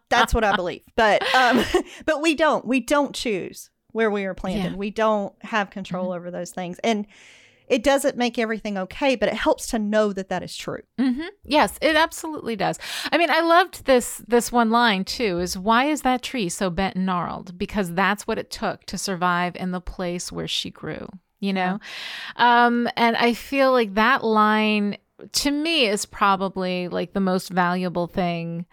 that's 0.10 0.34
what 0.34 0.44
I 0.44 0.56
believe. 0.56 0.84
But 0.96 1.24
um, 1.36 1.64
but 2.06 2.22
we 2.22 2.36
don't 2.36 2.66
we 2.66 2.80
don't 2.80 3.16
choose 3.16 3.70
where 3.94 4.12
we 4.12 4.26
are 4.26 4.36
planted. 4.36 4.60
Yeah. 4.60 4.68
Mm-hmm. 4.70 4.78
We 4.78 4.92
don't 4.92 5.34
have 5.44 5.72
control 5.72 6.12
over 6.14 6.30
those 6.30 6.52
things, 6.52 6.78
and 6.84 7.08
it 7.68 7.84
doesn't 7.84 8.18
make 8.18 8.40
everything 8.40 8.78
okay. 8.78 9.16
But 9.16 9.30
it 9.30 9.36
helps 9.36 9.68
to 9.68 9.80
know 9.80 10.14
that 10.14 10.30
that 10.30 10.44
is 10.44 10.56
true. 10.56 10.82
hmm 10.98 11.22
Yes, 11.44 11.78
it 11.82 11.96
absolutely 11.96 12.56
does. 12.56 12.80
I 13.12 13.18
mean, 13.18 13.30
I 13.30 13.42
loved 13.42 13.86
this 13.86 14.22
this 14.28 14.52
one 14.52 14.70
line 14.70 15.06
too. 15.06 15.40
Is 15.40 15.58
why 15.58 15.86
is 15.86 16.02
that 16.02 16.22
tree 16.22 16.50
so 16.50 16.70
bent 16.70 16.96
and 16.96 17.06
gnarled? 17.06 17.58
Because 17.58 17.94
that's 17.94 18.28
what 18.28 18.40
it 18.40 18.52
took 18.52 18.86
to 18.86 18.98
survive 18.98 19.56
in 19.56 19.72
the 19.72 19.82
place 19.82 20.32
where 20.32 20.48
she 20.48 20.70
grew. 20.70 21.08
You 21.40 21.54
know, 21.54 21.80
um, 22.38 22.90
and 22.98 23.16
I 23.16 23.34
feel 23.34 23.72
like 23.72 23.94
that 23.94 24.24
line 24.24 24.98
to 25.34 25.52
me 25.52 25.86
is 25.88 26.06
probably 26.06 26.88
like 26.88 27.14
the 27.14 27.20
most 27.20 27.50
valuable 27.50 28.08
thing 28.08 28.66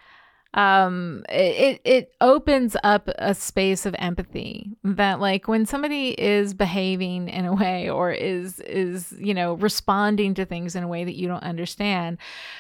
um 0.54 1.24
it 1.28 1.80
it 1.84 2.14
opens 2.20 2.76
up 2.84 3.08
a 3.18 3.34
space 3.34 3.86
of 3.86 3.94
empathy 3.98 4.70
that 4.84 5.18
like 5.18 5.48
when 5.48 5.66
somebody 5.66 6.10
is 6.10 6.54
behaving 6.54 7.28
in 7.28 7.44
a 7.44 7.54
way 7.54 7.90
or 7.90 8.12
is 8.12 8.60
is 8.60 9.12
you 9.18 9.34
know 9.34 9.54
responding 9.54 10.32
to 10.32 10.44
things 10.44 10.76
in 10.76 10.84
a 10.84 10.88
way 10.88 11.02
that 11.04 11.16
you 11.16 11.26
don't 11.26 11.42
understand 11.42 12.18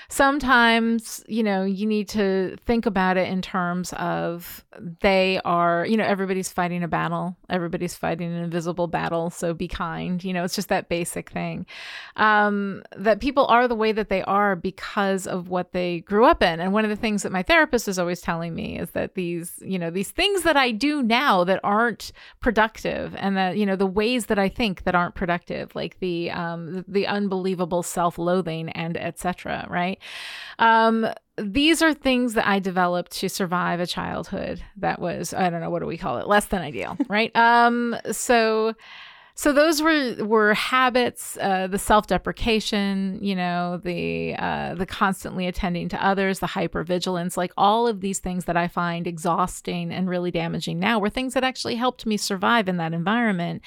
sometimes 0.08 1.22
you 1.28 1.42
know 1.42 1.64
you 1.64 1.86
need 1.86 2.08
to 2.08 2.56
think 2.66 2.84
about 2.84 3.16
it 3.16 3.28
in 3.28 3.40
terms 3.40 3.92
of 3.94 4.64
they 5.00 5.40
are 5.44 5.86
you 5.86 5.96
know 5.96 6.04
everybody's 6.04 6.52
fighting 6.52 6.82
a 6.82 6.88
battle. 6.88 7.36
Everybody's 7.48 7.94
fighting 7.94 8.32
an 8.32 8.42
invisible 8.44 8.86
battle 8.86 9.30
so 9.30 9.54
be 9.54 9.68
kind. 9.68 10.22
You 10.22 10.32
know 10.32 10.44
it's 10.44 10.54
just 10.54 10.68
that 10.68 10.88
basic 10.88 11.30
thing 11.30 11.66
um 12.16 12.82
that 12.96 13.20
people 13.20 13.46
are 13.46 13.68
the 13.68 13.74
way 13.74 13.92
that 13.92 14.08
they 14.08 14.22
are 14.22 14.56
because 14.56 15.26
of 15.26 15.48
what 15.48 15.72
they 15.72 16.00
grew 16.00 16.24
up 16.24 16.42
in. 16.42 16.60
And 16.60 16.72
one 16.72 16.84
of 16.84 16.90
the 16.90 16.96
things 16.96 17.22
that 17.22 17.32
my 17.32 17.42
therapist 17.42 17.83
is 17.88 17.98
always 17.98 18.20
telling 18.20 18.54
me 18.54 18.78
is 18.78 18.90
that 18.90 19.14
these 19.14 19.54
you 19.62 19.78
know 19.78 19.90
these 19.90 20.10
things 20.10 20.42
that 20.42 20.56
i 20.56 20.70
do 20.70 21.02
now 21.02 21.44
that 21.44 21.60
aren't 21.62 22.12
productive 22.40 23.14
and 23.18 23.36
that 23.36 23.56
you 23.56 23.66
know 23.66 23.76
the 23.76 23.86
ways 23.86 24.26
that 24.26 24.38
i 24.38 24.48
think 24.48 24.84
that 24.84 24.94
aren't 24.94 25.14
productive 25.14 25.74
like 25.74 25.98
the 26.00 26.30
um 26.30 26.84
the 26.88 27.06
unbelievable 27.06 27.82
self-loathing 27.82 28.68
and 28.70 28.96
etc 28.96 29.66
right? 29.68 29.98
Um 30.58 31.06
these 31.36 31.82
are 31.82 31.92
things 31.92 32.34
that 32.34 32.46
I 32.46 32.60
developed 32.60 33.10
to 33.18 33.28
survive 33.28 33.80
a 33.80 33.86
childhood 33.86 34.62
that 34.76 35.00
was 35.00 35.34
I 35.34 35.50
don't 35.50 35.60
know 35.60 35.70
what 35.70 35.80
do 35.80 35.86
we 35.86 35.98
call 35.98 36.18
it? 36.18 36.28
Less 36.28 36.46
than 36.46 36.62
ideal 36.62 36.96
right? 37.08 37.34
Um 37.34 37.96
so 38.12 38.74
so 39.34 39.52
those 39.52 39.82
were 39.82 40.14
were 40.24 40.54
habits 40.54 41.36
uh, 41.40 41.66
the 41.66 41.78
self-deprecation 41.78 43.18
you 43.20 43.34
know 43.34 43.80
the 43.84 44.34
uh, 44.36 44.74
the 44.74 44.86
constantly 44.86 45.46
attending 45.46 45.88
to 45.88 46.04
others 46.04 46.38
the 46.38 46.46
hypervigilance 46.46 47.36
like 47.36 47.52
all 47.56 47.86
of 47.86 48.00
these 48.00 48.18
things 48.18 48.44
that 48.44 48.56
i 48.56 48.68
find 48.68 49.06
exhausting 49.06 49.92
and 49.92 50.08
really 50.08 50.30
damaging 50.30 50.78
now 50.78 50.98
were 50.98 51.10
things 51.10 51.34
that 51.34 51.44
actually 51.44 51.76
helped 51.76 52.06
me 52.06 52.16
survive 52.16 52.68
in 52.68 52.76
that 52.78 52.92
environment. 52.92 53.62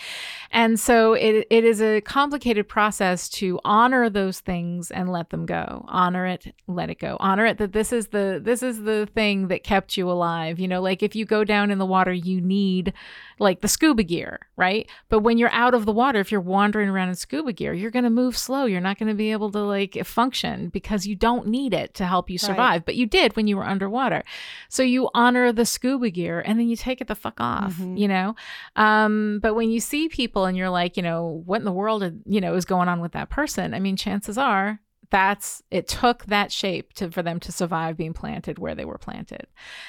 And 0.51 0.80
so 0.80 1.13
it, 1.13 1.47
it 1.49 1.63
is 1.63 1.82
a 1.82 2.01
complicated 2.01 2.68
process 2.68 3.30
to 3.30 3.59
honor 3.63 4.09
those 4.09 4.39
things 4.39 4.91
and 4.91 5.11
let 5.11 5.30
them 5.30 5.45
go. 5.45 5.86
Honor 5.88 6.26
it 6.26 6.53
let 6.68 6.89
it 6.89 6.99
go. 6.99 7.18
Honor 7.20 7.45
it 7.45 7.57
that 7.57 7.74
this 7.74 7.91
is 7.91 8.07
the 8.07 8.39
this 8.43 8.61
is 8.61 8.84
the 8.84 9.07
thing 9.13 9.47
that 9.47 9.63
kept 9.63 9.97
you 9.97 10.09
alive. 10.09 10.59
You 10.59 10.68
know 10.68 10.82
like 10.82 11.01
if 11.03 11.15
you 11.15 11.26
go 11.26 11.43
down 11.43 11.72
in 11.72 11.78
the 11.78 11.86
water 11.86 12.13
you 12.13 12.41
need 12.41 12.93
like 13.39 13.61
the 13.61 13.67
scuba 13.67 14.03
gear 14.03 14.39
right? 14.55 14.89
But 15.09 15.19
when 15.19 15.38
you're 15.38 15.51
out 15.51 15.73
of 15.75 15.85
the 15.85 15.91
water 15.91 16.19
if 16.19 16.31
you're 16.31 16.41
wandering 16.41 16.89
around 16.89 17.09
in 17.09 17.15
scuba 17.15 17.53
gear 17.53 17.73
you're 17.73 17.91
going 17.91 18.03
to 18.03 18.09
move 18.09 18.38
slow. 18.38 18.65
You're 18.65 18.81
not 18.81 18.97
going 18.97 19.09
to 19.09 19.15
be 19.15 19.31
able 19.31 19.51
to 19.51 19.59
like 19.59 19.97
function 20.05 20.69
because 20.69 21.05
you 21.05 21.15
don't 21.15 21.47
need 21.47 21.73
it 21.73 21.93
to 21.95 22.05
help 22.05 22.29
you 22.29 22.38
survive 22.38 22.85
but 22.85 22.95
you 22.95 23.05
did 23.05 23.35
when 23.35 23.47
you 23.47 23.57
were 23.57 23.63
underwater. 23.65 24.23
So 24.69 24.81
you 24.83 25.09
honor 25.13 25.51
the 25.51 25.65
scuba 25.65 26.09
gear 26.09 26.39
and 26.45 26.59
then 26.59 26.69
you 26.69 26.75
take 26.75 27.01
it 27.01 27.07
the 27.07 27.15
fuck 27.15 27.39
off 27.39 27.75
Mhm. 27.75 27.97
you 27.99 28.07
know? 28.07 28.35
Um 28.75 29.39
but 29.41 29.53
when 29.55 29.69
you 29.69 29.79
see 29.79 30.09
people 30.09 30.45
and 30.45 30.57
you're 30.57 30.69
like 30.69 30.97
you 30.97 31.03
know 31.03 31.43
what 31.45 31.59
in 31.59 31.65
the 31.65 31.71
world 31.71 32.03
you 32.25 32.41
know 32.41 32.55
is 32.55 32.65
going 32.65 32.88
on 32.89 32.99
with 33.01 33.11
that 33.13 33.29
person? 33.29 33.73
I 33.73 33.79
mean 33.79 33.95
chances 33.95 34.38
are 34.38 34.79
that's 35.09 35.61
it 35.71 35.87
took 35.87 36.25
that 36.25 36.51
shape 36.51 36.91
to 36.93 37.09
for 37.11 37.23
them 37.23 37.39
to 37.39 37.51
survive 37.51 37.95
being 37.97 38.13
planted 38.13 38.59
where 38.59 38.75
they 38.75 38.85
were 38.85 38.97
planted 38.97 39.47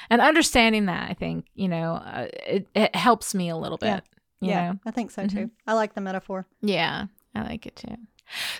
and 0.09 0.21
understanding 0.21 0.85
that 0.85 1.09
i 1.09 1.13
think 1.13 1.45
you 1.55 1.67
know 1.67 1.93
uh, 1.95 2.27
it, 2.47 2.67
it 2.73 2.95
helps 2.95 3.35
me 3.35 3.49
a 3.49 3.57
little 3.57 3.77
bit 3.77 3.87
Yeah. 3.87 3.99
you 4.41 4.49
yeah, 4.49 4.71
know? 4.71 4.79
I 4.85 4.91
think 4.91 5.11
so 5.11 5.23
Mhm. 5.23 5.29
too. 5.31 5.51
I 5.67 5.73
like 5.73 5.93
the 5.93 6.01
metaphor. 6.01 6.45
yeah 6.61 7.05
i 7.35 7.41
like 7.43 7.65
it 7.65 7.75
too 7.75 7.95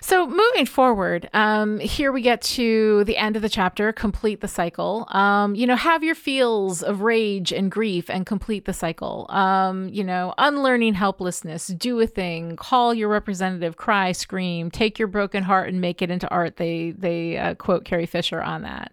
so 0.00 0.26
moving 0.26 0.66
forward 0.66 1.28
um 1.32 1.78
here 1.78 2.12
we 2.12 2.22
get 2.22 2.40
to 2.40 3.04
the 3.04 3.16
end 3.16 3.36
of 3.36 3.42
the 3.42 3.48
chapter 3.48 3.92
complete 3.92 4.40
the 4.40 4.48
cycle. 4.48 5.06
Um 5.10 5.54
you 5.54 5.66
know 5.66 5.76
have 5.76 6.02
your 6.02 6.14
feels 6.14 6.82
of 6.82 7.02
rage 7.02 7.52
and 7.52 7.70
grief 7.70 8.10
and 8.10 8.26
complete 8.26 8.64
the 8.64 8.72
cycle. 8.72 9.26
Um 9.30 9.88
you 9.88 10.04
know 10.04 10.34
unlearning 10.38 10.94
helplessness 10.94 11.68
do 11.68 12.00
a 12.00 12.06
thing 12.06 12.56
call 12.56 12.94
your 12.94 13.08
representative 13.08 13.76
cry 13.76 14.12
scream 14.12 14.70
take 14.70 14.98
your 14.98 15.08
broken 15.08 15.42
heart 15.42 15.68
and 15.68 15.80
make 15.80 16.02
it 16.02 16.10
into 16.10 16.28
art. 16.28 16.56
They 16.56 16.92
they 16.92 17.36
uh, 17.36 17.54
quote 17.54 17.84
carrie 17.84 18.06
fisher 18.06 18.42
on 18.42 18.62
that. 18.62 18.92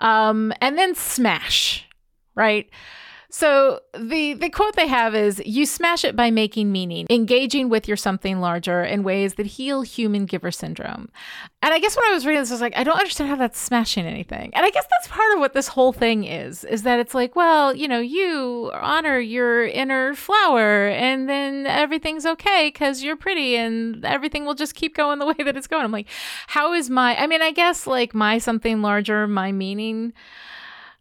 Um 0.00 0.52
and 0.60 0.78
then 0.78 0.94
smash 0.94 1.86
right 2.34 2.68
so 3.30 3.80
the 3.92 4.34
the 4.34 4.50
quote 4.50 4.76
they 4.76 4.86
have 4.86 5.14
is 5.14 5.42
you 5.44 5.66
smash 5.66 6.04
it 6.04 6.14
by 6.14 6.30
making 6.30 6.70
meaning, 6.72 7.06
engaging 7.10 7.68
with 7.68 7.88
your 7.88 7.96
something 7.96 8.40
larger 8.40 8.82
in 8.84 9.02
ways 9.02 9.34
that 9.34 9.46
heal 9.46 9.82
human 9.82 10.26
giver 10.26 10.50
syndrome. 10.50 11.08
And 11.62 11.74
I 11.74 11.78
guess 11.78 11.96
when 11.96 12.04
I 12.08 12.12
was 12.14 12.24
reading 12.24 12.42
this, 12.42 12.50
I 12.50 12.54
was 12.54 12.60
like, 12.60 12.76
I 12.76 12.84
don't 12.84 12.98
understand 12.98 13.28
how 13.28 13.36
that's 13.36 13.58
smashing 13.58 14.06
anything. 14.06 14.52
And 14.54 14.64
I 14.64 14.70
guess 14.70 14.86
that's 14.88 15.08
part 15.08 15.32
of 15.32 15.40
what 15.40 15.52
this 15.52 15.68
whole 15.68 15.92
thing 15.92 16.24
is, 16.24 16.64
is 16.64 16.84
that 16.84 17.00
it's 17.00 17.14
like, 17.14 17.34
well, 17.34 17.74
you 17.74 17.88
know, 17.88 17.98
you 17.98 18.70
honor 18.74 19.18
your 19.18 19.66
inner 19.66 20.14
flower 20.14 20.88
and 20.88 21.28
then 21.28 21.66
everything's 21.66 22.24
okay 22.26 22.70
because 22.72 23.02
you're 23.02 23.16
pretty 23.16 23.56
and 23.56 24.04
everything 24.04 24.44
will 24.44 24.54
just 24.54 24.74
keep 24.74 24.94
going 24.94 25.18
the 25.18 25.26
way 25.26 25.44
that 25.44 25.56
it's 25.56 25.66
going. 25.66 25.84
I'm 25.84 25.92
like, 25.92 26.08
how 26.46 26.72
is 26.72 26.88
my 26.88 27.16
I 27.16 27.26
mean, 27.26 27.42
I 27.42 27.50
guess 27.50 27.86
like 27.86 28.14
my 28.14 28.38
something 28.38 28.82
larger, 28.82 29.26
my 29.26 29.50
meaning 29.50 30.12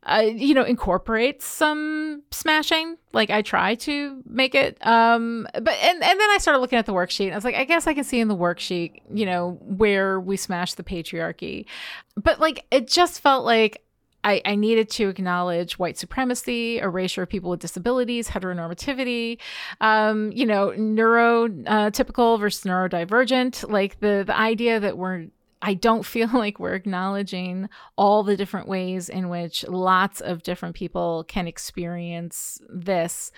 uh, 0.06 0.24
you 0.26 0.54
know 0.54 0.64
incorporates 0.64 1.46
some 1.46 2.24
smashing. 2.32 2.98
Like 3.14 3.30
i 3.30 3.42
try 3.42 3.76
to 3.76 4.22
make 4.26 4.56
it 4.56 4.78
um 4.86 5.48
but 5.54 5.74
and, 5.82 6.04
and 6.04 6.20
then 6.20 6.30
i 6.32 6.38
started 6.38 6.60
looking 6.60 6.78
at 6.78 6.86
the 6.86 6.92
worksheet 6.92 7.32
i 7.32 7.36
was 7.36 7.46
like 7.46 7.56
i 7.56 7.64
guess 7.64 7.88
i 7.88 7.94
can 7.94 8.04
see 8.04 8.20
in 8.20 8.28
the 8.28 8.36
worksheet 8.36 9.02
you 9.10 9.26
know 9.26 9.58
where 9.62 10.20
we 10.20 10.38
smash 10.38 10.74
the 10.74 10.84
patriarchy. 10.84 11.66
But 12.16 12.40
like 12.40 12.66
it 12.72 12.88
just 12.88 13.22
felt 13.22 13.46
like 13.46 13.82
I, 14.24 14.42
I 14.44 14.56
needed 14.56 14.90
to 14.92 15.08
acknowledge 15.10 15.78
white 15.78 16.00
supremacy, 16.00 16.80
erasure 16.80 17.22
of 17.22 17.30
people 17.30 17.52
with 17.52 17.60
disabilities, 17.60 18.28
heteronormativity, 18.28 19.38
um, 19.82 20.32
you 20.32 20.48
know, 20.48 20.70
neurotypical 20.76 22.34
uh, 22.34 22.38
versus 22.38 22.64
neurodivergent, 22.64 23.70
like 23.70 24.00
the 24.00 24.24
the 24.26 24.36
idea 24.36 24.80
that 24.80 24.98
we're 24.98 25.28
I 25.66 25.74
don't 25.74 26.06
feel 26.06 26.30
like 26.34 26.60
we're 26.60 26.76
acknowledging 26.76 27.70
all 27.98 28.22
the 28.22 28.38
different 28.38 28.68
ways 28.68 29.10
in 29.10 29.30
which 29.30 29.68
lots 29.68 30.22
of 30.22 30.44
different 30.44 30.76
people 30.76 31.26
can 31.28 31.48
experience 31.48 32.62
this 32.70 33.32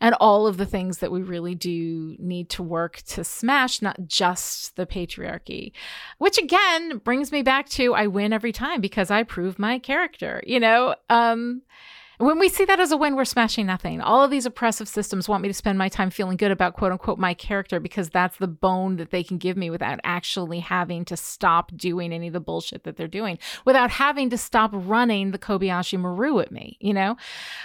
and 0.00 0.14
all 0.14 0.46
of 0.46 0.56
the 0.56 0.64
things 0.64 0.98
that 0.98 1.12
we 1.12 1.20
really 1.20 1.54
do 1.54 2.16
need 2.18 2.48
to 2.50 2.62
work 2.62 3.02
to 3.08 3.22
smash, 3.22 3.82
not 3.82 4.06
just 4.06 4.76
the 4.76 4.86
patriarchy. 4.86 5.72
Which 6.16 6.38
again 6.38 6.98
brings 6.98 7.30
me 7.30 7.42
back 7.42 7.68
to 7.70 7.94
I 7.94 8.06
win 8.06 8.32
every 8.32 8.52
time 8.52 8.80
because 8.80 9.10
I 9.10 9.22
prove 9.22 9.58
my 9.58 9.78
character, 9.78 10.42
you 10.46 10.60
know? 10.60 10.94
Um, 11.10 11.62
when 12.18 12.38
we 12.38 12.48
see 12.48 12.64
that 12.64 12.80
as 12.80 12.92
a 12.92 12.96
win, 12.96 13.16
we're 13.16 13.24
smashing 13.24 13.66
nothing. 13.66 14.00
All 14.00 14.22
of 14.22 14.30
these 14.30 14.46
oppressive 14.46 14.88
systems 14.88 15.28
want 15.28 15.42
me 15.42 15.48
to 15.48 15.54
spend 15.54 15.78
my 15.78 15.88
time 15.88 16.10
feeling 16.10 16.36
good 16.36 16.50
about 16.50 16.74
quote 16.74 16.92
unquote 16.92 17.18
my 17.18 17.34
character 17.34 17.80
because 17.80 18.10
that's 18.10 18.36
the 18.36 18.46
bone 18.46 18.96
that 18.96 19.10
they 19.10 19.22
can 19.22 19.38
give 19.38 19.56
me 19.56 19.70
without 19.70 20.00
actually 20.04 20.60
having 20.60 21.04
to 21.06 21.16
stop 21.16 21.74
doing 21.76 22.12
any 22.12 22.28
of 22.28 22.32
the 22.32 22.40
bullshit 22.40 22.84
that 22.84 22.96
they're 22.96 23.08
doing, 23.08 23.38
without 23.64 23.90
having 23.90 24.30
to 24.30 24.38
stop 24.38 24.70
running 24.72 25.30
the 25.30 25.38
Kobayashi 25.38 25.98
Maru 25.98 26.40
at 26.40 26.52
me, 26.52 26.76
you 26.80 26.94
know? 26.94 27.16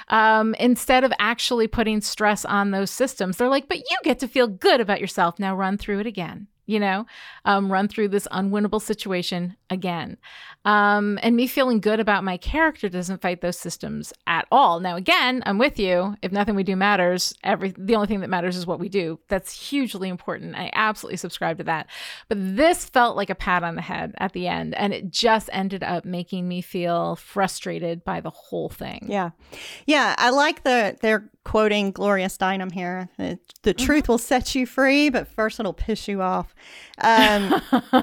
Um, 0.08 0.56
instead 0.56 1.04
of 1.04 1.14
actually 1.20 1.68
putting 1.68 2.02
stress 2.02 2.46
on 2.46 2.72
those 2.72 2.92
systems, 2.92 3.38
they're 3.38 3.50
like, 3.50 3.68
but 3.68 3.78
you 3.78 3.98
get 4.04 4.20
to 4.20 4.28
feel 4.28 4.48
good 4.48 4.82
about 4.82 5.02
yourself. 5.02 5.40
Now 5.40 5.56
run 5.56 5.78
through 5.78 6.00
it 6.00 6.08
again 6.08 6.48
you 6.70 6.80
know, 6.80 7.08
um, 7.46 7.72
run 7.72 7.88
through 7.88 8.08
this 8.08 8.28
unwinnable 8.32 8.80
situation 8.80 9.58
again. 9.72 10.18
Um, 10.66 11.18
and 11.24 11.36
me 11.36 11.48
feeling 11.48 11.80
good 11.80 12.00
about 12.00 12.24
my 12.24 12.38
character 12.38 12.90
doesn't 12.90 13.24
fight 13.24 13.42
those 13.42 13.58
systems 13.58 14.14
at 14.28 14.46
all. 14.52 14.80
Now, 14.80 14.96
again, 14.96 15.42
I'm 15.48 15.58
with 15.58 15.80
you. 15.80 16.16
If 16.22 16.32
nothing 16.32 16.54
we 16.54 16.64
do 16.64 16.76
matters, 16.76 17.34
every 17.44 17.74
the 17.76 17.96
only 17.96 18.08
thing 18.08 18.20
that 18.20 18.30
matters 18.30 18.56
is 18.56 18.68
what 18.68 18.80
we 18.80 18.88
do. 18.88 19.20
That's 19.30 19.52
hugely 19.52 20.10
important. 20.10 20.56
I 20.56 20.70
absolutely 20.74 21.18
subscribe 21.18 21.58
to 21.58 21.64
that. 21.64 21.88
But 22.28 22.38
this 22.56 22.86
felt 22.86 23.18
like 23.18 23.32
a 23.32 23.36
pat 23.36 23.64
on 23.64 23.76
the 23.76 23.82
head 23.82 24.14
at 24.20 24.34
the 24.34 24.48
end, 24.48 24.76
and 24.76 24.94
it 24.94 25.10
just 25.10 25.50
ended 25.52 25.84
up 25.84 26.06
making 26.06 26.48
me 26.48 26.62
feel 26.62 27.16
frustrated 27.16 28.04
by 28.04 28.22
the 28.22 28.30
whole 28.30 28.70
thing. 28.70 29.08
Yeah, 29.10 29.32
yeah. 29.88 30.14
I 30.20 30.30
like 30.30 30.64
the 30.64 30.98
they're 31.02 31.30
quoting 31.46 31.92
Gloria 31.92 32.28
Steinem 32.28 32.72
here. 32.72 33.10
The, 33.18 33.40
the 33.64 33.74
mm-hmm. 33.74 33.86
truth 33.86 34.08
will 34.08 34.20
set 34.20 34.54
you 34.54 34.68
free, 34.68 35.10
but 35.10 35.28
first 35.28 35.60
it'll 35.60 35.74
piss 35.74 36.08
you 36.08 36.22
off. 36.22 36.54
Um, 37.02 37.62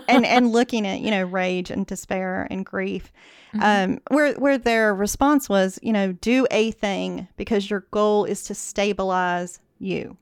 and 0.09 0.27
and 0.27 0.53
looking 0.53 0.87
at 0.87 1.01
you 1.01 1.11
know 1.11 1.25
rage 1.25 1.71
and 1.71 1.87
despair 1.87 2.47
and 2.51 2.65
grief, 2.65 3.13
mm-hmm. 3.55 3.93
um, 3.93 4.01
where 4.09 4.35
where 4.35 4.59
their 4.59 4.95
response 4.95 5.49
was 5.49 5.79
you 5.83 5.93
know 5.93 6.13
do 6.13 6.47
a 6.51 6.71
thing 6.73 7.29
because 7.37 7.71
your 7.71 7.87
goal 7.91 8.25
is 8.25 8.45
to 8.45 8.55
stabilize 8.55 9.61
you. 9.79 10.17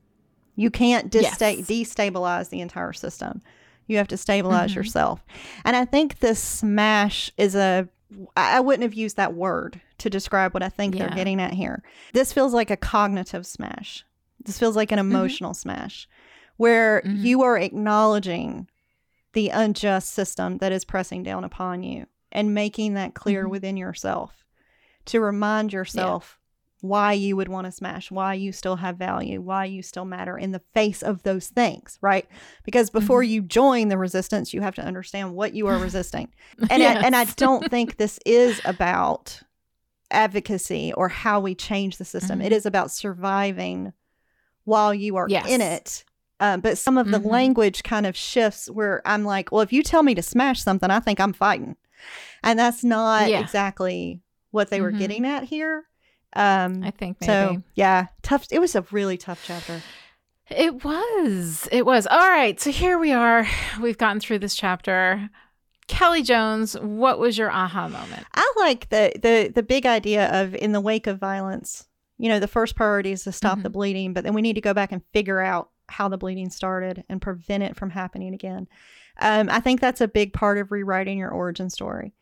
You 0.55 0.69
can't 0.71 1.13
yes. 1.13 1.37
destabilize 1.37 2.49
the 2.49 2.61
entire 2.61 2.93
system. 2.93 3.41
You 3.87 3.97
have 3.97 4.07
to 4.09 4.17
stabilize 4.17 4.71
mm-hmm. 4.71 4.79
yourself. 4.79 5.23
And 5.63 5.75
I 5.75 5.85
think 5.85 6.19
this 6.19 6.41
smash 6.41 7.31
is 7.37 7.55
a 7.55 7.87
I 8.37 8.59
wouldn't 8.59 8.83
have 8.83 8.93
used 8.93 9.17
that 9.17 9.33
word 9.33 9.81
to 9.97 10.09
describe 10.09 10.53
what 10.53 10.63
I 10.63 10.69
think 10.69 10.95
yeah. 10.95 11.07
they're 11.07 11.15
getting 11.15 11.41
at 11.41 11.53
here. 11.53 11.83
This 12.13 12.31
feels 12.31 12.53
like 12.53 12.69
a 12.69 12.77
cognitive 12.77 13.45
smash. 13.45 14.05
This 14.43 14.59
feels 14.59 14.75
like 14.75 14.91
an 14.91 14.99
mm-hmm. 14.99 15.11
emotional 15.11 15.51
mm-hmm. 15.51 15.69
smash 15.69 16.07
where 16.57 17.01
mm-hmm. 17.01 17.25
you 17.25 17.41
are 17.43 17.57
acknowledging 17.57 18.67
the 19.33 19.49
unjust 19.49 20.11
system 20.11 20.57
that 20.59 20.71
is 20.71 20.85
pressing 20.85 21.23
down 21.23 21.43
upon 21.43 21.83
you 21.83 22.05
and 22.31 22.53
making 22.53 22.93
that 22.93 23.13
clear 23.13 23.43
mm-hmm. 23.43 23.51
within 23.51 23.77
yourself 23.77 24.45
to 25.05 25.19
remind 25.19 25.71
yourself 25.71 26.39
yeah. 26.81 26.87
why 26.87 27.13
you 27.13 27.35
would 27.35 27.49
want 27.49 27.65
to 27.65 27.71
smash, 27.71 28.09
why 28.09 28.33
you 28.33 28.51
still 28.51 28.77
have 28.77 28.97
value, 28.97 29.41
why 29.41 29.65
you 29.65 29.83
still 29.83 30.05
matter 30.05 30.37
in 30.37 30.51
the 30.51 30.61
face 30.73 31.03
of 31.03 31.23
those 31.23 31.47
things, 31.47 31.99
right? 32.01 32.27
Because 32.63 32.89
before 32.89 33.21
mm-hmm. 33.21 33.31
you 33.31 33.41
join 33.41 33.89
the 33.89 33.97
resistance, 33.97 34.53
you 34.53 34.61
have 34.61 34.75
to 34.75 34.83
understand 34.83 35.33
what 35.33 35.53
you 35.53 35.67
are 35.67 35.77
resisting. 35.81 36.29
And 36.69 36.81
yes. 36.81 37.03
I, 37.03 37.05
and 37.05 37.15
I 37.15 37.25
don't 37.25 37.69
think 37.69 37.97
this 37.97 38.19
is 38.25 38.61
about 38.65 39.41
advocacy 40.11 40.93
or 40.93 41.09
how 41.09 41.39
we 41.39 41.55
change 41.55 41.97
the 41.97 42.05
system. 42.05 42.39
Mm-hmm. 42.39 42.47
It 42.47 42.53
is 42.53 42.65
about 42.65 42.91
surviving 42.91 43.93
while 44.63 44.93
you 44.93 45.17
are 45.17 45.27
yes. 45.29 45.47
in 45.47 45.61
it 45.61 46.05
uh, 46.39 46.57
but 46.57 46.77
some 46.77 46.97
of 46.97 47.11
the 47.11 47.19
mm-hmm. 47.19 47.29
language 47.29 47.83
kind 47.83 48.05
of 48.05 48.15
shifts 48.15 48.69
where 48.69 49.01
I'm 49.05 49.23
like, 49.23 49.51
well, 49.51 49.61
if 49.61 49.71
you 49.71 49.83
tell 49.83 50.03
me 50.03 50.15
to 50.15 50.21
smash 50.21 50.61
something, 50.61 50.91
I 50.91 50.99
think 50.99 51.19
I'm 51.19 51.33
fighting. 51.33 51.77
And 52.43 52.59
that's 52.59 52.83
not 52.83 53.29
yeah. 53.29 53.39
exactly 53.39 54.21
what 54.51 54.69
they 54.69 54.77
mm-hmm. 54.77 54.83
were 54.83 54.91
getting 54.91 55.25
at 55.25 55.43
here. 55.43 55.85
Um, 56.35 56.83
I 56.83 56.91
think 56.91 57.21
maybe. 57.21 57.31
So, 57.31 57.63
yeah, 57.75 58.07
tough. 58.21 58.47
It 58.51 58.59
was 58.59 58.75
a 58.75 58.81
really 58.91 59.17
tough 59.17 59.41
chapter. 59.45 59.81
It 60.49 60.83
was. 60.83 61.67
It 61.71 61.85
was. 61.85 62.05
All 62.07 62.29
right. 62.29 62.59
So 62.59 62.71
here 62.71 62.99
we 62.99 63.11
are. 63.11 63.47
We've 63.81 63.97
gotten 63.97 64.19
through 64.19 64.39
this 64.39 64.55
chapter. 64.55 65.29
Kelly 65.87 66.23
Jones, 66.23 66.73
what 66.79 67.19
was 67.19 67.37
your 67.37 67.51
aha 67.51 67.87
moment? 67.87 68.25
I 68.33 68.53
like 68.57 68.89
the 68.89 69.11
the 69.15 69.51
the 69.53 69.63
big 69.63 69.85
idea 69.85 70.27
of 70.41 70.55
in 70.55 70.71
the 70.71 70.81
wake 70.81 71.07
of 71.07 71.19
violence. 71.19 71.87
You 72.17 72.29
know, 72.29 72.39
the 72.39 72.47
first 72.47 72.75
priority 72.75 73.11
is 73.11 73.23
to 73.23 73.31
stop 73.31 73.53
mm-hmm. 73.53 73.63
the 73.63 73.69
bleeding, 73.69 74.13
but 74.13 74.23
then 74.23 74.33
we 74.33 74.41
need 74.41 74.53
to 74.53 74.61
go 74.61 74.73
back 74.73 74.91
and 74.91 75.01
figure 75.13 75.41
out 75.41 75.69
how 75.89 76.07
the 76.07 76.17
bleeding 76.17 76.49
started 76.49 77.03
and 77.09 77.21
prevent 77.21 77.63
it 77.63 77.75
from 77.75 77.89
happening 77.89 78.33
again. 78.33 78.67
Um, 79.19 79.49
I 79.49 79.59
think 79.59 79.79
that's 79.79 80.01
a 80.01 80.07
big 80.07 80.33
part 80.33 80.57
of 80.57 80.71
rewriting 80.71 81.17
your 81.17 81.31
origin 81.31 81.69
story 81.69 82.13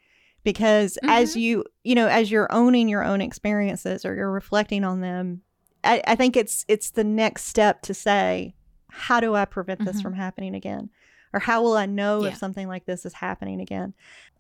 because 0.43 0.97
mm-hmm. 1.01 1.09
as 1.09 1.35
you 1.35 1.63
you 1.83 1.95
know 1.95 2.07
as 2.07 2.31
you're 2.31 2.51
owning 2.51 2.87
your 2.87 3.03
own 3.03 3.21
experiences 3.21 4.05
or 4.05 4.15
you're 4.15 4.31
reflecting 4.31 4.83
on 4.83 5.01
them 5.01 5.41
I, 5.83 6.01
I, 6.07 6.15
think 6.15 6.37
it's 6.37 6.65
it's 6.67 6.91
the 6.91 7.03
next 7.03 7.45
step 7.45 7.81
to 7.83 7.93
say 7.93 8.55
how 8.89 9.19
do 9.19 9.35
i 9.35 9.45
prevent 9.45 9.79
this 9.79 9.97
mm-hmm. 9.97 10.01
from 10.01 10.13
happening 10.13 10.55
again 10.55 10.89
or 11.33 11.39
how 11.39 11.61
will 11.61 11.75
i 11.75 11.85
know 11.85 12.23
yeah. 12.23 12.29
if 12.29 12.37
something 12.37 12.67
like 12.67 12.85
this 12.85 13.05
is 13.05 13.13
happening 13.13 13.61
again 13.61 13.93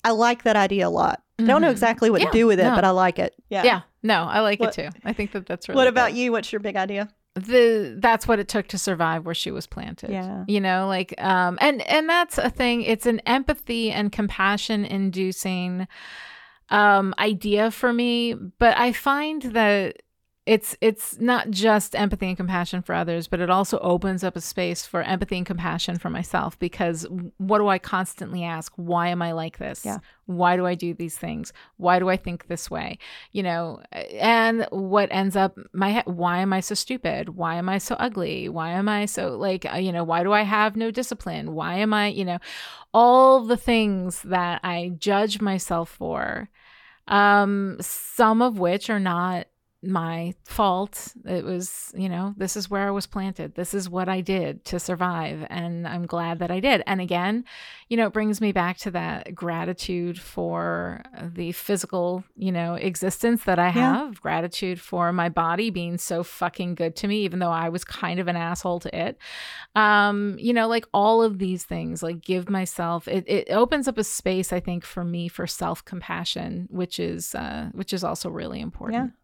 i 0.03 0.11
like 0.11 0.43
that 0.43 0.55
idea 0.55 0.87
a 0.87 0.89
lot 0.89 1.23
mm-hmm. 1.37 1.45
i 1.45 1.47
don't 1.47 1.61
know 1.61 1.67
mm-hmm. 1.67 1.71
exactly 1.71 2.09
what 2.09 2.21
yeah, 2.21 2.27
to 2.27 2.33
do 2.33 2.47
with 2.47 2.59
it 2.59 2.63
no. 2.63 2.75
but 2.75 2.83
i 2.83 2.89
like 2.89 3.19
it 3.19 3.33
yeah 3.49 3.63
yeah 3.63 3.81
no 4.03 4.23
i 4.23 4.39
like 4.41 4.59
what, 4.59 4.77
it 4.77 4.89
too 4.89 4.99
i 5.03 5.13
think 5.13 5.31
that 5.31 5.45
that's 5.45 5.67
really 5.67 5.77
what 5.77 5.87
about 5.87 6.11
good. 6.11 6.17
you 6.17 6.31
what's 6.31 6.51
your 6.51 6.59
big 6.59 6.75
idea 6.75 7.09
the 7.35 7.95
that's 7.99 8.27
what 8.27 8.39
it 8.39 8.47
took 8.47 8.67
to 8.67 8.77
survive 8.77 9.25
where 9.25 9.35
she 9.35 9.51
was 9.51 9.65
planted. 9.67 10.11
Yeah. 10.11 10.45
You 10.47 10.61
know 10.61 10.87
like 10.87 11.13
um 11.17 11.57
and 11.61 11.81
and 11.81 12.09
that's 12.09 12.37
a 12.37 12.49
thing. 12.49 12.81
It's 12.83 13.05
an 13.05 13.19
empathy 13.21 13.91
and 13.91 14.11
compassion 14.11 14.85
inducing 14.85 15.87
um 16.69 17.13
idea 17.19 17.69
for 17.71 17.91
me 17.91 18.33
but 18.33 18.77
i 18.77 18.91
find 18.91 19.41
that 19.43 20.01
it's 20.45 20.75
it's 20.81 21.17
not 21.19 21.49
just 21.51 21.95
empathy 21.95 22.27
and 22.27 22.35
compassion 22.35 22.81
for 22.81 22.93
others 22.93 23.27
but 23.27 23.39
it 23.39 23.49
also 23.49 23.79
opens 23.79 24.25
up 24.25 24.35
a 24.35 24.41
space 24.41 24.85
for 24.85 25.01
empathy 25.01 25.37
and 25.37 25.45
compassion 25.45 25.97
for 25.97 26.09
myself 26.09 26.59
because 26.59 27.07
what 27.37 27.59
do 27.59 27.67
i 27.67 27.79
constantly 27.79 28.43
ask? 28.43 28.73
Why 28.75 29.07
am 29.07 29.21
i 29.21 29.31
like 29.31 29.57
this? 29.57 29.85
Yeah. 29.85 29.99
why 30.25 30.57
do 30.57 30.65
i 30.65 30.75
do 30.75 30.93
these 30.93 31.17
things? 31.17 31.53
Why 31.77 31.97
do 31.99 32.09
i 32.09 32.17
think 32.17 32.47
this 32.47 32.69
way? 32.69 32.97
You 33.31 33.43
know 33.43 33.81
and 33.91 34.67
what 34.71 35.07
ends 35.11 35.37
up 35.37 35.57
my 35.71 35.89
head 35.89 36.05
why 36.07 36.39
am 36.39 36.51
i 36.51 36.59
so 36.59 36.75
stupid? 36.75 37.29
Why 37.29 37.55
am 37.55 37.69
i 37.69 37.77
so 37.77 37.95
ugly? 37.95 38.49
Why 38.49 38.71
am 38.71 38.89
i 38.89 39.05
so 39.05 39.37
like 39.37 39.65
uh, 39.71 39.77
you 39.77 39.93
know 39.93 40.03
why 40.03 40.23
do 40.23 40.33
i 40.33 40.41
have 40.41 40.75
no 40.75 40.91
discipline? 40.91 41.53
Why 41.53 41.75
am 41.75 41.93
i 41.93 42.07
you 42.07 42.25
know 42.25 42.39
all 42.93 43.45
the 43.45 43.57
things 43.57 44.21
that 44.23 44.59
i 44.63 44.91
judge 44.97 45.39
myself 45.39 45.89
for 45.89 46.49
um 47.07 47.77
some 47.79 48.41
of 48.41 48.59
which 48.59 48.89
are 48.89 48.99
not 48.99 49.47
my 49.83 50.33
fault. 50.45 51.13
It 51.25 51.43
was, 51.43 51.91
you 51.95 52.09
know, 52.09 52.33
this 52.37 52.55
is 52.55 52.69
where 52.69 52.87
I 52.87 52.91
was 52.91 53.05
planted. 53.05 53.55
This 53.55 53.73
is 53.73 53.89
what 53.89 54.07
I 54.07 54.21
did 54.21 54.63
to 54.65 54.79
survive. 54.79 55.45
And 55.49 55.87
I'm 55.87 56.05
glad 56.05 56.39
that 56.39 56.51
I 56.51 56.59
did. 56.59 56.83
And 56.87 57.01
again, 57.01 57.43
you 57.89 57.97
know, 57.97 58.07
it 58.07 58.13
brings 58.13 58.39
me 58.39 58.51
back 58.51 58.77
to 58.79 58.91
that 58.91 59.35
gratitude 59.35 60.19
for 60.19 61.03
the 61.21 61.51
physical, 61.51 62.23
you 62.35 62.51
know, 62.51 62.75
existence 62.75 63.43
that 63.43 63.59
I 63.59 63.69
have, 63.69 64.13
yeah. 64.13 64.19
gratitude 64.21 64.79
for 64.79 65.11
my 65.11 65.29
body 65.29 65.69
being 65.69 65.97
so 65.97 66.23
fucking 66.23 66.75
good 66.75 66.95
to 66.97 67.07
me, 67.07 67.23
even 67.23 67.39
though 67.39 67.51
I 67.51 67.69
was 67.69 67.83
kind 67.83 68.19
of 68.19 68.27
an 68.27 68.35
asshole 68.35 68.79
to 68.81 68.95
it. 68.95 69.17
Um, 69.75 70.37
you 70.39 70.53
know, 70.53 70.67
like 70.67 70.87
all 70.93 71.21
of 71.21 71.39
these 71.39 71.63
things, 71.63 72.01
like 72.01 72.21
give 72.21 72.49
myself, 72.49 73.07
it, 73.07 73.25
it 73.27 73.49
opens 73.49 73.87
up 73.87 73.97
a 73.97 74.03
space, 74.03 74.53
I 74.53 74.59
think, 74.59 74.85
for 74.85 75.03
me 75.03 75.27
for 75.27 75.45
self 75.45 75.83
compassion, 75.83 76.67
which 76.71 76.99
is, 76.99 77.35
uh, 77.35 77.69
which 77.73 77.91
is 77.91 78.03
also 78.03 78.29
really 78.29 78.61
important. 78.61 79.13
Yeah. 79.13 79.19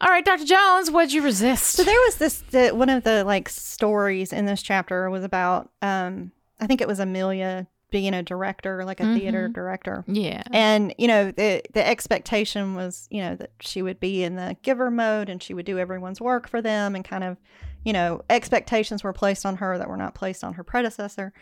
All 0.00 0.10
right, 0.10 0.24
Dr. 0.24 0.44
Jones, 0.44 0.90
what'd 0.90 1.12
you 1.12 1.22
resist? 1.22 1.70
So 1.70 1.82
there 1.82 2.00
was 2.06 2.16
this 2.16 2.38
the, 2.50 2.70
one 2.70 2.88
of 2.88 3.02
the 3.02 3.24
like 3.24 3.48
stories 3.48 4.32
in 4.32 4.46
this 4.46 4.62
chapter 4.62 5.10
was 5.10 5.24
about 5.24 5.70
um 5.82 6.32
I 6.60 6.66
think 6.66 6.80
it 6.80 6.88
was 6.88 7.00
Amelia 7.00 7.66
being 7.90 8.12
a 8.14 8.22
director, 8.22 8.84
like 8.84 9.00
a 9.00 9.04
mm-hmm. 9.04 9.18
theater 9.18 9.48
director. 9.48 10.04
Yeah. 10.06 10.42
And 10.52 10.94
you 10.98 11.08
know, 11.08 11.30
the 11.30 11.62
the 11.72 11.86
expectation 11.86 12.74
was, 12.74 13.08
you 13.10 13.22
know, 13.22 13.34
that 13.36 13.50
she 13.60 13.82
would 13.82 13.98
be 13.98 14.22
in 14.22 14.36
the 14.36 14.56
giver 14.62 14.90
mode 14.90 15.28
and 15.28 15.42
she 15.42 15.54
would 15.54 15.66
do 15.66 15.78
everyone's 15.78 16.20
work 16.20 16.48
for 16.48 16.60
them 16.60 16.94
and 16.94 17.04
kind 17.04 17.24
of, 17.24 17.38
you 17.88 17.94
know, 17.94 18.20
expectations 18.28 19.02
were 19.02 19.14
placed 19.14 19.46
on 19.46 19.56
her 19.56 19.78
that 19.78 19.88
were 19.88 19.96
not 19.96 20.14
placed 20.14 20.44
on 20.44 20.52
her 20.52 20.62
predecessor. 20.62 21.32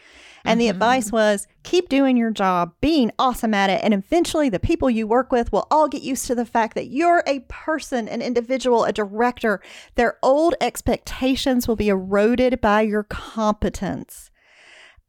And 0.45 0.61
the 0.61 0.69
advice 0.69 1.11
was 1.11 1.49
keep 1.65 1.89
doing 1.89 2.17
your 2.17 2.31
job, 2.31 2.73
being 2.81 3.11
awesome 3.19 3.53
at 3.53 3.69
it, 3.69 3.81
and 3.83 3.93
eventually 3.93 4.49
the 4.49 4.61
people 4.61 4.89
you 4.89 5.09
work 5.09 5.33
with 5.33 5.51
will 5.51 5.67
all 5.73 5.89
get 5.89 6.03
used 6.03 6.25
to 6.29 6.37
the 6.37 6.45
fact 6.47 6.77
that 6.77 6.87
you're 6.87 7.25
a 7.27 7.41
person, 7.49 8.07
an 8.07 8.23
individual, 8.23 8.85
a 8.85 8.93
director. 8.93 9.61
Their 9.97 10.19
old 10.23 10.55
expectations 10.61 11.67
will 11.67 11.75
be 11.75 11.89
eroded 11.89 12.61
by 12.61 12.83
your 12.83 13.03
competence. 13.03 14.31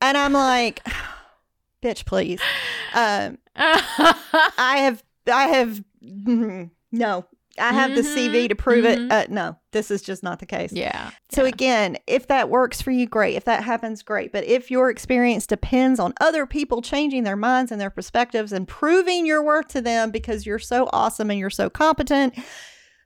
And 0.01 0.17
I'm 0.17 0.33
like, 0.33 0.83
bitch, 1.83 2.03
please. 2.07 2.41
Um, 2.95 3.37
I 3.55 4.77
have, 4.79 5.03
I 5.31 5.49
have, 5.49 5.83
no, 6.01 7.25
I 7.59 7.73
have 7.73 7.95
the 7.95 8.01
CV 8.01 8.49
to 8.49 8.55
prove 8.55 8.85
it. 8.85 9.11
Uh, 9.11 9.25
no, 9.29 9.57
this 9.71 9.89
is 9.91 10.01
just 10.01 10.23
not 10.23 10.39
the 10.39 10.45
case. 10.45 10.71
yeah. 10.71 11.11
So 11.31 11.45
again, 11.45 11.97
if 12.07 12.27
that 12.27 12.49
works 12.49 12.81
for 12.81 12.91
you, 12.91 13.05
great. 13.05 13.35
If 13.35 13.45
that 13.45 13.63
happens, 13.63 14.03
great. 14.03 14.31
But 14.31 14.43
if 14.45 14.69
your 14.71 14.89
experience 14.89 15.47
depends 15.47 15.99
on 15.99 16.13
other 16.21 16.45
people 16.45 16.81
changing 16.81 17.23
their 17.23 17.35
minds 17.35 17.71
and 17.71 17.81
their 17.81 17.89
perspectives 17.89 18.51
and 18.53 18.67
proving 18.67 19.25
your 19.25 19.43
worth 19.43 19.67
to 19.69 19.81
them 19.81 20.11
because 20.11 20.45
you're 20.45 20.59
so 20.59 20.89
awesome 20.93 21.29
and 21.29 21.39
you're 21.39 21.49
so 21.49 21.69
competent, 21.69 22.33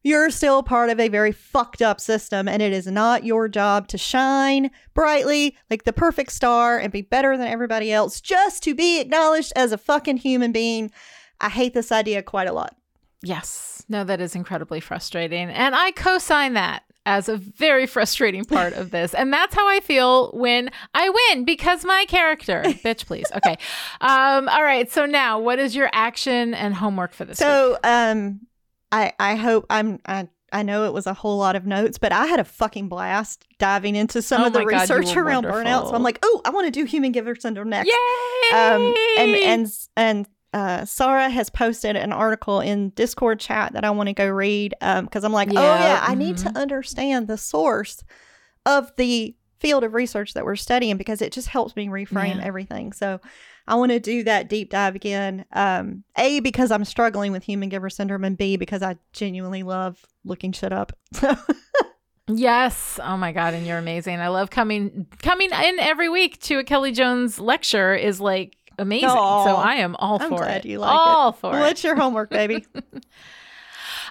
you're 0.03 0.29
still 0.29 0.63
part 0.63 0.89
of 0.89 0.99
a 0.99 1.09
very 1.09 1.31
fucked 1.31 1.81
up 1.81 2.01
system 2.01 2.47
and 2.47 2.61
it 2.61 2.73
is 2.73 2.87
not 2.87 3.23
your 3.23 3.47
job 3.47 3.87
to 3.87 3.97
shine 3.97 4.71
brightly 4.93 5.55
like 5.69 5.83
the 5.83 5.93
perfect 5.93 6.31
star 6.31 6.79
and 6.79 6.91
be 6.91 7.01
better 7.01 7.37
than 7.37 7.47
everybody 7.47 7.91
else 7.91 8.19
just 8.19 8.63
to 8.63 8.73
be 8.73 8.99
acknowledged 8.99 9.53
as 9.55 9.71
a 9.71 9.77
fucking 9.77 10.17
human 10.17 10.51
being. 10.51 10.91
I 11.39 11.49
hate 11.49 11.73
this 11.73 11.91
idea 11.91 12.23
quite 12.23 12.47
a 12.47 12.53
lot. 12.53 12.75
Yes. 13.23 13.83
No, 13.87 14.03
that 14.03 14.21
is 14.21 14.35
incredibly 14.35 14.79
frustrating. 14.79 15.49
And 15.49 15.75
I 15.75 15.91
co 15.91 16.17
sign 16.17 16.53
that 16.53 16.83
as 17.05 17.29
a 17.29 17.37
very 17.37 17.87
frustrating 17.87 18.45
part 18.45 18.73
of 18.73 18.91
this. 18.91 19.13
And 19.13 19.33
that's 19.33 19.55
how 19.55 19.67
I 19.67 19.79
feel 19.79 20.31
when 20.31 20.69
I 20.93 21.09
win 21.09 21.45
because 21.45 21.83
my 21.83 22.05
character. 22.07 22.61
Bitch, 22.65 23.05
please. 23.05 23.25
Okay. 23.35 23.57
Um, 24.01 24.47
all 24.49 24.63
right. 24.63 24.89
So 24.91 25.05
now 25.05 25.39
what 25.39 25.59
is 25.59 25.75
your 25.75 25.89
action 25.93 26.53
and 26.53 26.73
homework 26.73 27.13
for 27.13 27.25
this 27.25 27.39
week? 27.39 27.45
So, 27.45 27.77
um, 27.83 28.41
I 28.91 29.13
I 29.19 29.35
hope 29.35 29.65
I'm 29.69 29.99
I 30.05 30.27
I 30.51 30.63
know 30.63 30.85
it 30.85 30.93
was 30.93 31.07
a 31.07 31.13
whole 31.13 31.37
lot 31.37 31.55
of 31.55 31.65
notes, 31.65 31.97
but 31.97 32.11
I 32.11 32.25
had 32.25 32.39
a 32.39 32.43
fucking 32.43 32.89
blast 32.89 33.45
diving 33.57 33.95
into 33.95 34.21
some 34.21 34.41
Oh 34.41 34.47
of 34.47 34.53
the 34.53 34.65
God, 34.65 34.81
research 34.81 35.15
around 35.15 35.45
burnout. 35.45 35.89
So. 35.89 35.95
I'm 35.95 36.03
like, 36.03 36.19
oh, 36.23 36.41
I 36.43 36.49
want 36.49 36.67
to 36.67 36.71
do 36.71 36.85
human 36.85 37.13
giver 37.13 37.35
syndrome 37.35 37.69
next. 37.69 37.87
Yay! 37.87 38.57
Um, 38.57 38.93
and 39.17 39.35
and 39.35 39.71
and 39.95 40.27
uh, 40.53 40.85
Sarah 40.85 41.29
has 41.29 41.49
posted 41.49 41.95
an 41.95 42.11
article 42.11 42.59
in 42.59 42.89
Discord 42.89 43.39
chat 43.39 43.73
that 43.73 43.85
I 43.85 43.91
want 43.91 44.07
to 44.07 44.13
go 44.13 44.27
read 44.29 44.73
because 44.79 45.23
I'm 45.23 45.31
like, 45.33 45.49
oh 45.49 45.53
Yeah, 45.53 45.83
yeah, 45.85 45.99
I 46.05 46.15
need 46.15 46.37
to 46.37 46.49
mhm. 46.49 46.55
understand 46.61 47.27
the 47.27 47.37
source 47.37 48.03
of 48.65 48.91
the 48.97 49.35
field 49.59 49.83
of 49.83 49.93
research 49.93 50.33
that 50.33 50.43
we're 50.43 50.55
studying 50.55 50.97
because 50.97 51.21
it 51.21 51.31
just 51.31 51.47
helps 51.47 51.75
me 51.75 51.87
reframe 51.87 52.37
Yeah. 52.37 52.43
everything. 52.43 52.93
So 52.93 53.19
I 53.67 53.75
want 53.75 53.91
to 53.91 53.99
do 53.99 54.23
that 54.23 54.49
deep 54.49 54.71
dive 54.71 54.95
again. 54.95 55.45
Um, 55.53 56.03
a 56.17 56.39
because 56.39 56.71
I'm 56.71 56.83
struggling 56.83 57.31
with 57.31 57.43
human 57.43 57.69
giver 57.69 57.89
syndrome, 57.89 58.23
and 58.23 58.35
B 58.37 58.57
because 58.57 58.81
I 58.81 58.97
genuinely 59.13 59.61
love 59.63 60.03
looking 60.25 60.51
shit 60.51 60.73
up. 60.73 60.91
So 61.13 61.35
Yes. 62.27 62.99
Oh 63.03 63.17
my 63.17 63.31
God. 63.33 63.53
And 63.53 63.65
you're 63.67 63.77
amazing. 63.77 64.19
I 64.19 64.29
love 64.29 64.49
coming 64.49 65.07
coming 65.21 65.49
in 65.51 65.79
every 65.79 66.07
week 66.07 66.39
to 66.43 66.59
a 66.59 66.63
Kelly 66.63 66.91
Jones 66.91 67.39
lecture 67.39 67.93
is 67.93 68.21
like 68.21 68.55
amazing. 68.79 69.09
Aw. 69.09 69.43
so 69.45 69.55
I 69.55 69.75
am 69.75 69.95
all 69.97 70.21
I'm 70.21 70.29
for 70.29 70.37
glad 70.37 70.65
it. 70.65 70.69
you 70.69 70.79
like 70.79 70.91
all 70.91 71.29
it. 71.29 71.35
for 71.37 71.55
it. 71.57 71.59
What's 71.59 71.83
your 71.83 71.95
homework, 71.95 72.29
baby? 72.29 72.65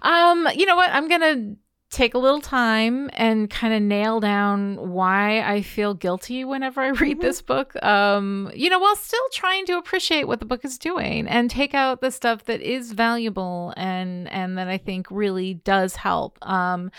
Um, 0.03 0.49
you 0.55 0.67
know 0.67 0.77
what? 0.77 0.91
I'm 0.91 1.09
gonna 1.09 1.55
take 1.91 2.15
a 2.15 2.19
little 2.19 2.41
time 2.41 3.11
and 3.15 3.51
kind 3.51 3.75
of 3.75 3.83
nail 3.83 4.21
down 4.21 4.77
why 4.93 5.41
I 5.43 5.61
feel 5.63 5.93
guilty 5.93 6.45
whenever 6.45 6.81
I 6.81 6.89
read 6.91 7.19
Mhm. 7.19 7.21
this 7.21 7.43
book. 7.43 7.75
Um, 7.85 8.51
you 8.55 8.71
know, 8.71 8.79
while 8.79 8.95
still 8.97 9.21
trying 9.33 9.67
to 9.67 9.77
appreciate 9.77 10.29
what 10.29 10.39
the 10.39 10.47
book 10.47 10.65
is 10.65 10.79
doing 10.79 11.27
and 11.27 11.51
take 11.51 11.75
out 11.75 12.01
the 12.01 12.11
stuff 12.13 12.45
that 12.45 12.61
is 12.61 12.93
valuable 12.93 13.75
and 13.77 14.31
and 14.31 14.57
that 14.57 14.69
I 14.69 14.79
think 14.79 15.07
really 15.11 15.55
does 15.55 15.97
help. 15.97 16.39
Um, 16.47 16.91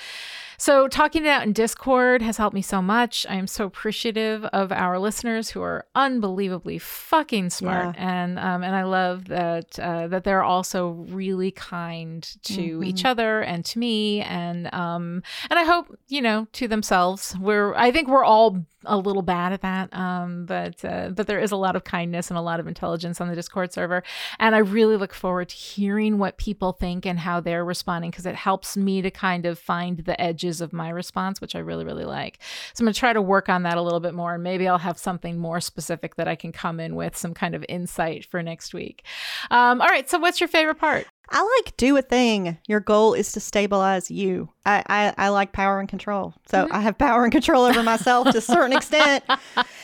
so 0.61 0.87
talking 0.87 1.25
it 1.25 1.29
out 1.29 1.41
in 1.41 1.53
Discord 1.53 2.21
has 2.21 2.37
helped 2.37 2.53
me 2.53 2.61
so 2.61 2.83
much. 2.83 3.25
I 3.27 3.33
am 3.33 3.47
so 3.47 3.65
appreciative 3.65 4.45
of 4.45 4.71
our 4.71 4.99
listeners 4.99 5.49
who 5.49 5.61
are 5.63 5.87
unbelievably 5.95 6.77
fucking 6.77 7.49
smart, 7.49 7.95
and 7.97 8.37
um, 8.37 8.63
and 8.63 8.75
I 8.75 8.83
love 8.83 9.25
that 9.29 9.79
uh, 9.79 10.07
that 10.09 10.23
they're 10.23 10.43
also 10.43 10.89
really 11.09 11.49
kind 11.49 12.21
to 12.43 12.61
Mhm. 12.79 12.85
each 12.85 13.05
other 13.05 13.41
and 13.41 13.65
to 13.65 13.79
me, 13.79 14.21
and 14.21 14.71
um, 14.71 15.23
and 15.49 15.57
I 15.57 15.63
hope 15.63 15.97
you 16.09 16.21
know 16.21 16.45
to 16.53 16.67
themselves. 16.67 17.35
We're 17.39 17.73
I 17.75 17.91
think 17.91 18.07
we're 18.07 18.23
all 18.23 18.63
a 18.85 18.97
little 18.97 19.21
bad 19.21 19.53
at 19.53 19.61
that, 19.61 19.93
um, 19.93 20.45
but 20.45 20.83
uh, 20.83 21.09
but 21.09 21.27
there 21.27 21.39
is 21.39 21.51
a 21.51 21.55
lot 21.55 21.75
of 21.75 21.83
kindness 21.83 22.29
and 22.29 22.37
a 22.37 22.41
lot 22.41 22.59
of 22.59 22.67
intelligence 22.67 23.21
on 23.21 23.27
the 23.27 23.35
Discord 23.35 23.71
server, 23.73 24.03
and 24.39 24.55
I 24.55 24.59
really 24.59 24.97
look 24.97 25.13
forward 25.13 25.49
to 25.49 25.55
hearing 25.55 26.17
what 26.17 26.37
people 26.37 26.71
think 26.71 27.05
and 27.05 27.19
how 27.19 27.39
they're 27.39 27.65
responding 27.65 28.11
because 28.11 28.25
it 28.25 28.35
helps 28.35 28.75
me 28.75 29.01
to 29.01 29.11
kind 29.11 29.45
of 29.45 29.59
find 29.59 29.99
the 29.99 30.19
edges 30.19 30.61
of 30.61 30.73
my 30.73 30.89
response, 30.89 31.41
which 31.41 31.55
I 31.55 31.59
really, 31.59 31.85
really 31.85 32.05
like. 32.05 32.39
So 32.73 32.81
I'm 32.81 32.85
going 32.85 32.93
to 32.93 32.99
try 32.99 33.13
to 33.13 33.21
work 33.21 33.49
on 33.49 33.63
that 33.63 33.77
a 33.77 33.81
little 33.81 33.99
bit 33.99 34.13
more, 34.13 34.35
and 34.35 34.43
maybe 34.43 34.67
I'll 34.67 34.77
have 34.77 34.97
something 34.97 35.37
more 35.37 35.61
specific 35.61 36.15
that 36.15 36.27
I 36.27 36.35
can 36.35 36.51
come 36.51 36.79
in 36.79 36.95
with 36.95 37.15
some 37.15 37.33
kind 37.33 37.55
of 37.55 37.65
insight 37.69 38.25
for 38.25 38.41
next 38.41 38.73
week. 38.73 39.03
Um, 39.49 39.81
all 39.81 39.87
right. 39.87 40.09
So, 40.09 40.19
what's 40.19 40.39
your 40.39 40.49
favorite 40.49 40.79
part? 40.79 41.07
I 41.33 41.61
like 41.63 41.77
do 41.77 41.95
a 41.97 42.01
thing. 42.01 42.57
Your 42.67 42.81
goal 42.81 43.13
is 43.13 43.31
to 43.31 43.39
stabilize 43.39 44.11
you. 44.11 44.49
I, 44.65 44.83
I, 44.87 45.13
I 45.17 45.29
like 45.29 45.53
power 45.53 45.79
and 45.79 45.87
control. 45.87 46.33
So 46.47 46.65
Mm-hmm. 46.65 46.73
I 46.75 46.81
have 46.81 46.97
power 46.97 47.23
and 47.23 47.31
control 47.31 47.63
over 47.63 47.81
myself 47.83 48.29
to 48.31 48.37
a 48.37 48.41
certain 48.41 48.73
extent. 48.73 49.23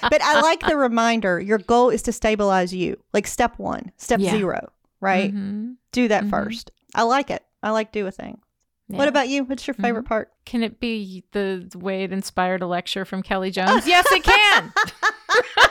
But 0.02 0.22
I 0.22 0.42
like 0.42 0.66
the 0.68 0.78
reminder 0.78 1.40
your 1.40 1.58
goal 1.58 1.90
is 1.90 2.02
to 2.04 2.12
stabilize 2.12 2.74
you. 2.74 2.98
Like 3.14 3.28
step 3.28 3.58
one, 3.58 3.92
step 3.98 4.20
Yeah. 4.20 4.32
zero, 4.32 4.72
right? 5.02 5.34
Mhm. 5.34 5.76
Do 5.92 6.08
that 6.10 6.26
Mhm. 6.26 6.30
first. 6.30 6.72
I 6.94 7.04
like 7.04 7.30
it. 7.32 7.44
I 7.64 7.72
like 7.72 7.92
do 7.92 8.06
a 8.08 8.12
thing. 8.12 8.40
Yeah. 8.90 8.98
What 8.98 9.08
about 9.10 9.28
you? 9.28 9.44
What's 9.44 9.68
your 9.68 9.74
favorite 9.74 10.04
part? 10.06 10.32
Can 10.46 10.64
it 10.64 10.80
be 10.80 11.24
the 11.34 11.70
way 11.76 12.04
it 12.04 12.14
inspired 12.14 12.62
a 12.62 12.68
lecture 12.68 13.04
from 13.06 13.22
Kelly 13.24 13.52
Jones? 13.52 13.86
yes, 13.88 14.06
it 14.12 14.24
can. 14.24 14.74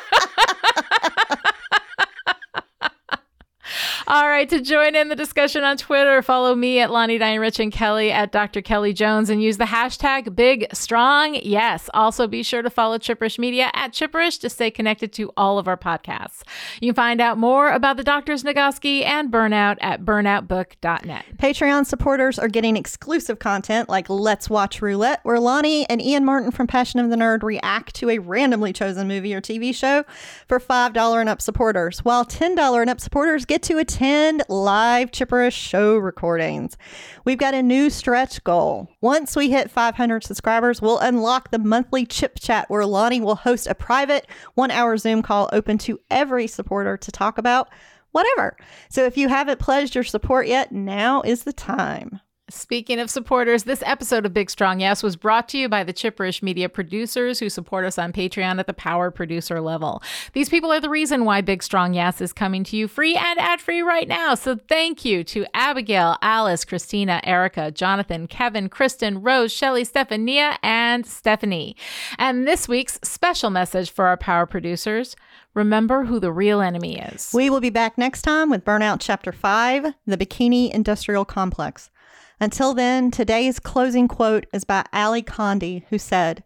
All 4.08 4.28
right, 4.28 4.48
to 4.50 4.60
join 4.60 4.94
in 4.94 5.08
the 5.08 5.16
discussion 5.16 5.64
on 5.64 5.76
Twitter, 5.76 6.22
follow 6.22 6.54
me 6.54 6.78
at 6.78 6.92
Lani 6.92 7.18
Diane 7.18 7.40
Rich 7.40 7.58
and 7.58 7.72
Kelly 7.72 8.12
at 8.12 8.30
Dr. 8.30 8.62
Kelly 8.62 8.92
Jones 8.92 9.28
and 9.28 9.42
use 9.42 9.56
the 9.56 9.64
hashtag 9.64 10.36
Big 10.36 10.68
Strong 10.72 11.40
Yes. 11.42 11.90
Also, 11.92 12.28
be 12.28 12.44
sure 12.44 12.62
to 12.62 12.70
follow 12.70 12.98
Chipperish 12.98 13.36
Media 13.36 13.68
at 13.74 13.90
Chipperish 13.90 14.38
to 14.42 14.48
stay 14.48 14.70
connected 14.70 15.12
to 15.14 15.32
all 15.36 15.58
of 15.58 15.66
our 15.66 15.76
podcasts. 15.76 16.44
You 16.80 16.92
can 16.92 16.94
find 16.94 17.20
out 17.20 17.36
more 17.36 17.72
about 17.72 17.96
the 17.96 18.04
Doctors 18.04 18.44
Nagoski 18.44 19.04
and 19.04 19.32
Burnout 19.32 19.76
at 19.80 20.04
burnoutbook.net. 20.04 21.24
Patreon 21.38 21.84
supporters 21.84 22.38
are 22.38 22.46
getting 22.46 22.76
exclusive 22.76 23.40
content 23.40 23.88
like 23.88 24.08
Let's 24.08 24.48
Watch 24.48 24.80
Roulette, 24.80 25.18
where 25.24 25.40
Lani 25.40 25.84
and 25.90 26.00
Ian 26.00 26.24
Martin 26.24 26.52
from 26.52 26.68
Passion 26.68 27.00
of 27.00 27.10
the 27.10 27.16
Nerd 27.16 27.42
react 27.42 27.96
to 27.96 28.10
a 28.10 28.18
randomly 28.18 28.72
chosen 28.72 29.08
movie 29.08 29.34
or 29.34 29.40
TV 29.40 29.74
show 29.74 30.04
for 30.46 30.60
$5 30.60 31.20
and 31.20 31.28
up 31.28 31.42
supporters, 31.42 32.04
while 32.04 32.24
$10 32.24 32.80
and 32.80 32.88
up 32.88 33.00
supporters 33.00 33.44
get 33.44 33.64
to 33.64 33.78
attend 33.78 33.95
live 34.00 35.10
Chipperish 35.10 35.52
show 35.52 35.96
recordings. 35.96 36.76
We've 37.24 37.38
got 37.38 37.54
a 37.54 37.62
new 37.62 37.88
stretch 37.88 38.44
goal. 38.44 38.90
Once 39.00 39.34
we 39.34 39.50
hit 39.50 39.70
500 39.70 40.22
subscribers, 40.22 40.82
we'll 40.82 40.98
unlock 40.98 41.50
the 41.50 41.58
monthly 41.58 42.04
Chip 42.04 42.38
Chat 42.38 42.68
where 42.68 42.84
Lani 42.84 43.20
will 43.20 43.36
host 43.36 43.66
a 43.66 43.74
private 43.74 44.26
one 44.54 44.70
hour 44.70 44.98
Zoom 44.98 45.22
call 45.22 45.48
open 45.50 45.78
to 45.78 45.98
every 46.10 46.46
supporter 46.46 46.98
to 46.98 47.10
talk 47.10 47.38
about 47.38 47.70
whatever. 48.12 48.56
So 48.90 49.04
if 49.04 49.16
you 49.16 49.28
haven't 49.28 49.60
pledged 49.60 49.94
your 49.94 50.04
support 50.04 50.46
yet, 50.46 50.72
now 50.72 51.22
is 51.22 51.44
the 51.44 51.54
time. 51.54 52.20
Speaking 52.48 53.00
of 53.00 53.10
supporters, 53.10 53.64
this 53.64 53.82
episode 53.84 54.24
of 54.24 54.32
Big 54.32 54.50
Strong 54.50 54.78
Yes 54.78 55.02
was 55.02 55.16
brought 55.16 55.48
to 55.48 55.58
you 55.58 55.68
by 55.68 55.82
the 55.82 55.92
Chipperish 55.92 56.44
Media 56.44 56.68
producers 56.68 57.40
who 57.40 57.50
support 57.50 57.84
us 57.84 57.98
on 57.98 58.12
Patreon 58.12 58.60
at 58.60 58.68
the 58.68 58.72
power 58.72 59.10
producer 59.10 59.60
level. 59.60 60.00
These 60.32 60.48
people 60.48 60.70
are 60.70 60.78
the 60.78 60.88
reason 60.88 61.24
why 61.24 61.40
Big 61.40 61.60
Strong 61.60 61.94
Yes 61.94 62.20
is 62.20 62.32
coming 62.32 62.62
to 62.62 62.76
you 62.76 62.86
free 62.86 63.16
and 63.16 63.40
ad 63.40 63.60
free 63.60 63.82
right 63.82 64.06
now. 64.06 64.36
So 64.36 64.54
thank 64.54 65.04
you 65.04 65.24
to 65.24 65.44
Abigail, 65.54 66.18
Alice, 66.22 66.64
Christina, 66.64 67.20
Erica, 67.24 67.72
Jonathan, 67.72 68.28
Kevin, 68.28 68.68
Kristen, 68.68 69.22
Rose, 69.22 69.52
Shelley, 69.52 69.82
Stephania, 69.82 70.56
and 70.62 71.04
Stephanie. 71.04 71.74
And 72.16 72.46
this 72.46 72.68
week's 72.68 73.00
special 73.02 73.50
message 73.50 73.90
for 73.90 74.06
our 74.06 74.16
power 74.16 74.46
producers 74.46 75.16
remember 75.52 76.04
who 76.04 76.20
the 76.20 76.30
real 76.30 76.60
enemy 76.60 76.98
is. 76.98 77.32
We 77.34 77.50
will 77.50 77.60
be 77.60 77.70
back 77.70 77.98
next 77.98 78.22
time 78.22 78.50
with 78.50 78.64
Burnout 78.64 78.98
Chapter 79.00 79.32
5 79.32 79.94
The 80.06 80.16
Bikini 80.16 80.70
Industrial 80.70 81.24
Complex. 81.24 81.90
Until 82.38 82.74
then, 82.74 83.10
today's 83.10 83.58
closing 83.58 84.08
quote 84.08 84.44
is 84.52 84.64
by 84.64 84.84
Ally 84.92 85.22
Condie, 85.22 85.84
who 85.88 85.96
said, 85.96 86.44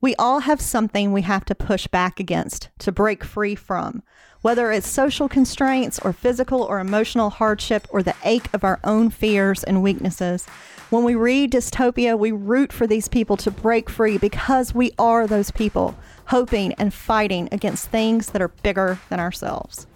We 0.00 0.16
all 0.16 0.40
have 0.40 0.60
something 0.60 1.12
we 1.12 1.22
have 1.22 1.44
to 1.44 1.54
push 1.54 1.86
back 1.86 2.18
against, 2.18 2.70
to 2.80 2.90
break 2.90 3.22
free 3.22 3.54
from. 3.54 4.02
Whether 4.40 4.72
it's 4.72 4.88
social 4.88 5.28
constraints 5.28 6.00
or 6.00 6.12
physical 6.12 6.64
or 6.64 6.80
emotional 6.80 7.30
hardship 7.30 7.86
or 7.90 8.02
the 8.02 8.16
ache 8.24 8.52
of 8.52 8.64
our 8.64 8.80
own 8.82 9.10
fears 9.10 9.62
and 9.62 9.80
weaknesses, 9.80 10.46
when 10.90 11.04
we 11.04 11.14
read 11.14 11.52
dystopia, 11.52 12.18
we 12.18 12.32
root 12.32 12.72
for 12.72 12.88
these 12.88 13.06
people 13.06 13.36
to 13.36 13.50
break 13.52 13.88
free 13.88 14.18
because 14.18 14.74
we 14.74 14.90
are 14.98 15.28
those 15.28 15.52
people, 15.52 15.96
hoping 16.26 16.72
and 16.72 16.92
fighting 16.92 17.48
against 17.52 17.90
things 17.90 18.30
that 18.30 18.42
are 18.42 18.48
bigger 18.48 18.98
than 19.08 19.20
ourselves. 19.20 19.86